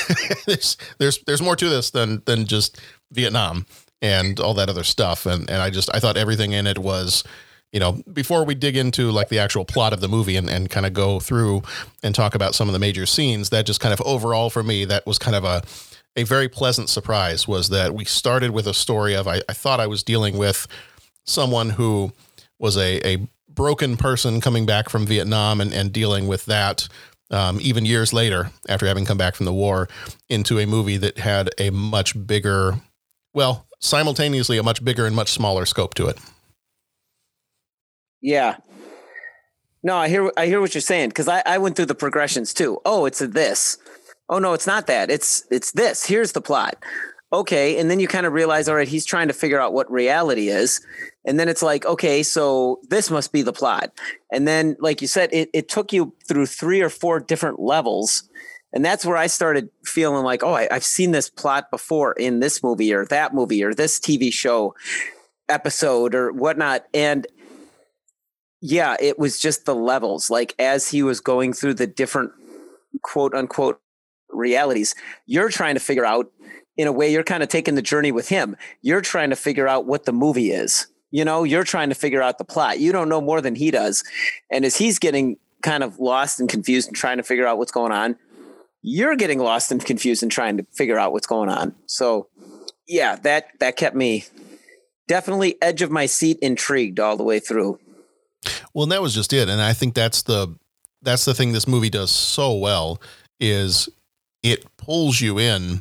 there's 0.46 0.76
there's 0.98 1.18
there's 1.26 1.42
more 1.42 1.56
to 1.56 1.68
this 1.68 1.90
than 1.90 2.22
than 2.26 2.46
just 2.46 2.80
Vietnam 3.12 3.66
and 4.00 4.38
all 4.40 4.54
that 4.54 4.68
other 4.68 4.84
stuff. 4.84 5.26
And 5.26 5.48
and 5.50 5.62
I 5.62 5.70
just 5.70 5.88
I 5.94 6.00
thought 6.00 6.16
everything 6.16 6.52
in 6.52 6.66
it 6.66 6.78
was 6.78 7.24
you 7.72 7.80
know, 7.80 8.02
before 8.12 8.44
we 8.44 8.54
dig 8.54 8.76
into 8.76 9.10
like 9.10 9.28
the 9.28 9.38
actual 9.38 9.64
plot 9.64 9.92
of 9.92 10.00
the 10.00 10.08
movie 10.08 10.36
and, 10.36 10.48
and 10.48 10.70
kind 10.70 10.86
of 10.86 10.94
go 10.94 11.20
through 11.20 11.62
and 12.02 12.14
talk 12.14 12.34
about 12.34 12.54
some 12.54 12.66
of 12.66 12.72
the 12.72 12.78
major 12.78 13.04
scenes, 13.04 13.50
that 13.50 13.66
just 13.66 13.80
kind 13.80 13.92
of 13.92 14.00
overall 14.02 14.48
for 14.48 14.62
me, 14.62 14.86
that 14.86 15.06
was 15.06 15.18
kind 15.18 15.36
of 15.36 15.44
a 15.44 15.62
a 16.16 16.24
very 16.24 16.48
pleasant 16.48 16.88
surprise 16.88 17.46
was 17.46 17.68
that 17.68 17.94
we 17.94 18.04
started 18.04 18.50
with 18.50 18.66
a 18.66 18.74
story 18.74 19.14
of 19.14 19.28
I, 19.28 19.40
I 19.48 19.52
thought 19.52 19.80
I 19.80 19.86
was 19.86 20.02
dealing 20.02 20.36
with 20.36 20.66
someone 21.24 21.70
who 21.70 22.12
was 22.58 22.76
a, 22.76 23.06
a 23.06 23.28
broken 23.48 23.96
person 23.96 24.40
coming 24.40 24.66
back 24.66 24.88
from 24.88 25.06
Vietnam 25.06 25.60
and, 25.60 25.72
and 25.72 25.92
dealing 25.92 26.26
with 26.26 26.46
that 26.46 26.88
um, 27.30 27.58
even 27.60 27.84
years 27.84 28.12
later 28.12 28.50
after 28.68 28.86
having 28.86 29.04
come 29.04 29.18
back 29.18 29.34
from 29.34 29.46
the 29.46 29.52
war 29.52 29.88
into 30.28 30.58
a 30.58 30.66
movie 30.66 30.96
that 30.96 31.18
had 31.18 31.50
a 31.58 31.70
much 31.70 32.26
bigger, 32.26 32.74
well, 33.34 33.66
simultaneously 33.80 34.58
a 34.58 34.62
much 34.62 34.84
bigger 34.84 35.06
and 35.06 35.14
much 35.14 35.30
smaller 35.30 35.66
scope 35.66 35.94
to 35.94 36.06
it. 36.06 36.18
Yeah. 38.20 38.56
No, 39.82 39.96
I 39.96 40.08
hear 40.08 40.32
I 40.36 40.46
hear 40.46 40.60
what 40.60 40.74
you're 40.74 40.80
saying 40.80 41.10
because 41.10 41.28
I, 41.28 41.42
I 41.46 41.58
went 41.58 41.76
through 41.76 41.86
the 41.86 41.94
progressions 41.94 42.52
too. 42.52 42.80
Oh, 42.84 43.04
it's 43.06 43.20
a 43.20 43.28
this. 43.28 43.78
Oh 44.28 44.38
no, 44.38 44.52
it's 44.52 44.66
not 44.66 44.86
that. 44.88 45.10
It's 45.10 45.44
it's 45.50 45.72
this. 45.72 46.04
Here's 46.04 46.32
the 46.32 46.40
plot. 46.40 46.76
Okay, 47.32 47.78
and 47.78 47.90
then 47.90 48.00
you 48.00 48.08
kind 48.08 48.24
of 48.26 48.32
realize, 48.32 48.68
all 48.68 48.74
right, 48.74 48.88
he's 48.88 49.04
trying 49.04 49.28
to 49.28 49.34
figure 49.34 49.60
out 49.60 49.74
what 49.74 49.90
reality 49.90 50.48
is, 50.48 50.80
and 51.28 51.38
then 51.38 51.46
it's 51.46 51.62
like, 51.62 51.84
okay, 51.84 52.22
so 52.22 52.80
this 52.88 53.10
must 53.10 53.32
be 53.32 53.42
the 53.42 53.52
plot. 53.52 53.92
And 54.32 54.48
then, 54.48 54.76
like 54.80 55.02
you 55.02 55.06
said, 55.06 55.28
it 55.30 55.50
it 55.52 55.68
took 55.68 55.92
you 55.92 56.14
through 56.26 56.46
three 56.46 56.80
or 56.80 56.88
four 56.88 57.20
different 57.20 57.60
levels, 57.60 58.26
and 58.72 58.82
that's 58.82 59.04
where 59.04 59.18
I 59.18 59.26
started 59.26 59.68
feeling 59.84 60.24
like, 60.24 60.42
oh, 60.42 60.54
I, 60.54 60.68
I've 60.70 60.84
seen 60.84 61.10
this 61.10 61.28
plot 61.28 61.70
before 61.70 62.14
in 62.14 62.40
this 62.40 62.62
movie 62.62 62.94
or 62.94 63.04
that 63.06 63.34
movie 63.34 63.62
or 63.62 63.74
this 63.74 64.00
TV 64.00 64.32
show 64.32 64.74
episode 65.50 66.14
or 66.14 66.32
whatnot, 66.32 66.86
and 66.94 67.26
yeah, 68.62 68.96
it 68.98 69.18
was 69.18 69.38
just 69.38 69.66
the 69.66 69.74
levels. 69.74 70.30
Like 70.30 70.54
as 70.58 70.88
he 70.88 71.02
was 71.02 71.20
going 71.20 71.52
through 71.52 71.74
the 71.74 71.86
different 71.86 72.32
quote 73.02 73.34
unquote 73.34 73.82
realities, 74.30 74.94
you're 75.26 75.50
trying 75.50 75.74
to 75.74 75.80
figure 75.80 76.06
out 76.06 76.32
in 76.78 76.86
a 76.86 76.92
way 76.92 77.12
you're 77.12 77.22
kind 77.22 77.42
of 77.42 77.50
taking 77.50 77.74
the 77.74 77.82
journey 77.82 78.12
with 78.12 78.30
him. 78.30 78.56
You're 78.80 79.02
trying 79.02 79.28
to 79.28 79.36
figure 79.36 79.68
out 79.68 79.84
what 79.84 80.06
the 80.06 80.12
movie 80.12 80.52
is. 80.52 80.86
You 81.10 81.24
know, 81.24 81.44
you're 81.44 81.64
trying 81.64 81.88
to 81.88 81.94
figure 81.94 82.22
out 82.22 82.38
the 82.38 82.44
plot. 82.44 82.80
You 82.80 82.92
don't 82.92 83.08
know 83.08 83.20
more 83.20 83.40
than 83.40 83.54
he 83.54 83.70
does. 83.70 84.04
And 84.50 84.64
as 84.64 84.76
he's 84.76 84.98
getting 84.98 85.38
kind 85.62 85.82
of 85.82 85.98
lost 85.98 86.38
and 86.38 86.48
confused 86.48 86.88
and 86.88 86.96
trying 86.96 87.16
to 87.16 87.22
figure 87.22 87.46
out 87.46 87.58
what's 87.58 87.72
going 87.72 87.92
on, 87.92 88.16
you're 88.82 89.16
getting 89.16 89.38
lost 89.38 89.72
and 89.72 89.84
confused 89.84 90.22
and 90.22 90.30
trying 90.30 90.56
to 90.58 90.66
figure 90.72 90.98
out 90.98 91.12
what's 91.12 91.26
going 91.26 91.48
on. 91.48 91.74
So, 91.86 92.28
yeah, 92.86 93.16
that 93.16 93.48
that 93.60 93.76
kept 93.76 93.96
me 93.96 94.24
definitely 95.08 95.60
edge 95.60 95.82
of 95.82 95.90
my 95.90 96.06
seat 96.06 96.38
intrigued 96.40 97.00
all 97.00 97.16
the 97.16 97.24
way 97.24 97.40
through. 97.40 97.80
Well, 98.72 98.84
and 98.84 98.92
that 98.92 99.02
was 99.02 99.14
just 99.14 99.32
it. 99.32 99.48
And 99.48 99.60
I 99.60 99.72
think 99.72 99.94
that's 99.94 100.22
the 100.22 100.54
that's 101.02 101.24
the 101.24 101.34
thing 101.34 101.52
this 101.52 101.66
movie 101.66 101.90
does 101.90 102.10
so 102.10 102.54
well 102.54 103.00
is 103.40 103.88
it 104.42 104.64
pulls 104.76 105.20
you 105.20 105.38
in 105.38 105.80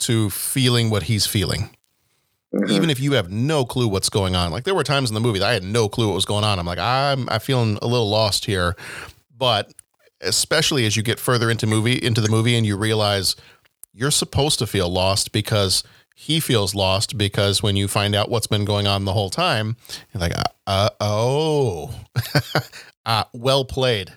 to 0.00 0.30
feeling 0.30 0.90
what 0.90 1.04
he's 1.04 1.26
feeling. 1.26 1.73
Mm-hmm. 2.54 2.72
Even 2.72 2.90
if 2.90 3.00
you 3.00 3.12
have 3.12 3.30
no 3.30 3.64
clue 3.64 3.88
what's 3.88 4.08
going 4.08 4.36
on. 4.36 4.52
Like 4.52 4.64
there 4.64 4.74
were 4.74 4.84
times 4.84 5.10
in 5.10 5.14
the 5.14 5.20
movie 5.20 5.40
that 5.40 5.48
I 5.48 5.54
had 5.54 5.64
no 5.64 5.88
clue 5.88 6.06
what 6.06 6.14
was 6.14 6.24
going 6.24 6.44
on. 6.44 6.58
I'm 6.58 6.66
like, 6.66 6.78
I'm 6.78 7.28
I 7.28 7.38
feeling 7.38 7.78
a 7.82 7.86
little 7.86 8.08
lost 8.08 8.44
here. 8.44 8.76
But 9.36 9.72
especially 10.20 10.86
as 10.86 10.96
you 10.96 11.02
get 11.02 11.18
further 11.18 11.50
into 11.50 11.66
movie 11.66 11.96
into 11.96 12.20
the 12.20 12.28
movie 12.28 12.56
and 12.56 12.64
you 12.64 12.76
realize 12.76 13.34
you're 13.92 14.10
supposed 14.10 14.58
to 14.60 14.66
feel 14.66 14.88
lost 14.88 15.32
because 15.32 15.82
he 16.14 16.38
feels 16.40 16.74
lost 16.74 17.18
because 17.18 17.62
when 17.62 17.76
you 17.76 17.88
find 17.88 18.14
out 18.14 18.30
what's 18.30 18.46
been 18.46 18.64
going 18.64 18.86
on 18.86 19.04
the 19.04 19.12
whole 19.12 19.30
time, 19.30 19.76
you're 20.12 20.20
like, 20.20 20.36
uh, 20.36 20.42
uh 20.66 20.90
oh, 21.00 21.94
uh, 23.06 23.24
well 23.32 23.64
played, 23.64 24.12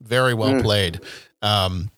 very 0.00 0.34
well 0.34 0.54
mm. 0.54 0.62
played. 0.62 1.00
Um, 1.42 1.90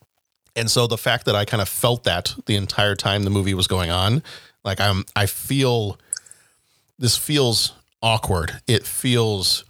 and 0.55 0.69
so 0.69 0.87
the 0.87 0.97
fact 0.97 1.25
that 1.25 1.35
I 1.35 1.45
kind 1.45 1.61
of 1.61 1.69
felt 1.69 2.05
that 2.05 2.33
the 2.47 2.55
entire 2.55 2.95
time 2.95 3.23
the 3.23 3.29
movie 3.29 3.53
was 3.53 3.67
going 3.67 3.91
on, 3.91 4.23
like 4.65 4.81
I'm, 4.81 5.05
I 5.15 5.27
feel 5.27 5.97
this 6.99 7.15
feels 7.15 7.73
awkward. 8.01 8.59
It 8.67 8.85
feels 8.85 9.63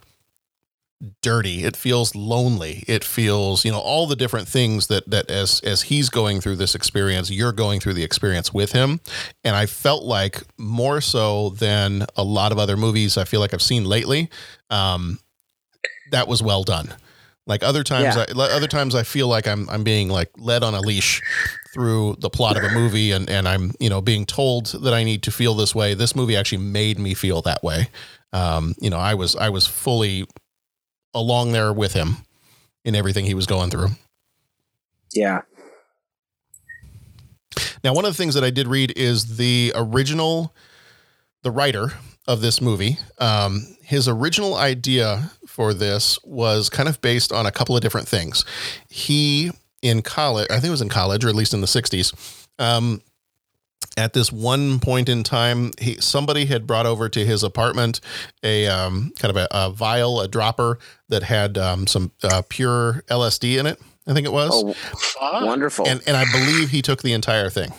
dirty 1.20 1.62
it 1.62 1.76
feels 1.76 2.14
lonely 2.14 2.82
it 2.88 3.04
feels 3.04 3.66
you 3.66 3.70
know 3.70 3.78
all 3.78 4.06
the 4.06 4.16
different 4.16 4.48
things 4.48 4.86
that 4.86 5.08
that 5.08 5.30
as 5.30 5.60
as 5.60 5.82
he's 5.82 6.08
going 6.08 6.40
through 6.40 6.56
this 6.56 6.74
experience 6.74 7.30
you're 7.30 7.52
going 7.52 7.80
through 7.80 7.92
the 7.92 8.02
experience 8.02 8.54
with 8.54 8.72
him 8.72 8.98
and 9.44 9.54
i 9.54 9.66
felt 9.66 10.04
like 10.04 10.42
more 10.56 11.02
so 11.02 11.50
than 11.50 12.06
a 12.16 12.24
lot 12.24 12.50
of 12.50 12.58
other 12.58 12.78
movies 12.78 13.18
i 13.18 13.24
feel 13.24 13.40
like 13.40 13.52
i've 13.52 13.60
seen 13.60 13.84
lately 13.84 14.30
um 14.70 15.18
that 16.12 16.26
was 16.26 16.42
well 16.42 16.62
done 16.62 16.88
like 17.46 17.62
other 17.62 17.82
times 17.82 18.16
yeah. 18.16 18.24
I, 18.34 18.56
other 18.56 18.66
times 18.66 18.94
i 18.94 19.02
feel 19.02 19.28
like 19.28 19.46
i'm 19.46 19.68
i'm 19.68 19.84
being 19.84 20.08
like 20.08 20.30
led 20.38 20.62
on 20.62 20.72
a 20.72 20.80
leash 20.80 21.20
through 21.76 22.16
the 22.18 22.30
plot 22.30 22.56
of 22.56 22.64
a 22.64 22.70
movie 22.70 23.12
and 23.12 23.30
and 23.30 23.46
i'm 23.46 23.72
you 23.78 23.88
know 23.88 24.00
being 24.00 24.26
told 24.26 24.66
that 24.82 24.92
i 24.92 25.04
need 25.04 25.22
to 25.22 25.30
feel 25.30 25.54
this 25.54 25.74
way 25.74 25.94
this 25.94 26.16
movie 26.16 26.36
actually 26.36 26.58
made 26.58 26.98
me 26.98 27.14
feel 27.14 27.42
that 27.42 27.62
way 27.62 27.88
um 28.32 28.74
you 28.80 28.90
know 28.90 28.98
i 28.98 29.14
was 29.14 29.36
i 29.36 29.48
was 29.48 29.66
fully 29.66 30.26
along 31.16 31.52
there 31.52 31.72
with 31.72 31.94
him 31.94 32.18
in 32.84 32.94
everything 32.94 33.24
he 33.24 33.34
was 33.34 33.46
going 33.46 33.70
through. 33.70 33.88
Yeah. 35.12 35.42
Now, 37.82 37.94
one 37.94 38.04
of 38.04 38.12
the 38.12 38.16
things 38.16 38.34
that 38.34 38.44
I 38.44 38.50
did 38.50 38.68
read 38.68 38.92
is 38.96 39.36
the 39.36 39.72
original, 39.74 40.54
the 41.42 41.50
writer 41.50 41.92
of 42.28 42.42
this 42.42 42.60
movie, 42.60 42.98
um, 43.18 43.76
his 43.82 44.08
original 44.08 44.54
idea 44.54 45.30
for 45.46 45.72
this 45.72 46.18
was 46.22 46.68
kind 46.68 46.88
of 46.88 47.00
based 47.00 47.32
on 47.32 47.46
a 47.46 47.52
couple 47.52 47.74
of 47.74 47.82
different 47.82 48.08
things. 48.08 48.44
He, 48.88 49.50
in 49.88 50.02
college, 50.02 50.46
I 50.50 50.54
think 50.54 50.66
it 50.66 50.70
was 50.70 50.82
in 50.82 50.88
college, 50.88 51.24
or 51.24 51.28
at 51.28 51.34
least 51.34 51.54
in 51.54 51.60
the 51.60 51.66
60s, 51.66 52.46
um, 52.58 53.02
at 53.96 54.12
this 54.12 54.30
one 54.30 54.78
point 54.78 55.08
in 55.08 55.22
time, 55.22 55.70
he 55.78 56.00
somebody 56.00 56.46
had 56.46 56.66
brought 56.66 56.86
over 56.86 57.08
to 57.08 57.24
his 57.24 57.42
apartment 57.42 58.00
a 58.42 58.66
um, 58.66 59.12
kind 59.18 59.30
of 59.30 59.36
a, 59.36 59.48
a, 59.50 59.70
vial, 59.70 60.20
a 60.20 60.28
dropper 60.28 60.78
that 61.08 61.22
had 61.22 61.56
um, 61.56 61.86
some 61.86 62.12
uh, 62.22 62.42
pure 62.48 63.04
LSD 63.08 63.58
in 63.58 63.66
it. 63.66 63.80
I 64.06 64.12
think 64.12 64.26
it 64.26 64.32
was. 64.32 64.50
Oh, 65.20 65.46
wonderful! 65.46 65.86
And 65.88 66.02
and 66.06 66.16
I 66.16 66.24
believe 66.30 66.70
he 66.70 66.82
took 66.82 67.02
the 67.02 67.12
entire 67.12 67.50
thing. 67.50 67.72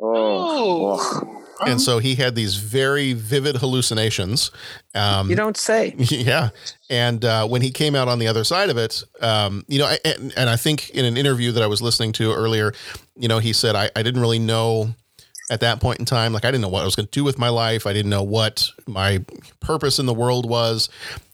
Oh. 0.00 0.98
oh. 1.00 1.41
And 1.66 1.80
so 1.80 1.98
he 1.98 2.14
had 2.14 2.34
these 2.34 2.56
very 2.56 3.12
vivid 3.12 3.56
hallucinations. 3.56 4.50
Um, 4.94 5.30
you 5.30 5.36
don't 5.36 5.56
say. 5.56 5.94
Yeah. 6.12 6.50
And 6.90 7.24
uh, 7.24 7.46
when 7.48 7.62
he 7.62 7.70
came 7.70 7.94
out 7.94 8.06
on 8.08 8.18
the 8.18 8.28
other 8.28 8.44
side 8.44 8.68
of 8.68 8.76
it, 8.76 9.02
um, 9.20 9.64
you 9.66 9.78
know, 9.78 9.94
and, 10.04 10.32
and, 10.36 10.50
I 10.50 10.56
think 10.56 10.90
in 10.90 11.04
an 11.04 11.16
interview 11.16 11.52
that 11.52 11.62
I 11.62 11.66
was 11.66 11.80
listening 11.80 12.12
to 12.12 12.32
earlier, 12.32 12.72
you 13.16 13.28
know, 13.28 13.38
he 13.38 13.52
said, 13.52 13.74
I, 13.74 13.90
I 13.96 14.02
didn't 14.02 14.20
really 14.20 14.38
know 14.38 14.94
at 15.50 15.60
that 15.60 15.80
point 15.80 16.00
in 16.00 16.04
time. 16.04 16.32
Like 16.32 16.44
I 16.44 16.50
didn't 16.50 16.62
know 16.62 16.68
what 16.68 16.82
I 16.82 16.84
was 16.84 16.94
going 16.94 17.06
to 17.06 17.10
do 17.10 17.24
with 17.24 17.38
my 17.38 17.48
life. 17.48 17.86
I 17.86 17.92
didn't 17.92 18.10
know 18.10 18.22
what 18.22 18.68
my 18.86 19.24
purpose 19.60 19.98
in 19.98 20.06
the 20.06 20.14
world 20.14 20.48
was. 20.48 20.88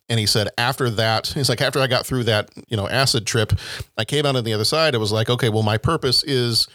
And 0.09 0.19
he 0.19 0.27
said, 0.27 0.49
after 0.57 0.89
that, 0.91 1.29
he's 1.29 1.49
like, 1.49 1.61
after 1.61 1.81
I 1.81 1.87
got 1.87 2.07
through 2.07 2.25
that, 2.25 2.51
you 2.69 2.77
know, 2.77 2.89
acid 2.89 3.27
trip, 3.27 3.53
I 3.99 4.05
came 4.05 4.25
out 4.25 4.37
on 4.37 4.45
the 4.45 4.55
other 4.55 4.65
side. 4.65 4.95
It 4.95 4.99
was 4.99 5.13
like, 5.13 5.29
okay, 5.29 5.51
well, 5.51 5.63
my 5.63 5.77
purpose 5.77 6.23
is 6.25 6.67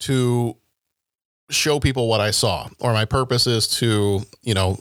to 0.00 0.56
show 1.50 1.80
people 1.80 2.08
what 2.08 2.20
I 2.20 2.30
saw, 2.30 2.68
or 2.80 2.92
my 2.92 3.04
purpose 3.04 3.46
is 3.46 3.68
to, 3.78 4.22
you 4.42 4.54
know, 4.54 4.78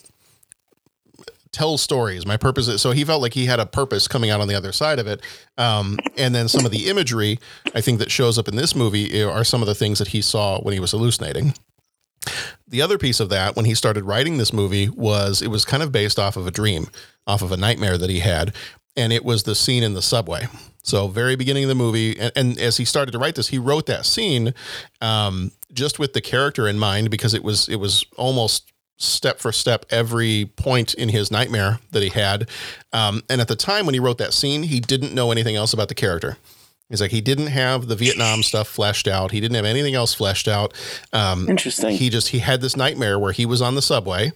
tell 1.56 1.78
stories. 1.78 2.26
My 2.26 2.36
purpose 2.36 2.68
is 2.68 2.82
so 2.82 2.92
he 2.92 3.06
felt 3.06 3.22
like 3.22 3.34
he 3.34 3.46
had 3.46 3.60
a 3.62 3.66
purpose 3.66 4.08
coming 4.08 4.30
out 4.30 4.42
on 4.42 4.48
the 4.48 4.56
other 4.56 4.74
side 4.74 5.00
of 5.00 5.08
it. 5.08 5.22
Um, 5.58 5.98
and 6.18 6.36
then 6.36 6.50
some 6.50 6.66
of 6.66 6.72
the 6.72 6.90
imagery 6.90 7.40
I 7.74 7.82
think 7.82 8.00
that 8.00 8.12
shows 8.12 8.38
up 8.38 8.50
in 8.50 8.56
this 8.58 8.76
movie 8.76 9.24
are 9.24 9.46
some 9.46 9.62
of 9.62 9.68
the 9.68 9.76
things 9.76 10.00
that 10.00 10.10
he 10.10 10.22
saw 10.22 10.60
when 10.60 10.74
he 10.74 10.80
was 10.80 10.92
hallucinating. 10.92 11.54
The 12.68 12.82
other 12.82 12.98
piece 12.98 13.20
of 13.20 13.30
that, 13.30 13.56
when 13.56 13.66
he 13.66 13.76
started 13.76 14.04
writing 14.04 14.38
this 14.38 14.52
movie, 14.52 14.90
was 14.90 15.42
it 15.42 15.48
was 15.48 15.64
kind 15.64 15.82
of 15.82 15.92
based 15.92 16.20
off 16.20 16.36
of 16.36 16.46
a 16.46 16.52
dream, 16.52 16.88
off 17.26 17.42
of 17.42 17.52
a 17.52 17.58
nightmare 17.58 17.98
that 17.98 18.10
he 18.10 18.20
had. 18.20 18.54
And 18.98 19.14
it 19.14 19.24
was 19.24 19.44
the 19.44 19.56
scene 19.56 19.84
in 19.84 19.94
the 19.94 20.02
subway. 20.02 20.48
So, 20.82 21.08
very 21.08 21.36
beginning 21.36 21.64
of 21.64 21.70
the 21.70 21.76
movie. 21.76 22.18
And, 22.20 22.32
and 22.36 22.60
as 22.60 22.78
he 22.78 22.86
started 22.86 23.12
to 23.12 23.20
write 23.20 23.36
this, 23.36 23.50
he 23.50 23.60
wrote 23.60 23.86
that 23.86 24.06
scene 24.06 24.54
um, 25.02 25.52
just 25.76 26.00
with 26.00 26.14
the 26.14 26.22
character 26.22 26.68
in 26.68 26.80
mind 26.80 27.12
because 27.12 27.34
it 27.34 27.44
was 27.44 27.70
it 27.70 27.76
was 27.76 28.06
almost 28.18 28.72
step 28.98 29.40
for 29.40 29.52
step 29.52 29.86
every 29.90 30.46
point 30.56 30.94
in 30.94 31.10
his 31.10 31.30
nightmare 31.30 31.80
that 31.92 32.02
he 32.02 32.10
had. 32.10 32.50
Um, 32.94 33.22
and 33.30 33.42
at 33.42 33.50
the 33.50 33.56
time 33.56 33.86
when 33.86 33.94
he 33.94 34.00
wrote 34.00 34.18
that 34.20 34.34
scene, 34.34 34.64
he 34.64 34.80
didn't 34.80 35.14
know 35.14 35.32
anything 35.32 35.56
else 35.56 35.74
about 35.74 35.90
the 35.90 35.96
character. 35.96 36.38
He's 36.90 37.02
like 37.02 37.12
he 37.12 37.22
didn't 37.22 37.48
have 37.48 37.88
the 37.88 37.96
Vietnam 37.96 38.44
stuff 38.44 38.68
fleshed 38.68 39.08
out. 39.08 39.32
He 39.32 39.42
didn't 39.42 39.56
have 39.56 39.66
anything 39.66 39.96
else 39.96 40.14
fleshed 40.14 40.48
out. 40.48 40.74
Um, 41.12 41.50
Interesting. 41.50 41.98
He 41.98 42.10
just 42.10 42.30
he 42.30 42.40
had 42.40 42.62
this 42.62 42.78
nightmare 42.78 43.20
where 43.20 43.32
he 43.32 43.46
was 43.46 43.62
on 43.62 43.76
the 43.76 43.82
subway, 43.82 44.32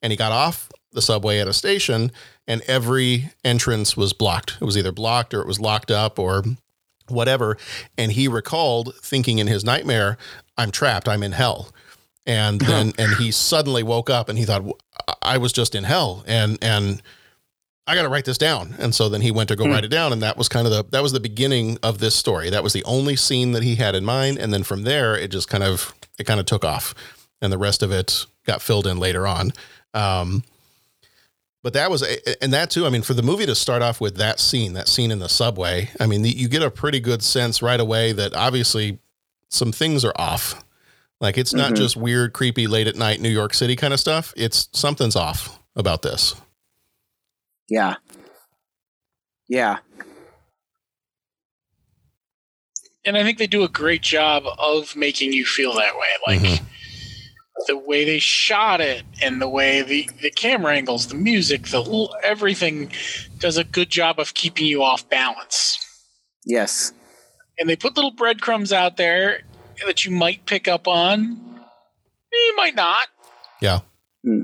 and 0.00 0.12
he 0.12 0.16
got 0.16 0.32
off 0.32 0.70
the 0.92 1.02
subway 1.02 1.38
at 1.40 1.48
a 1.48 1.52
station, 1.52 2.12
and 2.46 2.62
every 2.62 3.30
entrance 3.44 3.96
was 3.96 4.12
blocked. 4.12 4.56
It 4.60 4.64
was 4.64 4.78
either 4.78 4.92
blocked 4.92 5.34
or 5.34 5.40
it 5.40 5.46
was 5.46 5.60
locked 5.60 5.90
up 5.90 6.18
or 6.18 6.44
whatever. 7.08 7.56
And 7.96 8.12
he 8.12 8.28
recalled 8.28 8.94
thinking 9.02 9.38
in 9.38 9.46
his 9.46 9.64
nightmare, 9.64 10.18
"I'm 10.58 10.70
trapped. 10.70 11.08
I'm 11.08 11.22
in 11.22 11.32
hell." 11.32 11.70
And 12.26 12.60
then 12.60 12.92
and 12.98 13.14
he 13.16 13.30
suddenly 13.30 13.82
woke 13.82 14.10
up 14.10 14.28
and 14.28 14.38
he 14.38 14.44
thought, 14.44 14.64
"I 15.22 15.38
was 15.38 15.52
just 15.52 15.74
in 15.74 15.84
hell." 15.84 16.24
And 16.26 16.58
and 16.60 17.00
I 17.86 17.94
got 17.94 18.02
to 18.02 18.10
write 18.10 18.26
this 18.26 18.36
down. 18.36 18.74
And 18.78 18.94
so 18.94 19.08
then 19.08 19.22
he 19.22 19.30
went 19.30 19.48
to 19.48 19.56
go 19.56 19.64
Hmm. 19.64 19.70
write 19.70 19.84
it 19.84 19.88
down. 19.88 20.12
And 20.12 20.20
that 20.20 20.36
was 20.36 20.46
kind 20.46 20.66
of 20.66 20.72
the, 20.74 20.84
that 20.90 21.02
was 21.02 21.12
the 21.12 21.20
beginning 21.20 21.78
of 21.82 22.00
this 22.00 22.14
story. 22.14 22.50
That 22.50 22.62
was 22.62 22.74
the 22.74 22.84
only 22.84 23.16
scene 23.16 23.52
that 23.52 23.62
he 23.62 23.76
had 23.76 23.94
in 23.94 24.04
mind. 24.04 24.36
And 24.36 24.52
then 24.52 24.62
from 24.62 24.82
there, 24.82 25.16
it 25.16 25.28
just 25.30 25.48
kind 25.48 25.64
of, 25.64 25.94
it 26.18 26.24
kind 26.24 26.38
of 26.38 26.44
took 26.44 26.66
off 26.66 26.94
and 27.40 27.50
the 27.50 27.56
rest 27.56 27.82
of 27.82 27.90
it 27.90 28.26
got 28.44 28.60
filled 28.60 28.86
in 28.86 28.98
later 28.98 29.26
on. 29.26 29.54
Um, 29.94 30.44
but 31.62 31.72
that 31.72 31.90
was, 31.90 32.02
and 32.42 32.52
that 32.52 32.68
too, 32.68 32.84
I 32.84 32.90
mean, 32.90 33.00
for 33.00 33.14
the 33.14 33.22
movie 33.22 33.46
to 33.46 33.54
start 33.54 33.80
off 33.80 34.02
with 34.02 34.16
that 34.16 34.38
scene, 34.38 34.74
that 34.74 34.86
scene 34.86 35.10
in 35.10 35.18
the 35.18 35.28
subway, 35.30 35.88
I 35.98 36.04
mean, 36.04 36.24
you 36.26 36.46
get 36.48 36.60
a 36.60 36.70
pretty 36.70 37.00
good 37.00 37.22
sense 37.22 37.62
right 37.62 37.80
away 37.80 38.12
that 38.12 38.34
obviously 38.34 38.98
some 39.48 39.72
things 39.72 40.04
are 40.04 40.12
off. 40.16 40.64
Like 41.20 41.36
it's 41.38 41.52
not 41.54 41.72
Mhm. 41.72 41.76
just 41.76 41.96
weird, 41.96 42.32
creepy, 42.32 42.66
late 42.66 42.86
at 42.86 42.94
night 42.96 43.20
New 43.20 43.28
York 43.30 43.52
City 43.54 43.74
kind 43.76 43.92
of 43.92 44.00
stuff. 44.00 44.32
It's 44.36 44.68
something's 44.72 45.16
off 45.16 45.58
about 45.76 46.02
this. 46.02 46.34
Yeah. 47.68 47.96
Yeah. 49.48 49.78
and 53.04 53.16
I 53.16 53.22
think 53.22 53.38
they 53.38 53.46
do 53.46 53.62
a 53.64 53.68
great 53.68 54.02
job 54.02 54.42
of 54.58 54.94
making 54.94 55.32
you 55.32 55.46
feel 55.46 55.72
that 55.76 55.94
way. 55.96 56.08
Like 56.26 56.60
the 57.66 57.76
way 57.78 58.04
they 58.04 58.18
shot 58.18 58.80
it, 58.82 59.02
and 59.22 59.40
the 59.40 59.48
way 59.48 59.80
the 59.82 60.10
the 60.20 60.30
camera 60.30 60.74
angles, 60.76 61.06
the 61.06 61.14
music, 61.14 61.68
the 61.68 61.82
l- 61.82 62.14
everything 62.22 62.92
does 63.38 63.56
a 63.56 63.64
good 63.64 63.88
job 63.88 64.18
of 64.18 64.34
keeping 64.34 64.66
you 64.66 64.82
off 64.82 65.08
balance. 65.08 65.78
Yes. 66.44 66.92
And 67.58 67.68
they 67.68 67.76
put 67.76 67.96
little 67.96 68.10
breadcrumbs 68.10 68.72
out 68.72 68.96
there 68.96 69.40
that 69.86 70.04
you 70.04 70.10
might 70.10 70.46
pick 70.46 70.68
up 70.68 70.86
on. 70.86 71.38
Eh, 72.32 72.36
you 72.36 72.56
might 72.56 72.74
not. 72.74 73.08
Yeah. 73.60 73.80
Hmm. 74.24 74.42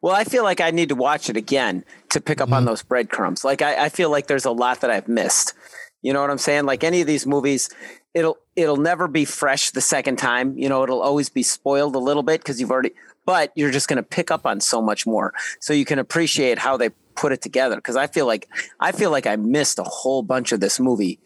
Well, 0.00 0.14
I 0.14 0.24
feel 0.24 0.44
like 0.44 0.60
I 0.60 0.70
need 0.70 0.90
to 0.90 0.94
watch 0.94 1.28
it 1.28 1.36
again 1.36 1.84
to 2.10 2.20
pick 2.20 2.40
up 2.40 2.52
on 2.52 2.60
mm-hmm. 2.60 2.66
those 2.66 2.82
breadcrumbs. 2.82 3.44
Like 3.44 3.62
I, 3.62 3.86
I 3.86 3.88
feel 3.88 4.10
like 4.10 4.26
there's 4.26 4.44
a 4.44 4.50
lot 4.50 4.80
that 4.80 4.90
I've 4.90 5.08
missed. 5.08 5.54
You 6.02 6.12
know 6.12 6.20
what 6.20 6.30
I'm 6.30 6.38
saying? 6.38 6.64
Like 6.64 6.84
any 6.84 7.00
of 7.00 7.06
these 7.06 7.26
movies, 7.26 7.68
it'll 8.14 8.38
it'll 8.54 8.76
never 8.76 9.08
be 9.08 9.24
fresh 9.24 9.70
the 9.70 9.80
second 9.80 10.16
time. 10.16 10.56
You 10.56 10.68
know, 10.68 10.84
it'll 10.84 11.02
always 11.02 11.28
be 11.28 11.42
spoiled 11.42 11.96
a 11.96 11.98
little 11.98 12.22
bit 12.22 12.40
because 12.40 12.60
you've 12.60 12.70
already. 12.70 12.92
But 13.26 13.52
you're 13.56 13.70
just 13.70 13.88
going 13.88 13.98
to 13.98 14.02
pick 14.02 14.30
up 14.30 14.46
on 14.46 14.60
so 14.60 14.80
much 14.80 15.06
more, 15.06 15.34
so 15.60 15.74
you 15.74 15.84
can 15.84 15.98
appreciate 15.98 16.58
how 16.58 16.78
they 16.78 16.88
put 17.14 17.30
it 17.32 17.42
together. 17.42 17.76
Because 17.76 17.96
I 17.96 18.06
feel 18.06 18.26
like 18.26 18.48
I 18.80 18.92
feel 18.92 19.10
like 19.10 19.26
I 19.26 19.36
missed 19.36 19.78
a 19.78 19.84
whole 19.84 20.22
bunch 20.22 20.52
of 20.52 20.60
this 20.60 20.80
movie, 20.80 21.18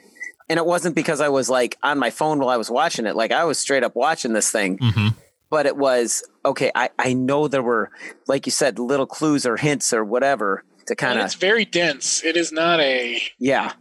and 0.52 0.58
it 0.58 0.66
wasn't 0.66 0.94
because 0.94 1.22
I 1.22 1.30
was 1.30 1.48
like 1.48 1.78
on 1.82 1.98
my 1.98 2.10
phone 2.10 2.38
while 2.38 2.50
I 2.50 2.58
was 2.58 2.70
watching 2.70 3.06
it. 3.06 3.16
Like 3.16 3.32
I 3.32 3.44
was 3.44 3.58
straight 3.58 3.82
up 3.82 3.96
watching 3.96 4.34
this 4.34 4.50
thing 4.50 4.76
mm-hmm. 4.76 5.08
but 5.48 5.64
it 5.64 5.78
was 5.78 6.22
okay. 6.44 6.70
I, 6.74 6.90
I 6.98 7.14
know 7.14 7.48
there 7.48 7.62
were, 7.62 7.90
like 8.28 8.44
you 8.44 8.52
said, 8.52 8.78
little 8.78 9.06
clues 9.06 9.46
or 9.46 9.56
hints 9.56 9.94
or 9.94 10.04
whatever 10.04 10.62
to 10.88 10.94
kind 10.94 11.18
of, 11.18 11.24
it's 11.24 11.36
very 11.36 11.64
dense. 11.64 12.22
It 12.22 12.36
is 12.36 12.52
not 12.52 12.80
a 12.80 13.18
yeah, 13.38 13.72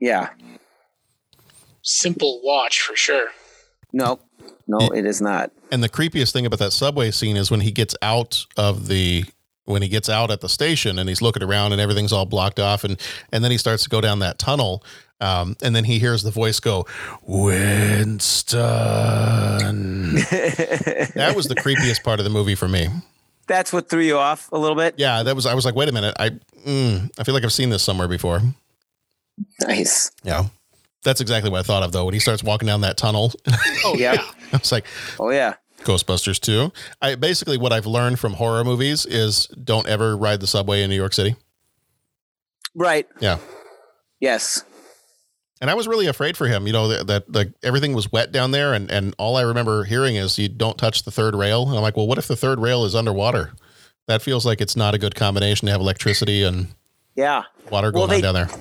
yeah. 0.00 0.30
simple 1.82 2.40
watch 2.42 2.80
for 2.80 2.96
sure. 2.96 3.28
No, 3.92 4.18
no, 4.66 4.80
it 4.92 5.06
is 5.06 5.20
not. 5.20 5.52
And 5.70 5.80
the 5.80 5.88
creepiest 5.88 6.32
thing 6.32 6.44
about 6.44 6.58
that 6.58 6.72
subway 6.72 7.12
scene 7.12 7.36
is 7.36 7.52
when 7.52 7.60
he 7.60 7.70
gets 7.70 7.94
out 8.02 8.46
of 8.56 8.88
the 8.88 9.26
when 9.66 9.82
he 9.82 9.88
gets 9.88 10.08
out 10.08 10.32
at 10.32 10.40
the 10.40 10.48
station 10.48 10.98
and 10.98 11.08
he's 11.08 11.22
looking 11.22 11.44
around 11.44 11.70
and 11.70 11.80
everything's 11.80 12.12
all 12.12 12.26
blocked 12.26 12.58
off 12.58 12.82
and 12.82 13.00
and 13.30 13.44
then 13.44 13.52
he 13.52 13.58
starts 13.58 13.84
to 13.84 13.88
go 13.88 14.00
down 14.00 14.18
that 14.18 14.40
tunnel 14.40 14.82
um, 15.20 15.56
and 15.62 15.74
then 15.74 15.84
he 15.84 15.98
hears 15.98 16.22
the 16.22 16.30
voice 16.30 16.60
go 16.60 16.86
Winston. 17.22 18.60
that 20.14 21.32
was 21.34 21.46
the 21.46 21.54
creepiest 21.54 22.02
part 22.02 22.20
of 22.20 22.24
the 22.24 22.30
movie 22.30 22.54
for 22.54 22.68
me. 22.68 22.88
That's 23.46 23.72
what 23.72 23.88
threw 23.88 24.02
you 24.02 24.18
off 24.18 24.50
a 24.52 24.58
little 24.58 24.76
bit. 24.76 24.94
Yeah, 24.98 25.22
that 25.22 25.34
was. 25.36 25.46
I 25.46 25.54
was 25.54 25.64
like, 25.64 25.74
wait 25.74 25.88
a 25.88 25.92
minute. 25.92 26.16
I 26.18 26.30
mm, 26.66 27.10
I 27.18 27.24
feel 27.24 27.34
like 27.34 27.44
I've 27.44 27.52
seen 27.52 27.70
this 27.70 27.82
somewhere 27.82 28.08
before. 28.08 28.40
Nice. 29.60 30.10
Yeah, 30.24 30.46
that's 31.04 31.20
exactly 31.20 31.50
what 31.50 31.60
I 31.60 31.62
thought 31.62 31.82
of 31.82 31.92
though. 31.92 32.04
When 32.04 32.14
he 32.14 32.20
starts 32.20 32.42
walking 32.42 32.66
down 32.66 32.80
that 32.80 32.96
tunnel, 32.96 33.32
Oh 33.84 33.94
yeah. 33.96 34.16
I 34.52 34.56
was 34.56 34.72
like, 34.72 34.86
oh 35.20 35.30
yeah. 35.30 35.54
Ghostbusters 35.82 36.40
too. 36.40 36.72
I 37.00 37.14
basically 37.14 37.58
what 37.58 37.72
I've 37.72 37.86
learned 37.86 38.18
from 38.18 38.32
horror 38.34 38.64
movies 38.64 39.06
is 39.06 39.46
don't 39.46 39.86
ever 39.86 40.16
ride 40.16 40.40
the 40.40 40.46
subway 40.48 40.82
in 40.82 40.90
New 40.90 40.96
York 40.96 41.12
City. 41.12 41.36
Right. 42.74 43.06
Yeah. 43.20 43.38
Yes. 44.20 44.64
And 45.60 45.70
I 45.70 45.74
was 45.74 45.88
really 45.88 46.06
afraid 46.06 46.36
for 46.36 46.46
him, 46.46 46.66
you 46.66 46.72
know, 46.72 46.88
that, 46.88 47.06
that 47.06 47.32
like 47.34 47.50
everything 47.62 47.94
was 47.94 48.12
wet 48.12 48.30
down 48.32 48.50
there 48.50 48.74
and 48.74 48.90
and 48.90 49.14
all 49.18 49.36
I 49.36 49.42
remember 49.42 49.84
hearing 49.84 50.16
is 50.16 50.38
you 50.38 50.48
don't 50.48 50.76
touch 50.76 51.04
the 51.04 51.10
third 51.10 51.34
rail. 51.34 51.66
And 51.68 51.76
I'm 51.76 51.82
like, 51.82 51.96
well, 51.96 52.06
what 52.06 52.18
if 52.18 52.28
the 52.28 52.36
third 52.36 52.60
rail 52.60 52.84
is 52.84 52.94
underwater? 52.94 53.52
That 54.06 54.20
feels 54.22 54.44
like 54.44 54.60
it's 54.60 54.76
not 54.76 54.94
a 54.94 54.98
good 54.98 55.14
combination 55.14 55.66
to 55.66 55.72
have 55.72 55.80
electricity 55.80 56.42
and 56.42 56.68
Yeah. 57.14 57.44
water 57.70 57.90
Well, 57.90 58.06
going 58.06 58.20
they- 58.20 58.26
on 58.28 58.34
down 58.34 58.48
there. 58.48 58.58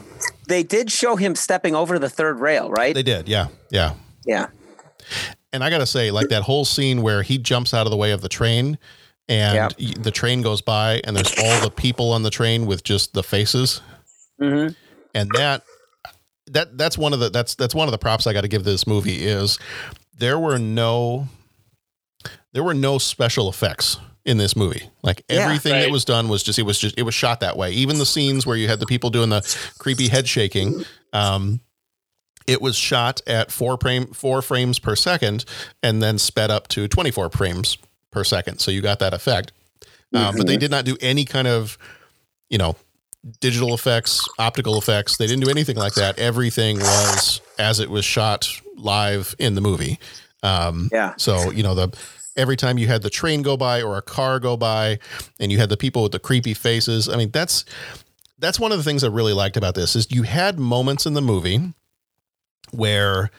They 0.47 0.63
did 0.63 0.91
show 0.91 1.15
him 1.17 1.35
stepping 1.35 1.75
over 1.75 1.99
the 1.99 2.09
third 2.09 2.39
rail, 2.39 2.69
right? 2.69 2.93
They 2.95 3.03
did, 3.03 3.27
yeah. 3.27 3.47
Yeah. 3.71 3.93
Yeah. 4.25 4.47
And 5.51 5.63
I 5.63 5.69
gotta 5.69 5.85
say, 5.85 6.11
like 6.11 6.29
that 6.29 6.43
whole 6.43 6.65
scene 6.65 7.01
where 7.01 7.21
he 7.23 7.37
jumps 7.37 7.73
out 7.73 7.85
of 7.87 7.91
the 7.91 7.97
way 7.97 8.11
of 8.11 8.21
the 8.21 8.29
train 8.29 8.77
and 9.27 9.73
Yep. 9.79 10.03
the 10.03 10.11
train 10.11 10.41
goes 10.41 10.61
by 10.61 11.01
and 11.03 11.15
there's 11.15 11.33
all 11.39 11.61
the 11.61 11.71
people 11.71 12.11
on 12.11 12.23
the 12.23 12.29
train 12.29 12.65
with 12.67 12.83
just 12.83 13.13
the 13.13 13.23
faces. 13.23 13.81
Mm-hmm. 14.41 14.73
and 15.13 15.29
that 15.35 15.63
that 16.47 16.77
that's 16.77 16.97
one 16.97 17.13
of 17.13 17.19
the 17.19 17.29
that's 17.29 17.55
that's 17.55 17.73
one 17.75 17.87
of 17.87 17.91
the 17.91 17.97
props 17.97 18.27
I 18.27 18.33
got 18.33 18.41
to 18.41 18.47
give 18.47 18.63
this 18.63 18.85
movie 18.87 19.25
is 19.25 19.57
there 20.17 20.37
were 20.39 20.57
no 20.59 21.27
there 22.53 22.63
were 22.63 22.73
no 22.73 22.97
special 22.97 23.49
effects 23.49 23.97
in 24.23 24.37
this 24.37 24.55
movie. 24.55 24.89
Like 25.03 25.23
Yeah. 25.29 25.41
everything 25.45 25.73
that 25.73 25.91
was 25.91 26.05
done 26.05 26.29
was 26.29 26.41
just 26.43 26.57
it 26.59 26.63
was 26.63 26.79
just 26.79 26.97
it 26.97 27.03
was 27.03 27.13
shot 27.13 27.39
that 27.41 27.57
way. 27.57 27.71
Even 27.71 27.97
the 27.97 28.05
scenes 28.05 28.45
where 28.45 28.57
you 28.57 28.67
had 28.67 28.79
the 28.79 28.85
people 28.85 29.09
doing 29.09 29.29
the 29.29 29.41
creepy 29.77 30.07
head 30.07 30.27
shaking, 30.27 30.83
um, 31.13 31.59
it 32.47 32.61
was 32.61 32.75
shot 32.75 33.21
at 33.27 33.51
four 33.51 33.77
frame 33.77 34.07
four 34.07 34.41
frames 34.41 34.79
per 34.79 34.95
second 34.95 35.45
and 35.83 36.01
then 36.01 36.17
sped 36.17 36.49
up 36.51 36.67
to 36.69 36.87
twenty 36.87 37.11
four 37.11 37.29
frames 37.29 37.77
per 38.11 38.23
second. 38.23 38.59
So 38.59 38.71
you 38.71 38.81
got 38.81 38.99
that 38.99 39.13
effect. 39.13 39.51
Um, 40.13 40.35
but 40.37 40.47
they 40.47 40.55
did 40.55 40.71
not 40.71 40.85
do 40.85 40.95
any 41.01 41.25
kind 41.25 41.45
of, 41.47 41.77
you 42.49 42.57
know, 42.57 42.77
digital 43.39 43.73
effects, 43.73 44.27
optical 44.37 44.77
effects. 44.77 45.17
They 45.17 45.27
didn't 45.27 45.43
do 45.43 45.49
anything 45.49 45.77
like 45.77 45.93
that. 45.95 46.19
Everything 46.19 46.79
was 46.79 47.41
as 47.57 47.79
it 47.79 47.89
was 47.89 48.05
shot 48.05 48.49
live 48.75 49.35
in 49.39 49.55
the 49.55 49.61
movie. 49.61 49.99
Um, 50.43 50.89
Yeah. 50.91 51.13
So 51.17 51.51
you 51.51 51.63
know 51.63 51.75
the 51.75 51.97
every 52.37 52.55
time 52.55 52.77
you 52.77 52.87
had 52.87 53.01
the 53.01 53.09
train 53.09 53.41
go 53.41 53.57
by 53.57 53.81
or 53.81 53.97
a 53.97 54.01
car 54.01 54.39
go 54.39 54.57
by, 54.57 54.99
and 55.39 55.51
you 55.51 55.57
had 55.57 55.69
the 55.69 55.77
people 55.77 56.03
with 56.03 56.11
the 56.11 56.19
creepy 56.19 56.53
faces. 56.53 57.09
I 57.09 57.15
mean, 57.17 57.31
that's 57.31 57.65
that's 58.37 58.59
one 58.59 58.71
of 58.71 58.77
the 58.77 58.83
things 58.83 59.03
I 59.03 59.07
really 59.07 59.33
liked 59.33 59.57
about 59.57 59.75
this 59.75 59.95
is 59.95 60.11
you 60.11 60.23
had 60.23 60.59
moments 60.59 61.05
in 61.05 61.13
the 61.13 61.21
movie 61.21 61.73
where 62.71 63.31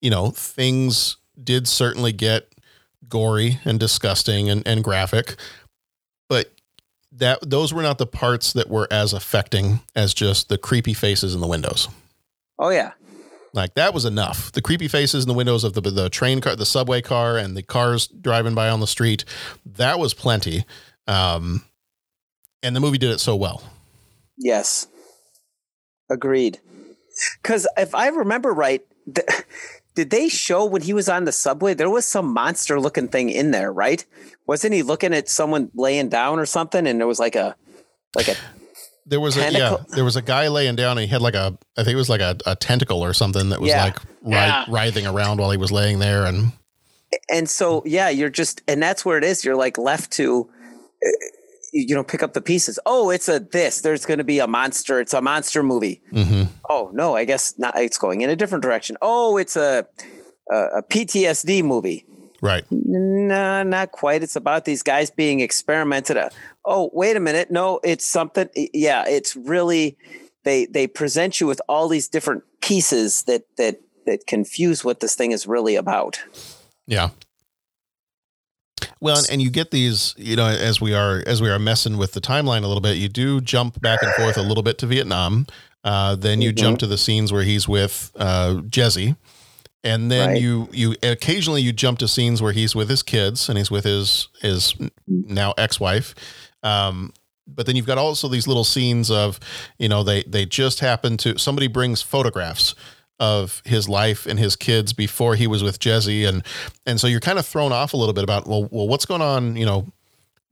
you 0.00 0.10
know 0.10 0.30
things 0.30 1.16
did 1.42 1.68
certainly 1.68 2.12
get 2.12 2.52
gory 3.08 3.58
and 3.64 3.78
disgusting 3.78 4.50
and, 4.50 4.66
and 4.66 4.82
graphic 4.82 5.36
that 7.12 7.38
those 7.48 7.72
were 7.72 7.82
not 7.82 7.98
the 7.98 8.06
parts 8.06 8.52
that 8.52 8.68
were 8.68 8.86
as 8.90 9.12
affecting 9.12 9.80
as 9.96 10.12
just 10.14 10.48
the 10.48 10.58
creepy 10.58 10.94
faces 10.94 11.34
in 11.34 11.40
the 11.40 11.46
windows 11.46 11.88
Oh 12.58 12.70
yeah. 12.70 12.92
like 13.54 13.74
that 13.74 13.94
was 13.94 14.04
enough 14.04 14.52
the 14.52 14.60
creepy 14.62 14.88
faces 14.88 15.24
in 15.24 15.28
the 15.28 15.34
windows 15.34 15.64
of 15.64 15.72
the 15.74 15.80
the 15.80 16.10
train 16.10 16.40
car 16.40 16.54
the 16.56 16.66
subway 16.66 17.00
car 17.00 17.36
and 17.38 17.56
the 17.56 17.62
cars 17.62 18.06
driving 18.08 18.54
by 18.54 18.68
on 18.68 18.80
the 18.80 18.86
street 18.86 19.24
that 19.64 19.98
was 19.98 20.12
plenty 20.14 20.64
um 21.06 21.64
and 22.62 22.74
the 22.76 22.80
movie 22.80 22.98
did 22.98 23.10
it 23.10 23.20
so 23.20 23.34
well 23.36 23.62
Yes. 24.40 24.86
Agreed. 26.08 26.60
Because 27.42 27.66
if 27.76 27.92
I 27.94 28.06
remember 28.08 28.52
right, 28.52 28.82
th- 29.12 29.26
did 29.98 30.10
they 30.10 30.28
show 30.28 30.64
when 30.64 30.82
he 30.82 30.92
was 30.92 31.08
on 31.08 31.24
the 31.24 31.32
subway? 31.32 31.74
There 31.74 31.90
was 31.90 32.04
some 32.06 32.32
monster 32.32 32.78
looking 32.78 33.08
thing 33.08 33.30
in 33.30 33.50
there, 33.50 33.72
right? 33.72 34.06
Wasn't 34.46 34.72
he 34.72 34.82
looking 34.84 35.12
at 35.12 35.28
someone 35.28 35.72
laying 35.74 36.08
down 36.08 36.38
or 36.38 36.46
something? 36.46 36.86
And 36.86 37.00
there 37.00 37.06
was 37.08 37.18
like 37.18 37.34
a, 37.34 37.56
like 38.14 38.28
a, 38.28 38.36
there 39.06 39.18
was 39.18 39.36
a 39.36 39.50
yeah 39.50 39.76
there 39.96 40.04
was 40.04 40.14
a 40.14 40.22
guy 40.22 40.46
laying 40.46 40.76
down 40.76 40.98
and 40.98 41.00
he 41.00 41.06
had 41.08 41.20
like 41.22 41.34
a 41.34 41.58
i 41.76 41.82
think 41.82 41.94
it 41.94 41.96
was 42.04 42.08
like 42.10 42.20
a, 42.20 42.36
a 42.46 42.54
tentacle 42.54 43.02
or 43.02 43.12
something 43.12 43.48
that 43.48 43.58
was 43.60 43.70
Yeah. 43.70 43.84
like 43.84 43.98
ri- 44.22 44.32
Yeah. 44.32 44.64
writhing 44.68 45.06
around 45.06 45.38
while 45.40 45.50
he 45.50 45.56
was 45.56 45.72
laying 45.72 45.98
there 45.98 46.24
and 46.26 46.52
and 47.28 47.48
so 47.50 47.82
yeah, 47.86 48.08
you're 48.08 48.28
just, 48.30 48.62
and 48.68 48.80
that's 48.82 49.04
where 49.04 49.18
it 49.18 49.24
is. 49.24 49.44
You're 49.44 49.56
like 49.56 49.78
left 49.78 50.12
to, 50.12 50.48
uh, 51.04 51.08
you 51.80 51.94
know, 51.94 52.04
pick 52.04 52.22
up 52.22 52.32
the 52.32 52.40
pieces. 52.40 52.78
Oh, 52.86 53.10
it's 53.10 53.28
a 53.28 53.38
this. 53.40 53.80
There's 53.80 54.06
going 54.06 54.18
to 54.18 54.24
be 54.24 54.38
a 54.38 54.46
monster. 54.46 55.00
It's 55.00 55.14
a 55.14 55.20
monster 55.20 55.62
movie. 55.62 56.02
mm-hmm. 56.12 56.44
Oh 56.68 56.90
no, 56.92 57.16
I 57.16 57.24
guess 57.24 57.58
not. 57.58 57.78
It's 57.78 57.98
going 57.98 58.20
in 58.20 58.30
a 58.30 58.36
different 58.36 58.62
direction. 58.62 58.96
Oh, 59.02 59.36
it's 59.36 59.56
a 59.56 59.86
a, 60.50 60.56
a 60.78 60.82
PTSD 60.82 61.62
movie. 61.64 62.04
Right. 62.40 62.64
No, 62.70 63.62
not 63.64 63.90
quite. 63.90 64.22
It's 64.22 64.36
about 64.36 64.64
these 64.64 64.82
guys 64.82 65.10
being 65.10 65.40
experimented. 65.40 66.16
on. 66.16 66.30
Oh, 66.64 66.90
wait 66.92 67.16
a 67.16 67.20
minute. 67.20 67.50
No, 67.50 67.80
it's 67.82 68.06
something. 68.06 68.48
Yeah, 68.54 69.04
it's 69.08 69.34
really 69.34 69.96
they 70.44 70.66
they 70.66 70.86
present 70.86 71.40
you 71.40 71.46
with 71.46 71.60
all 71.68 71.88
these 71.88 72.08
different 72.08 72.44
pieces 72.60 73.24
that 73.24 73.42
that 73.56 73.80
that 74.06 74.26
confuse 74.26 74.84
what 74.84 75.00
this 75.00 75.14
thing 75.14 75.32
is 75.32 75.46
really 75.46 75.76
about. 75.76 76.22
Yeah. 76.86 77.10
Well, 79.00 79.18
and, 79.18 79.30
and 79.30 79.42
you 79.42 79.50
get 79.50 79.70
these, 79.70 80.14
you 80.16 80.36
know, 80.36 80.46
as 80.46 80.80
we 80.80 80.94
are 80.94 81.22
as 81.26 81.40
we 81.42 81.50
are 81.50 81.58
messing 81.58 81.96
with 81.96 82.12
the 82.12 82.20
timeline 82.20 82.64
a 82.64 82.66
little 82.66 82.80
bit, 82.80 82.96
you 82.96 83.08
do 83.08 83.40
jump 83.40 83.80
back 83.80 84.02
and 84.02 84.14
forth 84.14 84.36
a 84.36 84.42
little 84.42 84.62
bit 84.62 84.78
to 84.78 84.86
Vietnam. 84.86 85.46
Uh, 85.84 86.14
then 86.16 86.42
you 86.42 86.52
Mhm. 86.52 86.56
jump 86.56 86.78
to 86.80 86.86
the 86.86 86.98
scenes 86.98 87.32
where 87.32 87.44
he's 87.44 87.68
with 87.68 88.10
uh, 88.16 88.60
Jezzie, 88.68 89.16
and 89.84 90.10
then 90.10 90.30
Right. 90.30 90.40
you 90.40 90.68
you 90.72 90.96
occasionally 91.02 91.62
you 91.62 91.72
jump 91.72 91.98
to 92.00 92.08
scenes 92.08 92.42
where 92.42 92.52
he's 92.52 92.74
with 92.74 92.88
his 92.90 93.02
kids 93.02 93.48
and 93.48 93.56
he's 93.56 93.70
with 93.70 93.84
his 93.84 94.28
his 94.42 94.74
now 95.06 95.54
ex 95.56 95.78
wife. 95.80 96.14
Um, 96.62 97.12
but 97.46 97.64
then 97.66 97.76
you've 97.76 97.86
got 97.86 97.96
also 97.96 98.28
these 98.28 98.46
little 98.46 98.64
scenes 98.64 99.10
of, 99.10 99.38
you 99.78 99.88
know, 99.88 100.02
they 100.02 100.22
they 100.24 100.44
just 100.44 100.80
happen 100.80 101.16
to 101.18 101.38
somebody 101.38 101.66
brings 101.68 102.02
photographs 102.02 102.74
of 103.20 103.62
his 103.64 103.88
life 103.88 104.26
and 104.26 104.38
his 104.38 104.54
kids 104.56 104.92
before 104.92 105.34
he 105.34 105.46
was 105.46 105.62
with 105.62 105.78
Jezzie. 105.80 106.24
And 106.24 106.44
and 106.86 107.00
so 107.00 107.06
you're 107.06 107.20
kind 107.20 107.38
of 107.38 107.46
thrown 107.46 107.72
off 107.72 107.92
a 107.92 107.96
little 107.96 108.12
bit 108.14 108.24
about 108.24 108.46
well 108.46 108.68
well 108.70 108.86
what's 108.88 109.06
going 109.06 109.22
on 109.22 109.56
you 109.56 109.66
know 109.66 109.86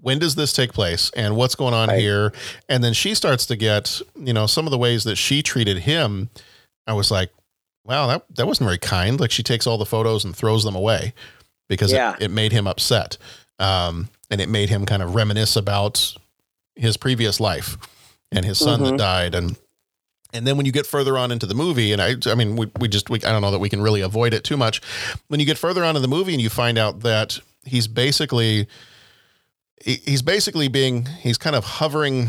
when 0.00 0.18
does 0.18 0.34
this 0.34 0.52
take 0.52 0.72
place 0.72 1.10
and 1.16 1.36
what's 1.36 1.54
going 1.54 1.72
on 1.74 1.88
here? 1.90 2.32
And 2.68 2.84
then 2.84 2.92
she 2.92 3.14
starts 3.14 3.46
to 3.46 3.56
get 3.56 4.00
you 4.16 4.32
know 4.32 4.46
some 4.46 4.66
of 4.66 4.70
the 4.70 4.78
ways 4.78 5.04
that 5.04 5.16
she 5.16 5.42
treated 5.42 5.78
him. 5.78 6.28
I 6.86 6.92
was 6.92 7.10
like 7.10 7.30
wow 7.84 8.06
that 8.08 8.24
that 8.36 8.46
wasn't 8.46 8.66
very 8.66 8.78
kind. 8.78 9.20
Like 9.20 9.30
she 9.30 9.42
takes 9.42 9.66
all 9.66 9.78
the 9.78 9.86
photos 9.86 10.24
and 10.24 10.34
throws 10.36 10.64
them 10.64 10.74
away 10.74 11.14
because 11.68 11.92
Yeah. 11.92 12.14
it, 12.16 12.24
it 12.24 12.30
made 12.30 12.52
him 12.52 12.66
upset. 12.66 13.16
Um 13.58 14.08
and 14.30 14.40
it 14.40 14.48
made 14.48 14.70
him 14.70 14.86
kind 14.86 15.02
of 15.02 15.14
reminisce 15.14 15.54
about 15.54 16.14
his 16.74 16.96
previous 16.96 17.38
life 17.38 17.78
and 18.32 18.44
his 18.44 18.58
son 18.58 18.82
that 18.82 18.94
Mhm. 18.94 18.98
died. 18.98 19.34
And 19.36 19.56
and 20.36 20.46
then 20.46 20.56
when 20.56 20.66
you 20.66 20.72
get 20.72 20.86
further 20.86 21.16
on 21.18 21.32
into 21.32 21.46
the 21.46 21.54
movie, 21.54 21.92
and 21.92 22.00
I, 22.02 22.14
I 22.26 22.34
mean, 22.34 22.56
we, 22.56 22.70
we 22.78 22.88
just, 22.88 23.10
we, 23.10 23.18
I 23.24 23.32
don't 23.32 23.42
know 23.42 23.50
that 23.50 23.58
we 23.58 23.68
can 23.68 23.80
really 23.80 24.00
avoid 24.02 24.34
it 24.34 24.44
too 24.44 24.56
much. 24.56 24.80
When 25.28 25.40
you 25.40 25.46
get 25.46 25.58
further 25.58 25.84
on 25.84 25.96
in 25.96 26.02
the 26.02 26.08
movie 26.08 26.32
and 26.34 26.42
you 26.42 26.50
find 26.50 26.78
out 26.78 27.00
that 27.00 27.38
he's 27.64 27.88
basically, 27.88 28.68
he- 29.82 30.00
he's 30.04 30.22
basically 30.22 30.68
being, 30.68 31.06
he's 31.06 31.38
kind 31.38 31.56
of 31.56 31.64
hovering, 31.64 32.28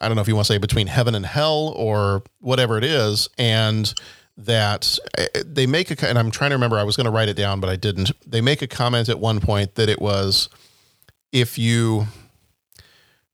I 0.00 0.06
don't 0.08 0.14
know 0.14 0.22
if 0.22 0.28
you 0.28 0.34
want 0.34 0.46
to 0.46 0.52
say 0.52 0.58
between 0.58 0.86
heaven 0.86 1.14
and 1.14 1.26
hell 1.26 1.72
or 1.76 2.22
whatever 2.40 2.78
it 2.78 2.84
is. 2.84 3.28
And 3.38 3.92
that 4.36 4.98
eh, 5.18 5.26
they 5.44 5.66
make 5.66 5.90
a, 5.90 6.08
and 6.08 6.18
I'm 6.18 6.30
trying 6.30 6.50
to 6.50 6.56
remember, 6.56 6.78
I 6.78 6.82
was 6.84 6.96
going 6.96 7.04
to 7.06 7.10
write 7.10 7.28
it 7.28 7.36
down, 7.36 7.60
but 7.60 7.68
I 7.70 7.76
didn't. 7.76 8.10
They 8.26 8.40
make 8.40 8.62
a 8.62 8.66
comment 8.66 9.08
at 9.08 9.18
one 9.18 9.40
point 9.40 9.74
that 9.74 9.88
it 9.88 10.00
was, 10.00 10.48
if 11.32 11.58
you, 11.58 12.06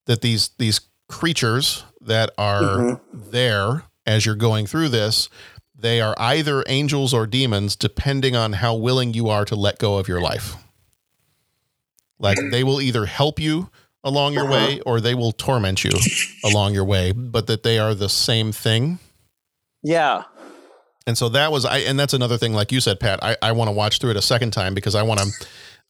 that 0.07 0.21
these, 0.21 0.51
these 0.59 0.81
creatures 1.09 1.85
that 2.07 2.31
are 2.39 2.63
Mhm. 2.63 3.01
there 3.13 3.85
as 4.07 4.25
you're 4.25 4.35
going 4.35 4.67
through 4.67 4.89
this, 4.89 5.29
they 5.79 6.01
are 6.01 6.15
either 6.19 6.65
angels 6.69 7.13
or 7.13 7.27
demons, 7.27 7.77
depending 7.77 8.35
on 8.35 8.55
how 8.55 8.75
willing 8.75 9.13
you 9.15 9.29
are 9.29 9.45
to 9.45 9.55
let 9.55 9.79
go 9.79 9.99
of 9.99 10.09
your 10.09 10.21
life. 10.21 10.55
Like 12.19 12.39
they 12.51 12.65
will 12.65 12.81
either 12.81 13.07
help 13.07 13.39
you 13.39 13.71
along 14.03 14.33
your 14.33 14.49
way 14.49 14.81
or 14.87 15.01
they 15.01 15.15
will 15.15 15.33
torment 15.33 15.85
you 15.85 15.91
along 16.45 16.73
your 16.73 16.85
way, 16.85 17.13
but 17.13 17.47
that 17.49 17.63
they 17.63 17.79
are 17.79 17.95
the 17.95 18.09
same 18.09 18.53
thing. 18.53 18.99
Yeah. 19.83 20.23
And 21.07 21.19
so 21.19 21.29
that 21.29 21.53
was 21.53 21.65
I 21.65 21.79
and 21.79 21.99
that's 22.01 22.15
another 22.15 22.39
thing 22.39 22.53
like 22.55 22.73
you 22.73 22.81
said 22.81 22.99
Pat, 23.01 23.23
I 23.23 23.37
I 23.43 23.53
want 23.53 23.69
to 23.69 23.73
watch 23.73 23.99
through 23.99 24.11
it 24.13 24.17
a 24.17 24.23
second 24.23 24.53
time 24.53 24.75
because 24.75 24.95
I 24.95 25.03
want 25.03 25.21
to 25.21 25.27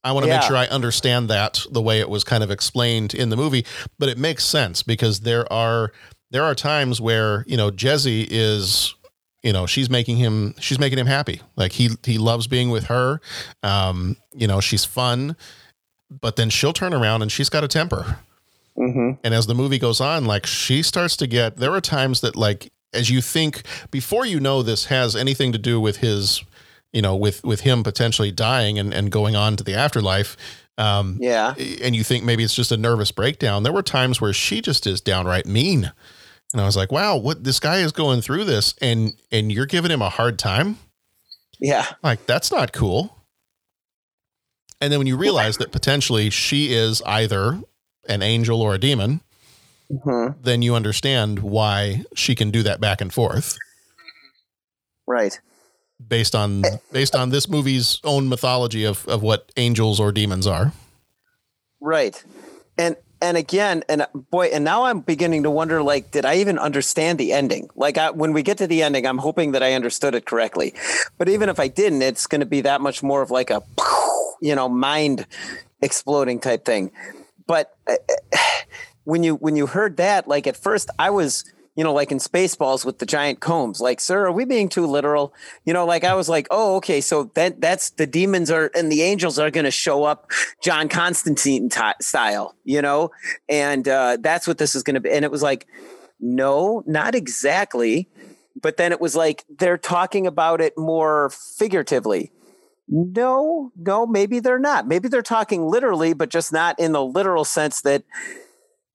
I 0.03 0.11
want 0.11 0.25
to 0.25 0.31
make 0.31 0.43
sure 0.43 0.55
I 0.55 0.67
understand 0.67 1.29
that 1.29 1.65
the 1.71 1.81
way 1.81 1.99
it 1.99 2.09
was 2.09 2.23
kind 2.23 2.43
of 2.43 2.51
explained 2.51 3.13
in 3.13 3.29
the 3.29 3.35
movie, 3.35 3.65
but 3.99 4.09
it 4.09 4.17
makes 4.17 4.45
sense 4.45 4.83
because 4.83 5.21
there 5.21 5.51
are 5.51 5.91
there 6.31 6.43
are 6.43 6.55
times 6.55 7.01
where, 7.01 7.43
you 7.47 7.57
know, 7.57 7.71
Jezzie 7.71 8.27
is 8.29 8.93
you 9.43 9.53
know, 9.53 9.65
she's 9.65 9.89
making 9.89 10.17
him 10.17 10.55
she's 10.59 10.79
making 10.79 10.99
him 10.99 11.07
happy. 11.07 11.41
Like 11.55 11.73
he 11.73 11.89
he 12.03 12.17
loves 12.17 12.47
being 12.47 12.69
with 12.69 12.85
her. 12.85 13.21
Um, 13.63 14.17
you 14.33 14.47
know, 14.47 14.59
she's 14.59 14.85
fun, 14.85 15.35
but 16.09 16.35
then 16.35 16.49
she'll 16.49 16.73
turn 16.73 16.93
around 16.93 17.21
and 17.21 17.31
she's 17.31 17.49
got 17.49 17.63
a 17.63 17.67
temper. 17.67 18.17
Mm-hmm. 18.77 19.19
And 19.23 19.33
as 19.33 19.47
the 19.47 19.55
movie 19.55 19.79
goes 19.79 19.99
on, 19.99 20.25
like 20.25 20.45
she 20.45 20.83
starts 20.83 21.17
to 21.17 21.27
get, 21.27 21.57
there 21.57 21.71
are 21.71 21.81
times 21.81 22.21
that 22.21 22.35
like, 22.35 22.71
as 22.93 23.09
you 23.09 23.21
think 23.21 23.63
before 23.91 24.25
you 24.25 24.39
know 24.39 24.61
this 24.61 24.85
has 24.85 25.15
anything 25.15 25.51
to 25.51 25.57
do 25.57 25.79
with 25.79 25.97
his, 25.97 26.43
you 26.97 27.01
know, 27.03 27.15
with, 27.15 27.43
with 27.43 27.59
him 27.61 27.83
potentially 27.83 28.31
dying 28.31 28.79
and, 28.79 28.91
and 28.91 29.11
going 29.11 29.35
on 29.35 29.55
to 29.55 29.63
the 29.63 29.75
afterlife. 29.75 30.35
Um, 30.79 31.17
Yeah. 31.21 31.53
and 31.83 31.95
you 31.95 32.03
think 32.03 32.23
maybe 32.23 32.43
it's 32.43 32.55
just 32.55 32.71
a 32.71 32.77
nervous 32.77 33.11
breakdown. 33.11 33.61
There 33.61 33.71
were 33.73 33.83
times 33.83 34.19
where 34.19 34.33
she 34.33 34.61
just 34.61 34.87
is 34.87 34.99
downright 34.99 35.45
mean. 35.45 35.91
And 36.53 36.61
I 36.61 36.65
was 36.65 36.75
like, 36.75 36.91
wow, 36.91 37.15
what 37.17 37.43
this 37.43 37.59
guy 37.59 37.77
is 37.81 37.91
going 37.91 38.21
through 38.21 38.45
this 38.45 38.73
and, 38.81 39.13
and 39.31 39.51
you're 39.51 39.67
giving 39.67 39.91
him 39.91 40.01
a 40.01 40.09
hard 40.09 40.39
time. 40.39 40.77
Yeah. 41.59 41.85
Like 42.01 42.25
that's 42.25 42.51
not 42.51 42.73
cool. 42.73 43.15
And 44.81 44.91
then 44.91 44.99
when 44.99 45.07
you 45.07 45.17
realize 45.17 45.57
that 45.57 45.71
potentially 45.71 46.31
she 46.31 46.73
is 46.73 47.01
either 47.03 47.61
an 48.09 48.21
angel 48.23 48.59
or 48.61 48.73
a 48.73 48.79
demon, 48.79 49.21
Mm-hmm. 49.91 50.41
then 50.41 50.61
you 50.63 50.75
understand 50.75 51.39
why 51.39 52.03
she 52.15 52.35
can 52.35 52.51
do 52.51 52.61
that 52.63 52.81
back 52.81 52.99
and 53.01 53.13
forth 53.13 53.57
Right. 55.07 55.39
Based 56.05 56.35
on 56.35 56.63
based 56.91 57.15
on 57.15 57.29
this 57.29 57.47
movie's 57.47 57.99
own 58.03 58.29
mythology 58.29 58.83
of 58.83 59.07
of 59.07 59.21
what 59.21 59.51
angels 59.57 59.99
or 59.99 60.11
demons 60.11 60.47
are. 60.47 60.73
Right. 61.79 62.23
And 62.77 62.95
and 63.21 63.35
again, 63.35 63.83
and 63.89 64.05
boy, 64.13 64.47
and 64.47 64.63
now 64.63 64.85
I'm 64.85 64.99
beginning 64.99 65.43
to 65.43 65.49
wonder 65.49 65.81
like, 65.81 66.11
did 66.11 66.23
I 66.25 66.35
even 66.35 66.59
understand 66.59 67.17
the 67.17 67.33
ending? 67.33 67.69
Like 67.75 67.97
I, 67.97 68.11
when 68.11 68.31
we 68.31 68.43
get 68.43 68.59
to 68.59 68.67
the 68.67 68.83
ending, 68.83 69.07
I'm 69.07 69.17
hoping 69.17 69.53
that 69.53 69.63
I 69.63 69.73
understood 69.73 70.13
it 70.13 70.25
correctly. 70.25 70.75
But 71.17 71.27
even 71.27 71.49
if 71.49 71.59
I 71.59 71.67
didn't, 71.67 72.03
it's 72.03 72.27
going 72.27 72.41
to 72.41 72.45
be 72.45 72.61
that 72.61 72.79
much 72.79 73.01
more 73.01 73.23
of 73.23 73.31
like 73.31 73.49
a, 73.49 73.63
you 74.41 74.53
know, 74.53 74.69
mind 74.69 75.25
exploding 75.81 76.39
type 76.39 76.63
thing. 76.63 76.91
But 77.47 77.75
uh, 77.87 77.95
when 79.03 79.23
you 79.23 79.35
when 79.35 79.55
you 79.55 79.65
heard 79.65 79.97
that, 79.97 80.27
like 80.27 80.45
at 80.45 80.55
first 80.55 80.91
I 80.99 81.09
was, 81.09 81.43
you 81.77 81.83
know, 81.83 81.93
like 81.93 82.11
in 82.11 82.17
Spaceballs 82.17 82.83
with 82.83 82.97
the 82.97 83.05
giant 83.05 83.39
combs, 83.39 83.79
like, 83.79 84.01
sir, 84.01 84.25
are 84.25 84.31
we 84.31 84.45
being 84.45 84.67
too 84.67 84.87
literal? 84.87 85.31
You 85.63 85.73
know, 85.73 85.85
like 85.85 86.03
I 86.03 86.15
was 86.15 86.27
like, 86.27 86.47
oh, 86.49 86.77
okay, 86.77 87.01
so 87.01 87.25
that 87.35 87.61
that's 87.61 87.91
the 87.91 88.07
demons 88.07 88.49
are 88.49 88.71
and 88.73 88.91
the 88.91 89.03
angels 89.03 89.37
are 89.37 89.51
going 89.51 89.65
to 89.65 89.71
show 89.71 90.03
up 90.03 90.31
John 90.59 90.89
Constantine 90.89 91.69
ti 91.69 91.91
style, 92.01 92.55
you 92.63 92.81
know, 92.81 93.11
and 93.47 93.87
uh, 93.87 94.17
that's 94.19 94.47
what 94.47 94.57
this 94.57 94.73
is 94.73 94.81
going 94.81 94.95
to 94.95 95.01
be. 95.01 95.11
And 95.11 95.23
it 95.23 95.29
was 95.29 95.43
like, 95.43 95.67
no, 96.19 96.83
not 96.87 97.13
exactly. 97.13 98.09
But 98.59 98.77
then 98.77 98.91
it 98.91 98.99
was 98.99 99.15
like 99.15 99.45
they're 99.47 99.77
talking 99.77 100.25
about 100.25 100.61
it 100.61 100.73
more 100.79 101.29
figuratively. 101.29 102.31
No, 102.87 103.71
no, 103.75 104.07
maybe 104.07 104.39
they're 104.39 104.57
not. 104.57 104.87
Maybe 104.87 105.09
they're 105.09 105.21
talking 105.21 105.67
literally, 105.67 106.13
but 106.13 106.29
just 106.29 106.51
not 106.51 106.79
in 106.79 106.93
the 106.93 107.05
literal 107.05 107.45
sense 107.45 107.81
that 107.81 108.03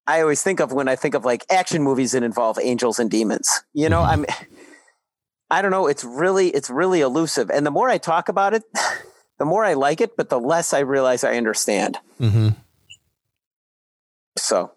I 0.06 0.20
always 0.20 0.42
think 0.42 0.60
of 0.60 0.72
when 0.72 0.88
I 0.88 0.96
think 0.96 1.14
of 1.14 1.24
like 1.24 1.44
action 1.50 1.82
movies 1.82 2.12
that 2.12 2.22
involve 2.22 2.58
angels 2.60 2.98
and 2.98 3.10
demons. 3.10 3.62
You 3.72 3.88
know, 3.88 4.02
I'm 4.02 4.26
I 5.50 5.62
don't 5.62 5.70
know, 5.70 5.86
it's 5.86 6.04
really 6.04 6.48
it's 6.48 6.70
really 6.70 7.00
elusive. 7.00 7.50
And 7.50 7.66
the 7.66 7.70
more 7.70 7.88
I 7.88 7.98
talk 7.98 8.28
about 8.28 8.54
it, 8.54 8.64
the 9.38 9.44
more 9.44 9.64
I 9.64 9.74
like 9.74 10.00
it, 10.00 10.16
but 10.16 10.28
the 10.28 10.40
less 10.40 10.72
I 10.72 10.80
realize 10.80 11.24
I 11.24 11.36
understand. 11.36 11.98
Mm-hmm. 12.20 12.48
So 14.38 14.72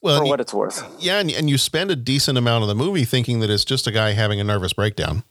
Well, 0.00 0.20
for 0.20 0.24
what 0.24 0.40
it's 0.40 0.54
worth. 0.54 0.82
Yeah, 0.98 1.18
and, 1.20 1.30
and 1.30 1.48
you 1.48 1.58
spend 1.58 1.90
a 1.90 1.96
decent 1.96 2.38
amount 2.38 2.62
of 2.62 2.68
the 2.68 2.74
movie 2.74 3.04
thinking 3.04 3.40
that 3.40 3.50
it's 3.50 3.64
just 3.64 3.86
a 3.86 3.92
guy 3.92 4.12
having 4.12 4.40
a 4.40 4.44
nervous 4.44 4.72
breakdown. 4.72 5.24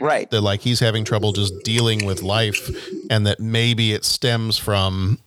Right. 0.00 0.30
That 0.30 0.40
like 0.40 0.60
he's 0.60 0.80
having 0.80 1.04
trouble 1.04 1.32
just 1.32 1.52
dealing 1.64 2.06
with 2.06 2.22
life 2.22 2.70
and 3.10 3.26
that 3.26 3.40
maybe 3.40 3.92
it 3.92 4.04
stems 4.04 4.56
from 4.56 5.18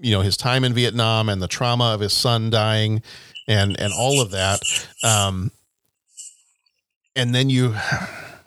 you 0.00 0.12
know 0.12 0.20
his 0.20 0.36
time 0.36 0.64
in 0.64 0.74
Vietnam 0.74 1.28
and 1.28 1.40
the 1.42 1.48
trauma 1.48 1.94
of 1.94 2.00
his 2.00 2.12
son 2.12 2.50
dying 2.50 3.02
and 3.46 3.78
and 3.80 3.92
all 3.92 4.20
of 4.20 4.30
that. 4.32 4.60
Um 5.04 5.50
and 7.16 7.34
then 7.34 7.50
you 7.50 7.74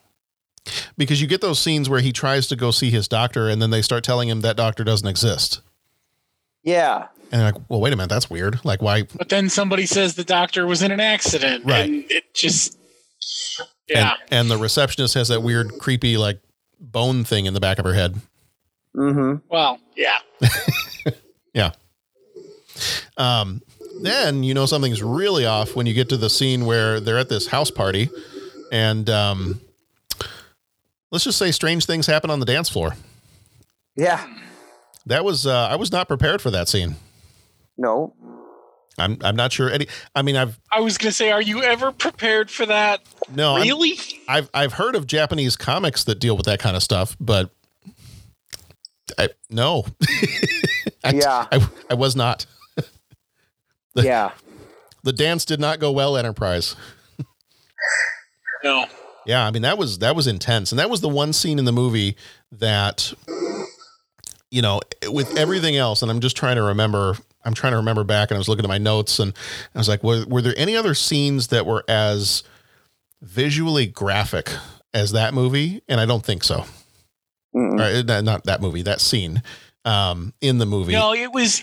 because 0.97 1.21
you 1.21 1.27
get 1.27 1.41
those 1.41 1.59
scenes 1.59 1.89
where 1.89 1.99
he 1.99 2.11
tries 2.11 2.47
to 2.47 2.55
go 2.55 2.71
see 2.71 2.89
his 2.89 3.07
doctor 3.07 3.49
and 3.49 3.61
then 3.61 3.69
they 3.69 3.81
start 3.81 4.03
telling 4.03 4.29
him 4.29 4.41
that 4.41 4.55
doctor 4.55 4.83
doesn't 4.83 5.07
exist. 5.07 5.61
Yeah. 6.63 7.07
And 7.31 7.41
like, 7.41 7.55
well, 7.67 7.81
wait 7.81 7.93
a 7.93 7.95
minute, 7.95 8.09
that's 8.09 8.29
weird. 8.29 8.63
Like, 8.63 8.81
why? 8.81 9.03
But 9.03 9.29
then 9.29 9.49
somebody 9.49 9.85
says 9.85 10.15
the 10.15 10.23
doctor 10.23 10.67
was 10.67 10.81
in 10.81 10.91
an 10.91 10.99
accident. 10.99 11.65
Right. 11.65 11.89
And 11.89 12.05
it 12.11 12.33
just, 12.33 12.77
yeah. 13.89 14.13
And, 14.29 14.41
and 14.41 14.51
the 14.51 14.57
receptionist 14.57 15.15
has 15.15 15.29
that 15.29 15.41
weird, 15.41 15.79
creepy, 15.79 16.15
like 16.15 16.39
bone 16.79 17.23
thing 17.23 17.45
in 17.45 17.53
the 17.53 17.59
back 17.59 17.79
of 17.79 17.85
her 17.85 17.93
head. 17.93 18.15
Mm-hmm. 18.95 19.47
Well, 19.49 19.79
yeah. 19.95 20.19
Yeah. 21.53 21.71
Um, 23.17 23.61
then 24.01 24.43
you 24.43 24.53
know 24.53 24.65
something's 24.65 25.03
really 25.03 25.45
off 25.45 25.75
when 25.75 25.85
you 25.85 25.93
get 25.93 26.09
to 26.09 26.17
the 26.17 26.29
scene 26.29 26.65
where 26.65 26.99
they're 26.99 27.19
at 27.19 27.29
this 27.29 27.47
house 27.47 27.69
party, 27.71 28.09
and 28.71 29.09
um, 29.09 29.61
let's 31.11 31.23
just 31.23 31.37
say 31.37 31.51
strange 31.51 31.85
things 31.85 32.07
happen 32.07 32.29
on 32.29 32.39
the 32.39 32.45
dance 32.45 32.69
floor. 32.69 32.95
Yeah. 33.95 34.25
That 35.05 35.23
was 35.23 35.45
uh, 35.45 35.67
I 35.69 35.75
was 35.75 35.91
not 35.91 36.07
prepared 36.07 36.41
for 36.41 36.49
that 36.51 36.67
scene. 36.67 36.95
No. 37.77 38.15
I'm 38.97 39.17
I'm 39.23 39.35
not 39.35 39.51
sure 39.51 39.69
any. 39.69 39.87
I 40.15 40.21
mean, 40.21 40.35
I've 40.35 40.59
I 40.71 40.79
was 40.79 40.97
gonna 40.97 41.11
say, 41.11 41.31
are 41.31 41.41
you 41.41 41.61
ever 41.63 41.91
prepared 41.91 42.49
for 42.51 42.65
that? 42.67 43.01
no 43.33 43.53
I'm- 43.55 43.63
Really? 43.63 43.93
I've 44.27 44.49
I've 44.53 44.73
heard 44.73 44.95
of 44.95 45.05
Japanese 45.07 45.55
comics 45.55 46.03
that 46.05 46.19
deal 46.19 46.35
with 46.37 46.45
that 46.47 46.59
kind 46.59 46.75
of 46.75 46.83
stuff, 46.83 47.15
but 47.19 47.51
I 49.17 49.29
no. 49.49 49.85
I, 51.03 51.11
Yeah. 51.11 51.47
I, 51.51 51.67
I 51.89 51.93
was 51.95 52.15
not. 52.15 52.45
The- 53.95 54.03
yeah. 54.03 54.31
The 55.03 55.13
dance 55.13 55.45
did 55.45 55.59
not 55.59 55.79
go 55.79 55.91
well, 55.91 56.15
Enterprise. 56.17 56.75
No. 58.63 58.85
Yeah, 59.25 59.45
I 59.45 59.51
mean 59.51 59.61
that 59.61 59.77
was 59.77 59.99
that 59.99 60.15
was 60.15 60.27
intense, 60.27 60.71
and 60.71 60.79
that 60.79 60.89
was 60.89 61.01
the 61.01 61.09
one 61.09 61.31
scene 61.33 61.59
in 61.59 61.65
the 61.65 61.71
movie 61.71 62.15
that, 62.53 63.13
you 64.51 64.61
know, 64.61 64.81
with 65.09 65.37
everything 65.37 65.75
else, 65.77 66.01
and 66.01 66.09
I'm 66.11 66.19
just 66.21 66.35
trying 66.37 66.55
to 66.55 66.63
remember. 66.63 67.17
I'm 67.45 67.53
trying 67.53 67.71
to 67.73 67.77
remember 67.77 68.03
back, 68.05 68.31
and 68.31 68.37
I 68.37 68.39
was 68.39 68.47
looking 68.47 68.63
at 68.65 68.69
my 68.69 68.77
notes, 68.77 69.19
and 69.19 69.33
I 69.75 69.77
was 69.77 69.89
like, 69.89 70.01
were, 70.03 70.23
were 70.27 70.41
there 70.41 70.53
any 70.55 70.77
other 70.77 70.93
scenes 70.93 71.47
that 71.47 71.65
were 71.65 71.83
as 71.89 72.43
visually 73.21 73.85
graphic 73.85 74.49
as 74.93 75.11
that 75.11 75.33
movie? 75.33 75.81
And 75.89 75.99
I 75.99 76.05
don't 76.05 76.23
think 76.23 76.43
so. 76.45 76.63
Or, 77.53 77.81
uh, 77.83 78.21
not 78.21 78.45
that 78.45 78.61
movie, 78.61 78.81
that 78.83 79.01
scene 79.01 79.43
um, 79.85 80.33
in 80.41 80.57
the 80.57 80.65
movie. 80.65 80.93
No, 80.93 81.13
it 81.13 81.31
was. 81.31 81.61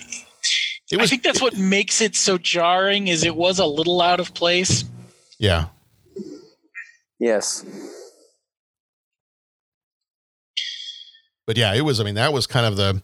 It 0.90 1.00
I 1.00 1.06
think 1.06 1.22
that's 1.22 1.40
what 1.40 1.56
makes 1.56 2.00
it 2.00 2.16
so 2.16 2.36
jarring. 2.38 3.08
Is 3.08 3.24
it 3.24 3.36
was 3.36 3.58
a 3.58 3.66
little 3.66 4.00
out 4.02 4.18
of 4.20 4.34
place. 4.34 4.84
Yeah. 5.38 5.66
Yes. 7.18 7.64
but 11.46 11.56
yeah, 11.56 11.74
it 11.74 11.82
was. 11.82 12.00
I 12.00 12.04
mean, 12.04 12.14
that 12.14 12.32
was 12.32 12.46
kind 12.46 12.66
of 12.66 12.76
the 12.76 13.02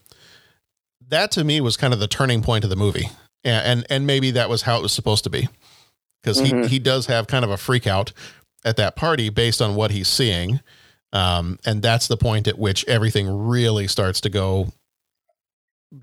that 1.09 1.31
to 1.31 1.43
me 1.43 1.61
was 1.61 1.77
kind 1.77 1.93
of 1.93 1.99
the 1.99 2.07
turning 2.07 2.41
point 2.41 2.63
of 2.63 2.69
the 2.69 2.75
movie, 2.75 3.09
and 3.43 3.65
and, 3.79 3.85
and 3.89 4.07
maybe 4.07 4.31
that 4.31 4.49
was 4.49 4.63
how 4.63 4.77
it 4.77 4.81
was 4.81 4.91
supposed 4.93 5.23
to 5.25 5.29
be, 5.29 5.47
because 6.21 6.41
Mhm. 6.41 6.63
he 6.63 6.67
he 6.69 6.79
does 6.79 7.05
have 7.07 7.27
kind 7.27 7.43
of 7.45 7.51
a 7.51 7.57
freak 7.57 7.87
out 7.87 8.11
at 8.65 8.77
that 8.77 8.95
party 8.95 9.29
based 9.29 9.61
on 9.61 9.75
what 9.75 9.91
he's 9.91 10.07
seeing, 10.07 10.59
um, 11.13 11.59
and 11.65 11.81
that's 11.81 12.07
the 12.07 12.17
point 12.17 12.47
at 12.47 12.57
which 12.57 12.85
everything 12.85 13.27
really 13.47 13.87
starts 13.87 14.19
to 14.21 14.29
go 14.29 14.73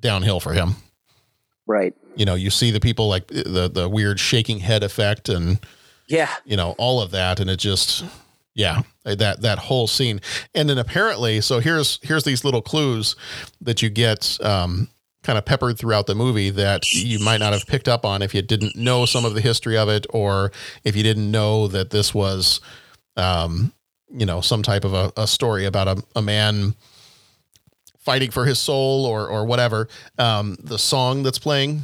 downhill 0.01 0.41
for 0.41 0.53
him. 0.53 0.77
Right. 1.67 1.95
You 2.17 2.25
know, 2.27 2.35
you 2.35 2.51
see 2.51 2.71
the 2.71 2.81
people 2.81 3.09
like 3.09 3.27
the 3.29 3.71
the 3.73 3.89
weird 3.89 4.21
shaking 4.21 4.59
head 4.61 4.83
effect 4.83 5.29
and 5.29 5.59
Yeah. 6.09 6.31
you 6.45 6.57
know 6.57 6.75
all 6.79 7.01
of 7.01 7.11
that 7.13 7.41
and 7.41 7.49
it 7.51 7.59
just 7.59 8.05
yeah 8.55 8.83
that 9.05 9.41
that 9.41 9.59
whole 9.59 9.87
scene 9.89 10.21
and 10.55 10.69
then 10.69 10.79
apparently 10.79 11.41
so 11.41 11.59
here's 11.61 11.99
here's 12.03 12.23
these 12.25 12.45
little 12.45 12.63
clues 12.63 13.17
that 13.61 13.83
you 13.83 13.89
get 13.91 14.39
um 14.45 14.89
kind 15.25 15.37
of 15.39 15.45
peppered 15.45 15.77
throughout 15.79 16.07
the 16.07 16.15
movie 16.15 16.51
that 16.51 16.93
you 16.93 17.19
might 17.19 17.39
not 17.39 17.53
have 17.53 17.67
picked 17.67 17.89
up 17.89 18.05
on 18.05 18.21
if 18.23 18.33
you 18.35 18.43
didn't 18.43 18.77
know 18.77 19.07
some 19.07 19.25
of 19.25 19.35
the 19.35 19.41
history 19.41 19.77
of 19.77 19.89
it 19.89 20.07
or 20.11 20.53
if 20.85 20.95
you 20.95 21.03
didn't 21.03 21.29
know 21.31 21.67
that 21.67 21.91
this 21.91 22.15
was 22.15 22.61
um 23.17 23.73
you 24.13 24.27
know 24.27 24.41
some 24.41 24.63
type 24.63 24.85
of 24.85 24.93
a, 24.95 25.11
a 25.17 25.27
story 25.27 25.65
about 25.65 25.89
a, 25.89 26.03
a 26.15 26.23
man 26.23 26.75
fighting 28.05 28.31
for 28.31 28.45
his 28.45 28.59
soul 28.59 29.07
or 29.07 29.29
or 29.29 29.45
whatever 29.47 29.89
um 30.19 30.57
the 30.63 30.79
song 30.79 31.23
that's 31.23 31.39
playing 31.39 31.83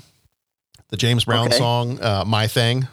the 0.91 0.97
james 0.97 1.25
brown 1.25 1.47
Okay. 1.47 1.57
song 1.59 2.01
uh 2.03 2.25
my 2.27 2.47
thing 2.47 2.87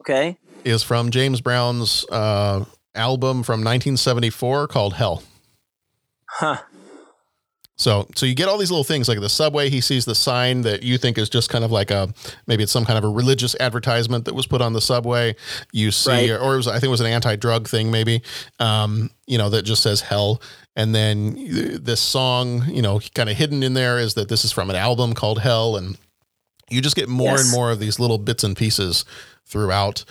Okay. 0.00 0.36
is 0.64 0.82
from 0.82 1.10
James 1.12 1.40
Brown's 1.40 2.04
uh, 2.10 2.64
album 2.94 3.44
from 3.44 3.60
1974 3.60 4.66
called 4.66 4.94
Hell. 4.94 5.22
Huh. 6.28 6.58
So, 7.76 8.06
so 8.14 8.26
you 8.26 8.34
get 8.34 8.48
all 8.48 8.58
these 8.58 8.70
little 8.70 8.84
things 8.84 9.08
like 9.08 9.18
the 9.20 9.28
subway. 9.28 9.68
He 9.70 9.80
sees 9.80 10.04
the 10.04 10.14
sign 10.14 10.60
that 10.62 10.82
you 10.82 10.98
think 10.98 11.18
is 11.18 11.28
just 11.28 11.50
kind 11.50 11.64
of 11.64 11.72
like 11.72 11.90
a 11.90 12.12
maybe 12.46 12.62
it's 12.62 12.70
some 12.72 12.84
kind 12.84 12.98
of 12.98 13.04
a 13.04 13.08
religious 13.08 13.56
advertisement 13.60 14.24
that 14.26 14.34
was 14.34 14.46
put 14.46 14.60
on 14.60 14.72
the 14.72 14.80
subway. 14.80 15.34
You 15.72 15.90
see, 15.90 16.10
Right. 16.10 16.40
or 16.40 16.54
it 16.54 16.56
was 16.58 16.68
I 16.68 16.72
think 16.74 16.84
it 16.84 16.88
was 16.88 17.00
an 17.00 17.06
anti-drug 17.06 17.68
thing 17.68 17.90
maybe. 17.90 18.22
Um, 18.60 19.10
you 19.26 19.38
know 19.38 19.50
that 19.50 19.62
just 19.62 19.82
says 19.82 20.00
hell, 20.00 20.42
and 20.74 20.94
then 20.94 21.36
this 21.82 22.00
song, 22.00 22.64
you 22.68 22.82
know, 22.82 23.00
kind 23.14 23.28
of 23.28 23.36
hidden 23.36 23.62
in 23.62 23.74
there 23.74 23.98
is 23.98 24.14
that 24.14 24.28
this 24.28 24.44
is 24.44 24.52
from 24.52 24.70
an 24.70 24.76
album 24.76 25.12
called 25.14 25.40
Hell, 25.40 25.76
and 25.76 25.98
you 26.70 26.80
just 26.80 26.96
get 26.96 27.08
more 27.08 27.38
and 27.38 27.50
more 27.50 27.70
of 27.70 27.78
these 27.78 27.98
little 27.98 28.18
bits 28.18 28.44
and 28.44 28.56
pieces 28.56 29.04
throughout. 29.44 30.04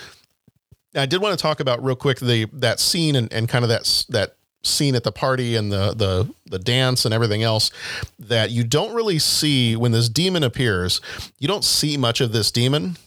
I 0.96 1.06
did 1.06 1.22
want 1.22 1.38
to 1.38 1.42
talk 1.42 1.60
about 1.60 1.84
real 1.84 1.96
quick 1.96 2.20
the 2.20 2.48
that 2.54 2.80
scene 2.80 3.16
and, 3.16 3.32
and 3.34 3.48
kind 3.48 3.64
of 3.64 3.70
that 3.70 4.06
that 4.10 4.36
scene 4.64 4.94
at 4.94 5.04
the 5.04 5.12
party 5.12 5.56
and 5.56 5.72
the 5.72 5.94
the 5.94 6.32
the 6.46 6.60
dance 6.60 7.06
and 7.06 7.14
everything 7.14 7.42
else 7.42 7.72
that 8.20 8.52
you 8.52 8.64
don't 8.64 8.94
really 8.94 9.18
see 9.18 9.76
when 9.76 9.92
this 9.92 10.10
demon 10.10 10.44
appears. 10.44 11.02
You 11.40 11.48
don't 11.48 11.64
see 11.64 11.98
much 11.98 12.22
of 12.22 12.34
this 12.34 12.52
demon, 12.52 12.98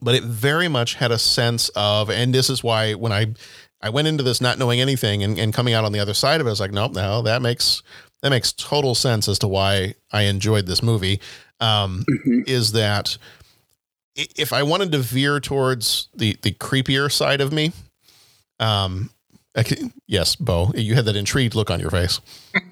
but 0.00 0.14
it 0.14 0.24
very 0.24 0.68
much 0.68 0.94
had 0.94 1.12
a 1.12 1.18
sense 1.18 1.68
of, 1.76 2.10
and 2.10 2.34
this 2.34 2.50
is 2.50 2.62
why 2.62 2.94
when 2.94 3.12
I 3.12 3.34
I 3.80 3.90
went 3.90 4.08
into 4.08 4.22
this 4.22 4.40
not 4.40 4.58
knowing 4.58 4.80
anything 4.80 5.22
and, 5.22 5.38
and 5.38 5.52
coming 5.52 5.74
out 5.74 5.84
on 5.84 5.92
the 5.92 6.00
other 6.00 6.14
side 6.14 6.40
of 6.40 6.46
it, 6.46 6.50
I 6.50 6.52
was 6.52 6.60
like, 6.60 6.72
nope, 6.72 6.92
no, 6.92 7.22
that 7.22 7.42
makes 7.42 7.82
that 8.22 8.30
makes 8.30 8.52
total 8.52 8.94
sense 8.94 9.28
as 9.28 9.38
to 9.40 9.48
why 9.48 9.94
I 10.10 10.22
enjoyed 10.22 10.66
this 10.66 10.82
movie. 10.82 11.20
Um, 11.60 12.04
Is 12.46 12.72
that 12.72 13.18
if 14.14 14.52
I 14.52 14.62
wanted 14.62 14.92
to 14.92 14.98
veer 14.98 15.40
towards 15.40 16.08
the 16.14 16.36
the 16.42 16.52
creepier 16.52 17.10
side 17.12 17.40
of 17.40 17.52
me, 17.52 17.72
um, 18.58 19.10
yes, 20.06 20.36
Bo, 20.36 20.72
you 20.74 20.94
had 20.94 21.04
that 21.06 21.16
intrigued 21.16 21.54
look 21.54 21.70
on 21.70 21.80
your 21.80 21.90
face. 21.90 22.20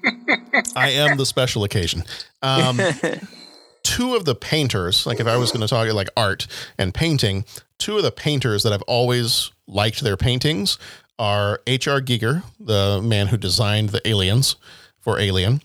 I 0.75 0.89
am 0.89 1.17
the 1.17 1.25
special 1.25 1.63
occasion. 1.63 2.03
Um, 2.41 2.79
two 3.85 4.15
of 4.15 4.25
the 4.25 4.35
painters, 4.35 5.05
like 5.05 5.19
if 5.19 5.27
I 5.27 5.37
was 5.37 5.51
going 5.51 5.61
to 5.61 5.67
talk 5.67 5.87
like 5.93 6.09
art 6.17 6.47
and 6.77 6.93
painting, 6.93 7.45
two 7.77 7.97
of 7.97 8.03
the 8.03 8.11
painters 8.11 8.63
that 8.63 8.73
I've 8.73 8.81
always 8.83 9.51
liked 9.67 10.01
their 10.01 10.17
paintings 10.17 10.77
are 11.17 11.61
H.R. 11.67 12.01
Giger, 12.01 12.43
the 12.59 12.99
man 13.01 13.27
who 13.27 13.37
designed 13.37 13.89
the 13.89 14.05
aliens 14.05 14.57
for 14.99 15.19
Alien. 15.19 15.61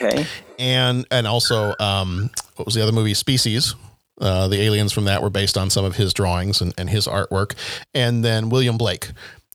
Okay. 0.00 0.26
And 0.58 1.06
and 1.10 1.26
also 1.26 1.74
um 1.78 2.30
what 2.56 2.64
was 2.64 2.74
the 2.74 2.82
other 2.82 2.92
movie 2.92 3.14
Species? 3.14 3.74
Uh, 4.20 4.46
the 4.46 4.62
aliens 4.62 4.92
from 4.92 5.06
that 5.06 5.22
were 5.22 5.30
based 5.30 5.58
on 5.58 5.68
some 5.70 5.84
of 5.84 5.96
his 5.96 6.14
drawings 6.14 6.60
and, 6.60 6.72
and 6.78 6.88
his 6.88 7.08
artwork. 7.08 7.54
And 7.94 8.24
then 8.24 8.48
William 8.48 8.78
Blake, 8.78 9.10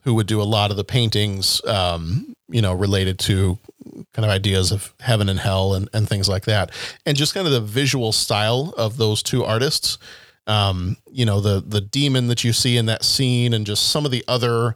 who 0.10 0.16
would 0.16 0.26
do 0.26 0.41
a 0.41 0.43
lot 0.43 0.72
of 0.72 0.78
the 0.78 0.84
paintings, 0.84 1.64
um, 1.66 2.34
you 2.47 2.64
know, 2.64 2.74
related 2.74 3.20
to 3.20 3.60
kind 4.12 4.26
of 4.26 4.32
ideas 4.32 4.72
of 4.72 4.91
heaven 4.99 5.30
and 5.30 5.39
hell 5.39 5.76
and, 5.76 5.88
and 5.93 6.10
things 6.10 6.28
like 6.28 6.45
that. 6.45 6.72
And 7.05 7.16
just 7.16 7.36
kind 7.36 7.45
of 7.45 7.53
the 7.53 7.62
visual 7.62 8.12
style 8.12 8.74
of 8.76 8.97
those 8.97 9.22
two 9.22 9.43
artists. 9.45 9.99
Um, 10.47 10.97
you 11.12 11.26
know, 11.26 11.41
the 11.41 11.62
the 11.62 11.80
demon 11.80 12.28
that 12.30 12.43
you 12.43 12.53
see 12.53 12.76
in 12.76 12.88
that 12.88 13.03
scene 13.03 13.53
and 13.53 13.68
just 13.68 13.89
some 13.91 14.03
of 14.03 14.10
the 14.10 14.26
other 14.28 14.76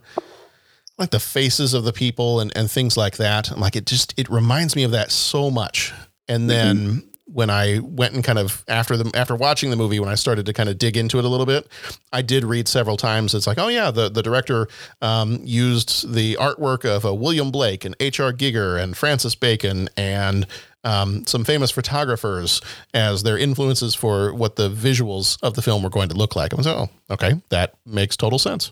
like 0.98 1.10
the 1.10 1.18
faces 1.18 1.74
of 1.74 1.82
the 1.82 1.92
people 1.92 2.38
and, 2.38 2.52
and 2.56 2.70
things 2.70 2.96
like 2.96 3.16
that. 3.16 3.50
I'm 3.50 3.58
like, 3.58 3.74
it 3.74 3.86
just, 3.86 4.14
it 4.16 4.30
reminds 4.30 4.76
me 4.76 4.84
of 4.84 4.92
that 4.92 5.10
so 5.10 5.50
much. 5.50 5.92
And 6.28 6.48
then 6.48 7.02
when 7.26 7.48
I 7.48 7.78
went 7.82 8.14
and 8.14 8.22
kind 8.22 8.38
of 8.38 8.64
after 8.68 8.96
the, 8.96 9.10
after 9.16 9.34
watching 9.34 9.70
the 9.70 9.76
movie, 9.76 9.98
when 9.98 10.10
I 10.10 10.14
started 10.14 10.44
to 10.46 10.52
kind 10.52 10.68
of 10.68 10.76
dig 10.78 10.96
into 10.96 11.18
it 11.18 11.24
a 11.24 11.28
little 11.28 11.46
bit, 11.46 11.66
I 12.12 12.22
did 12.22 12.44
read 12.44 12.68
several 12.68 12.96
times. 12.96 13.34
It's 13.34 13.46
like, 13.46 13.58
oh 13.58 13.68
yeah, 13.68 13.90
the, 13.90 14.10
the 14.10 14.22
director 14.22 14.68
um, 15.00 15.40
used 15.42 16.12
the 16.12 16.34
artwork 16.34 16.84
of 16.84 17.06
uh, 17.06 17.14
William 17.14 17.50
Blake 17.50 17.84
and 17.84 17.96
H.R. 17.98 18.32
Giger 18.32 18.80
and 18.80 18.96
Francis 18.96 19.34
Bacon 19.34 19.88
and 19.96 20.46
um, 20.84 21.26
some 21.26 21.44
famous 21.44 21.70
photographers 21.70 22.60
as 22.92 23.22
their 23.22 23.38
influences 23.38 23.94
for 23.94 24.34
what 24.34 24.56
the 24.56 24.68
visuals 24.68 25.38
of 25.42 25.54
the 25.54 25.62
film 25.62 25.82
were 25.82 25.90
going 25.90 26.10
to 26.10 26.14
look 26.14 26.36
like. 26.36 26.52
I 26.52 26.56
was, 26.56 26.66
oh, 26.66 26.90
okay, 27.10 27.40
that 27.48 27.74
makes 27.86 28.16
total 28.18 28.38
sense. 28.38 28.70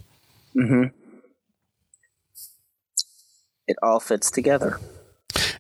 Mm-hmm. 0.55 0.95
It 3.67 3.77
all 3.83 4.01
fits 4.01 4.31
together. 4.31 4.79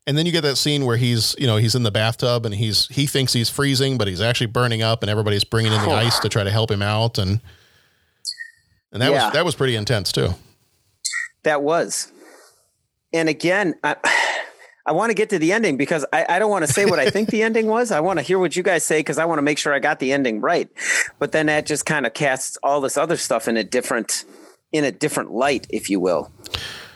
And 0.06 0.16
then 0.18 0.26
you 0.26 0.32
get 0.32 0.42
that 0.42 0.56
scene 0.56 0.84
where 0.84 0.96
he's, 0.96 1.34
you 1.38 1.46
know, 1.46 1.56
he's 1.56 1.74
in 1.74 1.82
the 1.82 1.90
bathtub 1.90 2.44
and 2.44 2.54
he's 2.54 2.88
he 2.88 3.06
thinks 3.06 3.32
he's 3.32 3.48
freezing, 3.50 3.98
but 3.98 4.08
he's 4.08 4.20
actually 4.20 4.48
burning 4.48 4.82
up, 4.82 5.02
and 5.02 5.10
everybody's 5.10 5.44
bringing 5.44 5.72
in 5.72 5.80
the 5.82 5.90
oh. 5.90 5.94
ice 5.94 6.18
to 6.20 6.28
try 6.28 6.44
to 6.44 6.50
help 6.50 6.70
him 6.70 6.82
out, 6.82 7.18
and 7.18 7.40
and 8.92 9.00
that 9.02 9.10
Yeah. 9.10 9.24
was 9.26 9.32
that 9.32 9.44
was 9.44 9.54
pretty 9.54 9.76
intense 9.76 10.12
too. 10.12 10.34
That 11.44 11.62
was. 11.62 12.12
And 13.12 13.28
again, 13.28 13.74
I, 13.82 13.96
I 14.86 14.92
want 14.92 15.10
to 15.10 15.14
get 15.14 15.30
to 15.30 15.38
the 15.38 15.52
ending 15.52 15.76
because 15.76 16.04
I, 16.12 16.26
I 16.28 16.38
don't 16.40 16.50
want 16.50 16.66
to 16.66 16.72
say 16.72 16.86
what 16.86 16.98
I 16.98 17.08
think 17.08 17.30
the 17.30 17.42
ending 17.44 17.66
was. 17.66 17.92
I 17.92 18.00
want 18.00 18.18
to 18.18 18.22
hear 18.22 18.38
what 18.38 18.56
you 18.56 18.62
guys 18.62 18.84
say 18.84 18.98
because 18.98 19.18
I 19.18 19.24
want 19.24 19.38
to 19.38 19.42
make 19.42 19.58
sure 19.58 19.72
I 19.72 19.78
got 19.78 20.00
the 20.00 20.12
ending 20.12 20.40
right. 20.40 20.68
But 21.18 21.32
then 21.32 21.46
that 21.46 21.66
just 21.66 21.86
kind 21.86 22.06
of 22.06 22.14
casts 22.14 22.58
all 22.62 22.80
this 22.80 22.96
other 22.96 23.16
stuff 23.16 23.46
in 23.48 23.56
a 23.56 23.64
different 23.64 24.24
in 24.72 24.84
a 24.84 24.90
different 24.90 25.30
light, 25.32 25.66
if 25.70 25.88
you 25.90 26.00
will. 26.00 26.32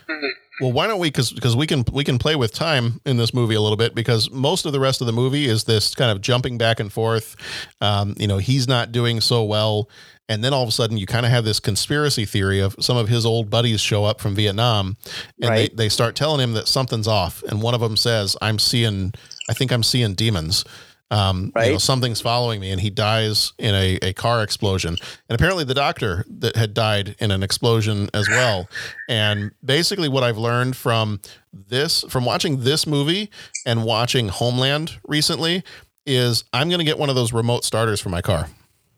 Mm-hmm. 0.09 0.27
Well, 0.61 0.73
why 0.73 0.87
don't 0.87 0.99
we? 0.99 1.09
Because 1.09 1.33
because 1.33 1.55
we 1.55 1.67
can 1.67 1.85
we 1.93 2.03
can 2.03 2.19
play 2.19 2.35
with 2.35 2.53
time 2.55 3.01
in 3.05 3.17
this 3.19 3.35
movie 3.35 3.55
a 3.55 3.61
little 3.61 3.77
bit 3.77 3.95
because 3.95 4.31
most 4.31 4.65
of 4.65 4.73
the 4.73 4.81
rest 4.81 5.01
of 5.03 5.07
the 5.07 5.13
movie 5.13 5.47
is 5.47 5.65
this 5.65 5.95
kind 5.95 6.11
of 6.11 6.21
jumping 6.23 6.57
back 6.57 6.81
and 6.81 6.91
forth. 6.93 7.37
Um, 7.81 8.15
you 8.19 8.27
know, 8.27 8.39
he's 8.39 8.67
not 8.67 8.91
doing 8.91 9.21
so 9.21 9.45
well, 9.45 9.91
and 10.31 10.43
then 10.43 10.55
all 10.55 10.63
of 10.63 10.69
a 10.69 10.73
sudden 10.73 10.97
you 10.97 11.07
kind 11.07 11.27
of 11.27 11.33
have 11.33 11.45
this 11.45 11.61
conspiracy 11.61 12.25
theory 12.25 12.61
of 12.61 12.75
some 12.81 12.97
of 12.97 13.09
his 13.09 13.27
old 13.27 13.51
buddies 13.51 13.81
show 13.83 14.05
up 14.07 14.19
from 14.21 14.35
Vietnam, 14.35 14.97
and 15.43 15.51
Right. 15.51 15.71
they 15.77 15.85
they 15.85 15.89
start 15.91 16.17
telling 16.17 16.41
him 16.41 16.55
that 16.55 16.69
something's 16.69 17.09
off, 17.09 17.43
and 17.43 17.61
one 17.61 17.75
of 17.75 17.81
them 17.83 17.97
says, 17.97 18.35
"I'm 18.41 18.59
seeing, 18.59 19.13
I 19.51 19.53
think 19.53 19.73
I'm 19.73 19.83
seeing 19.83 20.15
demons." 20.15 20.65
Um, 21.11 21.53
you 21.57 21.73
know, 21.73 21.79
something's 21.79 22.21
following 22.21 22.61
me, 22.61 22.71
and 22.73 22.81
he 22.81 22.91
dies 22.91 23.53
in 23.59 23.75
a, 23.75 23.95
a 24.03 24.13
car 24.13 24.43
explosion. 24.43 24.97
And 25.29 25.35
apparently, 25.39 25.63
the 25.65 25.75
doctor 25.75 26.25
that 26.39 26.57
had 26.57 26.75
died 26.75 27.15
in 27.21 27.31
an 27.31 27.43
explosion 27.43 28.11
as 28.13 28.29
well. 28.29 28.69
And 29.09 29.53
basically, 29.65 30.09
what 30.09 30.25
I've 30.25 30.39
learned 30.39 30.77
from 30.77 31.21
this, 31.53 32.05
from 32.09 32.25
watching 32.25 32.65
this 32.65 32.87
movie 32.87 33.31
and 33.65 33.85
watching 33.85 34.29
Homeland 34.29 34.99
recently, 35.07 35.63
is 36.07 36.45
I'm 36.53 36.69
going 36.69 36.79
to 36.81 36.85
get 36.85 36.99
one 36.99 37.09
of 37.09 37.15
those 37.15 37.33
remote 37.33 37.65
starters 37.65 38.01
for 38.01 38.09
my 38.09 38.21
car. 38.23 38.49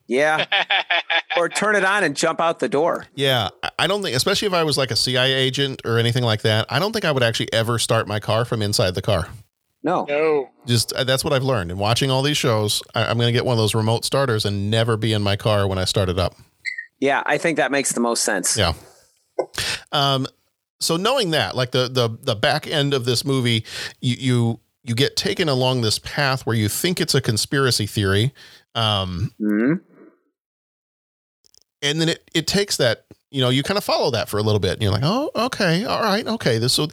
Yeah. 0.06 0.46
or 1.36 1.50
turn 1.50 1.76
it 1.76 1.84
on 1.84 2.02
and 2.04 2.16
jump 2.16 2.40
out 2.40 2.58
the 2.60 2.68
door. 2.68 3.04
Yeah, 3.14 3.48
I- 3.62 3.70
I 3.80 3.86
don't 3.86 4.02
think, 4.02 4.16
especially 4.16 4.46
if 4.48 4.54
I 4.54 4.64
was 4.64 4.76
like 4.78 4.90
a 4.90 4.96
CIA 4.96 5.32
agent 5.34 5.82
or 5.84 5.98
anything 5.98 6.24
like 6.24 6.40
that, 6.42 6.64
I 6.70 6.78
don't 6.78 6.92
think 6.92 7.04
I 7.04 7.12
would 7.12 7.22
actually 7.22 7.52
ever 7.52 7.78
start 7.78 8.08
my 8.08 8.18
car 8.18 8.44
from 8.46 8.62
inside 8.62 8.94
the 8.94 9.02
car. 9.02 9.28
No. 9.88 10.04
No. 10.06 10.50
Just 10.66 10.92
uh, 10.92 11.02
that's 11.04 11.24
what 11.24 11.32
I've 11.32 11.42
learned. 11.42 11.70
And 11.70 11.80
watching 11.80 12.10
all 12.10 12.20
these 12.22 12.36
shows, 12.36 12.82
I, 12.94 13.06
I'm 13.06 13.16
going 13.16 13.28
to 13.28 13.32
get 13.32 13.46
one 13.46 13.54
of 13.54 13.58
those 13.58 13.74
remote 13.74 14.04
starters 14.04 14.44
and 14.44 14.70
never 14.70 14.98
be 14.98 15.14
in 15.14 15.22
my 15.22 15.34
car 15.34 15.66
when 15.66 15.78
I 15.78 15.86
start 15.86 16.10
it 16.10 16.18
up. 16.18 16.34
Yeah, 17.00 17.22
I 17.24 17.38
think 17.38 17.56
that 17.56 17.70
makes 17.70 17.92
the 17.92 18.00
most 18.00 18.22
sense. 18.22 18.58
Yeah. 18.58 18.74
Um, 19.90 20.26
so 20.78 20.98
knowing 20.98 21.30
that, 21.30 21.56
like 21.56 21.70
the 21.70 21.88
the 21.88 22.10
the 22.20 22.36
back 22.36 22.66
end 22.66 22.92
of 22.92 23.06
this 23.06 23.24
movie, 23.24 23.64
you 24.02 24.16
you 24.18 24.60
you 24.84 24.94
get 24.94 25.16
taken 25.16 25.48
along 25.48 25.80
this 25.80 25.98
path 25.98 26.44
where 26.44 26.56
you 26.56 26.68
think 26.68 27.00
it's 27.00 27.14
a 27.14 27.22
conspiracy 27.22 27.86
theory, 27.86 28.34
um, 28.74 29.32
and 31.80 32.00
then 32.00 32.10
it 32.10 32.30
it 32.34 32.46
takes 32.46 32.76
that 32.76 33.06
you 33.30 33.42
know 33.42 33.50
you 33.50 33.62
kind 33.62 33.76
of 33.76 33.84
follow 33.84 34.10
that 34.10 34.28
for 34.28 34.38
a 34.38 34.42
little 34.42 34.58
bit, 34.58 34.72
and 34.72 34.82
you're 34.82 34.92
like, 34.92 35.02
oh, 35.04 35.30
okay, 35.34 35.84
all 35.84 36.02
right, 36.02 36.26
okay, 36.26 36.58
this 36.58 36.72
so 36.72 36.88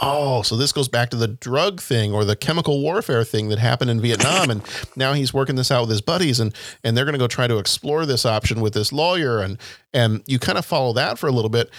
oh, 0.00 0.42
so 0.42 0.56
this 0.56 0.72
goes 0.72 0.88
back 0.88 1.10
to 1.10 1.16
the 1.16 1.28
drug 1.28 1.80
thing 1.80 2.12
or 2.12 2.24
the 2.24 2.36
chemical 2.36 2.82
warfare 2.82 3.24
thing 3.24 3.48
that 3.48 3.58
happened 3.58 3.90
in 3.90 4.00
Vietnam, 4.02 4.50
and 4.50 4.62
now 4.96 5.12
he's 5.12 5.32
working 5.32 5.56
this 5.56 5.70
out 5.70 5.82
with 5.82 5.90
his 5.90 6.00
buddies, 6.00 6.40
and 6.40 6.54
and 6.84 6.96
they're 6.96 7.04
going 7.04 7.14
to 7.14 7.18
go 7.18 7.26
try 7.26 7.46
to 7.46 7.58
explore 7.58 8.04
this 8.04 8.26
option 8.26 8.60
with 8.60 8.74
this 8.74 8.92
lawyer, 8.92 9.40
and 9.40 9.58
and 9.92 10.22
you 10.26 10.38
kind 10.38 10.58
of 10.58 10.64
follow 10.64 10.92
that 10.92 11.18
for 11.18 11.28
a 11.28 11.32
little 11.32 11.50
bit. 11.50 11.70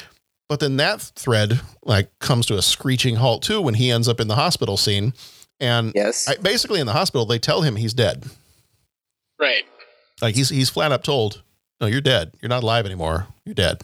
But 0.50 0.60
then 0.60 0.78
that 0.78 1.02
thread 1.02 1.62
like 1.84 2.18
comes 2.20 2.46
to 2.48 2.58
a 2.58 2.62
screeching 2.62 3.16
halt 3.16 3.44
too 3.44 3.62
when 3.62 3.76
he 3.76 3.92
ends 3.92 4.08
up 4.08 4.20
in 4.20 4.28
the 4.28 4.36
hospital 4.36 4.78
scene, 4.78 5.14
and 5.60 5.92
yes, 5.94 6.28
I, 6.28 6.36
basically 6.38 6.80
in 6.80 6.88
the 6.88 6.94
hospital 6.94 7.26
they 7.26 7.40
tell 7.40 7.62
him 7.62 7.76
he's 7.76 7.94
dead. 7.94 8.26
Right. 9.40 9.64
Like 10.22 10.36
he's 10.36 10.50
he's 10.50 10.70
flat 10.70 10.92
up 10.92 11.04
told, 11.04 11.44
"No, 11.80 11.88
you're 11.88 12.02
dead. 12.02 12.34
You're 12.42 12.50
not 12.50 12.64
alive 12.64 12.86
anymore. 12.86 13.28
You're 13.46 13.56
dead." 13.56 13.82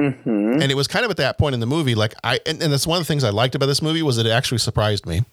Mm-hmm. 0.00 0.62
And 0.62 0.70
it 0.70 0.74
was 0.74 0.88
kind 0.88 1.04
of 1.04 1.10
at 1.10 1.18
that 1.18 1.36
point 1.36 1.54
in 1.54 1.60
the 1.60 1.66
movie, 1.66 1.94
like 1.94 2.14
I, 2.24 2.40
and, 2.46 2.62
and 2.62 2.72
that's 2.72 2.86
one 2.86 2.96
of 2.96 3.02
the 3.02 3.08
things 3.08 3.22
I 3.22 3.30
liked 3.30 3.54
about 3.54 3.66
this 3.66 3.82
movie 3.82 4.02
was 4.02 4.16
that 4.16 4.24
it 4.24 4.30
actually 4.30 4.58
surprised 4.58 5.04
me. 5.04 5.24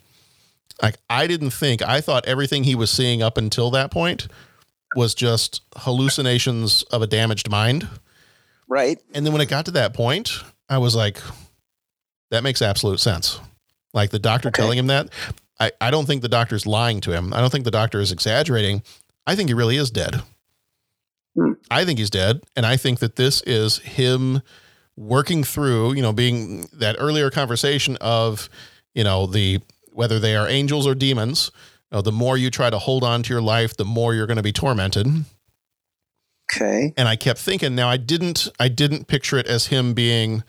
Like 0.81 0.97
I 1.09 1.25
didn't 1.25 1.51
think, 1.51 1.81
I 1.81 2.01
thought 2.01 2.25
everything 2.25 2.63
he 2.63 2.75
was 2.75 2.91
seeing 2.91 3.21
up 3.23 3.37
until 3.37 3.71
that 3.71 3.91
point 3.91 4.27
was 4.95 5.15
just 5.15 5.61
hallucinations 5.75 6.83
of 6.83 7.01
a 7.01 7.07
damaged 7.07 7.49
mind. 7.49 7.87
Right. 8.67 9.01
And 9.13 9.25
then 9.25 9.31
when 9.31 9.41
it 9.41 9.49
got 9.49 9.65
to 9.65 9.71
that 9.71 9.93
point, 9.93 10.43
I 10.69 10.77
was 10.79 10.95
like, 10.95 11.19
that 12.29 12.43
makes 12.43 12.61
absolute 12.61 12.99
sense. 12.99 13.39
Like 13.93 14.09
the 14.09 14.19
doctor 14.19 14.51
telling 14.51 14.77
him 14.77 14.87
that, 14.87 15.09
I, 15.59 15.71
I 15.79 15.91
don't 15.91 16.05
think 16.05 16.21
the 16.21 16.29
doctor's 16.29 16.67
lying 16.67 16.99
to 17.01 17.11
him. 17.11 17.33
I 17.33 17.39
don't 17.39 17.51
think 17.51 17.63
the 17.63 17.71
doctor 17.71 17.99
is 17.99 18.11
exaggerating. 18.11 18.83
I 19.25 19.35
think 19.35 19.49
he 19.49 19.53
really 19.53 19.77
is 19.77 19.89
dead. 19.89 20.21
I 21.69 21.85
think 21.85 21.99
he's 21.99 22.09
dead. 22.09 22.41
And 22.55 22.65
I 22.65 22.77
think 22.77 22.99
that 22.99 23.15
this 23.15 23.41
is 23.43 23.79
him 23.79 24.41
working 24.95 25.43
through, 25.43 25.93
you 25.93 26.01
know, 26.01 26.13
being 26.13 26.67
that 26.73 26.95
earlier 26.99 27.29
conversation 27.29 27.97
of, 28.01 28.49
you 28.93 29.03
know, 29.03 29.25
the 29.25 29.59
whether 29.91 30.19
they 30.19 30.35
are 30.35 30.47
angels 30.47 30.87
or 30.87 30.95
demons. 30.95 31.51
You 31.91 31.97
know, 31.97 32.01
the 32.01 32.11
more 32.11 32.37
you 32.37 32.49
try 32.49 32.69
to 32.69 32.79
hold 32.79 33.03
on 33.03 33.23
to 33.23 33.33
your 33.33 33.41
life, 33.41 33.77
the 33.77 33.85
more 33.85 34.13
you're 34.13 34.27
going 34.27 34.37
to 34.37 34.43
be 34.43 34.51
tormented. 34.51 35.07
Okay. 36.53 36.93
And 36.97 37.07
I 37.07 37.15
kept 37.15 37.39
thinking, 37.39 37.75
now 37.75 37.89
I 37.89 37.97
didn't 37.97 38.47
I 38.59 38.67
didn't 38.67 39.07
picture 39.07 39.37
it 39.37 39.47
as 39.47 39.67
him 39.67 39.93
being 39.93 40.43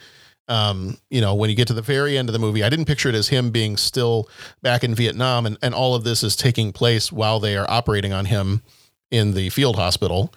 um, 0.48 0.96
you 1.10 1.20
know, 1.20 1.34
when 1.34 1.50
you 1.50 1.56
get 1.56 1.68
to 1.68 1.74
the 1.74 1.82
very 1.82 2.16
end 2.16 2.30
of 2.30 2.32
the 2.32 2.38
movie, 2.38 2.64
I 2.64 2.70
didn't 2.70 2.86
picture 2.86 3.10
it 3.10 3.14
as 3.14 3.28
him 3.28 3.50
being 3.50 3.76
still 3.76 4.30
back 4.62 4.82
in 4.82 4.94
Vietnam 4.94 5.44
and, 5.44 5.58
and 5.60 5.74
all 5.74 5.94
of 5.94 6.04
this 6.04 6.22
is 6.22 6.36
taking 6.36 6.72
place 6.72 7.12
while 7.12 7.38
they 7.38 7.54
are 7.54 7.68
operating 7.68 8.14
on 8.14 8.24
him 8.24 8.62
in 9.10 9.34
the 9.34 9.50
field 9.50 9.76
hospital 9.76 10.32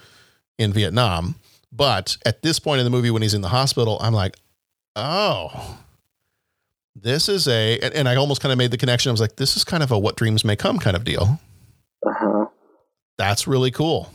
in 0.58 0.74
Vietnam. 0.74 1.36
But 1.72 2.18
at 2.26 2.42
this 2.42 2.60
point 2.60 2.80
in 2.80 2.86
the 2.86 2.90
movie, 2.90 3.12
when 3.12 3.22
he's 3.22 3.34
in 3.34 3.42
the 3.42 3.50
hospital, 3.50 3.98
I'm 4.02 4.14
like, 4.14 4.38
oh, 4.96 5.78
this 6.96 7.30
is 7.30 7.48
a, 7.48 7.80
and, 7.80 7.94
and 7.94 8.10
I 8.10 8.16
almost 8.16 8.42
kind 8.42 8.52
of 8.52 8.58
made 8.58 8.72
the 8.72 8.78
connection. 8.78 9.10
I 9.10 9.14
was 9.14 9.22
like, 9.22 9.38
this 9.38 9.56
is 9.56 9.64
kind 9.64 9.82
of 9.82 9.92
a 9.92 9.98
what 9.98 10.18
dreams 10.18 10.44
may 10.44 10.56
come 10.56 10.80
kind 10.80 10.96
of 10.96 11.04
deal. 11.04 11.40
Uh-huh. 12.06 12.48
That's 13.18 13.48
really 13.48 13.72
cool. 13.72 14.12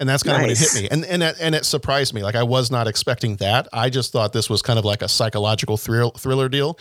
And 0.00 0.08
that's 0.08 0.24
kind 0.24 0.36
of 0.36 0.42
when 0.42 0.50
it 0.50 0.58
hit 0.58 0.74
me. 0.74 0.88
And 0.90 1.04
and 1.04 1.22
it, 1.22 1.36
and 1.40 1.54
it 1.54 1.64
surprised 1.64 2.14
me. 2.14 2.24
Like 2.24 2.34
I 2.34 2.42
was 2.42 2.70
not 2.70 2.88
expecting 2.88 3.36
that. 3.36 3.68
I 3.72 3.90
just 3.90 4.10
thought 4.10 4.32
this 4.32 4.50
was 4.50 4.60
kind 4.60 4.78
of 4.78 4.84
like 4.84 5.02
a 5.02 5.08
psychological 5.08 5.76
thrill, 5.76 6.10
thriller 6.10 6.48
deal. 6.48 6.78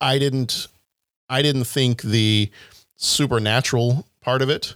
I 0.00 0.18
didn't 0.18 0.68
I 1.28 1.42
didn't 1.42 1.64
think 1.64 2.02
the 2.02 2.50
supernatural 2.96 4.06
part 4.22 4.40
of 4.40 4.48
it 4.48 4.74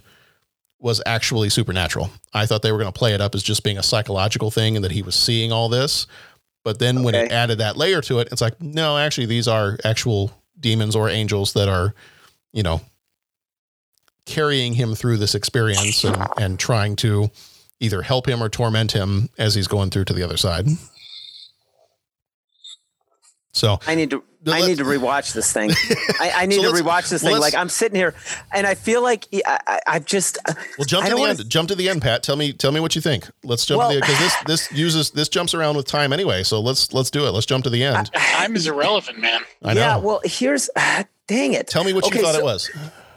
was 0.79 1.01
actually 1.05 1.49
supernatural. 1.49 2.09
I 2.33 2.45
thought 2.45 2.61
they 2.61 2.71
were 2.71 2.77
going 2.77 2.91
to 2.91 2.97
play 2.97 3.13
it 3.13 3.21
up 3.21 3.35
as 3.35 3.43
just 3.43 3.63
being 3.63 3.77
a 3.77 3.83
psychological 3.83 4.49
thing 4.49 4.75
and 4.75 4.85
that 4.85 4.91
he 4.91 5.01
was 5.01 5.15
seeing 5.15 5.51
all 5.51 5.69
this. 5.69 6.07
But 6.63 6.79
then 6.79 7.03
when 7.03 7.15
it 7.15 7.31
added 7.31 7.57
that 7.59 7.77
layer 7.77 8.01
to 8.01 8.19
it, 8.19 8.29
it's 8.31 8.41
like, 8.41 8.61
no, 8.61 8.97
actually, 8.97 9.27
these 9.27 9.47
are 9.47 9.77
actual 9.83 10.31
demons 10.59 10.95
or 10.95 11.09
angels 11.09 11.53
that 11.53 11.69
are, 11.69 11.93
you 12.51 12.63
know, 12.63 12.81
carrying 14.25 14.73
him 14.73 14.93
through 14.95 15.17
this 15.17 15.35
experience 15.35 16.03
and, 16.03 16.27
and 16.37 16.59
trying 16.59 16.95
to 16.97 17.31
either 17.79 18.01
help 18.01 18.27
him 18.27 18.43
or 18.43 18.49
torment 18.49 18.91
him 18.91 19.29
as 19.37 19.55
he's 19.55 19.67
going 19.67 19.89
through 19.89 20.05
to 20.05 20.13
the 20.13 20.23
other 20.23 20.37
side. 20.37 20.67
So 23.53 23.79
I 23.87 23.95
need 23.95 24.11
to 24.11 24.23
I 24.47 24.65
need 24.65 24.77
to 24.77 24.83
rewatch 24.83 25.33
this 25.33 25.51
thing. 25.51 25.71
I, 26.19 26.31
I 26.35 26.45
need 26.45 26.61
So 26.61 26.73
to 26.75 26.83
rewatch 26.83 27.09
this 27.09 27.23
well, 27.23 27.33
thing. 27.33 27.41
Like 27.41 27.55
I'm 27.55 27.69
sitting 27.69 27.95
here, 27.97 28.13
and 28.53 28.65
I 28.65 28.75
feel 28.75 29.01
like 29.01 29.27
I, 29.45 29.59
I, 29.67 29.79
I've 29.87 30.05
just. 30.05 30.37
Uh, 30.47 30.53
well, 30.77 30.85
jump 30.85 31.05
to 31.05 31.09
the 31.11 31.17
don't 31.17 31.29
end. 31.29 31.37
wanna- 31.39 31.49
Jump 31.49 31.69
to 31.69 31.75
the 31.75 31.89
end, 31.89 32.01
Pat. 32.01 32.23
Tell 32.23 32.35
me, 32.35 32.53
tell 32.53 32.71
me 32.71 32.79
what 32.79 32.95
you 32.95 33.01
think. 33.01 33.29
Let's 33.43 33.65
jump 33.65 33.79
Well- 33.79 33.91
to 33.91 33.99
the 33.99 34.05
end 34.05 34.13
because 34.13 34.19
this 34.45 34.67
this 34.69 34.77
uses 34.77 35.11
this 35.11 35.29
jumps 35.29 35.53
around 35.53 35.75
with 35.77 35.87
time 35.87 36.13
anyway. 36.13 36.43
So 36.43 36.59
let's 36.59 36.93
let's 36.93 37.11
do 37.11 37.25
it. 37.27 37.31
Let's 37.31 37.45
jump 37.45 37.63
to 37.65 37.69
the 37.69 37.83
end. 37.83 38.09
I, 38.15 38.19
time 38.43 38.55
is 38.55 38.67
irrelevant, 38.67 39.19
man. 39.19 39.41
I 39.63 39.73
know. 39.73 39.81
Yeah. 39.81 39.97
Well, 39.97 40.21
here's. 40.23 40.69
dang 41.27 41.53
it. 41.53 41.67
Tell 41.67 41.83
me 41.83 41.93
what 41.93 42.05
Okay, 42.05 42.19
you 42.19 42.25
thought 42.25 42.33
so- 42.35 42.39
it 42.39 42.43
was. 42.43 42.69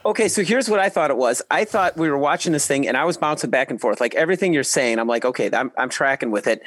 Okay, 0.04 0.26
so 0.26 0.42
here's 0.42 0.68
what 0.68 0.80
I 0.80 0.88
thought 0.88 1.10
it 1.12 1.16
was. 1.16 1.42
I 1.48 1.64
thought 1.64 1.96
we 1.96 2.10
were 2.10 2.18
watching 2.18 2.52
this 2.52 2.66
thing 2.66 2.88
and 2.88 2.96
I 2.96 3.04
was 3.04 3.16
bouncing 3.16 3.50
back 3.50 3.70
and 3.70 3.80
forth. 3.80 4.00
Like 4.00 4.16
everything 4.16 4.52
you're 4.52 4.64
saying, 4.64 4.98
I'm 4.98 5.06
like, 5.06 5.24
okay, 5.24 5.48
I'm, 5.52 5.70
I'm 5.78 5.88
tracking 5.90 6.32
with 6.32 6.48
it. 6.48 6.60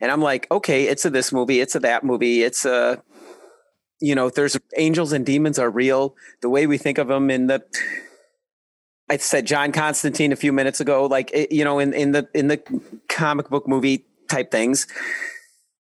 And 0.00 0.12
I'm 0.12 0.22
like, 0.22 0.48
okay, 0.52 0.84
it's 0.84 1.04
a 1.04 1.10
this 1.10 1.32
movie, 1.32 1.58
it's 1.60 1.74
a 1.74 1.80
that 1.80 2.04
movie, 2.04 2.44
it's 2.44 2.64
a, 2.64 3.02
you 4.00 4.14
know, 4.14 4.30
there's 4.30 4.58
angels 4.76 5.12
and 5.12 5.24
demons 5.24 5.58
are 5.58 5.70
real. 5.70 6.14
The 6.42 6.50
way 6.50 6.66
we 6.66 6.78
think 6.78 6.98
of 6.98 7.08
them 7.08 7.30
in 7.30 7.46
the, 7.46 7.64
I 9.08 9.16
said 9.16 9.46
John 9.46 9.72
Constantine 9.72 10.32
a 10.32 10.36
few 10.36 10.52
minutes 10.52 10.80
ago, 10.80 11.06
like, 11.06 11.30
you 11.50 11.64
know, 11.64 11.78
in, 11.78 11.94
in 11.94 12.12
the, 12.12 12.28
in 12.34 12.48
the 12.48 12.62
comic 13.08 13.48
book 13.48 13.68
movie 13.68 14.04
type 14.28 14.50
things. 14.50 14.86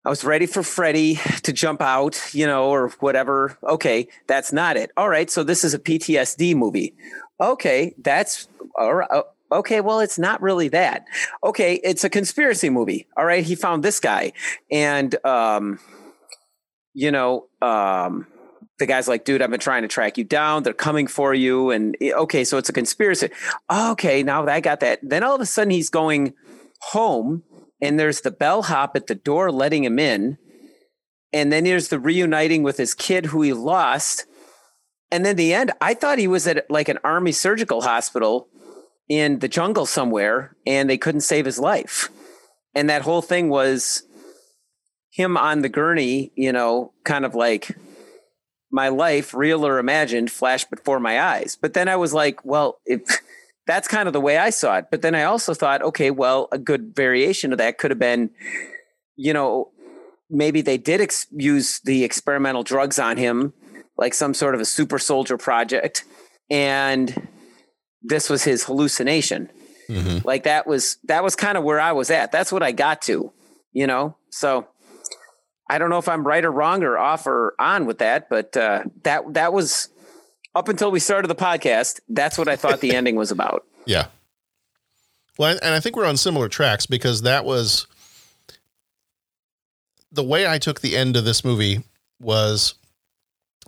I 0.04 0.10
was 0.10 0.24
ready 0.24 0.48
for 0.48 0.64
Freddy 0.64 1.20
to 1.44 1.54
jump 1.54 1.80
out, 1.80 2.20
you 2.34 2.48
know, 2.48 2.70
or 2.70 2.90
whatever. 3.00 3.58
Okay, 3.64 4.08
that's 4.28 4.52
not 4.52 4.76
it. 4.76 4.92
All 4.98 5.10
right, 5.10 5.30
so 5.30 5.44
this 5.44 5.64
is 5.64 5.76
a 5.76 5.80
PTSD 5.80 6.56
movie. 6.56 6.96
Okay, 7.40 7.94
that's 8.00 8.48
all 8.76 8.96
right. 8.96 9.08
oh, 9.12 9.26
Okay, 9.52 9.82
well, 9.82 10.00
it's 10.00 10.18
not 10.18 10.42
really 10.42 10.70
that. 10.70 11.06
Okay, 11.44 11.76
it's 11.84 12.06
a 12.06 12.10
conspiracy 12.10 12.70
movie. 12.70 13.06
All 13.18 13.26
right, 13.26 13.44
he 13.44 13.56
found 13.56 13.84
this 13.84 14.00
guy, 14.00 14.32
and 14.72 15.14
um, 15.26 15.78
you 16.94 17.12
know, 17.12 17.48
um, 17.62 18.28
the 18.80 18.86
guy's 18.86 19.08
like, 19.08 19.26
dude, 19.26 19.42
I've 19.42 19.52
been 19.52 19.60
trying 19.60 19.84
to 19.84 19.88
track 19.88 20.18
you 20.18 20.24
down. 20.24 20.64
They're 20.64 20.74
coming 20.74 21.08
for 21.08 21.34
you. 21.34 21.72
And 21.72 21.96
eh, 22.02 22.12
okay, 22.12 22.44
so 22.44 22.58
it's 22.58 22.70
a 22.70 22.74
conspiracy. 22.74 23.30
Okay, 23.72 24.24
now 24.24 24.44
that 24.44 24.54
I 24.54 24.60
got 24.60 24.80
that. 24.82 25.00
Then 25.02 25.24
all 25.24 25.36
of 25.36 25.42
a 25.42 25.46
sudden 25.46 25.72
he's 25.72 25.90
going 25.90 26.34
home 26.82 27.44
and 27.82 28.00
there's 28.00 28.22
the 28.22 28.32
bellhop 28.32 28.96
at 28.96 29.08
the 29.08 29.16
door 29.16 29.52
letting 29.52 29.84
him 29.84 30.00
in. 30.00 30.38
And 31.32 31.52
then 31.52 31.64
there's 31.64 31.88
the 31.88 32.00
reuniting 32.00 32.64
with 32.64 32.78
his 32.78 32.94
kid 32.94 33.28
who 33.28 33.42
he 33.42 33.54
lost. 33.54 34.26
And 35.12 35.26
then 35.26 35.36
the 35.36 35.54
end, 35.54 35.72
I 35.80 35.94
thought 35.94 36.20
he 36.20 36.28
was 36.28 36.48
at 36.48 36.70
like 36.70 36.90
an 36.90 37.00
army 37.04 37.32
surgical 37.32 37.82
hospital 37.82 38.48
in 39.08 39.40
the 39.40 39.48
jungle 39.48 39.86
somewhere 39.86 40.56
and 40.66 40.90
they 40.90 40.98
couldn't 40.98 41.22
save 41.22 41.46
his 41.46 41.60
life. 41.60 42.10
And 42.74 42.90
that 42.90 43.02
whole 43.02 43.22
thing 43.22 43.50
was 43.50 44.04
him 45.12 45.38
on 45.38 45.62
the 45.62 45.70
gurney, 45.70 46.32
you 46.36 46.52
know, 46.52 46.94
kind 47.04 47.26
of 47.26 47.36
like 47.36 47.78
my 48.72 48.88
life, 48.88 49.34
real 49.34 49.66
or 49.66 49.78
imagined, 49.78 50.32
flashed 50.32 50.70
before 50.70 51.00
my 51.00 51.22
eyes. 51.22 51.58
But 51.62 51.74
then 51.74 51.88
I 51.88 51.98
was 51.98 52.14
like, 52.14 52.44
well, 52.46 52.80
if 52.86 53.02
that's 53.68 53.88
kind 53.88 54.08
of 54.08 54.14
the 54.14 54.22
way 54.22 54.38
I 54.38 54.50
saw 54.50 54.78
it. 54.78 54.86
But 54.90 55.02
then 55.02 55.14
I 55.14 55.24
also 55.24 55.54
thought, 55.54 55.82
okay, 55.82 56.12
well, 56.12 56.48
a 56.52 56.58
good 56.58 56.96
variation 56.96 57.52
of 57.52 57.58
that 57.60 57.78
could 57.78 57.92
have 57.92 58.00
been, 58.00 58.32
you 59.16 59.34
know, 59.34 59.70
maybe 60.30 60.62
they 60.62 60.78
did 60.78 61.02
ex- 61.02 61.28
use 61.32 61.80
the 61.84 62.04
experimental 62.04 62.64
drugs 62.64 62.98
on 62.98 63.18
him, 63.18 63.54
like 63.98 64.14
some 64.14 64.34
sort 64.34 64.56
of 64.56 64.62
a 64.62 64.66
super 64.66 64.98
soldier 64.98 65.38
project, 65.38 66.06
and 66.50 67.28
this 68.02 68.30
was 68.30 68.44
his 68.44 68.64
hallucination. 68.64 69.50
Mm-hmm. 69.90 70.26
Like 70.26 70.44
that 70.44 70.66
was 70.66 70.98
that 71.04 71.24
was 71.24 71.36
kind 71.36 71.58
of 71.58 71.64
where 71.64 71.80
I 71.80 71.92
was 71.92 72.10
at. 72.10 72.32
That's 72.32 72.52
what 72.52 72.64
I 72.64 72.72
got 72.72 73.02
to, 73.04 73.32
you 73.74 73.86
know. 73.88 74.16
So 74.30 74.68
I 75.72 75.78
don't 75.78 75.90
know 75.90 75.98
if 76.00 76.10
I'm 76.10 76.26
right 76.28 76.44
or 76.44 76.52
wrong 76.52 76.84
or 76.84 76.98
off 76.98 77.26
or 77.26 77.56
on 77.58 77.86
with 77.86 78.00
that, 78.00 78.30
but 78.30 78.56
uh, 78.58 78.84
that 79.04 79.34
that 79.34 79.54
was 79.54 79.88
up 80.54 80.68
until 80.68 80.92
we 80.92 81.00
started 81.00 81.30
the 81.30 81.36
podcast. 81.36 82.02
That's 82.10 82.38
what 82.38 82.48
I 82.50 82.56
thought 82.58 82.82
the 82.82 82.94
ending 83.00 83.16
was 83.16 83.32
about. 83.32 83.66
Yeah. 83.86 84.08
Well, 85.38 85.58
and 85.62 85.74
I 85.74 85.80
think 85.80 85.96
we're 85.96 86.06
on 86.06 86.18
similar 86.18 86.50
tracks 86.50 86.86
because 86.86 87.22
that 87.22 87.46
was 87.46 87.88
the 90.12 90.24
way 90.24 90.46
I 90.46 90.58
took 90.58 90.82
the 90.82 90.98
end 90.98 91.16
of 91.16 91.24
this 91.26 91.44
movie 91.46 91.84
was 92.20 92.76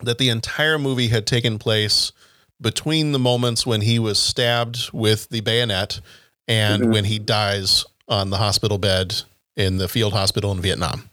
that 0.01 0.17
the 0.17 0.29
entire 0.29 0.77
movie 0.77 1.07
had 1.07 1.25
taken 1.25 1.57
place 1.57 2.11
between 2.59 3.11
the 3.13 3.19
moments 3.19 3.65
when 3.65 3.81
he 3.81 3.97
was 3.99 4.19
stabbed 4.19 4.89
with 4.91 5.29
the 5.29 5.41
bayonet 5.41 6.01
and 6.47 6.83
Mhm. 6.83 6.91
when 6.93 7.05
he 7.05 7.17
dies 7.19 7.85
on 8.07 8.29
the 8.29 8.37
hospital 8.37 8.77
bed 8.77 9.21
in 9.55 9.77
the 9.77 9.87
field 9.87 10.13
hospital 10.13 10.51
in 10.51 10.61
Vietnam. 10.61 11.09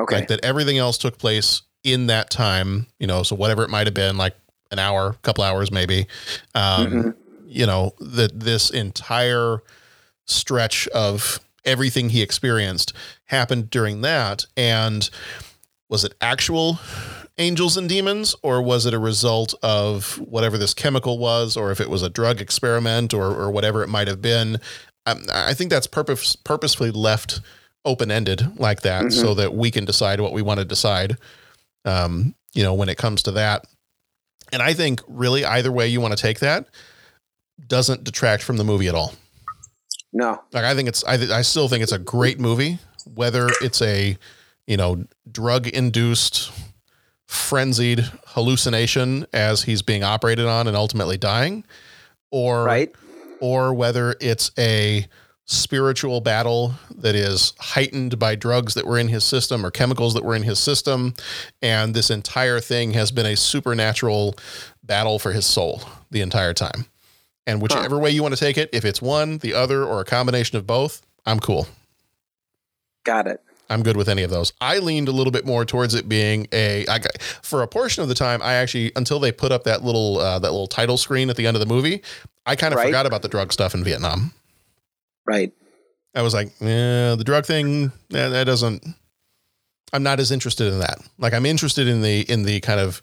Okay. 0.00 0.16
Like 0.16 0.28
that 0.28 0.44
everything 0.44 0.78
else 0.78 0.98
took 0.98 1.18
place 1.18 1.62
in 1.84 2.06
that 2.08 2.30
time, 2.30 2.86
you 2.98 3.06
know, 3.06 3.22
so 3.22 3.34
whatever 3.36 3.62
it 3.64 3.70
might 3.70 3.86
have 3.86 3.94
been, 3.94 4.16
like 4.16 4.34
an 4.70 4.78
hour, 4.78 5.14
couple 5.22 5.42
hours 5.44 5.70
maybe. 5.72 6.06
Um, 6.54 6.86
Mhm. 6.86 7.14
you 7.46 7.66
know, 7.66 7.94
that 8.00 8.38
this 8.38 8.70
entire 8.70 9.58
stretch 10.26 10.86
of 10.88 11.40
everything 11.64 12.10
he 12.10 12.22
experienced 12.22 12.92
happened 13.26 13.70
during 13.70 14.02
that. 14.02 14.46
And 14.56 15.08
was 15.88 16.04
it 16.04 16.14
actual 16.20 16.78
angels 17.38 17.76
and 17.76 17.88
demons, 17.88 18.34
or 18.42 18.62
was 18.62 18.86
it 18.86 18.94
a 18.94 18.98
result 18.98 19.54
of 19.62 20.18
whatever 20.20 20.56
this 20.58 20.74
chemical 20.74 21.18
was, 21.18 21.56
or 21.56 21.70
if 21.72 21.80
it 21.80 21.90
was 21.90 22.02
a 22.02 22.10
drug 22.10 22.40
experiment, 22.40 23.12
or 23.14 23.34
or 23.34 23.50
whatever 23.50 23.82
it 23.82 23.88
might 23.88 24.06
have 24.08 24.20
been? 24.22 24.58
Um, 25.06 25.24
I 25.32 25.54
think 25.54 25.70
that's 25.70 25.86
purpose 25.86 26.36
purposefully 26.36 26.90
left 26.90 27.40
open 27.84 28.10
ended 28.10 28.58
like 28.58 28.82
that, 28.82 29.12
so 29.12 29.34
that 29.34 29.54
we 29.54 29.70
can 29.70 29.84
decide 29.84 30.20
what 30.20 30.32
we 30.32 30.42
want 30.42 30.60
to 30.60 30.64
decide. 30.64 31.16
Um, 31.84 32.34
you 32.52 32.62
know, 32.62 32.74
when 32.74 32.88
it 32.88 32.98
comes 32.98 33.22
to 33.24 33.32
that, 33.32 33.64
and 34.52 34.60
I 34.60 34.74
think 34.74 35.00
really 35.08 35.44
either 35.44 35.72
way 35.72 35.88
you 35.88 36.00
want 36.00 36.16
to 36.16 36.20
take 36.20 36.40
that 36.40 36.66
doesn't 37.66 38.04
detract 38.04 38.42
from 38.42 38.56
the 38.56 38.64
movie 38.64 38.88
at 38.88 38.94
all. 38.94 39.14
No. 40.12 40.42
Like 40.52 40.64
I 40.64 40.74
think 40.74 40.88
it's 40.88 41.04
I 41.04 41.16
th- 41.16 41.30
I 41.30 41.42
still 41.42 41.68
think 41.68 41.82
it's 41.82 41.92
a 41.92 41.98
great 41.98 42.40
movie 42.40 42.78
whether 43.14 43.48
it's 43.60 43.80
a 43.82 44.16
you 44.66 44.76
know 44.76 45.04
drug 45.30 45.66
induced 45.66 46.52
frenzied 47.26 48.00
hallucination 48.26 49.26
as 49.32 49.62
he's 49.62 49.82
being 49.82 50.02
operated 50.02 50.46
on 50.46 50.66
and 50.66 50.76
ultimately 50.76 51.16
dying 51.16 51.64
or 52.30 52.64
right 52.64 52.92
or 53.40 53.72
whether 53.72 54.16
it's 54.20 54.50
a 54.58 55.06
spiritual 55.50 56.20
battle 56.20 56.74
that 56.94 57.14
is 57.16 57.54
heightened 57.58 58.18
by 58.18 58.34
drugs 58.36 58.74
that 58.74 58.86
were 58.86 58.98
in 58.98 59.08
his 59.08 59.24
system 59.24 59.66
or 59.66 59.70
chemicals 59.70 60.14
that 60.14 60.24
were 60.24 60.36
in 60.36 60.44
his 60.44 60.58
system 60.60 61.12
and 61.60 61.92
this 61.92 62.08
entire 62.08 62.60
thing 62.60 62.92
has 62.92 63.10
been 63.10 63.26
a 63.26 63.36
supernatural 63.36 64.36
battle 64.84 65.18
for 65.18 65.32
his 65.32 65.44
soul 65.44 65.82
the 66.12 66.20
entire 66.20 66.54
time 66.54 66.86
and 67.48 67.60
whichever 67.60 67.98
way 67.98 68.10
you 68.10 68.22
want 68.22 68.32
to 68.32 68.38
take 68.38 68.56
it 68.56 68.70
if 68.72 68.84
it's 68.84 69.02
one 69.02 69.38
the 69.38 69.52
other 69.52 69.82
or 69.84 70.00
a 70.00 70.04
combination 70.04 70.56
of 70.56 70.66
both 70.68 71.02
i'm 71.26 71.40
cool 71.40 71.66
Got 73.04 73.26
it. 73.26 73.40
I'm 73.70 73.82
good 73.82 73.96
with 73.96 74.08
any 74.08 74.22
of 74.24 74.30
those. 74.30 74.52
I 74.60 74.78
leaned 74.78 75.08
a 75.08 75.12
little 75.12 75.30
bit 75.30 75.46
more 75.46 75.64
towards 75.64 75.94
it 75.94 76.08
being 76.08 76.46
a 76.52 76.86
I 76.86 76.98
got, 76.98 77.20
for 77.42 77.62
a 77.62 77.66
portion 77.68 78.02
of 78.02 78.08
the 78.08 78.14
time. 78.14 78.42
I 78.42 78.54
actually 78.54 78.92
until 78.96 79.18
they 79.20 79.32
put 79.32 79.52
up 79.52 79.64
that 79.64 79.82
little 79.82 80.18
uh, 80.18 80.38
that 80.38 80.50
little 80.50 80.66
title 80.66 80.96
screen 80.98 81.30
at 81.30 81.36
the 81.36 81.46
end 81.46 81.56
of 81.56 81.60
the 81.60 81.66
movie, 81.66 82.02
I 82.46 82.56
kind 82.56 82.74
of 82.74 82.78
Right. 82.78 82.86
forgot 82.86 83.06
about 83.06 83.22
the 83.22 83.28
drug 83.28 83.52
stuff 83.52 83.74
in 83.74 83.82
Vietnam. 83.84 84.32
Right. 85.26 85.52
I 86.14 86.22
was 86.22 86.34
like, 86.34 86.52
yeah, 86.60 87.14
the 87.14 87.24
drug 87.24 87.46
thing 87.46 87.92
that, 88.10 88.28
that 88.30 88.44
doesn't. 88.44 88.84
I'm 89.92 90.02
not 90.02 90.20
as 90.20 90.30
interested 90.30 90.72
in 90.72 90.78
that. 90.80 90.98
Like 91.18 91.34
I'm 91.34 91.46
interested 91.46 91.88
in 91.88 92.02
the 92.02 92.20
in 92.22 92.44
the 92.44 92.60
kind 92.60 92.80
of 92.80 93.02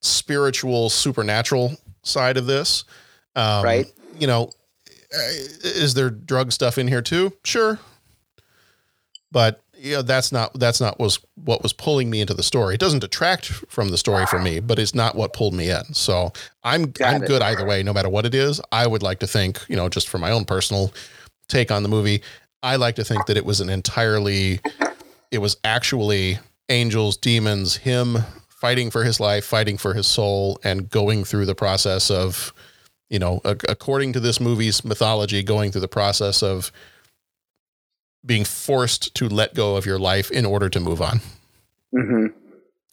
spiritual 0.00 0.90
supernatural 0.90 1.76
side 2.02 2.36
of 2.36 2.46
this. 2.46 2.84
Um, 3.36 3.64
Right. 3.64 3.86
You 4.18 4.26
know, 4.26 4.50
uh, 5.14 5.32
is 5.64 5.94
there 5.94 6.10
drug 6.10 6.52
stuff 6.52 6.78
in 6.78 6.88
here 6.88 7.02
too? 7.02 7.32
Sure. 7.44 7.78
But 9.30 9.62
you 9.74 9.94
know, 9.94 10.02
that's 10.02 10.30
not 10.30 10.52
that's 10.54 10.80
not 10.80 10.98
was 11.00 11.18
what 11.34 11.62
was 11.62 11.72
pulling 11.72 12.08
me 12.08 12.20
into 12.20 12.34
the 12.34 12.42
story. 12.42 12.74
It 12.74 12.80
doesn't 12.80 13.00
detract 13.00 13.46
from 13.46 13.88
the 13.88 13.98
story 13.98 14.26
for 14.26 14.38
me, 14.38 14.60
but 14.60 14.78
it's 14.78 14.94
not 14.94 15.16
what 15.16 15.32
pulled 15.32 15.54
me 15.54 15.70
in. 15.70 15.92
So 15.92 16.32
I'm 16.62 16.92
I'm 17.04 17.22
it. 17.22 17.26
good 17.26 17.42
either 17.42 17.66
way, 17.66 17.82
no 17.82 17.92
matter 17.92 18.08
what 18.08 18.24
it 18.24 18.34
is. 18.34 18.60
I 18.70 18.86
would 18.86 19.02
like 19.02 19.18
to 19.20 19.26
think, 19.26 19.60
you 19.68 19.76
know, 19.76 19.88
just 19.88 20.08
for 20.08 20.18
my 20.18 20.30
own 20.30 20.44
personal 20.44 20.92
take 21.52 21.70
on 21.70 21.82
the 21.82 21.88
movie, 21.88 22.22
I 22.62 22.76
like 22.76 22.96
to 22.96 23.04
think 23.04 23.26
that 23.26 23.36
it 23.36 23.44
was 23.44 23.60
an 23.60 23.68
entirely 23.68 24.60
it 25.30 25.38
was 25.38 25.56
actually 25.64 26.38
angels, 26.68 27.16
demons, 27.16 27.76
him 27.76 28.18
fighting 28.48 28.90
for 28.90 29.02
his 29.02 29.18
life, 29.18 29.44
fighting 29.44 29.78
for 29.78 29.94
his 29.94 30.06
soul, 30.06 30.60
and 30.62 30.88
going 30.90 31.24
through 31.24 31.46
the 31.46 31.54
process 31.54 32.10
of, 32.10 32.52
you 33.08 33.18
know, 33.18 33.40
ac- 33.44 33.66
according 33.68 34.12
to 34.12 34.20
this 34.20 34.38
movie's 34.38 34.84
mythology, 34.84 35.42
going 35.42 35.72
through 35.72 35.80
the 35.80 35.88
process 35.88 36.42
of 36.42 36.70
being 38.24 38.44
forced 38.44 39.14
to 39.16 39.28
let 39.28 39.54
go 39.54 39.76
of 39.76 39.84
your 39.84 39.98
life 39.98 40.30
in 40.30 40.46
order 40.46 40.68
to 40.68 40.78
move 40.78 41.00
on. 41.00 41.20
Mm-hmm. 41.94 42.26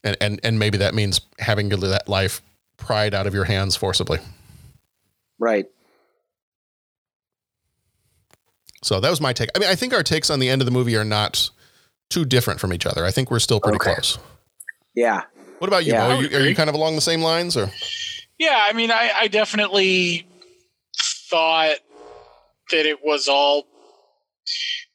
And 0.03 0.17
and 0.21 0.39
and 0.43 0.57
maybe 0.57 0.77
that 0.77 0.95
means 0.95 1.21
having 1.39 1.69
your 1.69 1.77
that 1.79 2.07
life 2.07 2.41
pried 2.77 3.13
out 3.13 3.27
of 3.27 3.33
your 3.33 3.45
hands 3.45 3.75
forcibly. 3.75 4.19
Right. 5.37 5.67
So 8.81 8.99
that 8.99 9.09
was 9.09 9.19
my 9.21 9.33
take. 9.33 9.49
I 9.55 9.59
mean, 9.59 9.69
I 9.69 9.75
think 9.75 9.93
our 9.93 10.03
takes 10.03 10.29
on 10.29 10.39
the 10.39 10.49
end 10.49 10.61
of 10.61 10.65
the 10.65 10.71
movie 10.71 10.95
are 10.95 11.05
not 11.05 11.49
too 12.09 12.25
different 12.25 12.59
from 12.59 12.73
each 12.73 12.85
other. 12.85 13.05
I 13.05 13.11
think 13.11 13.29
we're 13.29 13.39
still 13.39 13.59
pretty 13.59 13.75
Okay. 13.77 13.93
close. 13.93 14.17
Yeah. 14.95 15.23
What 15.59 15.67
about 15.67 15.85
you, 15.85 15.93
Yeah. 15.93 16.07
Bo? 16.07 16.15
Are 16.15 16.21
you, 16.23 16.37
are 16.37 16.41
you 16.47 16.55
kind 16.55 16.69
of 16.69 16.75
along 16.75 16.95
the 16.95 17.01
same 17.01 17.21
lines 17.21 17.57
or? 17.57 17.69
Yeah, 18.37 18.57
I 18.61 18.73
mean, 18.73 18.89
I, 18.91 19.11
I 19.13 19.27
definitely 19.27 20.25
thought 21.29 21.77
that 22.71 22.85
it 22.85 23.03
was 23.03 23.27
all 23.27 23.67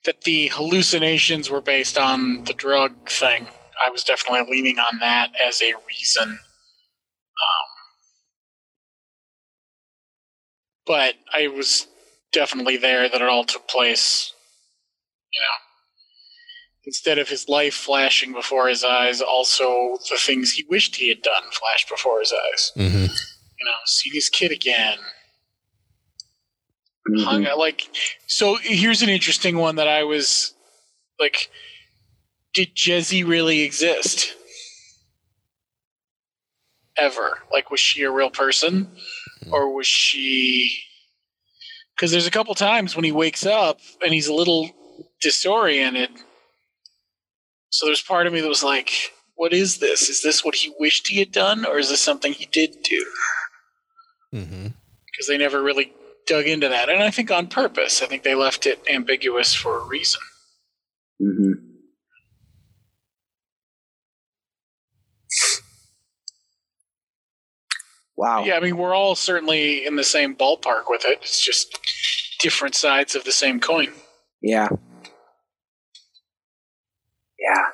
that 0.06 0.22
the 0.22 0.48
hallucinations 0.48 1.50
were 1.50 1.60
based 1.60 1.98
on 1.98 2.44
the 2.44 2.54
drug 2.54 3.08
thing. 3.08 3.46
I 3.86 3.90
was 3.90 4.02
definitely 4.04 4.46
leaning 4.50 4.78
on 4.78 4.98
that 5.00 5.32
as 5.40 5.60
a 5.60 5.74
reason. 5.86 6.30
Um, 6.30 6.38
but 10.86 11.14
I 11.32 11.48
was 11.48 11.86
definitely 12.34 12.76
there 12.76 13.08
that 13.08 13.22
it 13.22 13.28
all 13.28 13.44
took 13.44 13.66
place, 13.68 14.32
you 15.32 15.40
know. 15.40 15.46
Instead 16.86 17.18
of 17.18 17.30
his 17.30 17.48
life 17.48 17.72
flashing 17.72 18.34
before 18.34 18.68
his 18.68 18.84
eyes, 18.84 19.22
also 19.22 19.96
the 20.10 20.18
things 20.18 20.52
he 20.52 20.66
wished 20.68 20.96
he 20.96 21.08
had 21.08 21.22
done 21.22 21.44
flashed 21.52 21.88
before 21.88 22.20
his 22.20 22.32
eyes 22.32 22.72
Mm-hmm. 22.76 23.04
you 23.04 23.64
know, 23.64 23.78
seen 23.86 24.12
his 24.12 24.28
kid 24.28 24.52
again. 24.52 24.98
Mm-hmm. 27.08 27.24
Hung 27.24 27.46
out 27.46 27.58
like 27.58 27.82
so. 28.26 28.56
Here's 28.62 29.02
an 29.02 29.08
interesting 29.10 29.56
one 29.58 29.76
that 29.76 29.88
I 29.88 30.04
was 30.04 30.54
like, 31.20 31.50
did 32.54 32.74
Jezzie 32.74 33.24
really 33.24 33.60
exist? 33.60 34.34
Ever? 36.96 37.38
Like, 37.52 37.70
was 37.70 37.80
she 37.80 38.02
a 38.04 38.10
real 38.10 38.30
person, 38.30 38.88
or 39.50 39.74
was 39.74 39.86
she? 39.86 40.78
Because 41.94 42.10
there's 42.10 42.26
a 42.26 42.30
couple 42.30 42.54
times 42.54 42.96
when 42.96 43.04
he 43.04 43.12
wakes 43.12 43.46
up 43.46 43.78
and 44.02 44.12
he's 44.12 44.26
a 44.28 44.34
little 44.34 44.70
disoriented. 45.20 46.10
So 47.70 47.86
there's 47.86 48.02
part 48.02 48.26
of 48.26 48.32
me 48.32 48.40
that 48.40 48.48
was 48.48 48.64
like, 48.64 48.90
"What 49.34 49.52
is 49.52 49.78
this? 49.78 50.08
Is 50.08 50.22
this 50.22 50.44
what 50.44 50.56
he 50.56 50.72
wished 50.78 51.08
he 51.08 51.18
had 51.18 51.32
done, 51.32 51.64
or 51.64 51.78
is 51.78 51.88
this 51.88 52.00
something 52.00 52.32
he 52.32 52.46
did 52.46 52.82
do?" 52.82 53.06
Mm-hmm. 54.34 54.66
because 55.06 55.28
they 55.28 55.38
never 55.38 55.62
really 55.62 55.92
dug 56.26 56.46
into 56.46 56.68
that. 56.68 56.88
And 56.88 57.00
I 57.02 57.10
think 57.10 57.30
on 57.30 57.46
purpose. 57.46 58.02
I 58.02 58.06
think 58.06 58.24
they 58.24 58.34
left 58.34 58.66
it 58.66 58.80
ambiguous 58.90 59.54
for 59.54 59.78
a 59.78 59.84
reason. 59.84 60.20
Mm-hmm. 61.22 61.52
Wow. 68.24 68.42
Yeah, 68.42 68.56
I 68.56 68.60
mean, 68.60 68.78
we're 68.78 68.94
all 68.94 69.14
certainly 69.14 69.84
in 69.84 69.96
the 69.96 70.02
same 70.04 70.34
ballpark 70.34 70.84
with 70.88 71.04
it. 71.04 71.18
It's 71.20 71.44
just 71.44 71.78
different 72.40 72.74
sides 72.74 73.14
of 73.14 73.24
the 73.24 73.32
same 73.32 73.60
coin. 73.60 73.88
Yeah. 74.40 74.68
Yeah. 77.38 77.64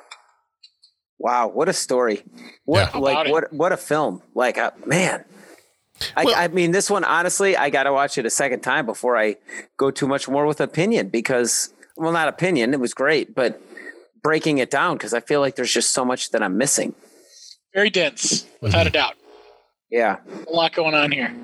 Wow, 1.17 1.47
what 1.47 1.69
a 1.69 1.73
story! 1.73 2.23
What 2.65 2.91
Yeah. 2.93 2.99
like 2.99 3.13
About 3.13 3.27
it. 3.27 3.31
what 3.31 3.53
what 3.53 3.71
a 3.71 3.77
film! 3.77 4.23
Like 4.35 4.57
uh, 4.57 4.71
man, 4.85 5.23
I, 6.17 6.33
I 6.35 6.47
mean, 6.49 6.71
this 6.71 6.89
one 6.89 7.05
honestly, 7.05 7.55
I 7.55 7.69
got 7.69 7.83
to 7.83 7.93
watch 7.93 8.17
it 8.17 8.25
a 8.25 8.29
second 8.29 8.59
time 8.59 8.85
before 8.85 9.15
I 9.15 9.37
go 9.77 9.89
too 9.89 10.07
much 10.07 10.27
more 10.27 10.45
with 10.45 10.59
opinion 10.59 11.07
because, 11.07 11.73
well, 11.95 12.11
not 12.11 12.27
opinion. 12.27 12.73
It 12.73 12.81
was 12.81 12.93
great, 12.93 13.33
but 13.35 13.61
breaking 14.21 14.57
it 14.57 14.69
down 14.69 14.97
because 14.97 15.13
I 15.13 15.21
feel 15.21 15.39
like 15.39 15.55
there's 15.55 15.71
just 15.71 15.91
so 15.91 16.03
much 16.03 16.31
that 16.31 16.43
I'm 16.43 16.57
missing. 16.57 16.93
Very 17.73 17.89
dense, 17.89 18.45
without 18.59 18.87
a 18.87 18.89
doubt. 18.89 19.15
Yeah, 19.91 20.17
A 20.47 20.51
lot 20.51 20.73
going 20.73 20.95
on 20.95 21.11
here. 21.11 21.35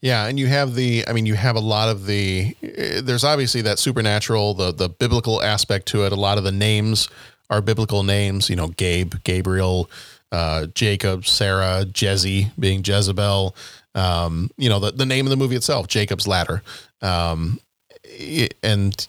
Yeah, 0.00 0.26
and 0.26 0.38
you 0.38 0.46
have 0.48 0.74
the 0.74 1.04
I 1.08 1.14
mean 1.14 1.24
you 1.24 1.34
have 1.34 1.56
a 1.56 1.60
lot 1.60 1.88
of 1.88 2.04
the 2.06 2.54
there's 2.62 3.24
obviously 3.24 3.62
that 3.62 3.78
supernatural, 3.78 4.52
the 4.54 4.70
the 4.70 4.88
biblical 4.90 5.42
aspect 5.42 5.86
to 5.88 6.04
it. 6.04 6.12
A 6.12 6.16
lot 6.16 6.36
of 6.36 6.44
the 6.44 6.52
names 6.52 7.08
are 7.48 7.62
biblical 7.62 8.02
names, 8.02 8.50
you 8.50 8.56
know, 8.56 8.68
Gabe, 8.68 9.14
Gabriel, 9.24 9.90
uh, 10.30 10.66
Jacob, 10.74 11.26
Sarah, 11.26 11.86
Jezzie 11.90 12.50
being 12.58 12.82
Jezebel. 12.84 13.56
Um, 13.94 14.50
you 14.58 14.68
know, 14.68 14.78
the, 14.78 14.90
the 14.90 15.06
name 15.06 15.26
of 15.26 15.30
the 15.30 15.36
movie 15.36 15.56
itself, 15.56 15.86
Jacob's 15.88 16.26
Ladder. 16.26 16.62
Um, 17.00 17.60
and 18.62 19.06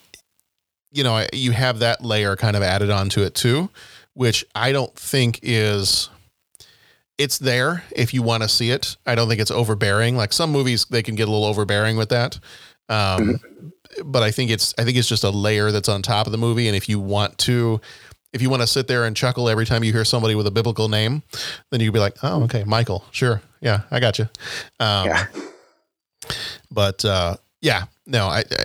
you 0.91 1.03
know, 1.03 1.25
you 1.33 1.51
have 1.51 1.79
that 1.79 2.03
layer 2.05 2.37
kind 2.37 2.55
of 2.55 2.63
added 2.63 2.89
onto 2.89 3.21
it 3.21 3.35
too, 3.35 3.69
which 4.15 4.43
I 4.55 4.71
don't 4.71 4.93
think 4.95 5.39
is 5.43 6.09
it's 7.17 7.37
there 7.37 7.83
if 7.95 8.13
you 8.13 8.23
want 8.23 8.43
to 8.43 8.49
see 8.49 8.71
it. 8.71 8.97
I 9.05 9.15
don't 9.15 9.29
think 9.29 9.39
it's 9.39 9.51
overbearing. 9.51 10.17
Like 10.17 10.33
some 10.33 10.51
movies, 10.51 10.85
they 10.85 11.03
can 11.03 11.15
get 11.15 11.27
a 11.27 11.31
little 11.31 11.45
overbearing 11.45 11.95
with 11.95 12.09
that. 12.09 12.39
Um, 12.89 13.39
but 14.03 14.23
I 14.23 14.31
think 14.31 14.51
it's 14.51 14.73
I 14.77 14.83
think 14.83 14.97
it's 14.97 15.07
just 15.07 15.23
a 15.23 15.29
layer 15.29 15.71
that's 15.71 15.89
on 15.89 16.01
top 16.01 16.25
of 16.25 16.31
the 16.31 16.37
movie. 16.37 16.67
And 16.67 16.75
if 16.75 16.89
you 16.89 16.99
want 16.99 17.37
to, 17.39 17.79
if 18.33 18.41
you 18.41 18.49
want 18.49 18.61
to 18.61 18.67
sit 18.67 18.87
there 18.87 19.05
and 19.05 19.15
chuckle 19.15 19.47
every 19.47 19.65
time 19.65 19.83
you 19.83 19.93
hear 19.93 20.05
somebody 20.05 20.35
with 20.35 20.47
a 20.47 20.51
biblical 20.51 20.89
name, 20.89 21.23
then 21.71 21.79
you'd 21.79 21.93
be 21.93 21.99
like, 21.99 22.17
oh, 22.23 22.43
okay, 22.43 22.63
Michael, 22.65 23.05
sure, 23.11 23.41
yeah, 23.61 23.81
I 23.91 23.99
got 23.99 24.19
you. 24.19 24.25
Um, 24.79 25.07
yeah, 25.07 25.25
but 26.69 27.05
uh, 27.05 27.37
yeah, 27.61 27.85
no, 28.05 28.27
I, 28.27 28.39
I 28.39 28.63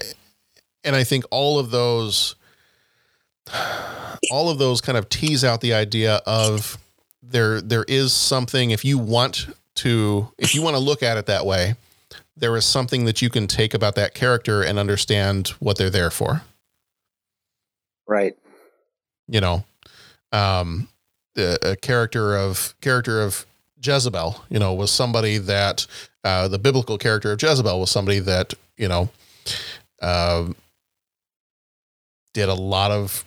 and 0.85 0.97
I 0.97 1.05
think 1.05 1.25
all 1.31 1.59
of 1.59 1.71
those, 1.71 2.35
all 4.31 4.49
of 4.49 4.59
those 4.59 4.81
kind 4.81 4.99
of 4.99 5.09
tease 5.09 5.45
out 5.45 5.61
the 5.61 5.75
idea 5.75 6.21
of 6.27 6.79
there 7.23 7.61
there 7.61 7.85
is 7.85 8.13
something 8.13 8.71
if 8.71 8.85
you 8.85 8.99
want 8.99 9.47
to 9.77 10.33
if 10.39 10.55
you 10.55 10.63
want 10.63 10.77
to 10.77 10.81
look 10.81 11.03
at 11.03 11.17
it 11.17 11.27
that 11.27 11.47
way, 11.47 11.75
there 12.37 12.57
is 12.57 12.65
something 12.65 13.05
that 13.05 13.23
you 13.23 13.31
can 13.31 13.47
take 13.47 13.75
about 13.75 13.95
that 13.95 14.15
character 14.15 14.63
and 14.63 14.79
understand 14.79 15.49
what 15.59 15.79
they're 15.79 15.91
there 15.91 16.11
for. 16.11 16.43
right. 18.07 18.37
You 19.29 19.41
know, 19.41 19.65
um, 20.33 20.89
a, 21.37 21.57
a 21.63 21.77
character 21.77 22.37
of 22.37 22.75
character 22.81 23.23
of 23.23 23.47
Jezebel, 23.83 24.45
you 24.51 24.59
know, 24.59 24.75
was 24.75 24.91
somebody 24.91 25.39
that 25.39 25.87
uh, 26.25 26.49
the 26.49 26.59
biblical 26.59 26.99
character 26.99 27.33
of 27.33 27.41
Jezebel 27.41 27.79
was 27.79 27.91
somebody 27.91 28.19
that 28.19 28.55
you 28.77 28.89
know 28.89 29.09
um, 30.03 30.57
did 32.35 32.49
a 32.49 32.55
lot 32.55 32.91
of 32.91 33.25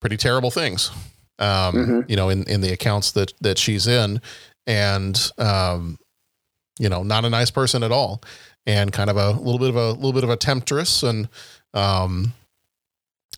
pretty 0.00 0.16
terrible 0.16 0.50
things. 0.50 0.90
Um, 1.38 1.74
Mhm. 1.74 2.10
You 2.10 2.16
know, 2.16 2.28
in 2.28 2.44
in 2.44 2.60
the 2.60 2.72
accounts 2.72 3.12
that 3.12 3.32
that 3.40 3.58
she's 3.58 3.86
in, 3.86 4.20
and 4.66 5.30
um, 5.38 5.98
you 6.78 6.88
know, 6.88 7.02
not 7.02 7.24
a 7.24 7.30
nice 7.30 7.50
person 7.50 7.82
at 7.82 7.92
all, 7.92 8.22
and 8.66 8.92
kind 8.92 9.08
of 9.10 9.16
a 9.16 9.30
little 9.32 9.58
bit 9.58 9.70
of 9.70 9.76
a 9.76 9.92
little 9.92 10.12
bit 10.12 10.24
of 10.24 10.30
a 10.30 10.36
temptress, 10.36 11.02
and 11.02 11.28
um, 11.74 12.32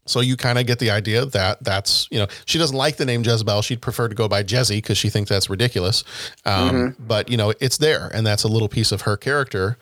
so 0.04 0.18
you 0.20 0.36
kind 0.36 0.58
of 0.58 0.66
get 0.66 0.80
the 0.80 0.90
idea 0.90 1.24
that 1.26 1.62
that's 1.62 2.08
you 2.10 2.18
know 2.18 2.26
she 2.44 2.58
doesn't 2.58 2.76
like 2.76 2.96
the 2.96 3.04
name 3.06 3.22
Jezebel. 3.22 3.62
She'd 3.62 3.80
prefer 3.82 4.08
to 4.08 4.14
go 4.14 4.26
by 4.28 4.42
Jezzie 4.42 4.78
because 4.78 4.98
she 4.98 5.08
thinks 5.08 5.28
that's 5.30 5.48
ridiculous. 5.48 6.02
Um, 6.44 6.96
But 6.98 7.28
you 7.30 7.36
know 7.36 7.52
it's 7.60 7.78
there, 7.78 8.10
and 8.12 8.26
that's 8.26 8.42
a 8.42 8.48
little 8.48 8.68
piece 8.68 8.90
of 8.90 9.02
her 9.02 9.16
character 9.16 9.78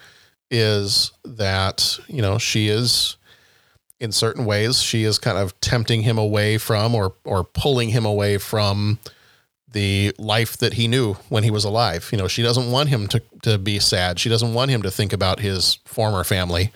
is 0.50 1.12
that 1.24 1.98
you 2.08 2.20
know 2.20 2.36
she 2.38 2.68
is 2.68 3.16
in 4.00 4.12
certain 4.12 4.44
ways 4.46 4.82
she 4.82 5.04
is 5.04 5.18
kind 5.18 5.36
of 5.38 5.58
tempting 5.60 6.02
him 6.02 6.18
away 6.18 6.58
from 6.58 6.94
or 6.94 7.14
or 7.24 7.44
pulling 7.44 7.90
him 7.90 8.04
away 8.04 8.38
from 8.38 8.98
the 9.72 10.12
life 10.18 10.56
that 10.56 10.72
he 10.74 10.88
knew 10.88 11.14
when 11.28 11.44
he 11.44 11.50
was 11.50 11.64
alive. 11.64 12.08
You 12.10 12.18
know, 12.18 12.26
she 12.26 12.42
doesn't 12.42 12.70
want 12.72 12.88
him 12.88 13.06
to 13.08 13.22
to 13.42 13.58
be 13.58 13.78
sad. 13.78 14.18
She 14.18 14.28
doesn't 14.28 14.54
want 14.54 14.70
him 14.70 14.82
to 14.82 14.90
think 14.90 15.12
about 15.12 15.38
his 15.40 15.78
former 15.84 16.24
family. 16.24 16.72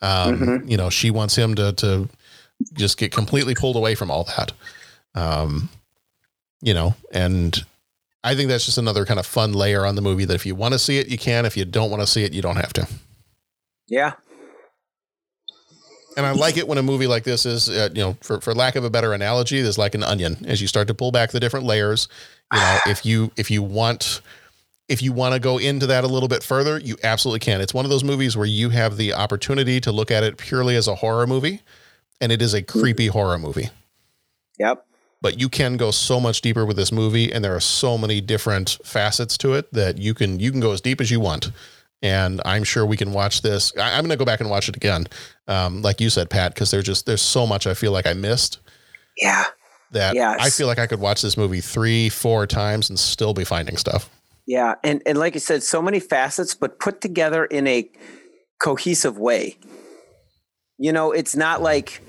Um, 0.00 0.38
Mhm. 0.38 0.70
You 0.70 0.76
know, 0.76 0.88
she 0.90 1.10
wants 1.10 1.36
him 1.36 1.54
to 1.56 1.72
to 1.74 2.08
just 2.72 2.96
get 2.96 3.12
completely 3.12 3.54
pulled 3.54 3.76
away 3.76 3.94
from 3.94 4.10
all 4.10 4.24
that. 4.24 4.52
Um, 5.14 5.68
you 6.60 6.74
know, 6.74 6.94
and 7.12 7.64
I 8.24 8.34
think 8.34 8.48
that's 8.48 8.64
just 8.64 8.78
another 8.78 9.04
kind 9.04 9.20
of 9.20 9.26
fun 9.26 9.52
layer 9.52 9.84
on 9.86 9.94
the 9.94 10.02
movie 10.02 10.24
that 10.24 10.34
if 10.34 10.44
you 10.46 10.54
want 10.54 10.72
to 10.74 10.78
see 10.78 10.98
it, 10.98 11.08
you 11.08 11.18
can. 11.18 11.44
If 11.46 11.56
you 11.56 11.64
don't 11.64 11.90
want 11.90 12.02
to 12.02 12.06
see 12.06 12.24
it, 12.24 12.32
you 12.32 12.42
don't 12.42 12.56
have 12.56 12.72
to. 12.74 12.88
Yeah, 13.86 14.12
And 16.18 16.26
I 16.26 16.32
like 16.32 16.56
it 16.56 16.66
when 16.66 16.78
a 16.78 16.82
movie 16.82 17.06
like 17.06 17.22
this 17.22 17.46
is, 17.46 17.68
uh, 17.68 17.90
you 17.94 18.02
know, 18.02 18.16
for, 18.22 18.40
for 18.40 18.52
lack 18.52 18.74
of 18.74 18.82
a 18.82 18.90
better 18.90 19.12
analogy, 19.12 19.62
there's 19.62 19.78
like 19.78 19.94
an 19.94 20.02
onion. 20.02 20.44
As 20.48 20.60
you 20.60 20.66
start 20.66 20.88
to 20.88 20.94
pull 20.94 21.12
back 21.12 21.30
the 21.30 21.38
different 21.38 21.64
layers, 21.64 22.08
you 22.52 22.58
know, 22.58 22.78
if 22.88 23.06
you 23.06 23.30
if 23.36 23.52
you 23.52 23.62
want 23.62 24.20
if 24.88 25.00
you 25.00 25.12
want 25.12 25.34
to 25.34 25.40
go 25.40 25.58
into 25.58 25.86
that 25.86 26.02
a 26.02 26.08
little 26.08 26.28
bit 26.28 26.42
further, 26.42 26.76
you 26.76 26.96
absolutely 27.04 27.38
can. 27.38 27.60
It's 27.60 27.72
one 27.72 27.84
of 27.84 27.90
those 27.92 28.02
movies 28.02 28.36
where 28.36 28.46
you 28.46 28.70
have 28.70 28.96
the 28.96 29.14
opportunity 29.14 29.80
to 29.80 29.92
look 29.92 30.10
at 30.10 30.24
it 30.24 30.38
purely 30.38 30.74
as 30.74 30.88
a 30.88 30.96
horror 30.96 31.28
movie, 31.28 31.60
and 32.20 32.32
it 32.32 32.42
is 32.42 32.52
a 32.52 32.62
creepy 32.62 33.06
horror 33.06 33.38
movie. 33.38 33.70
Yep. 34.58 34.84
But 35.20 35.38
you 35.38 35.48
can 35.48 35.76
go 35.76 35.92
so 35.92 36.18
much 36.18 36.40
deeper 36.40 36.66
with 36.66 36.76
this 36.76 36.90
movie, 36.90 37.32
and 37.32 37.44
there 37.44 37.54
are 37.54 37.60
so 37.60 37.96
many 37.96 38.20
different 38.20 38.78
facets 38.84 39.38
to 39.38 39.54
it 39.54 39.72
that 39.72 39.98
you 39.98 40.14
can 40.14 40.40
you 40.40 40.50
can 40.50 40.58
go 40.58 40.72
as 40.72 40.80
deep 40.80 41.00
as 41.00 41.12
you 41.12 41.20
want. 41.20 41.52
And 42.00 42.40
I'm 42.44 42.62
sure 42.62 42.86
we 42.86 42.96
can 42.96 43.12
watch 43.12 43.42
this. 43.42 43.72
I, 43.76 43.94
I'm 43.94 44.02
going 44.02 44.10
to 44.10 44.16
go 44.16 44.24
back 44.24 44.40
and 44.40 44.48
watch 44.48 44.68
it 44.68 44.76
again, 44.76 45.08
um, 45.48 45.82
like 45.82 46.00
you 46.00 46.10
said, 46.10 46.30
Pat, 46.30 46.54
because 46.54 46.70
there's 46.70 46.84
just 46.84 47.06
there's 47.06 47.22
so 47.22 47.46
much 47.46 47.66
I 47.66 47.74
feel 47.74 47.90
like 47.90 48.06
I 48.06 48.12
missed 48.12 48.60
yeah, 49.20 49.44
that 49.92 50.14
Yes. 50.14 50.38
I 50.40 50.50
feel 50.50 50.66
like 50.66 50.78
I 50.78 50.86
could 50.86 51.00
watch 51.00 51.22
this 51.22 51.36
movie 51.36 51.60
three, 51.60 52.08
four 52.08 52.46
times 52.46 52.88
and 52.88 52.98
still 52.98 53.34
be 53.34 53.44
finding 53.44 53.76
stuff. 53.76 54.08
yeah, 54.46 54.74
and 54.84 55.02
and 55.06 55.18
like 55.18 55.34
you 55.34 55.40
said, 55.40 55.62
so 55.62 55.82
many 55.82 56.00
facets, 56.00 56.54
but 56.54 56.78
put 56.78 57.00
together 57.00 57.44
in 57.44 57.66
a 57.66 57.90
cohesive 58.62 59.18
way. 59.18 59.58
You 60.78 60.92
know, 60.92 61.10
it's 61.10 61.34
not 61.34 61.60
like, 61.60 62.00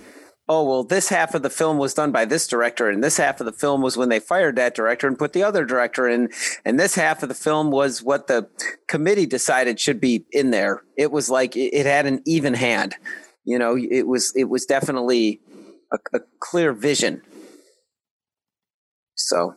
oh 0.50 0.64
well, 0.64 0.84
this 0.84 1.10
half 1.10 1.36
of 1.36 1.44
the 1.44 1.50
film 1.50 1.78
was 1.78 1.94
done 1.94 2.12
by 2.12 2.26
this 2.26 2.48
director, 2.48 2.90
and 2.90 3.04
this 3.04 3.18
half 3.18 3.40
of 3.40 3.46
the 3.46 3.54
film 3.54 3.82
was 3.82 3.96
when 3.96 4.10
they 4.10 4.20
fired 4.20 4.56
that 4.56 4.74
director 4.74 5.08
and 5.08 5.18
put 5.18 5.32
the 5.32 5.44
other 5.44 5.64
director 5.64 6.10
in, 6.10 6.30
and 6.66 6.80
this 6.80 6.96
half 6.96 7.22
of 7.22 7.30
the 7.30 7.36
film 7.36 7.70
was 7.70 8.02
what 8.04 8.28
the 8.28 8.50
committee 8.88 9.28
decided 9.28 9.80
should 9.80 10.02
be 10.02 10.26
in 10.32 10.50
there. 10.50 10.82
It 10.98 11.12
was 11.12 11.30
like 11.30 11.56
it, 11.56 11.86
had 11.86 12.08
an 12.08 12.22
even 12.26 12.56
hand. 12.56 12.96
You 13.46 13.60
know, 13.60 13.78
it 13.78 14.08
was 14.08 14.34
it 14.36 14.50
was 14.50 14.66
definitely 14.66 15.40
a, 15.94 15.98
a 16.18 16.20
clear 16.40 16.74
vision. 16.74 17.22
So 19.16 19.56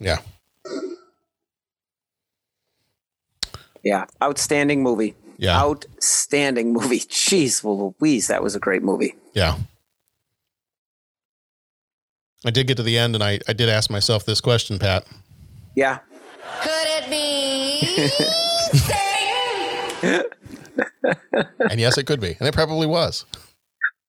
Yeah. 0.00 0.18
Yeah, 3.84 4.04
outstanding 4.22 4.82
movie. 4.82 5.16
Yeah. 5.38 5.60
Outstanding 5.60 6.72
movie. 6.72 7.00
Jeez 7.00 7.64
Louise, 7.64 8.28
that 8.28 8.42
was 8.42 8.54
a 8.54 8.60
great 8.60 8.82
movie. 8.82 9.16
Yeah. 9.34 9.56
I 12.44 12.50
did 12.50 12.66
get 12.66 12.76
to 12.78 12.82
the 12.82 12.98
end 12.98 13.14
and 13.14 13.22
I, 13.22 13.38
I 13.46 13.52
did 13.52 13.68
ask 13.68 13.90
myself 13.90 14.24
this 14.24 14.40
question, 14.40 14.78
Pat. 14.78 15.06
Yeah. 15.76 15.98
Could 16.60 16.86
it 16.86 17.10
be? 17.10 18.08
And 21.70 21.80
yes, 21.80 21.98
it 21.98 22.06
could 22.06 22.20
be. 22.20 22.36
And 22.38 22.48
it 22.48 22.54
probably 22.54 22.86
was. 22.86 23.24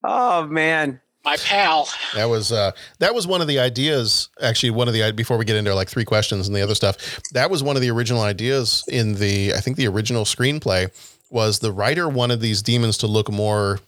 Oh 0.03 0.45
man. 0.47 0.99
My 1.23 1.37
pal. 1.37 1.87
That 2.15 2.25
was 2.25 2.51
uh 2.51 2.71
that 2.99 3.15
was 3.15 3.25
one 3.25 3.39
of 3.39 3.47
the 3.47 3.59
ideas 3.59 4.27
actually 4.41 4.71
one 4.71 4.89
of 4.89 4.93
the 4.93 5.13
before 5.13 5.37
we 5.37 5.45
get 5.45 5.55
into 5.55 5.73
like 5.73 5.87
three 5.87 6.03
questions 6.03 6.47
and 6.47 6.55
the 6.55 6.61
other 6.61 6.75
stuff. 6.75 7.21
That 7.31 7.49
was 7.49 7.63
one 7.63 7.77
of 7.77 7.81
the 7.81 7.89
original 7.89 8.21
ideas 8.21 8.83
in 8.89 9.15
the 9.15 9.53
I 9.53 9.61
think 9.61 9.77
the 9.77 9.87
original 9.87 10.25
screenplay 10.25 10.91
was 11.29 11.59
the 11.59 11.71
writer 11.71 12.09
wanted 12.09 12.41
these 12.41 12.61
demons 12.61 12.97
to 12.99 13.07
look 13.07 13.31
more 13.31 13.79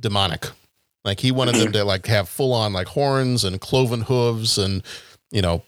demonic. 0.00 0.46
Like 1.04 1.20
he 1.20 1.32
wanted 1.32 1.56
them 1.56 1.72
to 1.72 1.84
like 1.84 2.06
have 2.06 2.28
full 2.28 2.52
on 2.52 2.72
like 2.72 2.88
horns 2.88 3.44
and 3.44 3.60
cloven 3.60 4.02
hooves 4.02 4.58
and 4.58 4.82
you 5.30 5.42
know 5.42 5.62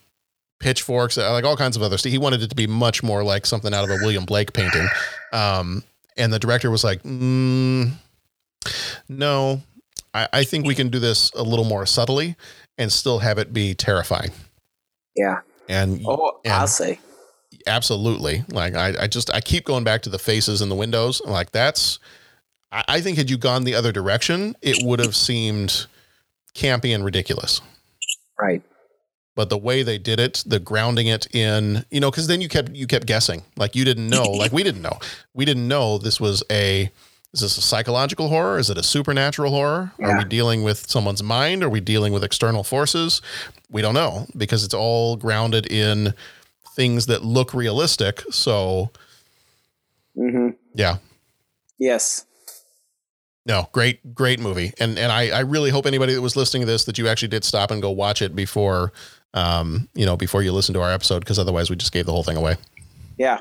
pitchforks 0.59 1.17
uh, 1.17 1.31
like 1.33 1.43
all 1.43 1.57
kinds 1.57 1.75
of 1.75 1.81
other 1.83 1.97
stuff. 1.97 2.11
He 2.11 2.17
wanted 2.17 2.41
it 2.41 2.49
to 2.49 2.55
be 2.55 2.67
much 2.67 3.03
more 3.03 3.23
like 3.23 3.45
something 3.45 3.73
out 3.73 3.83
of 3.83 3.89
a 3.89 3.95
William 4.01 4.25
Blake 4.25 4.53
painting. 4.53 4.87
Um 5.31 5.83
and 6.15 6.31
the 6.31 6.39
director 6.39 6.69
was 6.69 6.83
like, 6.83 7.01
mm, 7.03 7.91
no, 9.09 9.61
I, 10.13 10.27
I 10.31 10.43
think 10.43 10.65
we 10.65 10.75
can 10.75 10.89
do 10.89 10.99
this 10.99 11.31
a 11.35 11.43
little 11.43 11.65
more 11.65 11.85
subtly 11.85 12.35
and 12.77 12.91
still 12.91 13.19
have 13.19 13.37
it 13.37 13.51
be 13.53 13.73
terrifying. 13.73 14.31
Yeah. 15.15 15.39
And 15.67 16.01
Oh, 16.07 16.39
and 16.45 16.53
I'll 16.53 16.67
say. 16.67 16.99
absolutely. 17.67 18.43
Like 18.49 18.75
I, 18.75 18.93
I 19.03 19.07
just 19.07 19.33
I 19.33 19.41
keep 19.41 19.65
going 19.65 19.83
back 19.83 20.01
to 20.03 20.09
the 20.09 20.19
faces 20.19 20.61
in 20.61 20.69
the 20.69 20.75
windows. 20.75 21.21
I'm 21.25 21.31
like 21.31 21.51
that's 21.51 21.99
I, 22.73 22.83
I 22.87 23.01
think 23.01 23.17
had 23.17 23.29
you 23.29 23.37
gone 23.37 23.63
the 23.63 23.75
other 23.75 23.91
direction, 23.91 24.55
it 24.61 24.83
would 24.83 24.99
have 24.99 25.15
seemed 25.15 25.85
campy 26.55 26.93
and 26.93 27.05
ridiculous. 27.05 27.61
Right. 28.39 28.61
But 29.35 29.49
the 29.49 29.57
way 29.57 29.81
they 29.83 29.97
did 29.97 30.19
it, 30.19 30.43
the 30.45 30.59
grounding 30.59 31.07
it 31.07 31.33
in, 31.33 31.85
you 31.89 31.99
know, 31.99 32.11
because 32.11 32.27
then 32.27 32.41
you 32.41 32.49
kept 32.49 32.71
you 32.73 32.85
kept 32.85 33.07
guessing, 33.07 33.43
like 33.55 33.75
you 33.75 33.83
didn't 33.85 34.07
know, 34.09 34.23
like 34.23 34.51
we 34.51 34.61
didn't 34.63 34.81
know, 34.83 34.99
we 35.33 35.45
didn't 35.45 35.67
know 35.67 35.97
this 35.97 36.19
was 36.19 36.43
a 36.51 36.91
is 37.33 37.39
this 37.41 37.57
a 37.57 37.61
psychological 37.61 38.27
horror? 38.29 38.59
Is 38.59 38.69
it 38.69 38.77
a 38.77 38.83
supernatural 38.83 39.49
horror? 39.51 39.91
Yeah. 39.97 40.09
Are 40.09 40.17
we 40.19 40.25
dealing 40.25 40.61
with 40.61 40.87
someone's 40.87 41.23
mind? 41.23 41.63
Are 41.63 41.69
we 41.69 41.79
dealing 41.79 42.13
with 42.13 42.23
external 42.23 42.63
forces? 42.63 43.23
We 43.71 43.81
don't 43.81 43.95
know 43.95 44.27
because 44.37 44.63
it's 44.63 44.75
all 44.75 45.15
grounded 45.17 45.65
in 45.65 46.13
things 46.75 47.07
that 47.07 47.23
look 47.23 47.53
realistic. 47.55 48.21
So, 48.29 48.91
Mm-hmm. 50.15 50.49
yeah, 50.75 50.97
Yes. 51.79 52.25
No, 53.45 53.67
great, 53.71 54.15
great 54.15 54.39
movie. 54.39 54.73
And 54.79 54.97
and 54.97 55.11
I, 55.11 55.29
I 55.29 55.39
really 55.41 55.69
hope 55.69 55.85
anybody 55.85 56.13
that 56.13 56.21
was 56.21 56.35
listening 56.35 56.61
to 56.61 56.67
this 56.67 56.85
that 56.85 56.97
you 56.97 57.07
actually 57.07 57.27
did 57.27 57.43
stop 57.43 57.71
and 57.71 57.81
go 57.81 57.91
watch 57.91 58.21
it 58.21 58.35
before, 58.35 58.93
um, 59.33 59.89
you 59.93 60.05
know, 60.05 60.15
before 60.15 60.41
you 60.41 60.51
listen 60.51 60.73
to 60.73 60.81
our 60.81 60.91
episode 60.91 61.19
because 61.19 61.39
otherwise 61.39 61.69
we 61.69 61.75
just 61.75 61.91
gave 61.91 62.05
the 62.05 62.11
whole 62.11 62.23
thing 62.23 62.37
away. 62.37 62.55
Yeah. 63.17 63.39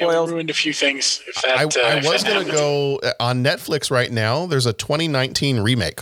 Yeah, 0.00 0.08
we 0.08 0.32
ruined 0.32 0.50
a 0.50 0.54
few 0.54 0.72
things. 0.72 1.22
If 1.28 1.42
that, 1.42 1.58
I, 1.58 1.64
uh, 1.64 1.94
I 1.94 1.98
if 1.98 2.06
was 2.06 2.24
going 2.24 2.44
to 2.44 2.50
go 2.50 2.96
uh, 2.96 3.12
on 3.20 3.44
Netflix 3.44 3.88
right 3.88 4.10
now. 4.10 4.46
There's 4.46 4.66
a 4.66 4.72
2019 4.72 5.60
remake. 5.60 6.00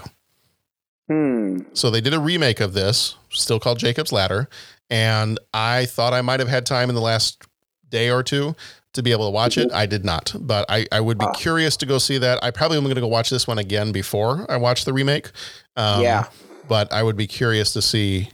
Hmm. 1.09 1.59
So 1.75 1.91
they 1.91 2.01
did 2.01 2.15
a 2.15 2.19
remake 2.19 2.61
of 2.61 2.73
this, 2.73 3.17
still 3.29 3.61
called 3.61 3.79
Jacob's 3.79 4.11
Ladder, 4.11 4.49
and 4.89 5.39
I 5.53 5.85
thought 5.85 6.15
I 6.15 6.23
might 6.23 6.41
have 6.41 6.49
had 6.49 6.65
time 6.65 6.89
in 6.89 6.95
the 6.95 7.03
last 7.03 7.45
day 7.91 8.11
or 8.11 8.23
two 8.23 8.57
to 8.95 9.03
be 9.03 9.13
able 9.13 9.27
to 9.27 9.31
watch 9.31 9.57
it. 9.59 9.73
I 9.73 9.87
did 9.87 10.05
not, 10.05 10.35
but 10.39 10.67
I, 10.69 10.87
I 10.93 11.01
would 11.01 11.19
be 11.19 11.27
curious 11.35 11.77
to 11.79 11.87
go 11.87 11.99
see 11.99 12.19
that. 12.19 12.43
I 12.45 12.51
probably 12.51 12.77
am 12.77 12.85
going 12.85 12.95
to 12.95 13.01
go 13.01 13.07
watch 13.09 13.31
this 13.31 13.47
one 13.47 13.59
again 13.59 13.93
before 13.93 14.47
I 14.51 14.57
watch 14.57 14.85
the 14.85 14.93
remake. 14.93 15.31
Um, 15.77 16.03
Yeah. 16.03 16.25
but 16.69 16.93
I 16.93 17.03
would 17.03 17.17
be 17.17 17.27
curious 17.27 17.73
to 17.73 17.83
see 17.83 18.29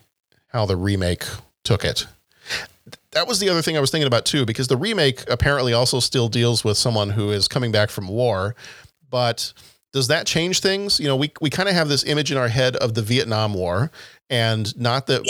how 0.49 0.67
the 0.67 0.77
remake 0.77 1.25
took 1.65 1.85
it. 1.85 2.07
That 3.13 3.27
was 3.27 3.39
the 3.39 3.49
other 3.49 3.63
thing 3.63 3.77
I 3.77 3.81
was 3.81 3.91
thinking 3.91 4.07
about 4.07 4.25
too, 4.25 4.45
because 4.45 4.69
the 4.69 4.77
remake 4.77 5.29
apparently 5.31 5.73
also 5.73 6.01
still 6.01 6.29
deals 6.29 6.65
with 6.65 6.77
someone 6.77 7.11
who 7.11 7.31
is 7.31 7.49
coming 7.49 7.73
back 7.73 7.91
from 7.91 8.09
war, 8.09 8.55
but 9.11 9.53
does 9.93 10.09
that 10.09 10.27
change 10.27 10.61
things? 10.61 11.01
You 11.01 11.07
know, 11.09 11.17
we 11.17 11.33
we 11.41 11.49
kind 11.51 11.69
of 11.69 11.75
have 11.75 11.89
this 11.89 12.05
image 12.05 12.31
in 12.31 12.37
our 12.37 12.49
head 12.49 12.77
of 12.77 12.93
the 12.95 13.01
Vietnam 13.03 13.55
War, 13.55 13.91
and 14.29 14.79
not 14.79 15.07
that 15.07 15.23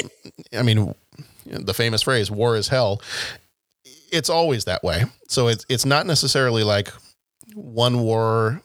I 0.52 0.62
mean, 0.62 0.92
the 1.46 1.72
famous 1.72 2.02
phrase 2.02 2.30
"war 2.30 2.56
is 2.56 2.66
hell." 2.68 3.00
It's 4.10 4.30
always 4.30 4.64
that 4.64 4.82
way. 4.82 5.05
So 5.28 5.48
it's 5.48 5.64
it's 5.68 5.85
not 5.85 6.06
necessarily 6.06 6.64
like 6.64 6.93
one 7.55 8.01
war 8.01 8.62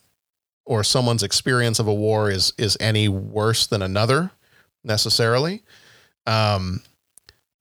or 0.65 0.83
someone's 0.83 1.23
experience 1.23 1.79
of 1.79 1.87
a 1.87 1.93
war 1.93 2.29
is 2.29 2.53
is 2.57 2.77
any 2.79 3.07
worse 3.07 3.67
than 3.67 3.81
another 3.81 4.31
necessarily. 4.83 5.63
Um, 6.25 6.81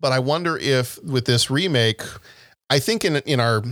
but 0.00 0.12
I 0.12 0.18
wonder 0.18 0.56
if 0.56 1.02
with 1.02 1.24
this 1.24 1.50
remake, 1.50 2.02
I 2.70 2.78
think 2.78 3.04
in 3.04 3.16
in 3.16 3.40
our 3.40 3.62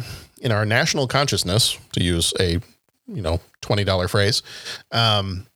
in 0.41 0.53
our 0.53 0.65
national 0.65 1.07
consciousness, 1.07 1.79
to 1.93 2.03
use 2.03 2.33
a 2.41 2.61
you 3.07 3.23
know 3.23 3.41
twenty 3.61 3.85
dollar 3.85 4.09
phrase, 4.09 4.43
um, 4.93 5.47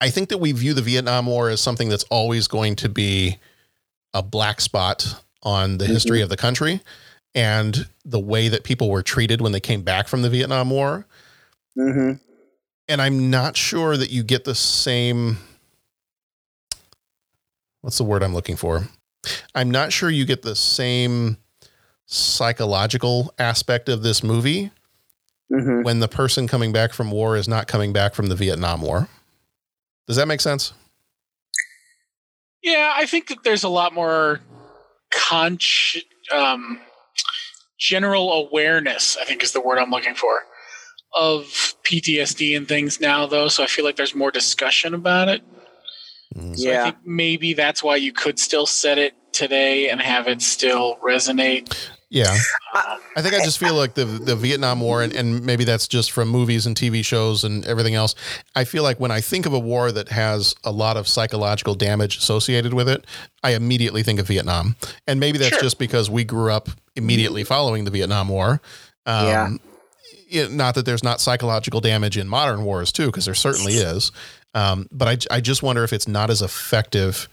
I 0.00 0.10
think 0.10 0.28
that 0.30 0.38
we 0.38 0.52
view 0.52 0.74
the 0.74 0.82
Vietnam 0.82 1.26
War 1.26 1.48
as 1.48 1.60
something 1.60 1.88
that's 1.88 2.04
always 2.04 2.48
going 2.48 2.76
to 2.76 2.88
be 2.88 3.38
a 4.14 4.22
black 4.22 4.60
spot 4.60 5.22
on 5.42 5.78
the 5.78 5.86
history 5.86 6.20
of 6.20 6.28
the 6.28 6.36
country 6.36 6.80
and 7.34 7.88
the 8.04 8.20
way 8.20 8.48
that 8.48 8.64
people 8.64 8.90
were 8.90 9.02
treated 9.02 9.40
when 9.40 9.52
they 9.52 9.60
came 9.60 9.82
back 9.82 10.08
from 10.08 10.22
the 10.22 10.30
Vietnam 10.30 10.70
War. 10.70 11.06
Mm-hmm. 11.78 12.12
And 12.88 13.02
I'm 13.02 13.30
not 13.30 13.56
sure 13.56 13.96
that 13.96 14.10
you 14.10 14.22
get 14.22 14.44
the 14.44 14.54
same. 14.54 15.38
What's 17.80 17.98
the 17.98 18.04
word 18.04 18.22
I'm 18.22 18.34
looking 18.34 18.56
for? 18.56 18.86
I'm 19.54 19.70
not 19.70 19.92
sure 19.92 20.10
you 20.10 20.24
get 20.24 20.42
the 20.42 20.56
same 20.56 21.38
psychological 22.06 23.32
aspect 23.38 23.88
of 23.88 24.02
this 24.02 24.22
movie 24.22 24.70
Mm-hmm. 25.52 25.82
when 25.82 26.00
the 26.00 26.08
person 26.08 26.48
coming 26.48 26.72
back 26.72 26.94
from 26.94 27.10
war 27.10 27.36
is 27.36 27.46
not 27.46 27.66
coming 27.66 27.92
back 27.92 28.14
from 28.14 28.28
the 28.28 28.34
Vietnam 28.34 28.80
War. 28.80 29.06
Does 30.06 30.16
that 30.16 30.26
make 30.26 30.40
sense? 30.40 30.72
Yeah, 32.62 32.94
I 32.96 33.04
think 33.04 33.28
that 33.28 33.44
there's 33.44 33.62
a 33.62 33.68
lot 33.68 33.92
more 33.92 34.40
conch, 35.10 36.02
um, 36.32 36.80
general 37.82 38.32
awareness. 38.32 39.16
I 39.20 39.24
think 39.24 39.42
is 39.42 39.50
the 39.52 39.60
word 39.60 39.78
I'm 39.78 39.90
looking 39.90 40.14
for 40.14 40.44
of 41.14 41.44
PTSD 41.82 42.56
and 42.56 42.66
things 42.68 43.00
now, 43.00 43.26
though. 43.26 43.48
So 43.48 43.64
I 43.64 43.66
feel 43.66 43.84
like 43.84 43.96
there's 43.96 44.14
more 44.14 44.30
discussion 44.30 44.94
about 44.94 45.28
it. 45.28 45.42
Mm-hmm. 46.34 46.54
So 46.54 46.68
I 46.70 46.72
Yeah. 46.72 46.84
think 46.84 46.96
maybe 47.04 47.52
that's 47.54 47.82
why 47.82 47.96
you 47.96 48.12
could 48.12 48.38
still 48.38 48.66
set 48.66 48.98
it 48.98 49.14
today 49.32 49.88
and 49.90 50.00
have 50.00 50.28
it 50.28 50.40
still 50.42 50.96
resonate. 51.02 51.74
Yeah. 52.14 52.36
I 53.16 53.22
think 53.22 53.34
I 53.34 53.38
just 53.42 53.56
feel 53.58 53.72
like 53.74 53.94
the 53.94 54.04
the 54.04 54.36
Vietnam 54.36 54.80
War 54.80 55.02
and, 55.02 55.14
and 55.14 55.44
maybe 55.46 55.64
that's 55.64 55.88
just 55.88 56.10
from 56.12 56.28
movies 56.28 56.66
and 56.66 56.76
TV 56.76 57.02
shows 57.02 57.42
and 57.42 57.64
everything 57.64 57.94
else. 57.94 58.14
I 58.54 58.64
feel 58.64 58.82
like 58.82 59.00
when 59.00 59.10
I 59.10 59.22
think 59.22 59.46
of 59.46 59.54
a 59.54 59.58
war 59.58 59.90
that 59.92 60.10
has 60.10 60.54
a 60.62 60.70
lot 60.70 60.98
of 60.98 61.08
psychological 61.08 61.74
damage 61.74 62.18
associated 62.18 62.74
with 62.74 62.86
it, 62.86 63.06
I 63.42 63.54
immediately 63.54 64.02
think 64.02 64.20
of 64.20 64.26
Vietnam. 64.26 64.76
And 65.06 65.20
maybe 65.20 65.38
that's 65.38 65.58
just 65.62 65.78
because 65.78 66.10
we 66.10 66.22
grew 66.22 66.52
up 66.52 66.68
immediately 66.96 67.44
following 67.44 67.84
the 67.84 67.90
Vietnam 67.90 68.28
War. 68.28 68.60
Um, 69.06 69.26
Yeah. 69.26 69.48
it- 70.42 70.52
not 70.52 70.74
that 70.74 70.84
there's 70.84 71.02
not 71.02 71.18
psychological 71.22 71.80
damage 71.80 72.18
in 72.18 72.28
modern 72.28 72.62
wars 72.64 72.92
too, 72.92 73.06
because 73.06 73.24
there 73.24 73.34
certainly 73.34 73.74
is. 73.74 74.12
Um, 74.54 74.86
but 74.92 75.08
I, 75.30 75.36
I 75.36 75.40
just 75.40 75.62
wonder 75.62 75.82
if 75.82 75.94
it's 75.94 76.06
not 76.08 76.28
as 76.28 76.42
effective 76.42 77.26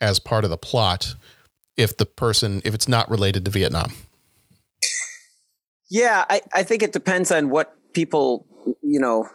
as 0.00 0.18
part 0.18 0.42
of 0.42 0.50
the 0.50 0.58
plot 0.58 1.14
if 1.76 1.96
the 1.96 2.06
person 2.06 2.60
if 2.64 2.74
it's 2.74 2.88
not 2.88 3.08
related 3.08 3.44
to 3.44 3.50
Vietnam. 3.52 3.92
Yeah, 5.88 6.24
I, 6.28 6.40
I 6.52 6.62
think 6.62 6.82
it 6.82 6.92
depends 6.92 7.30
on 7.30 7.50
what 7.50 7.76
people, 7.92 8.46
you 8.82 9.00
know, 9.00 9.28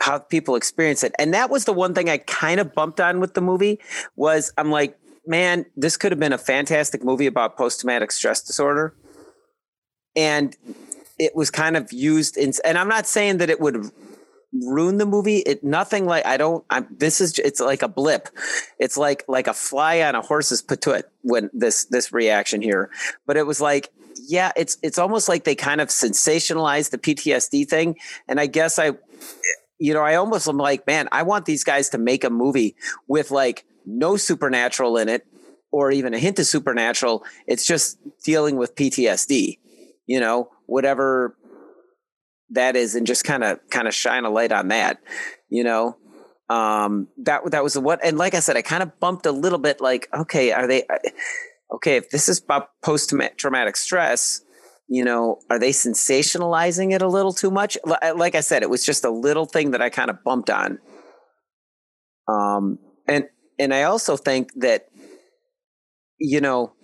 how 0.00 0.18
people 0.18 0.56
experience 0.56 1.04
it. 1.04 1.12
And 1.18 1.32
that 1.34 1.50
was 1.50 1.64
the 1.64 1.72
one 1.72 1.94
thing 1.94 2.08
I 2.10 2.18
kind 2.18 2.58
of 2.60 2.74
bumped 2.74 3.00
on 3.00 3.20
with 3.20 3.34
the 3.34 3.40
movie 3.40 3.78
was 4.16 4.52
I'm 4.58 4.70
like, 4.70 4.98
man, 5.26 5.66
this 5.76 5.96
could 5.96 6.12
have 6.12 6.18
been 6.18 6.32
a 6.32 6.38
fantastic 6.38 7.04
movie 7.04 7.26
about 7.26 7.56
post 7.56 7.80
traumatic 7.80 8.10
stress 8.10 8.42
disorder. 8.42 8.94
And 10.16 10.56
it 11.18 11.36
was 11.36 11.50
kind 11.50 11.76
of 11.76 11.92
used 11.92 12.36
in, 12.36 12.52
and 12.64 12.76
I'm 12.76 12.88
not 12.88 13.06
saying 13.06 13.38
that 13.38 13.48
it 13.48 13.60
would 13.60 13.90
ruin 14.52 14.98
the 14.98 15.06
movie. 15.06 15.38
It 15.38 15.64
nothing 15.64 16.04
like 16.04 16.26
I 16.26 16.36
don't. 16.36 16.64
I'm. 16.68 16.86
This 16.90 17.20
is 17.20 17.38
it's 17.38 17.60
like 17.60 17.82
a 17.82 17.88
blip. 17.88 18.28
It's 18.78 18.96
like 18.96 19.24
like 19.28 19.46
a 19.46 19.54
fly 19.54 20.02
on 20.02 20.14
a 20.14 20.20
horse's 20.20 20.62
patoot 20.62 21.04
when 21.22 21.48
this 21.52 21.86
this 21.86 22.12
reaction 22.12 22.60
here. 22.60 22.90
But 23.26 23.36
it 23.36 23.46
was 23.46 23.60
like 23.60 23.90
yeah, 24.28 24.52
it's 24.56 24.78
it's 24.82 24.98
almost 24.98 25.28
like 25.28 25.44
they 25.44 25.54
kind 25.54 25.80
of 25.80 25.88
sensationalized 25.88 26.90
the 26.90 26.98
PTSD 26.98 27.68
thing. 27.68 27.96
And 28.28 28.38
I 28.38 28.46
guess 28.46 28.78
I, 28.78 28.92
you 29.78 29.92
know, 29.92 30.02
I 30.02 30.14
almost 30.14 30.48
am 30.48 30.58
like, 30.58 30.86
man, 30.86 31.08
I 31.12 31.22
want 31.22 31.46
these 31.46 31.64
guys 31.64 31.88
to 31.90 31.98
make 31.98 32.24
a 32.24 32.30
movie 32.30 32.76
with 33.08 33.30
like 33.30 33.64
no 33.84 34.16
supernatural 34.16 34.96
in 34.96 35.08
it 35.08 35.26
or 35.70 35.90
even 35.90 36.14
a 36.14 36.18
hint 36.18 36.38
of 36.38 36.46
supernatural. 36.46 37.24
It's 37.46 37.66
just 37.66 37.98
dealing 38.22 38.56
with 38.56 38.74
PTSD, 38.74 39.58
you 40.06 40.20
know, 40.20 40.50
whatever 40.66 41.36
that 42.50 42.76
is, 42.76 42.94
and 42.94 43.06
just 43.06 43.24
kind 43.24 43.42
of 43.42 43.58
kind 43.70 43.88
of 43.88 43.94
shine 43.94 44.24
a 44.24 44.30
light 44.30 44.52
on 44.52 44.68
that, 44.68 45.00
you 45.48 45.64
know. 45.64 45.96
Um, 46.48 47.08
that 47.18 47.50
that 47.52 47.64
was 47.64 47.78
what, 47.78 48.04
and 48.04 48.18
like 48.18 48.34
I 48.34 48.40
said, 48.40 48.56
I 48.58 48.62
kind 48.62 48.82
of 48.82 49.00
bumped 49.00 49.24
a 49.24 49.32
little 49.32 49.58
bit. 49.58 49.80
Like, 49.80 50.08
okay, 50.12 50.52
are 50.52 50.66
they? 50.66 50.84
Okay, 51.74 51.96
if 51.96 52.10
this 52.10 52.28
is 52.28 52.40
about 52.40 52.68
post 52.82 53.14
traumatic 53.36 53.76
stress, 53.76 54.42
you 54.88 55.04
know, 55.04 55.38
are 55.48 55.58
they 55.58 55.70
sensationalizing 55.70 56.92
it 56.92 57.00
a 57.00 57.08
little 57.08 57.32
too 57.32 57.50
much? 57.50 57.78
Like 58.14 58.34
I 58.34 58.40
said, 58.40 58.62
it 58.62 58.70
was 58.70 58.84
just 58.84 59.04
a 59.04 59.10
little 59.10 59.46
thing 59.46 59.70
that 59.70 59.80
I 59.80 59.88
kind 59.88 60.10
of 60.10 60.22
bumped 60.22 60.50
on. 60.50 60.78
Um, 62.28 62.78
and 63.08 63.24
and 63.58 63.72
I 63.72 63.84
also 63.84 64.16
think 64.16 64.50
that, 64.56 64.88
you 66.18 66.40
know, 66.40 66.74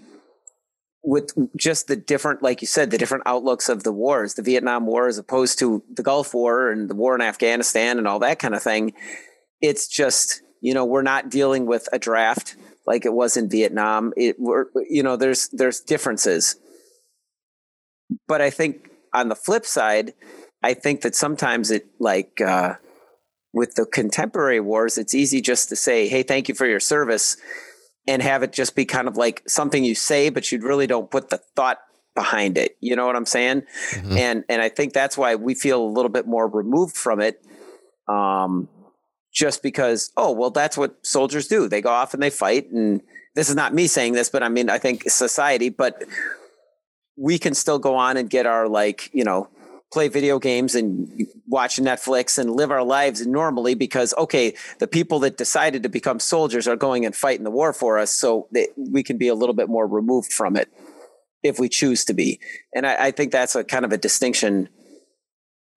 with 1.03 1.33
just 1.57 1.89
the 1.89 1.97
different, 1.97 2.43
like 2.43 2.61
you 2.61 2.67
said, 2.67 2.91
the 2.91 2.99
different 2.99 3.25
outlooks 3.27 3.69
of 3.69 3.83
the 3.83 3.93
wars, 3.93 4.35
the 4.35 4.43
Vietnam 4.43 4.87
War 4.87 5.09
as 5.09 5.19
opposed 5.19 5.59
to 5.59 5.83
the 5.93 6.03
Gulf 6.03 6.35
War 6.35 6.71
and 6.71 6.89
the 6.89 6.95
war 6.95 7.15
in 7.15 7.21
Afghanistan 7.21 7.99
and 7.99 8.07
all 8.07 8.19
that 8.21 8.39
kind 8.39 8.55
of 8.55 8.63
thing, 8.63 8.95
it's 9.61 9.87
just 9.87 10.43
you 10.61 10.73
know 10.73 10.85
we're 10.85 11.03
not 11.03 11.29
dealing 11.29 11.67
with 11.67 11.89
a 11.93 11.99
draft 11.99 12.57
like 12.89 13.05
it 13.05 13.13
was 13.13 13.37
in 13.37 13.51
Vietnam. 13.51 14.15
It 14.17 14.37
we're, 14.39 14.65
you 14.89 15.03
know 15.03 15.17
there's 15.17 15.49
there's 15.51 15.81
differences, 15.81 16.57
but 18.27 18.41
I 18.41 18.49
think 18.51 18.91
on 19.15 19.29
the 19.29 19.37
flip 19.37 19.67
side, 19.67 20.15
I 20.63 20.73
think 20.75 21.03
that 21.03 21.15
sometimes 21.15 21.71
it 21.71 21.87
like 22.01 22.41
uh, 22.41 22.77
with 23.53 23.75
the 23.75 23.85
contemporary 23.85 24.61
wars, 24.61 24.97
it's 24.97 25.15
easy 25.15 25.43
just 25.43 25.69
to 25.69 25.77
say, 25.77 26.09
"Hey, 26.09 26.23
thank 26.23 26.49
you 26.49 26.55
for 26.55 26.67
your 26.67 26.81
service." 26.81 27.37
and 28.07 28.23
have 28.23 28.43
it 28.43 28.55
just 28.55 28.75
be 28.75 28.87
kind 28.87 29.07
of 29.07 29.19
like 29.19 29.43
something 29.47 29.85
you 29.85 29.95
say, 29.95 30.31
but 30.31 30.51
you 30.51 30.59
really 30.61 30.87
don't 30.87 31.11
put 31.11 31.29
the 31.29 31.37
thought 31.55 31.77
behind 32.15 32.57
it. 32.57 32.75
You 32.81 32.97
know 32.97 33.05
what 33.07 33.17
I'm 33.17 33.27
saying? 33.27 33.65
And 34.17 34.45
and 34.49 34.63
I 34.63 34.71
think 34.71 34.95
that's 34.95 35.19
why 35.19 35.35
we 35.35 35.55
feel 35.55 35.85
a 35.85 35.93
little 35.93 36.09
bit 36.09 36.27
more 36.27 36.49
removed 36.49 36.97
from 36.97 37.21
it. 37.21 37.45
Um, 38.09 38.71
just 39.33 39.63
because, 39.63 40.11
oh, 40.17 40.33
well, 40.33 40.51
that's 40.51 40.77
what 40.77 41.05
soldiers 41.07 41.49
do. 41.49 41.69
They 41.69 41.81
go 41.81 41.91
off 41.91 42.15
and 42.15 42.23
they 42.23 42.31
fight. 42.31 42.71
And 42.71 43.03
this 43.35 43.49
is 43.49 43.55
not 43.55 43.75
me 43.75 43.87
saying 43.87 44.15
this, 44.15 44.31
but 44.31 44.43
I 44.43 44.49
mean, 44.49 44.71
I 44.71 44.79
think 44.79 45.09
society, 45.11 45.69
but 45.69 46.03
we 47.17 47.39
can 47.39 47.55
still 47.55 47.79
go 47.79 47.95
on 47.95 48.17
and 48.17 48.31
get 48.31 48.47
our, 48.47 48.69
like, 48.69 49.11
you 49.13 49.25
know, 49.25 49.49
play 49.93 50.09
video 50.09 50.39
games 50.39 50.75
and 50.75 51.27
watch 51.47 51.77
Netflix 51.77 52.39
and 52.39 52.51
live 52.51 52.71
our 52.71 52.85
lives 52.85 53.27
normally 53.27 53.75
because, 53.75 54.13
okay, 54.19 54.55
the 54.81 54.87
people 54.87 55.19
that 55.21 55.39
decided 55.39 55.83
to 55.83 55.89
become 55.89 56.21
soldiers 56.21 56.69
are 56.69 56.77
going 56.77 57.07
and 57.07 57.17
fighting 57.17 57.45
the 57.45 57.51
war 57.51 57.73
for 57.73 57.99
us. 57.99 58.11
So 58.11 58.49
that 58.53 58.69
we 58.77 59.03
can 59.03 59.19
be 59.19 59.29
a 59.29 59.35
little 59.35 59.55
bit 59.55 59.69
more 59.69 59.87
removed 59.87 60.33
from 60.33 60.57
it 60.57 60.69
if 61.43 61.59
we 61.59 61.69
choose 61.69 62.05
to 62.07 62.15
be. 62.15 62.41
And 62.75 62.87
I, 62.87 63.07
I 63.07 63.11
think 63.11 63.33
that's 63.33 63.55
a 63.55 63.65
kind 63.65 63.85
of 63.85 63.93
a 63.93 63.97
distinction, 63.97 64.69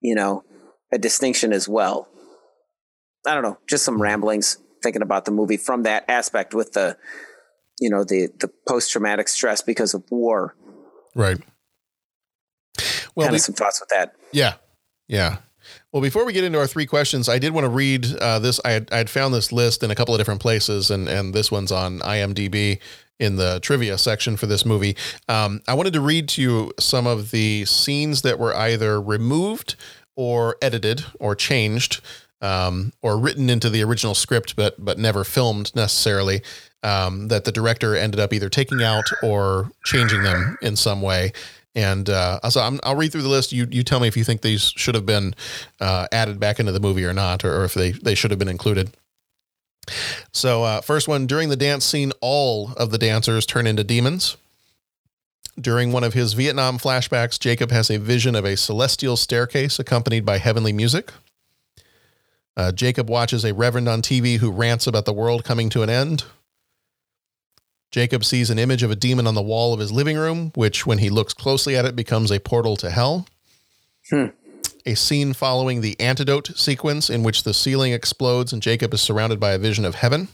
you 0.00 0.14
know, 0.14 0.44
a 0.92 0.98
distinction 0.98 1.52
as 1.52 1.68
well. 1.68 2.08
I 3.26 3.34
don't 3.34 3.42
know, 3.42 3.58
just 3.68 3.84
some 3.84 4.00
ramblings 4.00 4.58
thinking 4.82 5.02
about 5.02 5.24
the 5.24 5.30
movie 5.30 5.56
from 5.56 5.84
that 5.84 6.04
aspect 6.08 6.54
with 6.54 6.72
the, 6.72 6.96
you 7.80 7.88
know, 7.90 8.04
the 8.04 8.28
the 8.40 8.50
post 8.68 8.90
traumatic 8.90 9.28
stress 9.28 9.62
because 9.62 9.94
of 9.94 10.02
war. 10.10 10.56
Right. 11.14 11.38
Well, 13.14 13.26
kind 13.26 13.32
we- 13.32 13.38
some 13.38 13.54
thoughts 13.54 13.80
with 13.80 13.90
that. 13.90 14.14
Yeah. 14.32 14.54
Yeah. 15.08 15.38
Well, 15.92 16.02
before 16.02 16.24
we 16.24 16.32
get 16.32 16.42
into 16.42 16.58
our 16.58 16.66
three 16.66 16.86
questions, 16.86 17.28
I 17.28 17.38
did 17.38 17.52
want 17.52 17.64
to 17.64 17.70
read 17.70 18.06
uh, 18.16 18.38
this. 18.38 18.60
I 18.64 18.70
had, 18.70 18.88
I 18.90 18.96
had 18.96 19.10
found 19.10 19.32
this 19.32 19.52
list 19.52 19.82
in 19.82 19.90
a 19.90 19.94
couple 19.94 20.14
of 20.14 20.18
different 20.18 20.40
places, 20.40 20.90
and, 20.90 21.08
and 21.08 21.34
this 21.34 21.52
one's 21.52 21.70
on 21.70 22.00
IMDb 22.00 22.80
in 23.20 23.36
the 23.36 23.60
trivia 23.60 23.96
section 23.98 24.36
for 24.36 24.46
this 24.46 24.64
movie. 24.64 24.96
Um, 25.28 25.60
I 25.68 25.74
wanted 25.74 25.92
to 25.92 26.00
read 26.00 26.28
to 26.30 26.42
you 26.42 26.72
some 26.80 27.06
of 27.06 27.30
the 27.30 27.64
scenes 27.66 28.22
that 28.22 28.38
were 28.38 28.56
either 28.56 29.00
removed 29.00 29.76
or 30.16 30.56
edited 30.60 31.04
or 31.20 31.36
changed 31.36 32.00
um, 32.42 32.92
or 33.00 33.16
written 33.18 33.48
into 33.48 33.70
the 33.70 33.82
original 33.82 34.14
script, 34.14 34.56
but 34.56 34.84
but 34.84 34.98
never 34.98 35.24
filmed 35.24 35.74
necessarily. 35.74 36.42
Um, 36.84 37.28
that 37.28 37.44
the 37.44 37.52
director 37.52 37.94
ended 37.94 38.18
up 38.18 38.32
either 38.32 38.48
taking 38.48 38.82
out 38.82 39.04
or 39.22 39.70
changing 39.84 40.24
them 40.24 40.58
in 40.62 40.74
some 40.74 41.00
way. 41.00 41.32
And 41.76 42.10
uh, 42.10 42.40
so 42.50 42.60
I'm, 42.60 42.80
I'll 42.82 42.96
read 42.96 43.12
through 43.12 43.22
the 43.22 43.28
list. 43.28 43.52
You 43.52 43.66
you 43.70 43.84
tell 43.84 44.00
me 44.00 44.08
if 44.08 44.16
you 44.16 44.24
think 44.24 44.42
these 44.42 44.72
should 44.76 44.96
have 44.96 45.06
been 45.06 45.34
uh, 45.80 46.08
added 46.12 46.40
back 46.40 46.58
into 46.58 46.72
the 46.72 46.80
movie 46.80 47.04
or 47.04 47.14
not, 47.14 47.44
or, 47.44 47.60
or 47.60 47.64
if 47.64 47.74
they 47.74 47.92
they 47.92 48.14
should 48.14 48.30
have 48.32 48.38
been 48.38 48.48
included. 48.48 48.90
So 50.32 50.64
uh, 50.64 50.80
first 50.80 51.08
one 51.08 51.26
during 51.26 51.48
the 51.48 51.56
dance 51.56 51.84
scene, 51.84 52.12
all 52.20 52.72
of 52.76 52.90
the 52.90 52.98
dancers 52.98 53.46
turn 53.46 53.66
into 53.66 53.84
demons. 53.84 54.36
During 55.60 55.92
one 55.92 56.04
of 56.04 56.14
his 56.14 56.32
Vietnam 56.32 56.78
flashbacks, 56.78 57.38
Jacob 57.38 57.70
has 57.70 57.90
a 57.90 57.98
vision 57.98 58.34
of 58.34 58.44
a 58.44 58.56
celestial 58.56 59.16
staircase 59.16 59.78
accompanied 59.78 60.24
by 60.24 60.38
heavenly 60.38 60.72
music. 60.72 61.12
Uh, 62.56 62.72
Jacob 62.72 63.08
watches 63.08 63.44
a 63.44 63.54
reverend 63.54 63.88
on 63.88 64.02
TV 64.02 64.38
who 64.38 64.50
rants 64.50 64.86
about 64.86 65.04
the 65.04 65.12
world 65.12 65.44
coming 65.44 65.70
to 65.70 65.82
an 65.82 65.90
end. 65.90 66.24
Jacob 67.90 68.24
sees 68.24 68.50
an 68.50 68.58
image 68.58 68.82
of 68.82 68.90
a 68.90 68.96
demon 68.96 69.26
on 69.26 69.34
the 69.34 69.42
wall 69.42 69.74
of 69.74 69.80
his 69.80 69.92
living 69.92 70.16
room, 70.16 70.50
which, 70.54 70.86
when 70.86 70.98
he 70.98 71.10
looks 71.10 71.34
closely 71.34 71.76
at 71.76 71.84
it, 71.84 71.94
becomes 71.94 72.30
a 72.30 72.40
portal 72.40 72.76
to 72.76 72.90
hell. 72.90 73.26
A 74.84 74.94
scene 74.94 75.32
following 75.32 75.80
the 75.80 75.98
antidote 76.00 76.56
sequence, 76.56 77.08
in 77.08 77.22
which 77.22 77.44
the 77.44 77.54
ceiling 77.54 77.92
explodes 77.92 78.52
and 78.52 78.62
Jacob 78.62 78.92
is 78.94 79.00
surrounded 79.00 79.38
by 79.38 79.52
a 79.52 79.58
vision 79.58 79.84
of 79.84 79.96
heaven. 79.96 80.28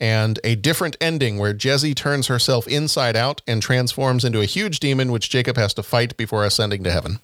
And 0.00 0.38
a 0.44 0.56
different 0.56 0.96
ending 1.00 1.38
where 1.38 1.54
Jezzie 1.54 1.94
turns 1.94 2.26
herself 2.26 2.66
inside 2.66 3.16
out 3.16 3.40
and 3.46 3.62
transforms 3.62 4.24
into 4.24 4.40
a 4.40 4.46
huge 4.46 4.80
demon, 4.80 5.12
which 5.12 5.30
Jacob 5.30 5.56
has 5.56 5.72
to 5.74 5.82
fight 5.82 6.16
before 6.16 6.44
ascending 6.44 6.82
to 6.84 6.90
heaven. 6.90 7.20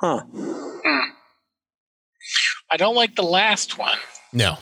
Huh. 0.00 0.22
I 2.70 2.76
don't 2.76 2.94
like 2.94 3.16
the 3.16 3.22
last 3.22 3.78
one. 3.78 3.96
No. 4.32 4.58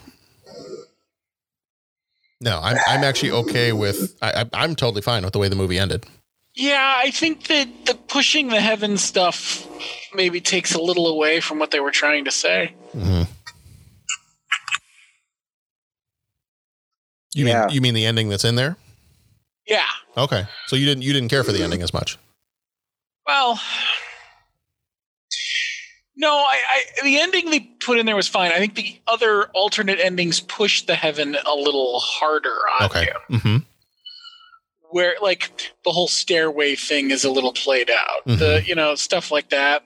No, 2.39 2.59
I'm 2.61 2.77
I'm 2.87 3.03
actually 3.03 3.31
okay 3.31 3.73
with 3.73 4.15
I, 4.21 4.41
I 4.41 4.49
I'm 4.53 4.75
totally 4.75 5.01
fine 5.01 5.23
with 5.23 5.33
the 5.33 5.39
way 5.39 5.49
the 5.49 5.55
movie 5.55 5.79
ended. 5.79 6.05
Yeah, 6.55 6.95
I 6.97 7.11
think 7.11 7.47
that 7.47 7.67
the 7.85 7.95
pushing 7.95 8.47
the 8.47 8.61
heaven 8.61 8.97
stuff 8.97 9.67
maybe 10.13 10.39
takes 10.39 10.73
a 10.73 10.81
little 10.81 11.07
away 11.07 11.39
from 11.39 11.59
what 11.59 11.71
they 11.71 11.79
were 11.79 11.91
trying 11.91 12.25
to 12.25 12.31
say. 12.31 12.73
Mm-hmm. 12.95 13.23
You 17.33 17.45
mean 17.45 17.69
you 17.69 17.81
mean 17.81 17.93
the 17.93 18.05
ending 18.05 18.29
that's 18.29 18.45
in 18.45 18.55
there? 18.55 18.77
Yeah. 19.67 19.85
Okay, 20.15 20.45
so 20.67 20.75
you 20.75 20.85
didn't 20.85 21.03
you 21.03 21.13
didn't 21.13 21.29
care 21.29 21.43
for 21.43 21.51
the 21.51 21.63
ending 21.63 21.81
as 21.81 21.93
much. 21.93 22.17
Well, 23.27 23.59
no, 26.17 26.29
I, 26.33 26.59
I 26.99 27.03
the 27.03 27.19
ending 27.19 27.51
they 27.51 27.59
put 27.59 27.97
in 27.99 28.05
there 28.05 28.15
was 28.15 28.27
fine. 28.27 28.51
I 28.51 28.57
think 28.57 28.75
the 28.75 28.99
other 29.07 29.45
alternate 29.53 29.99
endings 29.99 30.39
pushed 30.39 30.87
the 30.87 30.95
heaven 30.95 31.37
a 31.45 31.55
little 31.55 31.99
harder 31.99 32.57
on 32.79 32.85
Okay. 32.89 33.07
you. 33.29 33.37
Mm-hmm. 33.37 33.57
Where 34.89 35.15
like 35.21 35.51
the 35.85 35.91
whole 35.91 36.07
stairway 36.07 36.75
thing 36.75 37.11
is 37.11 37.23
a 37.23 37.29
little 37.29 37.53
played 37.53 37.89
out. 37.91 38.25
Mm-hmm. 38.25 38.39
The 38.39 38.63
you 38.65 38.75
know 38.75 38.95
stuff 38.95 39.31
like 39.31 39.49
that. 39.49 39.83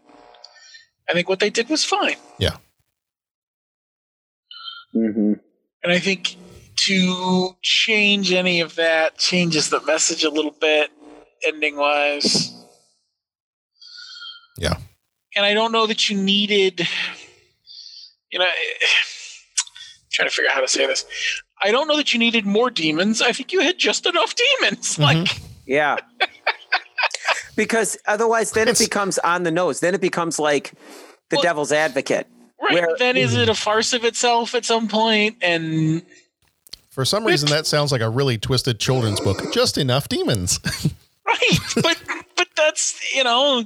I 1.10 1.14
think 1.14 1.28
what 1.28 1.40
they 1.40 1.50
did 1.50 1.68
was 1.70 1.84
fine. 1.84 2.16
Yeah. 2.40 2.58
Mm-hmm. 4.96 5.34
And 5.84 5.92
I 5.92 6.00
think 6.00 6.38
to 6.88 7.56
change 7.62 8.32
any 8.32 8.62
of 8.62 8.76
that 8.76 9.18
changes 9.18 9.70
the 9.70 9.82
message 9.82 10.24
a 10.24 10.30
little 10.30 10.56
bit, 10.60 10.92
ending 11.46 11.76
wise. 11.78 12.54
Yeah. 14.58 14.76
And 15.36 15.46
I 15.46 15.54
don't 15.54 15.72
know 15.72 15.88
that 15.88 16.10
you 16.10 16.18
needed, 16.18 16.88
you 18.32 18.40
know, 18.40 18.46
trying 20.12 20.30
to 20.30 20.36
figure 20.36 20.50
out 20.50 20.56
how 20.56 20.62
to 20.62 20.68
say 20.68 20.86
this. 20.86 21.06
I 21.64 21.72
don't 21.72 21.88
know 21.88 21.98
that 21.98 22.14
you 22.14 22.20
needed 22.20 22.46
more 22.46 22.70
demons. 22.70 23.22
I 23.22 23.32
think 23.32 23.54
you 23.54 23.62
had 23.62 23.78
just 23.78 24.06
enough 24.06 24.36
demons. 24.36 24.96
Mm-hmm. 24.96 25.02
Like, 25.04 25.42
Yeah. 25.66 25.98
because 27.56 27.98
otherwise, 28.08 28.52
then 28.52 28.68
it 28.68 28.80
becomes 28.80 29.20
on 29.20 29.44
the 29.44 29.52
nose. 29.52 29.80
Then 29.80 29.94
it 29.94 30.02
becomes 30.02 30.40
like 30.40 30.74
the 31.30 31.38
devil's 31.38 31.72
advocate. 31.72 32.28
right? 32.62 32.74
Where- 32.74 32.96
then 32.98 33.16
is 33.16 33.32
mm-hmm. 33.34 33.42
it 33.42 33.50
a 33.50 33.56
farce 33.56 33.94
of 33.94 34.04
itself 34.04 34.56
at 34.56 34.66
some 34.66 34.88
point? 34.88 35.38
And 35.42 36.02
For 36.90 37.06
some 37.06 37.24
reason, 37.24 37.50
that 37.50 37.68
sounds 37.68 37.92
like 37.92 38.02
a 38.02 38.10
really 38.10 38.38
twisted 38.38 38.80
children's 38.80 39.20
book. 39.20 39.54
Just 39.54 39.78
enough 39.78 40.10
demons. 40.10 40.60
right, 41.28 41.60
but 41.76 41.98
but 42.08 42.11
that's 42.66 43.14
you 43.14 43.24
know, 43.24 43.64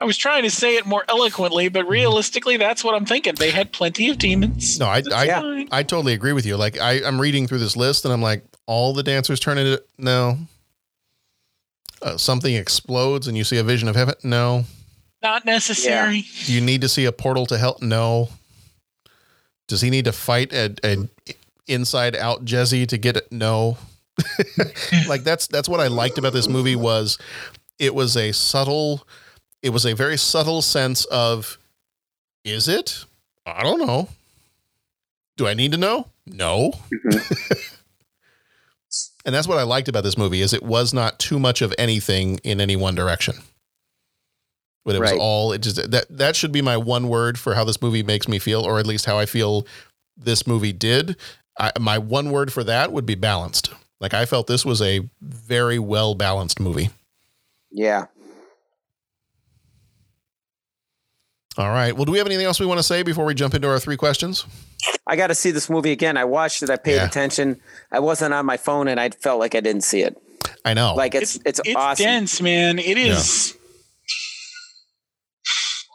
I 0.00 0.04
was 0.04 0.16
trying 0.16 0.42
to 0.42 0.50
say 0.50 0.76
it 0.76 0.86
more 0.86 1.04
eloquently, 1.08 1.68
but 1.68 1.88
realistically, 1.88 2.56
that's 2.56 2.84
what 2.84 2.94
I'm 2.94 3.06
thinking. 3.06 3.34
They 3.34 3.50
had 3.50 3.72
plenty 3.72 4.10
of 4.10 4.18
demons. 4.18 4.78
No, 4.78 4.86
I 4.86 5.02
I, 5.12 5.26
fine. 5.26 5.68
I 5.70 5.82
totally 5.82 6.12
agree 6.12 6.32
with 6.32 6.46
you. 6.46 6.56
Like 6.56 6.78
I, 6.78 7.04
I'm 7.04 7.20
reading 7.20 7.46
through 7.46 7.58
this 7.58 7.76
list 7.76 8.04
and 8.04 8.12
I'm 8.12 8.22
like, 8.22 8.44
all 8.66 8.92
the 8.92 9.02
dancers 9.02 9.40
turn 9.40 9.58
into 9.58 9.82
no. 9.98 10.38
Uh, 12.02 12.18
something 12.18 12.54
explodes 12.54 13.28
and 13.28 13.36
you 13.36 13.44
see 13.44 13.56
a 13.56 13.64
vision 13.64 13.88
of 13.88 13.96
heaven. 13.96 14.14
No. 14.22 14.64
Not 15.22 15.46
necessary. 15.46 16.26
Do 16.44 16.52
you 16.52 16.60
need 16.60 16.82
to 16.82 16.88
see 16.88 17.06
a 17.06 17.12
portal 17.12 17.46
to 17.46 17.56
hell? 17.56 17.78
No. 17.80 18.28
Does 19.68 19.80
he 19.80 19.88
need 19.88 20.04
to 20.04 20.12
fight 20.12 20.52
a, 20.52 20.74
a 20.84 21.08
inside 21.66 22.14
out 22.14 22.44
Jezzie 22.44 22.86
to 22.88 22.98
get 22.98 23.16
it? 23.16 23.32
No. 23.32 23.78
like 25.08 25.24
that's 25.24 25.46
that's 25.46 25.68
what 25.68 25.80
I 25.80 25.88
liked 25.88 26.18
about 26.18 26.32
this 26.34 26.48
movie 26.48 26.76
was 26.76 27.18
it 27.78 27.94
was 27.94 28.16
a 28.16 28.32
subtle 28.32 29.06
it 29.62 29.70
was 29.70 29.86
a 29.86 29.94
very 29.94 30.18
subtle 30.18 30.60
sense 30.60 31.06
of 31.06 31.58
is 32.44 32.68
it? 32.68 33.06
I 33.46 33.62
don't 33.62 33.78
know. 33.78 34.08
Do 35.38 35.46
I 35.46 35.54
need 35.54 35.72
to 35.72 35.78
know? 35.78 36.08
No. 36.26 36.72
Mm-hmm. 36.92 37.54
and 39.24 39.34
that's 39.34 39.48
what 39.48 39.58
I 39.58 39.62
liked 39.62 39.88
about 39.88 40.04
this 40.04 40.18
movie 40.18 40.42
is 40.42 40.52
it 40.52 40.62
was 40.62 40.92
not 40.92 41.18
too 41.18 41.38
much 41.38 41.62
of 41.62 41.74
anything 41.78 42.38
in 42.44 42.60
any 42.60 42.76
one 42.76 42.94
direction. 42.94 43.36
But 44.84 44.96
it 44.96 45.00
was 45.00 45.12
all 45.12 45.52
it 45.52 45.62
just 45.62 45.90
that 45.90 46.06
that 46.10 46.36
should 46.36 46.52
be 46.52 46.60
my 46.60 46.76
one 46.76 47.08
word 47.08 47.38
for 47.38 47.54
how 47.54 47.64
this 47.64 47.80
movie 47.80 48.02
makes 48.02 48.28
me 48.28 48.38
feel, 48.38 48.60
or 48.60 48.78
at 48.78 48.86
least 48.86 49.06
how 49.06 49.18
I 49.18 49.24
feel 49.24 49.66
this 50.14 50.46
movie 50.46 50.74
did. 50.74 51.16
I, 51.58 51.72
my 51.80 51.96
one 51.96 52.30
word 52.30 52.52
for 52.52 52.62
that 52.64 52.92
would 52.92 53.06
be 53.06 53.14
balanced. 53.14 53.72
Like 53.98 54.12
I 54.12 54.26
felt 54.26 54.46
this 54.46 54.66
was 54.66 54.82
a 54.82 55.08
very 55.22 55.78
well 55.78 56.14
balanced 56.14 56.60
movie. 56.60 56.90
Yeah. 57.76 58.06
All 61.56 61.68
right. 61.68 61.94
Well, 61.94 62.04
do 62.04 62.12
we 62.12 62.18
have 62.18 62.26
anything 62.26 62.46
else 62.46 62.58
we 62.58 62.66
want 62.66 62.78
to 62.78 62.82
say 62.84 63.02
before 63.02 63.24
we 63.24 63.34
jump 63.34 63.54
into 63.54 63.68
our 63.68 63.78
three 63.78 63.96
questions? 63.96 64.44
I 65.06 65.16
got 65.16 65.28
to 65.28 65.34
see 65.34 65.50
this 65.50 65.68
movie 65.70 65.92
again. 65.92 66.16
I 66.16 66.24
watched 66.24 66.62
it. 66.62 66.70
I 66.70 66.76
paid 66.76 66.96
Yeah. 66.96 67.04
attention. 67.04 67.60
I 67.92 68.00
wasn't 68.00 68.32
on 68.34 68.44
my 68.46 68.56
phone, 68.56 68.88
and 68.88 68.98
I 68.98 69.10
felt 69.10 69.38
like 69.38 69.54
I 69.54 69.60
didn't 69.60 69.82
see 69.82 70.00
it. 70.02 70.16
I 70.64 70.74
know. 70.74 70.94
Like 70.94 71.14
it's 71.14 71.36
it's, 71.44 71.60
It's 71.64 71.76
awesome. 71.76 72.04
dense, 72.04 72.40
man. 72.40 72.78
It 72.78 72.96
is. 72.98 73.56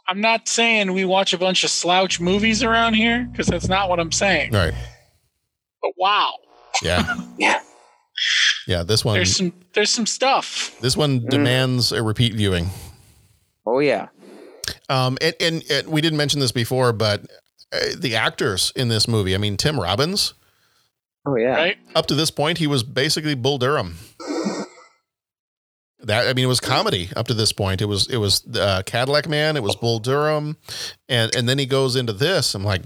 I'm 0.08 0.20
not 0.20 0.48
saying 0.48 0.92
we 0.92 1.04
watch 1.04 1.32
a 1.32 1.38
bunch 1.38 1.62
of 1.62 1.70
slouch 1.70 2.20
movies 2.20 2.62
around 2.62 2.94
here 2.94 3.28
because 3.30 3.46
that's 3.46 3.68
not 3.68 3.88
what 3.88 4.00
I'm 4.00 4.10
saying. 4.12 4.52
Right. 4.52 4.74
But 5.82 5.92
wow, 5.96 6.32
Yeah. 6.82 7.14
yeah. 7.38 7.60
Yeah. 8.66 8.82
This 8.82 9.04
one. 9.04 9.14
there's 9.14 9.36
some 9.36 9.52
there's 9.72 9.90
some 9.90 10.06
stuff. 10.06 10.76
This 10.80 10.96
one 10.96 11.24
demands 11.26 11.92
a 11.92 12.02
repeat 12.02 12.34
viewing. 12.34 12.70
Oh 13.66 13.78
yeah. 13.78 14.08
Um, 14.88 15.18
and, 15.20 15.34
and, 15.40 15.64
and 15.70 15.88
we 15.88 16.00
didn't 16.00 16.16
mention 16.16 16.40
this 16.40 16.52
before, 16.52 16.92
but 16.92 17.22
uh, 17.72 17.78
the 17.96 18.16
actors 18.16 18.72
in 18.76 18.88
this 18.88 19.08
movie, 19.08 19.34
I 19.34 19.38
mean, 19.38 19.56
Tim 19.56 19.78
Robbins, 19.80 20.34
Oh 21.26 21.36
yeah. 21.36 21.54
Right? 21.54 21.78
up 21.94 22.06
to 22.06 22.14
this 22.14 22.30
point, 22.30 22.58
he 22.58 22.66
was 22.66 22.82
basically 22.82 23.34
Bull 23.34 23.58
Durham. 23.58 23.96
That 26.02 26.28
I 26.28 26.32
mean, 26.32 26.46
it 26.46 26.48
was 26.48 26.60
comedy 26.60 27.10
up 27.14 27.28
to 27.28 27.34
this 27.34 27.52
point. 27.52 27.82
It 27.82 27.84
was 27.84 28.06
it 28.08 28.16
was 28.16 28.42
uh, 28.56 28.82
Cadillac 28.86 29.28
Man. 29.28 29.56
It 29.56 29.62
was 29.62 29.76
Bull 29.76 29.98
Durham, 29.98 30.56
and 31.10 31.34
and 31.36 31.46
then 31.46 31.58
he 31.58 31.66
goes 31.66 31.94
into 31.94 32.14
this. 32.14 32.54
I'm 32.54 32.64
like, 32.64 32.82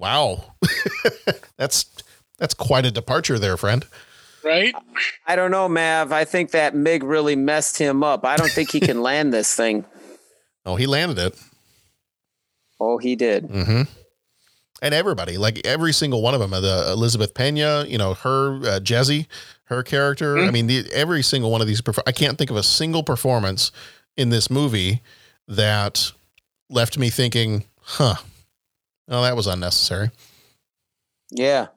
wow, 0.00 0.54
that's 1.56 1.86
that's 2.36 2.52
quite 2.52 2.84
a 2.84 2.90
departure 2.90 3.38
there, 3.38 3.56
friend. 3.56 3.86
Right? 4.46 4.74
I 5.26 5.34
don't 5.34 5.50
know, 5.50 5.68
Mav. 5.68 6.12
I 6.12 6.24
think 6.24 6.52
that 6.52 6.74
Mig 6.74 7.02
really 7.02 7.34
messed 7.34 7.78
him 7.78 8.04
up. 8.04 8.24
I 8.24 8.36
don't 8.36 8.50
think 8.50 8.70
he 8.70 8.80
can 8.80 9.02
land 9.02 9.32
this 9.32 9.54
thing. 9.54 9.84
Oh, 10.64 10.76
he 10.76 10.86
landed 10.86 11.18
it. 11.18 11.38
Oh, 12.78 12.98
he 12.98 13.16
did. 13.16 13.48
Mm-hmm. 13.48 13.82
And 14.82 14.94
everybody, 14.94 15.36
like 15.38 15.66
every 15.66 15.92
single 15.92 16.22
one 16.22 16.34
of 16.34 16.40
them, 16.40 16.52
uh, 16.52 16.60
the 16.60 16.92
Elizabeth 16.92 17.34
Pena, 17.34 17.84
you 17.88 17.98
know, 17.98 18.14
her 18.14 18.56
uh, 18.64 18.80
Jezzie, 18.80 19.26
her 19.64 19.82
character. 19.82 20.38
I 20.38 20.50
mean, 20.50 20.66
the, 20.66 20.84
every 20.92 21.22
single 21.22 21.50
one 21.50 21.60
of 21.60 21.66
these. 21.66 21.80
Perfor- 21.80 22.02
I 22.06 22.12
can't 22.12 22.36
think 22.38 22.50
of 22.50 22.56
a 22.56 22.62
single 22.62 23.02
performance 23.02 23.72
in 24.16 24.28
this 24.28 24.50
movie 24.50 25.02
that 25.48 26.12
left 26.68 26.98
me 26.98 27.08
thinking, 27.08 27.64
"Huh, 27.80 28.16
oh, 29.08 29.22
that 29.22 29.34
was 29.34 29.46
unnecessary." 29.46 30.10
Yeah. 31.30 31.68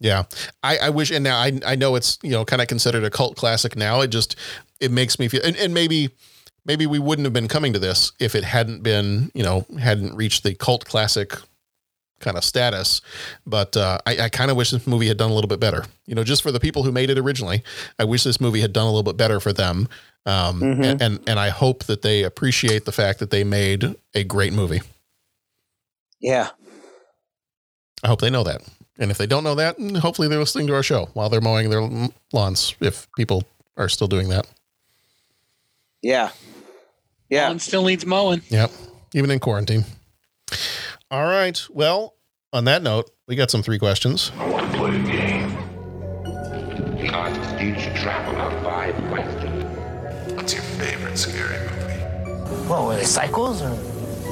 Yeah, 0.00 0.24
I, 0.62 0.78
I 0.78 0.90
wish, 0.90 1.10
and 1.10 1.24
now 1.24 1.38
I 1.38 1.58
I 1.66 1.74
know 1.74 1.96
it's 1.96 2.18
you 2.22 2.30
know 2.30 2.44
kind 2.44 2.62
of 2.62 2.68
considered 2.68 3.02
a 3.04 3.10
cult 3.10 3.36
classic 3.36 3.74
now. 3.76 4.00
It 4.00 4.08
just 4.08 4.36
it 4.80 4.92
makes 4.92 5.18
me 5.18 5.26
feel, 5.28 5.40
and, 5.44 5.56
and 5.56 5.74
maybe 5.74 6.10
maybe 6.64 6.86
we 6.86 6.98
wouldn't 7.00 7.26
have 7.26 7.32
been 7.32 7.48
coming 7.48 7.72
to 7.72 7.78
this 7.80 8.12
if 8.20 8.34
it 8.36 8.44
hadn't 8.44 8.82
been 8.82 9.30
you 9.34 9.42
know 9.42 9.66
hadn't 9.80 10.14
reached 10.14 10.44
the 10.44 10.54
cult 10.54 10.84
classic 10.84 11.34
kind 12.20 12.36
of 12.36 12.44
status. 12.44 13.00
But 13.46 13.76
uh, 13.76 13.98
I, 14.06 14.22
I 14.22 14.28
kind 14.28 14.50
of 14.52 14.56
wish 14.56 14.70
this 14.70 14.86
movie 14.86 15.08
had 15.08 15.16
done 15.16 15.30
a 15.30 15.34
little 15.34 15.48
bit 15.48 15.60
better. 15.60 15.84
You 16.06 16.14
know, 16.14 16.22
just 16.24 16.42
for 16.42 16.52
the 16.52 16.60
people 16.60 16.82
who 16.84 16.92
made 16.92 17.10
it 17.10 17.18
originally, 17.18 17.62
I 17.98 18.04
wish 18.04 18.22
this 18.24 18.40
movie 18.40 18.60
had 18.60 18.72
done 18.72 18.84
a 18.84 18.90
little 18.90 19.02
bit 19.04 19.16
better 19.16 19.40
for 19.40 19.52
them. 19.52 19.88
Um, 20.26 20.60
Mhm. 20.60 20.84
and, 20.84 21.02
and 21.02 21.20
and 21.28 21.40
I 21.40 21.48
hope 21.48 21.84
that 21.84 22.02
they 22.02 22.22
appreciate 22.22 22.84
the 22.84 22.92
fact 22.92 23.18
that 23.18 23.30
they 23.30 23.42
made 23.44 23.96
a 24.14 24.22
great 24.24 24.52
movie. 24.52 24.80
Yeah. 26.20 26.50
I 28.04 28.08
hope 28.08 28.20
they 28.20 28.30
know 28.30 28.44
that. 28.44 28.62
And 28.98 29.10
if 29.10 29.18
they 29.18 29.26
don't 29.26 29.44
know 29.44 29.54
that, 29.54 29.78
mm, 29.78 29.96
hopefully 29.98 30.26
they're 30.28 30.38
listening 30.40 30.66
to 30.68 30.74
our 30.74 30.82
show 30.82 31.08
while 31.14 31.28
they're 31.28 31.40
mowing 31.40 31.70
their 31.70 31.88
lawns. 32.32 32.74
If 32.80 33.06
people 33.16 33.44
are 33.76 33.88
still 33.88 34.08
doing 34.08 34.28
that, 34.30 34.46
Yeah. 36.02 36.30
Yeah. 37.30 37.48
One 37.48 37.58
still 37.60 37.84
needs 37.84 38.04
mowing. 38.06 38.42
yep, 38.48 38.70
even 39.14 39.30
in 39.30 39.38
quarantine. 39.38 39.84
All 41.10 41.24
right. 41.24 41.60
Well, 41.70 42.14
on 42.52 42.64
that 42.64 42.82
note, 42.82 43.10
we 43.26 43.36
got 43.36 43.50
some 43.50 43.62
three 43.62 43.78
questions. 43.78 44.32
I 44.38 44.48
want 44.48 44.70
to 44.72 44.78
play 44.78 44.96
a 44.96 45.02
game. 45.02 45.54
The 46.94 47.62
each 47.62 47.84
travel 48.00 48.36
out 48.36 48.62
five 48.64 48.94
questions. 49.08 50.32
What's 50.34 50.54
your 50.54 50.62
favorite 50.62 51.18
scary 51.18 51.58
movie? 51.68 52.68
Well, 52.68 52.86
were 52.86 52.96
they 52.96 53.04
cycles 53.04 53.60
or? 53.62 53.76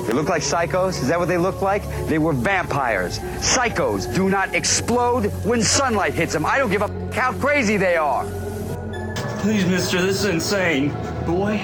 They 0.07 0.13
look 0.13 0.29
like 0.29 0.43
psychos? 0.43 1.01
Is 1.03 1.09
that 1.09 1.19
what 1.19 1.27
they 1.29 1.39
look 1.39 1.63
like? 1.63 1.83
They 2.07 2.19
were 2.19 2.33
vampires. 2.33 3.19
Psychos 3.19 4.15
do 4.15 4.29
not 4.29 4.55
explode 4.55 5.33
when 5.45 5.63
sunlight 5.63 6.15
hits 6.15 6.33
them. 6.33 6.47
I 6.47 6.59
don't 6.59 6.71
give 6.71 6.83
a 6.83 6.85
f- 6.85 7.13
how 7.15 7.33
crazy 7.33 7.77
they 7.77 7.97
are. 7.97 8.25
Please, 9.41 9.67
mister, 9.67 10.01
this 10.01 10.25
is 10.25 10.27
insane. 10.27 10.91
Boy, 11.27 11.59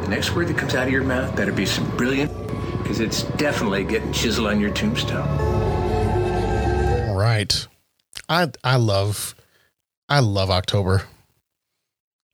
the 0.00 0.08
next 0.08 0.34
word 0.34 0.48
that 0.48 0.56
comes 0.56 0.74
out 0.74 0.86
of 0.86 0.92
your 0.92 1.04
mouth 1.04 1.34
better 1.36 1.52
be 1.52 1.66
some 1.66 1.88
brilliant, 1.96 2.32
because 2.82 3.00
it's 3.00 3.22
definitely 3.36 3.84
getting 3.84 4.12
chiseled 4.12 4.46
on 4.48 4.58
your 4.58 4.72
tombstone. 4.72 5.28
All 7.08 7.16
right. 7.16 7.66
I 8.28 8.48
I 8.64 8.76
love 8.76 9.34
I 10.08 10.20
love 10.20 10.50
October. 10.50 11.02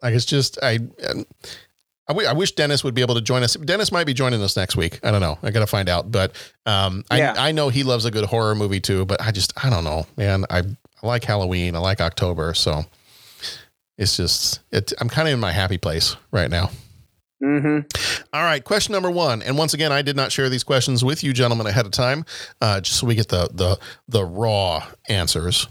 Like 0.00 0.14
it's 0.14 0.24
just 0.24 0.58
I 0.62 0.78
I, 1.02 1.24
w- 2.12 2.28
I 2.28 2.32
wish 2.32 2.52
Dennis 2.52 2.82
would 2.84 2.94
be 2.94 3.02
able 3.02 3.14
to 3.16 3.20
join 3.20 3.42
us. 3.42 3.54
Dennis 3.54 3.92
might 3.92 4.04
be 4.06 4.14
joining 4.14 4.42
us 4.42 4.56
next 4.56 4.76
week. 4.76 5.00
I 5.02 5.10
don't 5.10 5.20
know. 5.20 5.38
I 5.42 5.50
got 5.50 5.60
to 5.60 5.66
find 5.66 5.88
out. 5.88 6.10
But 6.10 6.32
um, 6.66 7.04
Yeah. 7.12 7.34
I 7.36 7.48
I 7.48 7.52
know 7.52 7.68
he 7.68 7.82
loves 7.82 8.04
a 8.04 8.10
good 8.10 8.24
horror 8.24 8.54
movie 8.54 8.80
too. 8.80 9.04
But 9.04 9.20
I 9.22 9.30
just 9.30 9.52
I 9.62 9.70
don't 9.70 9.84
know, 9.84 10.06
man. 10.16 10.44
I 10.50 10.58
I 11.02 11.06
like 11.06 11.24
Halloween. 11.24 11.76
I 11.76 11.78
like 11.78 12.00
October. 12.00 12.54
So 12.54 12.84
it's 13.96 14.16
just 14.16 14.60
it. 14.70 14.92
I'm 15.00 15.08
kind 15.08 15.28
of 15.28 15.34
in 15.34 15.40
my 15.40 15.52
happy 15.52 15.78
place 15.78 16.16
right 16.30 16.50
now. 16.50 16.70
Mm-hmm. 17.42 18.26
All 18.32 18.42
right, 18.42 18.64
question 18.64 18.92
number 18.92 19.12
one, 19.12 19.42
and 19.42 19.56
once 19.56 19.72
again, 19.72 19.92
I 19.92 20.02
did 20.02 20.16
not 20.16 20.32
share 20.32 20.48
these 20.48 20.64
questions 20.64 21.04
with 21.04 21.22
you, 21.22 21.32
gentlemen, 21.32 21.68
ahead 21.68 21.86
of 21.86 21.92
time, 21.92 22.24
uh, 22.60 22.80
just 22.80 22.98
so 22.98 23.06
we 23.06 23.14
get 23.14 23.28
the 23.28 23.48
the 23.52 23.78
the 24.08 24.24
raw 24.24 24.84
answers. 25.08 25.68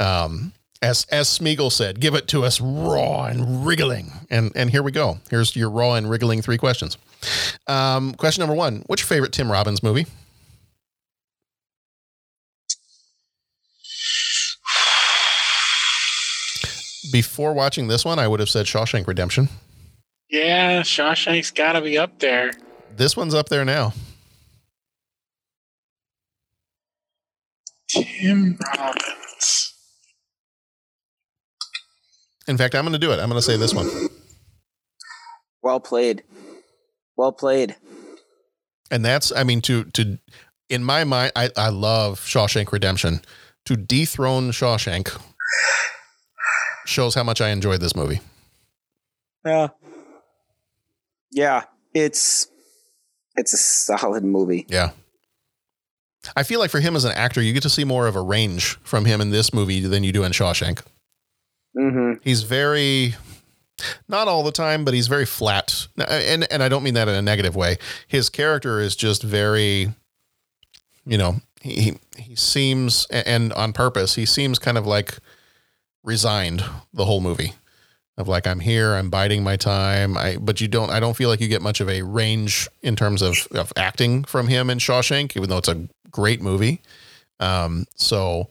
Um, 0.00 0.52
as 0.82 1.06
as 1.10 1.28
Smeagol 1.28 1.72
said, 1.72 2.00
give 2.00 2.14
it 2.14 2.28
to 2.28 2.44
us 2.44 2.60
raw 2.60 3.24
and 3.24 3.66
wriggling, 3.66 4.12
and 4.30 4.52
and 4.54 4.70
here 4.70 4.82
we 4.82 4.92
go. 4.92 5.18
Here's 5.30 5.56
your 5.56 5.70
raw 5.70 5.94
and 5.94 6.08
wriggling 6.10 6.42
three 6.42 6.58
questions. 6.58 6.98
Um, 7.66 8.14
question 8.14 8.42
number 8.42 8.54
one: 8.54 8.82
What's 8.86 9.02
your 9.02 9.08
favorite 9.08 9.32
Tim 9.32 9.50
Robbins 9.50 9.82
movie? 9.82 10.06
Before 17.12 17.52
watching 17.52 17.88
this 17.88 18.04
one, 18.04 18.18
I 18.18 18.26
would 18.28 18.40
have 18.40 18.50
said 18.50 18.66
Shawshank 18.66 19.06
Redemption. 19.06 19.48
Yeah, 20.28 20.82
Shawshank's 20.82 21.52
got 21.52 21.72
to 21.72 21.80
be 21.80 21.96
up 21.96 22.18
there. 22.18 22.52
This 22.96 23.16
one's 23.16 23.34
up 23.34 23.48
there 23.48 23.64
now. 23.64 23.92
Tim 27.88 28.58
Robbins. 28.76 29.25
In 32.48 32.56
fact, 32.56 32.74
I'm 32.74 32.84
going 32.84 32.92
to 32.92 32.98
do 32.98 33.12
it. 33.12 33.18
I'm 33.18 33.28
going 33.28 33.40
to 33.40 33.42
say 33.42 33.56
this 33.56 33.74
one. 33.74 33.88
Well 35.62 35.80
played. 35.80 36.22
Well 37.16 37.32
played. 37.32 37.76
And 38.90 39.04
that's, 39.04 39.32
I 39.32 39.42
mean, 39.42 39.60
to, 39.62 39.84
to, 39.84 40.18
in 40.68 40.84
my 40.84 41.04
mind, 41.04 41.32
I, 41.34 41.50
I 41.56 41.70
love 41.70 42.20
Shawshank 42.20 42.70
Redemption. 42.70 43.20
To 43.64 43.76
dethrone 43.76 44.52
Shawshank 44.52 45.20
shows 46.84 47.16
how 47.16 47.24
much 47.24 47.40
I 47.40 47.48
enjoyed 47.48 47.80
this 47.80 47.96
movie. 47.96 48.20
Yeah. 49.44 49.68
Yeah. 51.32 51.64
It's 51.94 52.46
it's 53.36 53.52
a 53.52 53.56
solid 53.56 54.24
movie. 54.24 54.66
Yeah. 54.68 54.90
I 56.36 56.42
feel 56.42 56.60
like 56.60 56.70
for 56.70 56.80
him 56.80 56.96
as 56.96 57.04
an 57.04 57.12
actor, 57.12 57.42
you 57.42 57.52
get 57.52 57.62
to 57.62 57.70
see 57.70 57.84
more 57.84 58.06
of 58.06 58.16
a 58.16 58.22
range 58.22 58.78
from 58.82 59.04
him 59.04 59.20
in 59.20 59.30
this 59.30 59.52
movie 59.52 59.80
than 59.80 60.04
you 60.04 60.12
do 60.12 60.24
in 60.24 60.32
Shawshank. 60.32 60.82
Mm-hmm. 61.76 62.20
He's 62.22 62.42
very, 62.42 63.14
not 64.08 64.28
all 64.28 64.42
the 64.42 64.52
time, 64.52 64.84
but 64.84 64.94
he's 64.94 65.08
very 65.08 65.26
flat. 65.26 65.86
And, 66.08 66.50
and 66.50 66.62
I 66.62 66.68
don't 66.68 66.82
mean 66.82 66.94
that 66.94 67.08
in 67.08 67.14
a 67.14 67.22
negative 67.22 67.54
way. 67.54 67.76
His 68.08 68.30
character 68.30 68.80
is 68.80 68.96
just 68.96 69.22
very, 69.22 69.92
you 71.04 71.18
know, 71.18 71.36
he, 71.60 71.98
he 72.16 72.34
seems, 72.34 73.06
and 73.10 73.52
on 73.52 73.72
purpose, 73.72 74.14
he 74.14 74.24
seems 74.24 74.58
kind 74.58 74.78
of 74.78 74.86
like 74.86 75.18
resigned 76.02 76.64
the 76.94 77.04
whole 77.04 77.20
movie 77.20 77.54
of 78.16 78.28
like, 78.28 78.46
I'm 78.46 78.60
here, 78.60 78.94
I'm 78.94 79.10
biding 79.10 79.44
my 79.44 79.56
time. 79.56 80.16
I, 80.16 80.36
but 80.38 80.60
you 80.60 80.68
don't, 80.68 80.90
I 80.90 81.00
don't 81.00 81.16
feel 81.16 81.28
like 81.28 81.40
you 81.40 81.48
get 81.48 81.60
much 81.60 81.80
of 81.80 81.90
a 81.90 82.00
range 82.00 82.68
in 82.82 82.96
terms 82.96 83.20
of, 83.20 83.46
of 83.50 83.72
acting 83.76 84.24
from 84.24 84.48
him 84.48 84.70
in 84.70 84.78
Shawshank, 84.78 85.36
even 85.36 85.50
though 85.50 85.58
it's 85.58 85.68
a 85.68 85.86
great 86.10 86.40
movie. 86.40 86.80
Um, 87.40 87.84
so 87.96 88.48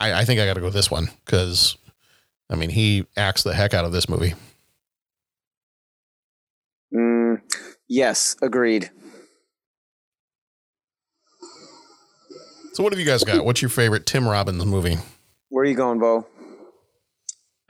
I, 0.00 0.12
I 0.12 0.24
think 0.24 0.40
I 0.40 0.46
got 0.46 0.54
to 0.54 0.60
go 0.60 0.66
with 0.66 0.74
this 0.74 0.90
one 0.90 1.08
because 1.24 1.76
I 2.52 2.54
mean, 2.54 2.68
he 2.68 3.06
acts 3.16 3.42
the 3.42 3.54
heck 3.54 3.72
out 3.72 3.86
of 3.86 3.92
this 3.92 4.10
movie. 4.10 4.34
Mm, 6.94 7.40
yes, 7.88 8.36
agreed. 8.42 8.90
So, 12.74 12.82
what 12.82 12.92
have 12.92 13.00
you 13.00 13.06
guys 13.06 13.24
got? 13.24 13.44
What's 13.44 13.62
your 13.62 13.70
favorite 13.70 14.04
Tim 14.04 14.28
Robbins 14.28 14.64
movie? 14.66 14.98
Where 15.48 15.62
are 15.62 15.66
you 15.66 15.74
going, 15.74 15.98
Bo? 15.98 16.26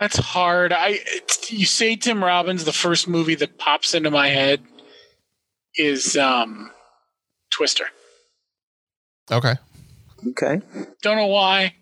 That's 0.00 0.16
hard. 0.16 0.72
I 0.72 0.98
you 1.46 1.64
say 1.64 1.94
Tim 1.94 2.22
Robbins, 2.22 2.64
the 2.64 2.72
first 2.72 3.06
movie 3.06 3.36
that 3.36 3.58
pops 3.58 3.94
into 3.94 4.10
my 4.10 4.28
head 4.28 4.62
is 5.76 6.16
um 6.16 6.72
Twister. 7.50 7.84
Okay. 9.30 9.54
Okay. 10.30 10.60
Don't 11.02 11.16
know 11.16 11.26
why. 11.26 11.76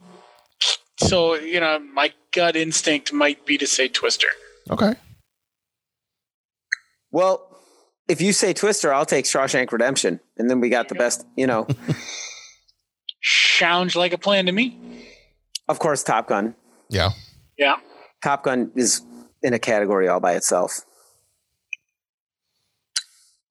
So, 0.98 1.35
you 1.35 1.60
know, 1.60 1.78
my 1.78 2.12
gut 2.32 2.57
instinct 2.57 3.12
might 3.12 3.44
be 3.47 3.59
to 3.59 3.66
say 3.66 3.89
Twister. 3.89 4.28
Okay. 4.70 4.94
Well, 7.11 7.47
if 8.09 8.20
you 8.20 8.32
say 8.32 8.52
Twister, 8.52 8.93
I'll 8.93 9.07
take 9.07 9.24
Shawshank 9.24 9.73
Redemption, 9.73 10.20
and 10.36 10.48
then 10.51 10.61
we 10.61 10.69
got 10.69 10.89
the 10.89 10.94
best. 10.94 11.27
You 11.36 11.47
know, 11.47 11.66
Sounds 13.23 13.94
like 13.97 14.12
a 14.12 14.19
plan 14.19 14.47
to 14.47 14.52
me. 14.52 14.78
of 15.69 15.78
course, 15.78 16.02
Top 16.02 16.28
Gun. 16.28 16.55
Yeah. 16.89 17.11
Yeah. 17.59 17.77
Top 18.23 18.44
Gun 18.44 18.70
is 18.74 19.02
in 19.43 19.52
a 19.55 19.59
category 19.59 20.09
all 20.09 20.20
by 20.20 20.32
itself. 20.35 20.81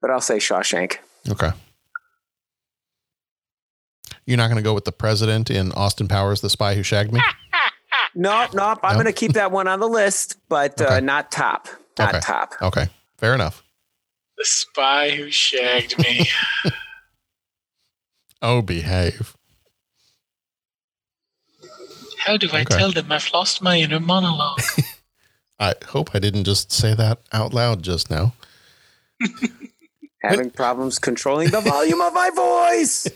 but 0.01 0.09
I'll 0.11 0.21
say 0.21 0.37
Shawshank. 0.37 0.97
Okay. 1.29 1.51
You're 4.25 4.37
not 4.37 4.47
going 4.47 4.57
to 4.57 4.63
go 4.63 4.73
with 4.73 4.85
the 4.85 4.91
president 4.91 5.49
in 5.49 5.71
Austin 5.73 6.07
Powers, 6.07 6.41
The 6.41 6.49
Spy 6.49 6.75
Who 6.75 6.83
Shagged 6.83 7.11
Me? 7.11 7.19
Ah! 7.23 7.35
No, 8.15 8.47
nope. 8.53 8.79
I'm 8.83 8.97
No? 8.97 9.03
going 9.03 9.05
to 9.05 9.13
keep 9.13 9.33
that 9.33 9.51
one 9.51 9.67
on 9.67 9.79
the 9.79 9.87
list, 9.87 10.37
but 10.49 10.81
uh, 10.81 10.99
not 10.99 11.31
top. 11.31 11.67
Not 11.97 12.15
okay. 12.15 12.19
top. 12.21 12.55
Okay. 12.61 12.87
Fair 13.17 13.33
enough. 13.33 13.63
The 14.37 14.45
spy 14.45 15.09
who 15.11 15.29
shagged 15.31 15.97
me. 15.99 16.27
Oh, 18.41 18.61
behave. 18.61 19.35
How 22.19 22.37
do 22.37 22.47
I 22.53 22.61
Okay. 22.61 22.77
tell 22.77 22.89
them 22.89 23.11
I've 23.11 23.29
lost 23.33 23.61
my 23.61 23.77
inner 23.77 23.99
monologue? 23.99 24.61
I 25.59 25.73
hope 25.87 26.11
I 26.13 26.19
didn't 26.19 26.45
just 26.45 26.71
say 26.71 26.93
that 26.93 27.19
out 27.33 27.53
loud 27.53 27.83
just 27.83 28.09
now. 28.09 28.33
Having 30.21 30.51
problems 30.55 30.99
controlling 30.99 31.49
the 31.49 31.59
volume 31.59 31.99
of 31.99 32.13
my 32.13 32.29
voice. 32.29 33.09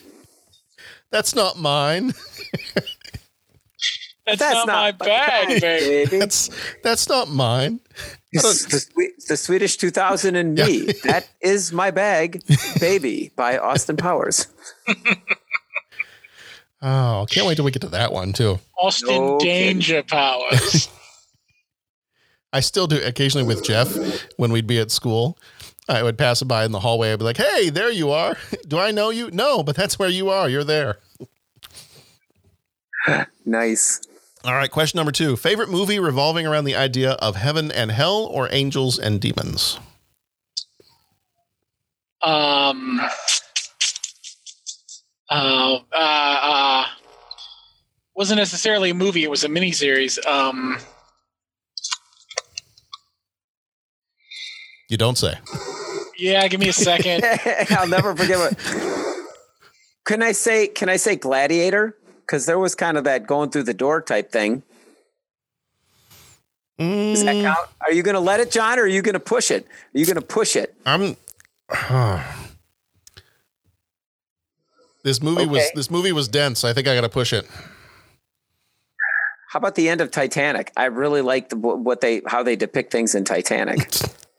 That's 1.10 1.34
not 1.34 1.58
mine. 1.58 2.14
That's, 4.26 4.42
not, 4.42 4.68
my 4.68 4.92
bag, 4.92 5.60
baby. 5.62 6.18
That's 6.18 6.50
that's 6.82 7.10
not 7.10 7.30
mine. 7.30 7.80
I 7.96 7.98
It's 8.32 8.66
don't- 8.66 8.96
the, 8.96 9.10
the 9.28 9.38
Swedish 9.38 9.76
2000 9.78 10.36
and 10.36 10.56
me. 10.56 10.94
That 11.04 11.28
is 11.42 11.74
my 11.74 11.92
bag, 11.92 12.42
baby, 12.80 13.32
by 13.36 13.58
Austin 13.58 13.98
Powers. 13.98 14.48
Oh, 16.86 17.26
can't 17.30 17.48
wait 17.48 17.56
till 17.56 17.64
we 17.64 17.72
get 17.72 17.82
to 17.84 17.88
that 17.90 18.12
one 18.12 18.34
too. 18.34 18.60
Austin 18.78 19.08
No 19.16 19.38
kidding. 19.38 19.76
Danger 19.80 20.04
Powers. 20.04 20.90
I 22.52 22.60
still 22.60 22.88
do 22.88 23.02
occasionally 23.02 23.48
with 23.48 23.64
Jeff 23.64 23.96
when 24.36 24.52
we'd 24.52 24.68
be 24.68 24.80
at 24.80 24.92
school. 24.92 25.38
I 25.88 26.04
would 26.04 26.18
pass 26.18 26.42
him 26.42 26.50
by 26.50 26.66
in 26.66 26.74
the 26.74 26.82
hallway. 26.82 27.14
I'd 27.14 27.20
be 27.20 27.24
like, 27.26 27.38
"Hey, 27.38 27.70
there 27.70 27.90
you 27.90 28.12
are. 28.12 28.36
Do 28.68 28.78
I 28.80 28.92
know 28.92 29.12
you? 29.12 29.32
No, 29.32 29.64
but 29.64 29.78
that's 29.78 29.98
where 29.98 30.10
you 30.10 30.30
are. 30.30 30.50
You're 30.50 30.66
there." 30.66 30.98
Nice. 33.46 34.02
All 34.46 34.54
right, 34.54 34.70
question 34.70 34.98
number 34.98 35.12
two: 35.12 35.36
Favorite 35.38 35.70
movie 35.70 36.00
revolving 36.00 36.46
around 36.46 36.66
the 36.66 36.76
idea 36.76 37.12
of 37.14 37.36
heaven 37.38 37.72
and 37.72 37.92
hell, 37.92 38.28
or 38.32 38.50
angels 38.52 39.00
and 39.00 39.22
demons? 39.22 39.80
Um. 42.22 43.00
Uh, 45.30 45.80
uh, 45.92 45.96
uh, 45.96 46.86
wasn't 48.16 48.38
necessarily 48.38 48.90
a 48.92 48.94
movie. 48.94 49.24
It 49.24 49.30
was 49.30 49.44
a 49.44 49.50
miniseries. 49.50 50.24
Um, 50.28 50.78
You 54.90 54.98
don't 54.98 55.18
say. 55.18 55.34
yeah, 56.20 56.48
give 56.50 56.60
me 56.60 56.68
a 56.70 56.74
second. 56.74 57.24
I'll 57.72 57.88
never 57.88 58.16
forget 58.16 58.38
what. 58.38 58.56
Can 60.06 60.22
I 60.22 60.34
say? 60.34 60.68
Can 60.68 60.88
I 60.90 60.98
say 60.98 61.16
Gladiator? 61.16 61.98
Because 62.26 62.46
there 62.46 62.58
was 62.60 62.74
kind 62.76 62.98
of 62.98 63.04
that 63.04 63.28
going 63.28 63.50
through 63.52 63.64
the 63.64 63.74
door 63.74 64.02
type 64.02 64.32
thing. 64.32 64.64
Does 66.80 67.24
that 67.24 67.36
count? 67.44 67.70
Are 67.86 67.94
you 67.94 68.02
going 68.04 68.16
to 68.16 68.20
let 68.20 68.40
it, 68.40 68.50
John, 68.52 68.80
or 68.80 68.84
are 68.84 68.88
you 68.88 69.02
going 69.02 69.14
to 69.14 69.20
push 69.20 69.52
it? 69.52 69.66
Are 69.94 70.00
you 70.00 70.06
going 70.06 70.16
to 70.16 70.22
push 70.22 70.56
it? 70.56 70.76
I'm. 70.86 71.16
this 75.04 75.22
movie 75.22 75.46
was 75.46 75.64
this 75.76 75.92
movie 75.92 76.12
was 76.12 76.28
dense. 76.28 76.64
I 76.64 76.74
think 76.74 76.88
I 76.88 76.96
got 76.96 77.02
to 77.02 77.10
push 77.10 77.32
it. 77.34 77.48
How 79.50 79.60
about 79.60 79.76
the 79.76 79.88
end 79.88 80.02
of 80.02 80.10
Titanic? 80.12 80.72
I 80.76 80.86
really 80.86 81.22
liked 81.22 81.52
the, 81.52 81.58
what 81.58 82.02
they 82.02 82.22
how 82.26 82.42
they 82.44 82.56
depict 82.56 82.92
things 82.92 83.14
in 83.16 83.24
Titanic. 83.24 83.80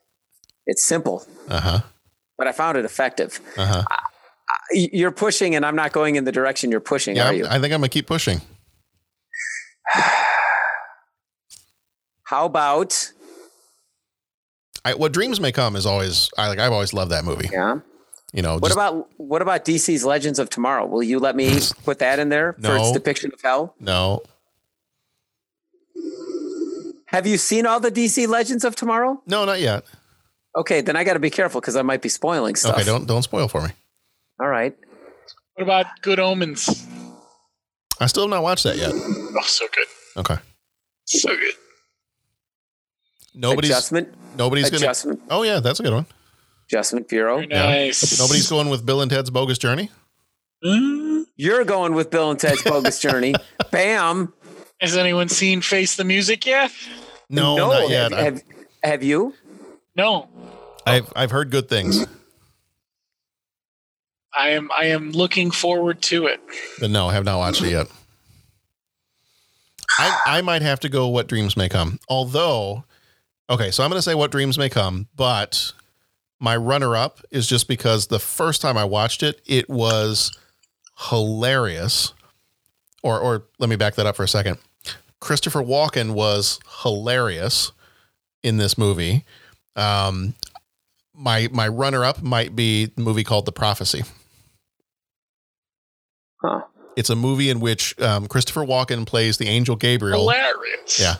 it's 0.66 0.84
simple, 0.84 1.24
Uh 1.48 1.60
huh. 1.60 1.80
but 2.36 2.46
I 2.48 2.52
found 2.52 2.76
it 2.78 2.84
effective. 2.84 3.40
Uh 3.56 3.66
huh. 3.66 3.82
Y- 3.88 3.96
You're 4.72 5.10
pushing, 5.12 5.54
and 5.54 5.64
I'm 5.64 5.76
not 5.76 5.92
going 5.92 6.16
in 6.16 6.24
the 6.24 6.32
direction 6.32 6.70
you're 6.70 6.80
pushing. 6.80 7.16
Yeah, 7.16 7.28
are 7.28 7.34
you? 7.34 7.46
I 7.46 7.58
think 7.60 7.72
I'm 7.72 7.80
gonna 7.80 7.88
keep 7.88 8.06
pushing. 8.06 8.40
How 12.24 12.46
about 12.46 13.12
I, 14.84 14.94
what 14.94 15.12
dreams 15.12 15.40
may 15.40 15.52
come 15.52 15.76
is 15.76 15.86
always 15.86 16.30
I 16.36 16.48
like. 16.48 16.58
I've 16.58 16.72
always 16.72 16.92
loved 16.92 17.10
that 17.12 17.24
movie. 17.24 17.48
yeah? 17.52 17.78
You 18.32 18.42
know. 18.42 18.54
What 18.54 18.68
just- 18.68 18.74
about 18.74 19.08
what 19.16 19.42
about 19.42 19.64
DC's 19.64 20.04
Legends 20.04 20.38
of 20.38 20.50
Tomorrow? 20.50 20.86
Will 20.86 21.02
you 21.02 21.18
let 21.18 21.36
me 21.36 21.58
put 21.84 21.98
that 22.00 22.18
in 22.18 22.28
there 22.28 22.54
for 22.54 22.76
its 22.76 22.92
depiction 22.92 23.30
of 23.32 23.40
hell? 23.40 23.74
no? 23.80 24.22
Have 27.06 27.28
you 27.28 27.36
seen 27.38 27.64
all 27.64 27.78
the 27.78 27.92
DC 27.92 28.26
Legends 28.26 28.64
of 28.64 28.74
Tomorrow? 28.74 29.22
No, 29.24 29.44
not 29.44 29.60
yet. 29.60 29.84
Okay, 30.56 30.80
then 30.80 30.96
I 30.96 31.04
got 31.04 31.12
to 31.12 31.20
be 31.20 31.30
careful 31.30 31.60
because 31.60 31.76
I 31.76 31.82
might 31.82 32.02
be 32.02 32.08
spoiling 32.08 32.56
stuff. 32.56 32.74
Okay, 32.74 32.84
don't 32.84 33.06
don't 33.06 33.22
spoil 33.22 33.46
for 33.46 33.60
me. 33.62 33.68
All 34.40 34.48
right. 34.48 34.76
What 35.54 35.62
about 35.62 35.86
Good 36.02 36.18
Omens? 36.18 36.86
I 38.00 38.06
still 38.06 38.24
have 38.24 38.30
not 38.30 38.42
watched 38.42 38.64
that 38.64 38.76
yet. 38.76 38.90
Oh, 38.92 39.42
so 39.44 39.66
good. 39.72 39.86
Okay. 40.16 40.36
So 41.04 41.28
good. 41.28 41.54
Nobody's 43.34 43.70
Adjustment. 43.70 44.14
nobody's 44.36 44.70
gonna. 44.70 44.84
Adjustment. 44.84 45.20
Oh 45.30 45.42
yeah, 45.42 45.60
that's 45.60 45.80
a 45.80 45.82
good 45.82 45.92
one. 45.92 46.06
Adjustment 46.68 47.08
Bureau. 47.08 47.36
Very 47.36 47.46
nice. 47.46 48.18
Nobody's 48.18 48.48
going 48.48 48.68
with 48.68 48.86
Bill 48.86 49.02
and 49.02 49.10
Ted's 49.10 49.30
Bogus 49.30 49.58
Journey. 49.58 49.90
Hmm? 50.64 51.22
You're 51.36 51.64
going 51.64 51.94
with 51.94 52.10
Bill 52.10 52.30
and 52.30 52.38
Ted's 52.38 52.62
Bogus 52.62 53.00
Journey. 53.00 53.34
Bam. 53.70 54.32
Has 54.80 54.96
anyone 54.96 55.28
seen 55.28 55.60
Face 55.60 55.96
the 55.96 56.04
Music 56.04 56.46
yet? 56.46 56.70
No, 57.28 57.56
not 57.56 57.88
yet. 57.88 58.12
Have, 58.12 58.22
have, 58.24 58.42
have 58.82 59.02
you? 59.02 59.34
No. 59.96 60.28
I've 60.86 61.12
I've 61.16 61.30
heard 61.30 61.50
good 61.50 61.68
things, 61.68 62.06
I 64.36 64.50
am. 64.50 64.70
I 64.76 64.86
am 64.86 65.12
looking 65.12 65.50
forward 65.50 66.02
to 66.02 66.26
it. 66.26 66.40
but 66.80 66.90
no, 66.90 67.08
I 67.08 67.14
have 67.14 67.24
not 67.24 67.38
watched 67.38 67.62
it 67.62 67.70
yet. 67.70 67.86
I 69.98 70.20
I 70.26 70.40
might 70.42 70.62
have 70.62 70.80
to 70.80 70.88
go. 70.88 71.08
What 71.08 71.28
dreams 71.28 71.56
may 71.56 71.68
come. 71.68 71.98
Although, 72.08 72.84
okay, 73.48 73.70
so 73.70 73.84
I'm 73.84 73.90
going 73.90 73.98
to 73.98 74.02
say 74.02 74.14
what 74.14 74.30
dreams 74.30 74.58
may 74.58 74.68
come, 74.68 75.08
but 75.14 75.72
my 76.40 76.56
runner 76.56 76.96
up 76.96 77.20
is 77.30 77.46
just 77.46 77.68
because 77.68 78.08
the 78.08 78.18
first 78.18 78.60
time 78.60 78.76
I 78.76 78.84
watched 78.84 79.22
it, 79.22 79.40
it 79.46 79.68
was 79.68 80.36
hilarious. 81.10 82.12
Or 83.02 83.18
or 83.20 83.44
let 83.58 83.68
me 83.68 83.76
back 83.76 83.94
that 83.96 84.06
up 84.06 84.16
for 84.16 84.24
a 84.24 84.28
second. 84.28 84.58
Christopher 85.20 85.62
Walken 85.62 86.12
was 86.12 86.58
hilarious 86.82 87.72
in 88.42 88.56
this 88.56 88.76
movie. 88.76 89.24
Um, 89.76 90.34
my 91.14 91.48
my 91.52 91.68
runner 91.68 92.04
up 92.04 92.22
might 92.22 92.56
be 92.56 92.86
the 92.86 93.00
movie 93.00 93.24
called 93.24 93.46
The 93.46 93.52
Prophecy. 93.52 94.02
Huh. 96.44 96.62
It's 96.96 97.10
a 97.10 97.16
movie 97.16 97.50
in 97.50 97.58
which 97.60 97.98
um, 98.00 98.26
Christopher 98.26 98.60
Walken 98.60 99.06
plays 99.06 99.38
the 99.38 99.48
angel 99.48 99.76
Gabriel. 99.76 100.20
Hilarious. 100.20 101.00
Yeah. 101.00 101.14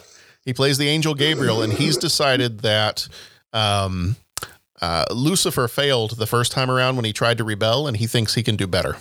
He 0.45 0.53
plays 0.53 0.77
the 0.79 0.89
angel 0.89 1.15
Gabriel, 1.15 1.63
and 1.63 1.73
he's 1.73 1.97
decided 1.97 2.61
that 2.61 3.09
um, 3.53 4.17
uh, 4.81 5.07
Lucifer 5.11 5.67
failed 5.69 6.19
the 6.19 6.27
first 6.27 6.53
time 6.53 6.71
around 6.71 6.97
when 6.97 7.07
he 7.07 7.13
tried 7.13 7.39
to 7.39 7.45
rebel, 7.45 7.87
and 7.87 7.97
he 7.97 8.07
thinks 8.07 8.35
he 8.35 8.43
can 8.43 8.57
do 8.57 8.67
better. 8.67 8.97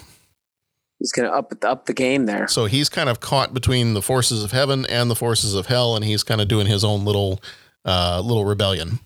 He's 0.99 1.11
going 1.11 1.29
to 1.29 1.35
up 1.35 1.53
up 1.65 1.85
the 1.85 1.93
game 1.93 2.27
there. 2.27 2.47
So 2.47 2.65
he's 2.65 2.87
kind 2.87 3.09
of 3.09 3.19
caught 3.19 3.53
between 3.53 3.93
the 3.93 4.01
forces 4.01 4.41
of 4.43 4.51
heaven 4.51 4.85
and 4.85 5.11
the 5.11 5.15
forces 5.15 5.53
of 5.53 5.65
hell, 5.65 5.97
and 5.97 6.05
he's 6.05 6.23
kind 6.23 6.39
of 6.39 6.47
doing 6.47 6.65
his 6.65 6.85
own 6.85 7.03
little 7.03 7.41
uh, 7.83 8.21
little 8.23 8.45
rebellion. 8.45 8.99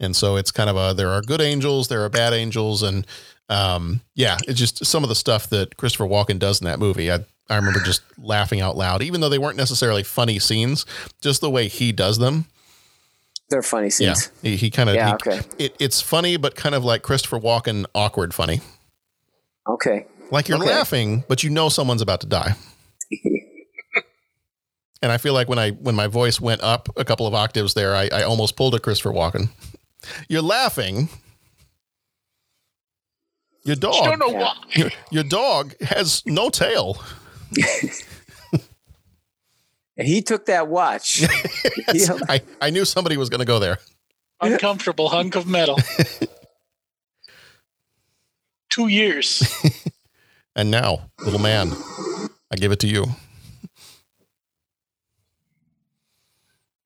And 0.00 0.16
so 0.16 0.34
it's 0.34 0.50
kind 0.50 0.68
of 0.68 0.76
a 0.76 0.94
there 0.94 1.10
are 1.10 1.22
good 1.22 1.40
angels, 1.40 1.86
there 1.86 2.04
are 2.04 2.08
bad 2.08 2.32
angels, 2.32 2.82
and 2.82 3.06
um, 3.48 4.00
yeah, 4.14 4.38
it's 4.48 4.58
just 4.58 4.84
some 4.86 5.02
of 5.02 5.08
the 5.08 5.14
stuff 5.14 5.48
that 5.50 5.76
Christopher 5.76 6.04
Walken 6.06 6.38
does 6.38 6.60
in 6.60 6.64
that 6.66 6.78
movie. 6.78 7.10
I 7.12 7.24
I 7.50 7.56
remember 7.56 7.80
just 7.80 8.02
laughing 8.18 8.60
out 8.62 8.76
loud, 8.76 9.02
even 9.02 9.20
though 9.20 9.28
they 9.28 9.38
weren't 9.38 9.58
necessarily 9.58 10.02
funny 10.02 10.38
scenes, 10.38 10.86
just 11.20 11.40
the 11.42 11.50
way 11.50 11.68
he 11.68 11.92
does 11.92 12.18
them. 12.18 12.46
They're 13.50 13.62
funny 13.62 13.90
Yeah, 13.98 14.14
scenes. 14.14 14.30
he, 14.40 14.56
he 14.56 14.70
kind 14.70 14.88
of 14.88 14.94
Yeah, 14.94 15.08
he- 15.08 15.14
okay. 15.14 15.40
It, 15.58 15.76
it's 15.78 16.00
funny, 16.00 16.38
but 16.38 16.54
kind 16.56 16.74
of 16.74 16.84
like 16.84 17.02
Christopher 17.02 17.38
Walken, 17.38 17.84
awkward 17.94 18.32
funny. 18.32 18.62
Okay. 19.68 20.06
Like 20.30 20.48
you're 20.48 20.56
Okay. 20.58 20.70
laughing, 20.70 21.24
but 21.28 21.42
you 21.44 21.50
know 21.50 21.68
someone's 21.68 22.00
about 22.00 22.22
to 22.22 22.26
die. 22.26 22.54
and 25.02 25.12
I 25.12 25.18
feel 25.18 25.34
like 25.34 25.48
when 25.48 25.58
I 25.58 25.70
when 25.72 25.94
my 25.94 26.06
voice 26.06 26.40
went 26.40 26.62
up 26.62 26.88
a 26.96 27.04
couple 27.04 27.26
of 27.26 27.34
octaves 27.34 27.74
there, 27.74 27.94
I, 27.94 28.08
I 28.10 28.22
almost 28.22 28.56
pulled 28.56 28.74
a 28.74 28.78
Christopher 28.80 29.12
Walken. 29.12 29.50
You're 30.28 30.42
laughing. 30.42 31.08
Your 33.64 33.76
dog. 33.76 34.04
don't 34.04 34.18
know 34.18 34.28
why. 34.28 34.54
Your, 34.74 34.90
your 35.10 35.24
dog 35.24 35.74
has 35.80 36.22
no 36.26 36.50
tail. 36.50 36.98
And 39.96 39.96
he 40.06 40.20
took 40.22 40.46
that 40.46 40.68
watch. 40.68 41.22
Yes, 41.92 42.08
Yeah. 42.08 42.18
I, 42.28 42.40
I 42.60 42.70
knew 42.70 42.84
somebody 42.84 43.16
was 43.16 43.28
going 43.30 43.40
to 43.40 43.44
go 43.46 43.58
there. 43.58 43.78
Uncomfortable 44.40 45.08
hunk 45.08 45.34
of 45.36 45.46
metal. 45.46 45.78
Two 48.70 48.88
years. 48.88 49.42
And 50.56 50.70
now, 50.70 51.10
little 51.24 51.40
man, 51.40 51.70
I 52.50 52.56
give 52.56 52.72
it 52.72 52.80
to 52.80 52.88
you. 52.88 53.04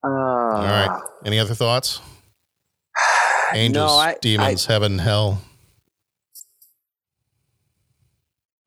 Uh, 0.03 0.07
All 0.07 0.63
right. 0.63 1.01
Any 1.25 1.39
other 1.39 1.55
thoughts? 1.55 1.99
Angels, 3.53 3.91
I- 3.91 4.17
demons, 4.21 4.65
heaven, 4.65 4.99
hell. 4.99 5.41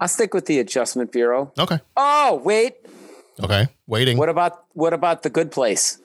I'll 0.03 0.09
stick 0.09 0.35
with 0.35 0.47
the 0.47 0.59
Adjustment 0.59 1.13
Bureau. 1.13 1.53
Okay. 1.59 1.79
Oh 1.97 2.41
wait, 2.45 2.75
Okay. 3.43 3.69
Waiting. 3.87 4.19
what 4.19 4.29
about 4.29 4.65
what 4.73 4.93
about 4.93 5.23
the 5.23 5.31
Good 5.31 5.53
Place? 5.53 5.99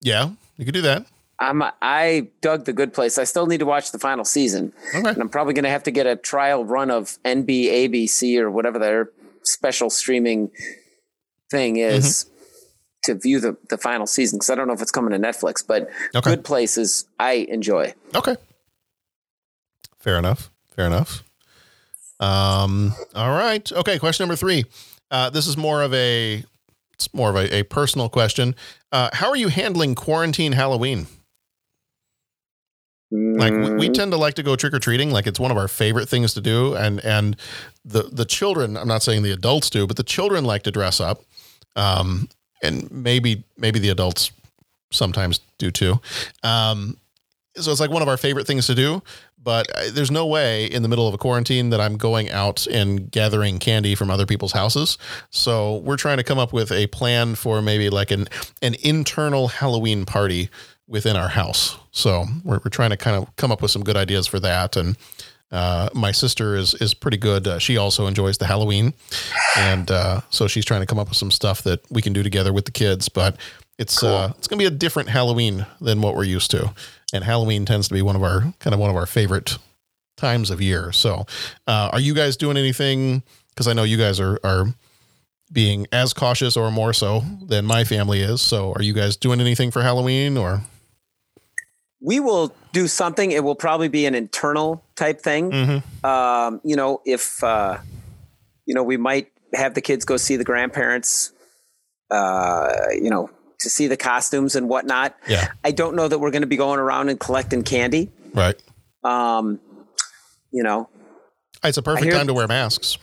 Yeah, 0.00 0.30
you 0.56 0.64
could 0.64 0.74
do 0.74 0.82
that. 0.82 1.06
I'm 1.38 1.62
I 1.80 2.28
dug 2.40 2.64
the 2.64 2.72
Good 2.72 2.92
Place. 2.92 3.18
I 3.18 3.24
still 3.24 3.46
need 3.46 3.58
to 3.58 3.66
watch 3.66 3.92
the 3.92 3.98
final 3.98 4.24
season, 4.24 4.72
Okay. 4.94 5.08
and 5.08 5.18
I'm 5.18 5.28
probably 5.28 5.54
going 5.54 5.64
to 5.64 5.70
have 5.70 5.84
to 5.84 5.90
get 5.90 6.06
a 6.06 6.16
trial 6.16 6.64
run 6.64 6.90
of 6.90 7.18
NBABC 7.24 8.38
or 8.40 8.50
whatever 8.50 8.78
their 8.78 9.10
special 9.42 9.88
streaming 9.88 10.50
thing 11.50 11.76
mm-hmm. 11.76 11.96
is 11.96 12.26
to 13.04 13.14
view 13.14 13.38
the 13.40 13.56
the 13.68 13.78
final 13.78 14.06
season 14.06 14.38
because 14.38 14.50
I 14.50 14.54
don't 14.56 14.66
know 14.66 14.74
if 14.74 14.82
it's 14.82 14.90
coming 14.90 15.10
to 15.12 15.18
Netflix. 15.28 15.64
But 15.66 15.88
Okay. 16.14 16.30
Good 16.30 16.44
Places 16.44 17.06
I 17.20 17.46
enjoy. 17.48 17.94
Okay. 18.14 18.36
Fair 19.98 20.18
enough. 20.18 20.50
Fair 20.74 20.86
enough. 20.86 21.22
Um, 22.22 22.94
all 23.14 23.30
right. 23.30 23.70
Okay. 23.72 23.98
Question 23.98 24.24
number 24.24 24.36
three. 24.36 24.64
Uh, 25.10 25.28
this 25.28 25.46
is 25.46 25.56
more 25.56 25.82
of 25.82 25.92
a, 25.92 26.44
it's 26.94 27.12
more 27.12 27.30
of 27.30 27.36
a, 27.36 27.56
a 27.56 27.62
personal 27.64 28.08
question. 28.08 28.54
Uh, 28.92 29.10
how 29.12 29.28
are 29.28 29.36
you 29.36 29.48
handling 29.48 29.94
quarantine 29.94 30.52
Halloween? 30.52 31.06
Like 33.10 33.52
we, 33.52 33.74
we 33.74 33.88
tend 33.90 34.12
to 34.12 34.16
like 34.16 34.34
to 34.34 34.42
go 34.42 34.56
trick 34.56 34.72
or 34.72 34.78
treating. 34.78 35.10
Like 35.10 35.26
it's 35.26 35.40
one 35.40 35.50
of 35.50 35.56
our 35.56 35.68
favorite 35.68 36.08
things 36.08 36.32
to 36.34 36.40
do. 36.40 36.74
And, 36.74 37.04
and 37.04 37.36
the, 37.84 38.04
the 38.04 38.24
children, 38.24 38.76
I'm 38.76 38.88
not 38.88 39.02
saying 39.02 39.22
the 39.22 39.32
adults 39.32 39.68
do, 39.68 39.86
but 39.86 39.96
the 39.96 40.02
children 40.02 40.44
like 40.44 40.62
to 40.62 40.70
dress 40.70 41.00
up. 41.00 41.22
Um, 41.76 42.28
and 42.62 42.90
maybe, 42.90 43.44
maybe 43.58 43.80
the 43.80 43.90
adults 43.90 44.30
sometimes 44.92 45.40
do 45.58 45.70
too. 45.70 46.00
Um, 46.42 46.96
so 47.56 47.70
it's 47.70 47.80
like 47.80 47.90
one 47.90 48.00
of 48.00 48.08
our 48.08 48.16
favorite 48.16 48.46
things 48.46 48.66
to 48.68 48.74
do 48.74 49.02
but 49.42 49.66
there's 49.92 50.10
no 50.10 50.26
way 50.26 50.66
in 50.66 50.82
the 50.82 50.88
middle 50.88 51.08
of 51.08 51.14
a 51.14 51.18
quarantine 51.18 51.70
that 51.70 51.80
i'm 51.80 51.96
going 51.96 52.30
out 52.30 52.66
and 52.66 53.10
gathering 53.10 53.58
candy 53.58 53.94
from 53.94 54.10
other 54.10 54.26
people's 54.26 54.52
houses. 54.52 54.98
So 55.30 55.78
we're 55.78 55.96
trying 55.96 56.18
to 56.18 56.24
come 56.24 56.38
up 56.38 56.52
with 56.52 56.70
a 56.70 56.86
plan 56.88 57.34
for 57.34 57.60
maybe 57.62 57.90
like 57.90 58.10
an 58.10 58.28
an 58.60 58.76
internal 58.82 59.48
halloween 59.48 60.04
party 60.04 60.48
within 60.86 61.16
our 61.16 61.28
house. 61.28 61.76
So 61.90 62.26
we're, 62.44 62.60
we're 62.64 62.70
trying 62.70 62.90
to 62.90 62.96
kind 62.96 63.16
of 63.16 63.34
come 63.36 63.50
up 63.50 63.62
with 63.62 63.70
some 63.70 63.82
good 63.82 63.96
ideas 63.96 64.26
for 64.26 64.38
that. 64.40 64.76
And 64.76 64.96
uh, 65.50 65.90
my 65.94 66.12
sister 66.12 66.56
is 66.56 66.74
is 66.74 66.94
pretty 66.94 67.18
good. 67.18 67.46
Uh, 67.46 67.58
she 67.58 67.76
also 67.76 68.06
enjoys 68.06 68.38
the 68.38 68.46
Halloween, 68.46 68.94
and 69.58 69.90
uh, 69.90 70.22
so 70.30 70.46
she's 70.46 70.64
trying 70.64 70.80
to 70.80 70.86
come 70.86 70.98
up 70.98 71.10
with 71.10 71.18
some 71.18 71.30
stuff 71.30 71.62
that 71.64 71.80
we 71.90 72.00
can 72.00 72.14
do 72.14 72.22
together 72.22 72.54
with 72.54 72.64
the 72.64 72.70
kids. 72.70 73.10
But 73.10 73.36
it's 73.78 74.02
uh, 74.02 74.32
it's 74.38 74.48
gonna 74.48 74.58
be 74.58 74.64
a 74.64 74.70
different 74.70 75.10
Halloween 75.10 75.66
than 75.78 76.00
what 76.00 76.16
we're 76.16 76.24
used 76.24 76.50
to, 76.52 76.72
and 77.12 77.24
Halloween 77.24 77.64
tends 77.64 77.88
to 77.88 77.94
be 77.94 78.02
one 78.02 78.16
of 78.16 78.22
our 78.22 78.52
kind 78.58 78.74
of 78.74 78.80
one 78.80 78.90
of 78.90 78.96
our 78.96 79.06
favorite 79.06 79.58
times 80.16 80.50
of 80.50 80.60
year. 80.60 80.92
So, 80.92 81.26
uh, 81.66 81.90
are 81.92 82.00
you 82.00 82.14
guys 82.14 82.36
doing 82.36 82.56
anything? 82.56 83.22
Because 83.50 83.68
I 83.68 83.72
know 83.72 83.82
you 83.82 83.98
guys 83.98 84.20
are 84.20 84.38
are 84.44 84.74
being 85.52 85.86
as 85.92 86.14
cautious 86.14 86.56
or 86.56 86.70
more 86.70 86.94
so 86.94 87.22
than 87.42 87.66
my 87.66 87.84
family 87.84 88.20
is. 88.20 88.40
So, 88.40 88.72
are 88.72 88.82
you 88.82 88.94
guys 88.94 89.16
doing 89.16 89.40
anything 89.40 89.70
for 89.70 89.82
Halloween 89.82 90.36
or? 90.36 90.62
we 92.02 92.18
will 92.18 92.52
do 92.72 92.88
something. 92.88 93.30
It 93.30 93.44
will 93.44 93.54
probably 93.54 93.88
be 93.88 94.06
an 94.06 94.14
internal 94.14 94.84
type 94.96 95.20
thing. 95.20 95.52
Um, 96.02 96.60
you 96.64 96.74
know, 96.74 97.00
if 97.06 97.42
uh, 97.44 97.78
you 98.66 98.74
know, 98.74 98.82
we 98.82 98.96
might 98.96 99.30
have 99.54 99.74
the 99.74 99.80
kids 99.80 100.04
go 100.04 100.16
see 100.16 100.36
the 100.36 100.44
grandparents. 100.44 101.32
Uh, 102.10 102.72
you 102.92 103.08
know, 103.08 103.30
to 103.62 103.70
see 103.70 103.86
the 103.86 103.96
costumes 103.96 104.54
and 104.56 104.68
whatnot. 104.68 105.16
Yeah. 105.28 105.48
I 105.64 105.70
don't 105.72 105.96
know 105.96 106.08
that 106.08 106.18
we're 106.18 106.30
going 106.30 106.42
to 106.42 106.48
be 106.48 106.56
going 106.56 106.78
around 106.78 107.08
and 107.08 107.18
collecting 107.18 107.62
candy. 107.62 108.10
Right. 108.34 108.56
Um, 109.04 109.60
you 110.52 110.62
know, 110.62 110.88
It's 111.64 111.78
a 111.78 111.82
perfect 111.82 112.12
time 112.12 112.26
to 112.26 112.34
wear 112.34 112.46
masks. 112.46 112.98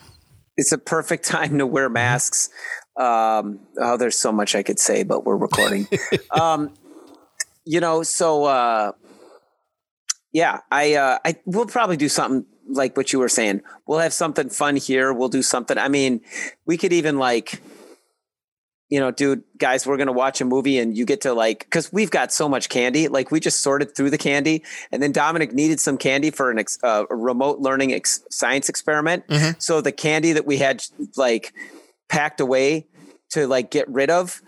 it's 0.57 0.71
a 0.71 0.77
perfect 0.77 1.25
time 1.25 1.57
to 1.57 1.65
wear 1.67 1.89
masks. 1.89 2.49
Um, 2.99 3.59
oh, 3.79 3.97
there's 3.97 4.17
so 4.17 4.31
much 4.31 4.55
I 4.55 4.63
could 4.63 4.79
say, 4.79 5.03
but 5.03 5.25
we're 5.25 5.37
recording. 5.37 5.87
um, 6.31 6.73
you 7.65 7.79
know, 7.79 8.03
so 8.03 8.45
uh, 8.45 8.91
yeah, 10.31 10.59
I 10.71 10.95
uh, 10.95 11.17
I 11.25 11.35
we'll 11.45 11.65
probably 11.65 11.97
do 11.97 12.09
something 12.09 12.45
like 12.67 12.95
what 12.97 13.11
you 13.13 13.19
were 13.19 13.29
saying. 13.29 13.61
We'll 13.87 13.99
have 13.99 14.13
something 14.13 14.49
fun 14.49 14.75
here. 14.75 15.11
We'll 15.13 15.29
do 15.29 15.41
something. 15.41 15.77
I 15.77 15.87
mean, 15.87 16.21
we 16.65 16.77
could 16.77 16.93
even 16.93 17.17
like, 17.17 17.61
you 18.89 18.99
know, 18.99 19.11
dude, 19.11 19.43
guys, 19.57 19.85
we're 19.85 19.97
gonna 19.97 20.11
watch 20.11 20.41
a 20.41 20.45
movie 20.45 20.79
and 20.79 20.97
you 20.97 21.05
get 21.05 21.21
to 21.21 21.33
like, 21.33 21.59
because 21.59 21.93
we've 21.93 22.09
got 22.11 22.31
so 22.31 22.49
much 22.49 22.69
candy. 22.69 23.07
Like, 23.07 23.31
we 23.31 23.39
just 23.39 23.61
sorted 23.61 23.95
through 23.95 24.09
the 24.09 24.17
candy, 24.17 24.63
and 24.91 25.01
then 25.01 25.11
Dominic 25.11 25.53
needed 25.53 25.79
some 25.79 25.97
candy 25.97 26.31
for 26.31 26.49
an 26.51 26.59
ex, 26.59 26.77
uh, 26.83 27.05
a 27.09 27.15
remote 27.15 27.59
learning 27.59 27.93
ex- 27.93 28.23
science 28.29 28.67
experiment. 28.69 29.23
So 29.59 29.81
the 29.81 29.91
candy 29.91 30.33
that 30.33 30.45
we 30.45 30.57
had 30.57 30.83
like 31.15 31.53
packed 32.09 32.39
away 32.41 32.87
to 33.29 33.45
like 33.47 33.69
get 33.69 33.87
rid 33.89 34.09
of 34.09 34.41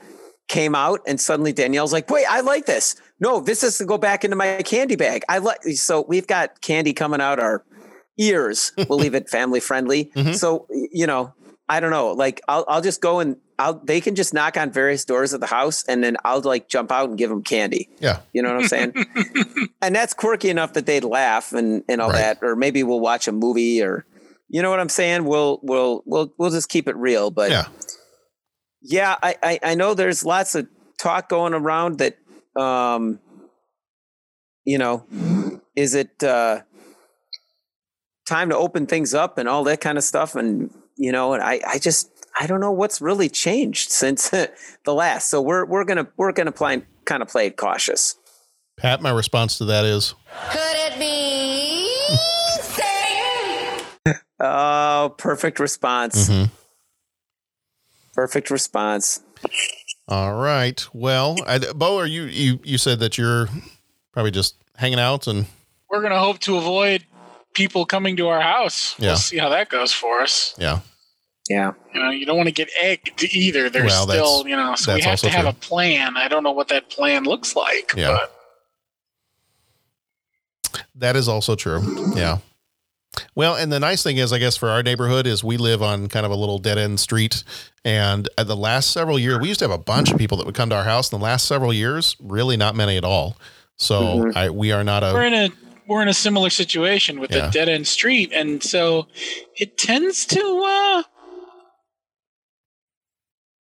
came 0.47 0.73
out 0.75 0.99
and 1.07 1.21
suddenly 1.21 1.53
Danielle's 1.53 1.93
like, 1.93 2.09
wait, 2.09 2.25
I 2.27 2.41
like 2.41 2.65
this. 2.65 2.95
No, 3.19 3.39
this 3.39 3.63
is 3.63 3.77
to 3.77 3.85
go 3.85 3.97
back 3.99 4.23
into 4.25 4.35
my 4.35 4.61
candy 4.63 4.95
bag. 4.95 5.23
I 5.29 5.37
like 5.37 5.61
so 5.63 6.01
we've 6.07 6.25
got 6.27 6.59
candy 6.61 6.91
coming 6.93 7.21
out 7.21 7.39
our 7.39 7.63
ears. 8.17 8.71
We'll 8.89 8.97
leave 8.97 9.13
it 9.13 9.29
family 9.37 9.59
friendly. 9.59 10.11
So 10.33 10.65
you 10.69 11.05
know, 11.05 11.33
I 11.69 11.79
don't 11.79 11.91
know. 11.91 12.11
Like 12.13 12.41
I'll 12.47 12.65
I'll 12.67 12.81
just 12.81 12.99
go 12.99 13.19
and 13.19 13.37
I'll 13.61 13.75
they 13.75 14.01
can 14.01 14.15
just 14.15 14.33
knock 14.33 14.57
on 14.57 14.71
various 14.71 15.05
doors 15.05 15.33
of 15.33 15.39
the 15.39 15.47
house 15.47 15.83
and 15.87 16.03
then 16.03 16.17
I'll 16.25 16.41
like 16.41 16.67
jump 16.67 16.91
out 16.91 17.09
and 17.09 17.17
give 17.17 17.29
them 17.29 17.43
candy. 17.43 17.89
Yeah. 17.99 18.19
You 18.33 18.41
know 18.41 18.53
what 18.53 18.63
I'm 18.63 18.67
saying? 18.67 18.93
and 19.81 19.95
that's 19.95 20.13
quirky 20.13 20.49
enough 20.49 20.73
that 20.73 20.85
they'd 20.85 21.03
laugh 21.03 21.53
and 21.53 21.83
and 21.87 22.01
all 22.01 22.11
that. 22.11 22.39
Or 22.41 22.55
maybe 22.55 22.83
we'll 22.83 22.99
watch 22.99 23.27
a 23.27 23.31
movie 23.31 23.81
or 23.83 24.05
you 24.49 24.61
know 24.61 24.69
what 24.69 24.79
I'm 24.79 24.89
saying? 24.89 25.25
We'll 25.25 25.59
we'll 25.61 26.01
we'll 26.05 26.33
we'll 26.37 26.49
just 26.49 26.69
keep 26.69 26.87
it 26.87 26.95
real. 26.95 27.29
But 27.31 27.51
Yeah. 27.51 27.67
yeah, 28.81 29.15
I, 29.21 29.35
I, 29.43 29.59
I 29.63 29.75
know 29.75 29.93
there's 29.93 30.25
lots 30.25 30.55
of 30.55 30.67
talk 30.99 31.29
going 31.29 31.53
around 31.53 31.99
that, 31.99 32.17
um, 32.59 33.19
you 34.65 34.77
know, 34.77 35.05
is 35.75 35.95
it 35.95 36.23
uh, 36.23 36.61
time 38.27 38.49
to 38.49 38.57
open 38.57 38.87
things 38.87 39.13
up 39.13 39.37
and 39.37 39.47
all 39.47 39.63
that 39.65 39.81
kind 39.81 39.97
of 39.97 40.03
stuff? 40.03 40.35
And, 40.35 40.73
you 40.97 41.11
know, 41.11 41.33
and 41.33 41.41
I, 41.43 41.61
I 41.65 41.79
just, 41.79 42.09
I 42.39 42.47
don't 42.47 42.59
know 42.59 42.71
what's 42.71 43.01
really 43.01 43.29
changed 43.29 43.91
since 43.91 44.29
the 44.29 44.51
last. 44.93 45.29
So 45.29 45.41
we're, 45.41 45.65
we're 45.65 45.83
going 45.85 45.97
to, 45.97 46.07
we're 46.17 46.31
going 46.31 46.45
to 46.47 46.51
play, 46.51 46.83
kind 47.05 47.21
of 47.21 47.27
play 47.27 47.47
it 47.47 47.57
cautious. 47.57 48.15
Pat, 48.77 49.01
my 49.01 49.11
response 49.11 49.57
to 49.59 49.65
that 49.65 49.85
is 49.85 50.15
Could 50.49 50.59
it 50.61 50.99
be 50.99 51.87
Satan? 52.61 54.17
Oh, 54.43 55.13
perfect 55.19 55.59
response. 55.59 56.27
Mm-hmm. 56.29 56.51
Perfect 58.15 58.49
response. 58.49 59.21
all 60.07 60.33
right. 60.33 60.83
Well, 60.93 61.37
I, 61.45 61.59
Bo, 61.59 61.97
are 61.97 62.07
you 62.07 62.23
you 62.23 62.59
you 62.63 62.77
said 62.79 62.99
that 63.01 63.19
you're 63.19 63.47
probably 64.13 64.31
just 64.31 64.55
hanging 64.77 64.99
out 64.99 65.27
and 65.27 65.45
We're 65.91 66.01
gonna 66.01 66.19
hope 66.19 66.39
to 66.39 66.57
avoid 66.57 67.05
people 67.53 67.85
coming 67.85 68.17
to 68.17 68.29
our 68.29 68.41
house. 68.41 68.95
Yeah. 68.97 69.09
We'll 69.09 69.17
see 69.17 69.37
how 69.37 69.49
that 69.49 69.69
goes 69.69 69.93
for 69.93 70.21
us. 70.21 70.55
yeah. 70.57 70.79
Yeah. 71.49 71.73
You 71.93 72.01
know, 72.01 72.09
you 72.11 72.25
don't 72.25 72.37
want 72.37 72.47
to 72.47 72.53
get 72.53 72.69
egged 72.81 73.23
either. 73.23 73.69
There's 73.69 73.87
Well, 73.91 74.07
still, 74.07 74.47
you 74.47 74.55
know, 74.55 74.75
so 74.75 74.93
we 74.95 75.01
have 75.01 75.19
to 75.21 75.29
have 75.29 75.41
true. 75.41 75.49
a 75.49 75.53
plan. 75.53 76.15
I 76.15 76.27
don't 76.27 76.43
know 76.43 76.51
what 76.51 76.67
that 76.69 76.89
plan 76.89 77.23
looks 77.23 77.55
like. 77.55 77.91
Yeah. 77.95 78.19
But 80.71 80.83
That 80.95 81.15
is 81.15 81.27
also 81.27 81.55
true. 81.55 82.13
Yeah. 82.15 82.37
Well, 83.35 83.55
and 83.55 83.71
the 83.71 83.79
nice 83.79 84.03
thing 84.03 84.17
is, 84.17 84.31
I 84.31 84.37
guess, 84.39 84.55
for 84.55 84.69
our 84.69 84.81
neighborhood 84.81 85.27
is 85.27 85.43
we 85.43 85.57
live 85.57 85.81
on 85.83 86.07
kind 86.07 86.25
of 86.25 86.31
a 86.31 86.35
little 86.35 86.59
dead 86.59 86.77
end 86.77 86.99
street. 86.99 87.43
And 87.83 88.29
the 88.37 88.55
last 88.55 88.91
several 88.91 89.19
years, 89.19 89.39
we 89.41 89.49
used 89.49 89.59
to 89.59 89.65
have 89.67 89.77
a 89.77 89.83
bunch 89.83 90.11
of 90.11 90.17
people 90.17 90.37
that 90.37 90.45
would 90.45 90.55
come 90.55 90.69
to 90.69 90.75
our 90.75 90.85
house. 90.85 91.11
In 91.11 91.19
the 91.19 91.23
last 91.23 91.45
several 91.45 91.73
years, 91.73 92.15
really 92.21 92.55
not 92.55 92.75
many 92.75 92.95
at 92.95 93.03
all. 93.03 93.35
So 93.75 94.01
Mhm. 94.01 94.35
I, 94.37 94.49
we 94.49 94.71
are 94.71 94.83
not 94.83 95.03
a. 95.03 95.11
we're 95.13 95.23
a, 95.23 95.27
in 95.27 95.33
a 95.33 95.49
we're 95.87 96.01
in 96.01 96.07
a 96.07 96.13
similar 96.13 96.49
situation 96.49 97.19
with 97.19 97.31
Yeah. 97.31 97.47
the 97.47 97.51
dead 97.51 97.67
end 97.67 97.85
street, 97.87 98.31
and 98.31 98.63
so 98.63 99.07
it 99.57 99.77
tends 99.77 100.25
to 100.27 100.39
uh, 100.65 101.03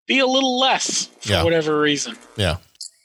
be 0.06 0.18
a 0.20 0.26
little 0.26 0.58
less 0.58 1.06
for 1.20 1.32
Yeah. 1.32 1.42
whatever 1.44 1.80
reason. 1.80 2.16
yeah. 2.36 2.56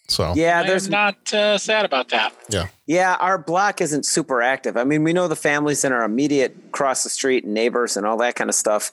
So 0.07 0.33
Yeah, 0.35 0.59
I 0.59 0.67
there's 0.67 0.87
am 0.87 0.91
not 0.91 1.33
uh, 1.33 1.57
sad 1.57 1.85
about 1.85 2.09
that. 2.09 2.33
yeah. 2.49 2.67
Yeah, 2.85 3.15
our 3.21 3.37
block 3.37 3.79
isn't 3.79 4.05
super 4.05 4.41
active. 4.41 4.75
I 4.75 4.83
mean, 4.83 5.03
we 5.03 5.13
know 5.13 5.27
the 5.29 5.37
families 5.37 5.85
in 5.85 5.93
our 5.93 6.03
immediate 6.03 6.55
across 6.67 7.03
the 7.03 7.09
street 7.09 7.45
and 7.45 7.53
neighbors 7.53 7.95
and 7.95 8.05
all 8.05 8.17
that 8.17 8.35
kind 8.35 8.49
of 8.49 8.55
stuff. 8.55 8.91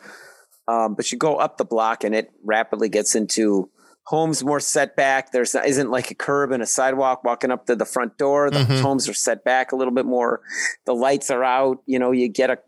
Um, 0.69 0.95
but 0.95 1.11
you 1.11 1.19
go 1.19 1.37
up 1.37 1.57
the 1.57 1.65
block 1.65 2.05
and 2.05 2.15
it 2.15 2.31
rapidly 2.45 2.89
gets 2.89 3.15
into 3.17 3.69
homes 4.07 4.45
more 4.45 4.61
set 4.61 4.95
back. 4.97 5.33
There's 5.33 5.55
isn't 5.57 5.91
like 5.91 6.11
a 6.11 6.15
curb 6.15 6.53
and 6.53 6.63
a 6.63 6.67
sidewalk 6.67 7.25
walking 7.25 7.51
up 7.51 7.67
to 7.67 7.75
the 7.75 7.85
front 7.85 8.17
door. 8.17 8.49
The 8.51 8.61
Mhm. 8.61 8.81
homes 8.81 9.09
are 9.09 9.15
set 9.15 9.43
back 9.45 9.73
a 9.73 9.77
little 9.77 9.93
bit 9.93 10.07
more. 10.07 10.41
The 10.87 10.95
lights 10.95 11.31
are 11.31 11.43
out. 11.43 11.79
You 11.87 11.99
know, 11.99 12.13
you 12.13 12.29
get 12.29 12.49
a 12.51 12.59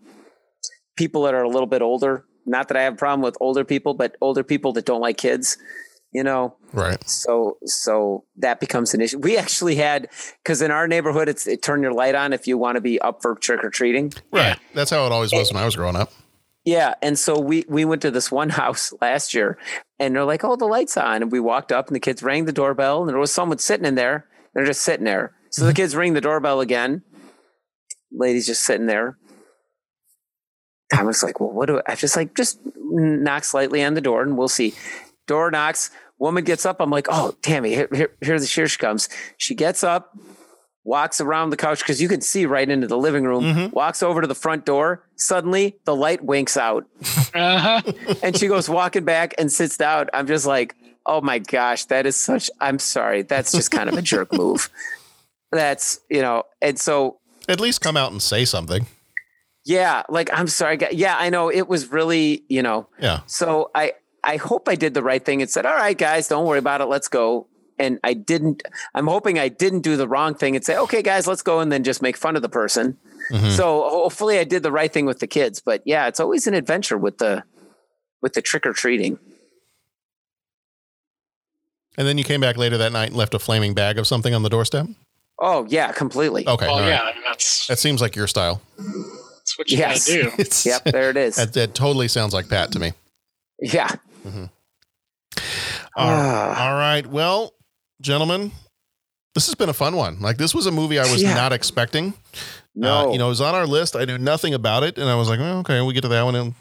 people 0.96 1.22
that 1.22 1.34
are 1.34 1.42
a 1.42 1.48
little 1.48 1.66
bit 1.68 1.82
older. 1.82 2.24
Not 2.46 2.68
that 2.68 2.76
I 2.76 2.82
have 2.82 2.94
a 2.94 2.96
problem 2.96 3.22
with 3.22 3.36
older 3.40 3.64
people, 3.64 3.94
but 3.94 4.16
older 4.20 4.42
people 4.42 4.72
that 4.74 4.84
don't 4.84 5.00
like 5.00 5.16
kids. 5.16 5.58
You 6.12 6.24
know, 6.24 6.56
Right. 6.72 6.98
so 7.08 7.58
so 7.64 8.24
that 8.38 8.58
becomes 8.58 8.94
an 8.94 9.00
issue. 9.00 9.18
We 9.18 9.36
actually 9.36 9.76
had 9.76 10.08
because 10.42 10.60
in 10.60 10.72
our 10.72 10.88
neighborhood, 10.88 11.28
it's 11.28 11.46
it 11.46 11.62
turn 11.62 11.82
your 11.82 11.92
light 11.92 12.16
on 12.16 12.32
if 12.32 12.48
you 12.48 12.58
want 12.58 12.74
to 12.74 12.80
be 12.80 13.00
up 13.00 13.22
for 13.22 13.36
trick 13.36 13.62
or 13.62 13.70
treating. 13.70 14.12
Right. 14.32 14.58
That's 14.74 14.90
how 14.90 15.06
it 15.06 15.12
always 15.12 15.32
was 15.32 15.52
when 15.52 15.62
I 15.62 15.64
was 15.64 15.76
growing 15.76 15.94
up. 15.94 16.10
Yeah, 16.64 16.94
and 17.00 17.18
so 17.18 17.38
we 17.38 17.64
we 17.68 17.84
went 17.84 18.02
to 18.02 18.10
this 18.10 18.30
one 18.30 18.48
house 18.62 18.92
last 19.00 19.34
year, 19.34 19.58
and 19.98 20.14
they're 20.14 20.24
like, 20.24 20.44
"Oh, 20.44 20.56
the 20.56 20.66
lights 20.66 20.96
on," 20.96 21.22
and 21.22 21.32
we 21.32 21.40
walked 21.40 21.72
up, 21.72 21.86
and 21.86 21.96
the 21.96 22.00
kids 22.00 22.22
rang 22.22 22.44
the 22.44 22.52
doorbell, 22.52 23.00
and 23.00 23.08
there 23.08 23.18
was 23.18 23.32
someone 23.32 23.58
sitting 23.58 23.86
in 23.86 23.94
there. 23.94 24.26
They're 24.54 24.66
just 24.66 24.82
sitting 24.82 25.04
there. 25.04 25.34
So 25.50 25.62
the 25.62 25.70
mm-hmm. 25.70 25.76
kids 25.76 25.96
ring 25.96 26.14
the 26.14 26.20
doorbell 26.20 26.60
again. 26.60 27.02
Lady's 28.12 28.46
just 28.46 28.62
sitting 28.62 28.86
there. 28.86 29.16
Thomas 30.92 31.22
like, 31.22 31.40
"Well, 31.40 31.50
what 31.50 31.66
do 31.66 31.78
I?" 31.78 31.92
I 31.92 31.94
just 31.94 32.16
like 32.16 32.34
just 32.34 32.58
knock 32.76 33.44
slightly 33.44 33.82
on 33.84 33.94
the 33.94 34.00
door, 34.00 34.22
and 34.22 34.36
we'll 34.36 34.48
see. 34.48 34.74
Door 35.26 35.52
knocks. 35.52 35.90
Woman 36.18 36.44
gets 36.44 36.66
up. 36.66 36.76
I'm 36.80 36.90
like, 36.90 37.06
"Oh, 37.10 37.34
Tammy, 37.42 37.70
here, 37.74 37.88
here, 37.92 38.10
here, 38.20 38.38
here 38.38 38.68
she 38.68 38.78
comes." 38.78 39.08
She 39.38 39.54
gets 39.54 39.82
up, 39.84 40.16
walks 40.84 41.20
around 41.20 41.50
the 41.50 41.56
couch 41.56 41.78
because 41.78 42.02
you 42.02 42.08
can 42.08 42.20
see 42.20 42.44
right 42.46 42.68
into 42.68 42.86
the 42.86 42.98
living 42.98 43.24
room. 43.24 43.70
Walks 43.70 44.02
over 44.02 44.20
to 44.20 44.26
the 44.26 44.34
front 44.34 44.66
door. 44.66 45.02
Suddenly, 45.16 45.76
the 45.84 45.94
light 45.94 46.22
winks 46.24 46.56
out, 46.56 46.86
Uh-huh. 47.34 47.80
and 48.22 48.36
she 48.36 48.48
goes 48.48 48.68
walking 48.68 49.04
back 49.04 49.34
and 49.38 49.50
sits 49.50 49.76
down. 49.76 50.08
I'm 50.12 50.26
just 50.26 50.46
like, 50.46 50.74
oh 51.06 51.20
my 51.20 51.38
gosh, 51.38 51.84
that 51.86 52.04
is 52.06 52.16
such. 52.16 52.50
I'm 52.60 52.78
sorry, 52.78 53.22
that's 53.22 53.52
just 53.52 53.70
kind 53.70 53.88
of 53.88 53.96
a 53.96 54.02
jerk 54.02 54.32
move. 54.32 54.68
That's 55.52 55.98
you 56.08 56.22
know, 56.22 56.44
and 56.62 56.78
so 56.78 57.18
At 57.48 57.58
least 57.58 57.80
come 57.80 57.96
out 57.96 58.12
and 58.12 58.22
say 58.22 58.44
something. 58.44 58.86
Yeah, 59.70 60.02
like 60.09 60.28
I'm 60.32 60.48
sorry, 60.48 60.78
yeah, 60.90 61.16
I 61.16 61.30
know 61.30 61.48
it 61.51 61.68
was 61.68 61.92
really 61.92 62.42
you 62.48 62.62
know. 62.62 62.88
Yeah. 62.98 63.20
So 63.26 63.70
I 63.74 63.92
I 64.24 64.36
hope 64.36 64.68
I 64.68 64.74
did 64.74 64.92
the 64.94 65.02
right 65.02 65.24
thing 65.24 65.40
and 65.42 65.51
said, 65.51 65.64
all 65.64 65.74
right, 65.76 65.97
guys, 65.97 66.28
don't 66.28 66.44
worry 66.47 66.59
about 66.59 66.80
it, 66.80 66.86
let's 66.86 67.09
go. 67.09 67.47
And 67.78 67.98
I 68.05 68.12
didn't. 68.12 68.62
I'm 68.94 69.06
hoping 69.06 69.38
I 69.38 69.48
didn't 69.48 69.80
do 69.80 69.97
the 69.97 70.06
wrong 70.06 70.34
thing 70.34 70.55
and 70.56 70.62
say, 70.64 70.76
okay, 70.76 71.01
guys, 71.02 71.26
let's 71.26 71.40
go, 71.42 71.60
and 71.60 71.70
then 71.72 71.82
just 71.84 72.02
make 72.02 72.16
fun 72.16 72.36
of 72.36 72.42
the 72.42 72.48
person. 72.51 72.98
Mhm. 73.32 73.56
So 73.56 73.88
hopefully 73.88 74.38
I 74.38 74.44
did 74.44 74.62
the 74.62 74.72
right 74.72 74.92
thing 74.92 75.06
with 75.06 75.20
the 75.20 75.26
kids. 75.26 75.62
But 75.64 75.80
yeah, 75.86 76.06
it's 76.09 76.20
always 76.20 76.47
an 76.47 76.55
adventure 76.55 76.98
with 76.98 77.16
the 77.18 77.42
with 78.22 78.34
the 78.34 78.42
trick 78.42 78.66
or 78.66 78.72
treating. 78.74 79.18
And 81.97 82.06
then 82.06 82.18
you 82.18 82.24
came 82.24 82.40
back 82.40 82.56
later 82.56 82.76
that 82.78 82.92
night 82.92 83.09
and 83.09 83.16
left 83.16 83.34
a 83.34 83.38
flaming 83.38 83.74
bag 83.74 83.98
of 83.98 84.06
something 84.06 84.34
on 84.34 84.42
the 84.42 84.51
doorstep. 84.51 84.86
Oh 85.38 85.66
yeah, 85.70 85.92
completely. 85.92 86.47
Okay. 86.47 86.66
Well, 86.66 86.74
all 86.76 86.80
right. 86.80 86.88
yeah, 86.88 87.02
I 87.02 87.14
mean, 87.14 87.22
that's 87.26 87.66
That 87.68 87.78
seems 87.78 88.01
like 88.02 88.14
your 88.16 88.26
style. 88.26 88.60
That's 89.40 89.58
what 89.58 89.70
you 89.70 89.78
Yes. 89.78 90.06
gotta 90.08 90.36
do. 90.36 90.44
Yep, 90.70 90.84
there 90.84 91.10
it 91.10 91.16
is. 91.16 91.36
That, 91.36 91.52
that 91.54 91.74
totally 91.74 92.08
sounds 92.08 92.32
like 92.34 92.48
Pat 92.48 92.72
to 92.72 92.78
me. 92.78 92.92
Yeah. 93.60 93.88
All 95.96 96.08
right. 96.10 96.56
All 96.58 96.74
right. 96.74 97.06
Well, 97.06 97.52
gentlemen, 98.00 98.52
this 99.34 99.46
has 99.46 99.54
been 99.54 99.68
a 99.68 99.72
fun 99.74 99.96
one. 99.96 100.20
Like 100.20 100.36
this 100.38 100.54
was 100.54 100.66
a 100.66 100.70
movie 100.70 100.98
I 100.98 101.10
was 101.10 101.22
Yeah. 101.22 101.34
not 101.34 101.52
expecting. 101.52 102.14
No. 102.74 103.08
Uh, 103.08 103.12
you 103.12 103.18
know, 103.18 103.26
it 103.26 103.30
was 103.30 103.40
on 103.40 103.54
our 103.54 103.66
list. 103.66 103.96
I 103.96 104.04
knew 104.04 104.18
nothing 104.18 104.54
about 104.54 104.82
it, 104.84 104.96
and 104.98 105.08
I 105.08 105.14
was 105.16 105.28
like, 105.28 105.40
well, 105.40 105.58
okay, 105.58 105.80
we 105.82 105.92
get 105.92 106.02
to 106.02 106.08
that 106.08 106.22
one, 106.22 106.36
and 106.36 106.54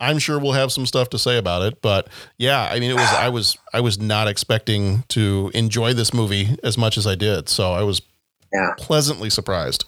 I'm 0.00 0.18
sure 0.18 0.38
we'll 0.38 0.52
have 0.52 0.70
some 0.72 0.86
stuff 0.86 1.10
to 1.10 1.18
say 1.18 1.36
about 1.36 1.62
it. 1.62 1.82
But 1.82 2.08
yeah, 2.38 2.68
I 2.70 2.78
mean, 2.80 2.90
it 2.92 2.94
was 2.94 3.08
I 3.12 3.28
was 3.28 3.56
I 3.72 3.80
was 3.80 3.98
not 3.98 4.28
expecting 4.28 5.02
to 5.08 5.50
enjoy 5.54 5.94
this 5.94 6.14
movie 6.14 6.56
as 6.62 6.78
much 6.78 6.96
as 6.96 7.06
I 7.06 7.14
did, 7.16 7.48
so 7.48 7.72
I 7.72 7.82
was 7.82 8.00
Yeah. 8.52 8.70
pleasantly 8.78 9.30
surprised 9.30 9.84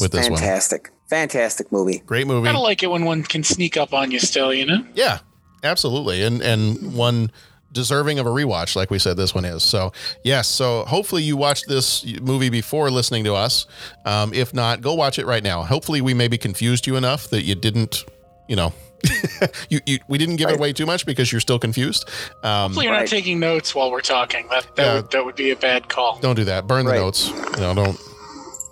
with 0.00 0.12
this 0.12 0.28
one. 0.28 0.38
Fantastic. 0.38 0.90
Fantastic 1.08 1.70
movie. 1.70 1.98
Great 2.06 2.26
movie. 2.26 2.48
I 2.48 2.52
don't 2.52 2.62
like 2.62 2.82
it 2.82 2.90
when 2.90 3.04
one 3.04 3.22
can 3.22 3.44
sneak 3.44 3.76
up 3.76 3.92
on 3.92 4.10
you 4.10 4.18
still, 4.18 4.52
you 4.54 4.66
know? 4.66 4.84
Yeah, 4.94 5.18
absolutely. 5.62 6.22
And 6.22 6.40
and 6.42 6.94
one 6.94 7.30
deserving 7.72 8.18
of 8.20 8.26
a 8.26 8.30
rewatch, 8.30 8.74
like 8.76 8.90
we 8.90 8.98
said, 8.98 9.16
this 9.16 9.34
one 9.34 9.44
is. 9.44 9.62
So 9.62 9.92
yes. 10.24 10.48
So 10.48 10.84
hopefully 10.84 11.22
you 11.22 11.36
watched 11.36 11.68
this 11.68 12.04
movie 12.20 12.48
before 12.48 12.90
listening 12.90 13.24
to 13.24 13.34
us. 13.34 13.66
Um, 14.06 14.32
if 14.32 14.54
not, 14.54 14.80
go 14.80 14.94
watch 14.94 15.18
it 15.18 15.26
right 15.26 15.42
now. 15.42 15.62
Hopefully 15.62 16.00
we 16.00 16.14
maybe 16.14 16.38
confused 16.38 16.86
you 16.86 16.96
enough 16.96 17.28
that 17.30 17.42
you 17.42 17.54
didn't, 17.54 18.04
you 18.48 18.56
know. 18.56 18.72
you, 19.68 19.80
you 19.84 19.98
we 20.08 20.16
didn't 20.16 20.36
give 20.36 20.48
it 20.48 20.56
away 20.56 20.72
too 20.72 20.86
much 20.86 21.04
because 21.04 21.30
you're 21.30 21.40
still 21.40 21.58
confused. 21.58 22.08
Um, 22.42 22.70
Hopefully 22.70 22.86
you're 22.86 22.94
not 22.94 23.06
taking 23.06 23.38
notes 23.38 23.74
while 23.74 23.90
we're 23.90 24.00
talking. 24.00 24.48
That 24.48 24.74
that, 24.76 24.82
Yeah. 24.82 24.94
would, 24.94 25.10
that 25.10 25.24
would 25.26 25.36
be 25.36 25.50
a 25.50 25.56
bad 25.56 25.88
call. 25.90 26.18
don't 26.20 26.36
do 26.36 26.44
that. 26.44 26.66
Burn 26.66 26.86
the 26.86 26.94
notes. 26.94 27.28
You 27.28 27.34
know, 27.58 27.74
don't 27.74 28.00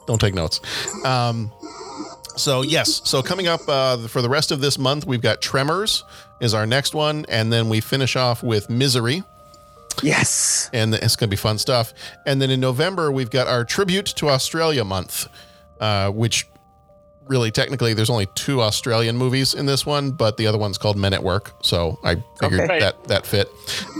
don't 0.06 0.20
take 0.20 0.34
notes. 0.34 0.60
Um, 1.04 1.50
so 2.36 2.62
yes, 2.62 3.02
so 3.04 3.22
coming 3.22 3.46
up 3.46 3.60
uh, 3.68 3.98
for 4.08 4.22
the 4.22 4.28
rest 4.28 4.50
of 4.50 4.60
this 4.60 4.78
month, 4.78 5.06
we've 5.06 5.20
got 5.20 5.42
Tremors 5.42 6.04
is 6.40 6.54
our 6.54 6.66
next 6.66 6.94
one, 6.94 7.24
and 7.28 7.52
then 7.52 7.68
we 7.68 7.80
finish 7.80 8.16
off 8.16 8.42
with 8.42 8.68
Misery. 8.70 9.22
Yes. 10.02 10.70
and 10.72 10.94
it's 10.94 11.16
going 11.16 11.28
to 11.28 11.30
be 11.30 11.36
fun 11.36 11.58
stuff. 11.58 11.92
And 12.26 12.40
then 12.40 12.50
in 12.50 12.60
November, 12.60 13.12
we've 13.12 13.28
got 13.30 13.46
our 13.46 13.64
tribute 13.64 14.06
to 14.16 14.30
Australia 14.30 14.84
month, 14.84 15.28
uh, 15.80 16.10
which 16.10 16.48
really 17.26 17.50
technically 17.50 17.92
there's 17.94 18.08
only 18.10 18.26
two 18.34 18.62
Australian 18.62 19.16
movies 19.18 19.52
in 19.54 19.66
this 19.66 19.84
one, 19.84 20.10
but 20.10 20.38
the 20.38 20.46
other 20.46 20.58
one's 20.58 20.78
called 20.78 20.96
Men 20.96 21.12
at 21.12 21.22
Work, 21.22 21.52
so 21.62 21.98
I 22.02 22.16
figured 22.40 22.62
Okay. 22.62 22.80
that 22.80 23.04
that 23.04 23.26
fit. 23.26 23.48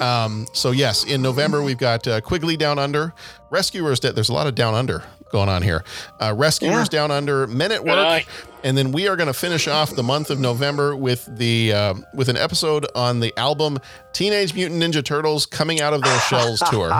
Um, 0.01 0.47
so 0.55 0.71
yes, 0.71 1.05
in 1.05 1.21
November 1.23 1.63
we've 1.63 1.79
got 1.79 2.09
uh, 2.09 2.21
Quigley 2.23 2.57
Down 2.57 2.79
Under, 2.79 3.13
Rescuers. 3.51 4.01
Da- 4.01 4.13
there's 4.13 4.31
a 4.31 4.35
lot 4.35 4.47
of 4.47 4.55
Down 4.55 4.75
Under 4.75 5.05
going 5.33 5.49
on 5.49 5.63
here. 5.63 5.83
Uh, 6.21 6.35
Rescuers 6.37 6.89
Down 6.89 7.11
Under, 7.11 7.47
Men 7.49 7.73
at 7.73 7.85
Work, 7.85 7.97
eye. 7.97 8.27
and 8.63 8.79
then 8.79 8.93
we 8.93 9.09
are 9.09 9.17
going 9.17 9.27
to 9.27 9.33
finish 9.35 9.67
off 9.67 9.91
the 9.97 10.03
month 10.03 10.31
of 10.31 10.39
November 10.39 10.95
with 10.95 11.29
the 11.37 11.73
uh, 11.73 11.95
with 12.15 12.29
an 12.29 12.37
episode 12.37 12.87
on 12.95 13.19
the 13.21 13.33
album 13.37 13.79
Teenage 14.13 14.55
Mutant 14.55 14.81
Ninja 14.81 15.05
Turtles 15.05 15.47
coming 15.47 15.81
out 15.81 15.93
of 15.95 16.03
their 16.03 16.21
shells 16.29 16.61
tour. 16.71 16.93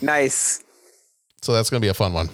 Nice. 0.00 0.62
So 1.42 1.52
that's 1.52 1.70
going 1.70 1.80
to 1.80 1.84
be 1.84 1.90
a 1.90 1.94
fun 1.94 2.12
one. 2.12 2.28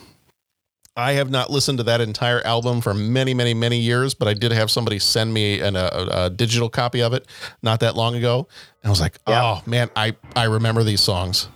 I 0.97 1.12
have 1.15 1.28
not 1.28 1.51
listened 1.51 1.78
to 1.78 1.85
that 1.85 2.01
entire 2.01 2.41
album 2.47 2.81
for 2.81 2.95
many, 2.95 3.35
many, 3.35 3.53
many 3.53 3.81
years, 3.81 4.15
but 4.15 4.28
I 4.28 4.35
did 4.35 4.53
have 4.53 4.70
somebody 4.70 5.01
send 5.01 5.35
me 5.35 5.59
an, 5.61 5.74
a, 5.74 5.91
a 6.11 6.31
digital 6.31 6.69
copy 6.69 7.03
of 7.03 7.12
it 7.12 7.27
not 7.62 7.81
that 7.81 7.97
long 7.97 8.15
ago. 8.15 8.47
And 8.82 8.89
I 8.89 8.91
was 8.91 9.01
like, 9.01 9.19
oh 9.27 9.61
man, 9.66 9.91
I, 9.97 10.15
I 10.36 10.45
remember 10.45 10.85
these 10.85 11.01
songs. 11.01 11.49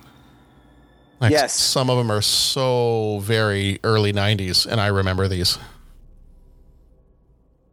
Like, 1.19 1.31
Yes. 1.31 1.53
Some 1.53 1.89
of 1.89 1.97
them 1.97 2.09
are 2.11 2.21
so 2.21 3.19
very 3.23 3.79
early 3.83 4.13
90s, 4.13 4.65
and 4.65 4.79
I 4.79 4.87
remember 4.87 5.27
these. 5.27 5.59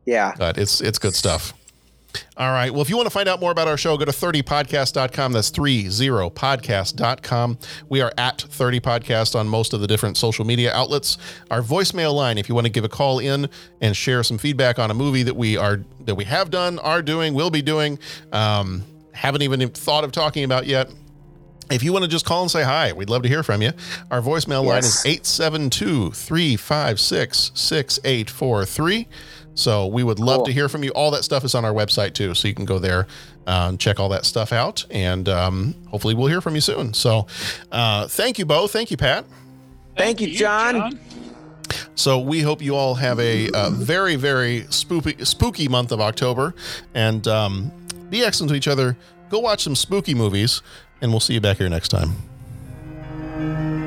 Yeah. 0.05 0.35
But 0.37 0.59
it's 0.59 0.81
it's 0.81 0.99
good 0.99 1.15
stuff. 1.15 1.53
All 2.39 2.51
right. 2.51 2.73
Well, 2.73 2.81
if 2.81 2.89
you 2.89 2.97
want 2.97 3.07
to 3.07 3.11
find 3.11 3.29
out 3.29 3.41
more 3.41 3.51
about 3.51 3.69
our 3.69 3.77
show, 3.77 3.97
go 3.99 4.07
to 4.07 4.13
30podcast.com. 4.13 5.33
That's 5.33 5.51
30podcast.com. 5.51 7.59
We 7.89 8.01
are 8.01 8.13
at 8.17 8.39
30podcast 8.39 9.39
on 9.39 9.47
most 9.49 9.75
of 9.75 9.81
the 9.81 9.87
different 9.87 10.17
social 10.17 10.47
media 10.47 10.73
outlets. 10.73 11.19
Our 11.51 11.61
voicemail 11.61 12.15
line, 12.15 12.39
if 12.39 12.49
you 12.49 12.55
want 12.55 12.67
to 12.67 12.73
give 12.73 12.85
a 12.85 12.89
call 12.89 13.19
in 13.19 13.51
and 13.83 13.95
share 13.95 14.23
some 14.23 14.39
feedback 14.39 14.79
on 14.79 14.91
a 14.91 14.95
movie 14.95 15.25
that 15.25 15.37
we 15.37 15.59
are 15.59 15.85
that 16.07 16.15
we 16.15 16.25
have 16.25 16.51
done, 16.51 16.79
are 16.79 17.03
doing, 17.03 17.35
will 17.35 17.51
be 17.51 17.61
doing, 17.63 17.99
um, 18.33 18.83
haven't 19.13 19.43
even 19.43 19.69
thought 19.69 20.05
of 20.05 20.13
talking 20.13 20.45
about 20.45 20.67
yet. 20.67 20.91
If 21.71 21.83
you 21.83 21.93
want 21.93 22.05
to 22.05 22.09
just 22.09 22.25
call 22.25 22.43
and 22.43 22.51
say 22.51 22.63
hi, 22.63 22.93
we'd 22.93 23.11
love 23.11 23.23
to 23.23 23.29
hear 23.29 23.43
from 23.43 23.61
you. 23.61 23.73
Our 24.11 24.21
voicemail 24.21 24.65
line 24.65 24.79
is 24.79 25.03
Yes. 25.05 25.07
872 25.07 26.13
356 26.13 27.51
6843. 27.55 29.09
So 29.55 29.87
we 29.87 30.05
would 30.05 30.19
love 30.21 30.39
Cool. 30.39 30.47
to 30.47 30.53
hear 30.53 30.69
from 30.69 30.85
you. 30.85 30.91
All 30.91 31.11
that 31.13 31.25
stuff 31.25 31.43
is 31.45 31.55
on 31.55 31.65
our 31.65 31.73
website 31.73 32.13
too. 32.13 32.35
So 32.35 32.47
you 32.47 32.55
can 32.55 32.67
go 32.67 32.79
there, 32.79 33.07
um, 33.47 33.79
check 33.79 33.99
all 33.99 34.09
that 34.11 34.25
stuff 34.27 34.53
out, 34.53 34.85
and 34.91 35.29
um, 35.29 35.75
hopefully 35.91 36.15
we'll 36.15 36.29
hear 36.29 36.41
from 36.43 36.55
you 36.55 36.61
soon. 36.61 36.93
So 36.95 37.27
uh, 37.73 38.07
thank 38.07 38.39
you, 38.39 38.45
Bo. 38.45 38.67
Thank 38.69 38.91
you, 38.91 38.97
Pat. 38.97 39.25
Thank 39.97 40.21
you, 40.21 40.29
John. 40.29 41.01
So 41.95 42.19
we 42.21 42.43
hope 42.43 42.61
you 42.63 42.77
all 42.77 42.95
have 42.97 43.19
a, 43.19 43.51
uh 43.51 43.71
very, 43.71 44.15
very 44.15 44.67
spooky, 44.71 45.25
spooky 45.25 45.67
month 45.69 45.91
of 45.91 46.01
October, 46.01 46.55
and 46.95 47.27
um, 47.27 47.73
be 48.11 48.23
excellent 48.25 48.51
to 48.51 48.57
each 48.57 48.69
other. 48.69 48.97
Go 49.31 49.41
watch 49.41 49.63
some 49.65 49.75
spooky 49.75 50.15
movies, 50.15 50.61
and 51.01 51.11
we'll 51.11 51.21
see 51.21 51.35
you 51.35 51.41
back 51.41 51.59
here 51.59 51.69
next 51.69 51.89
time. 51.89 53.86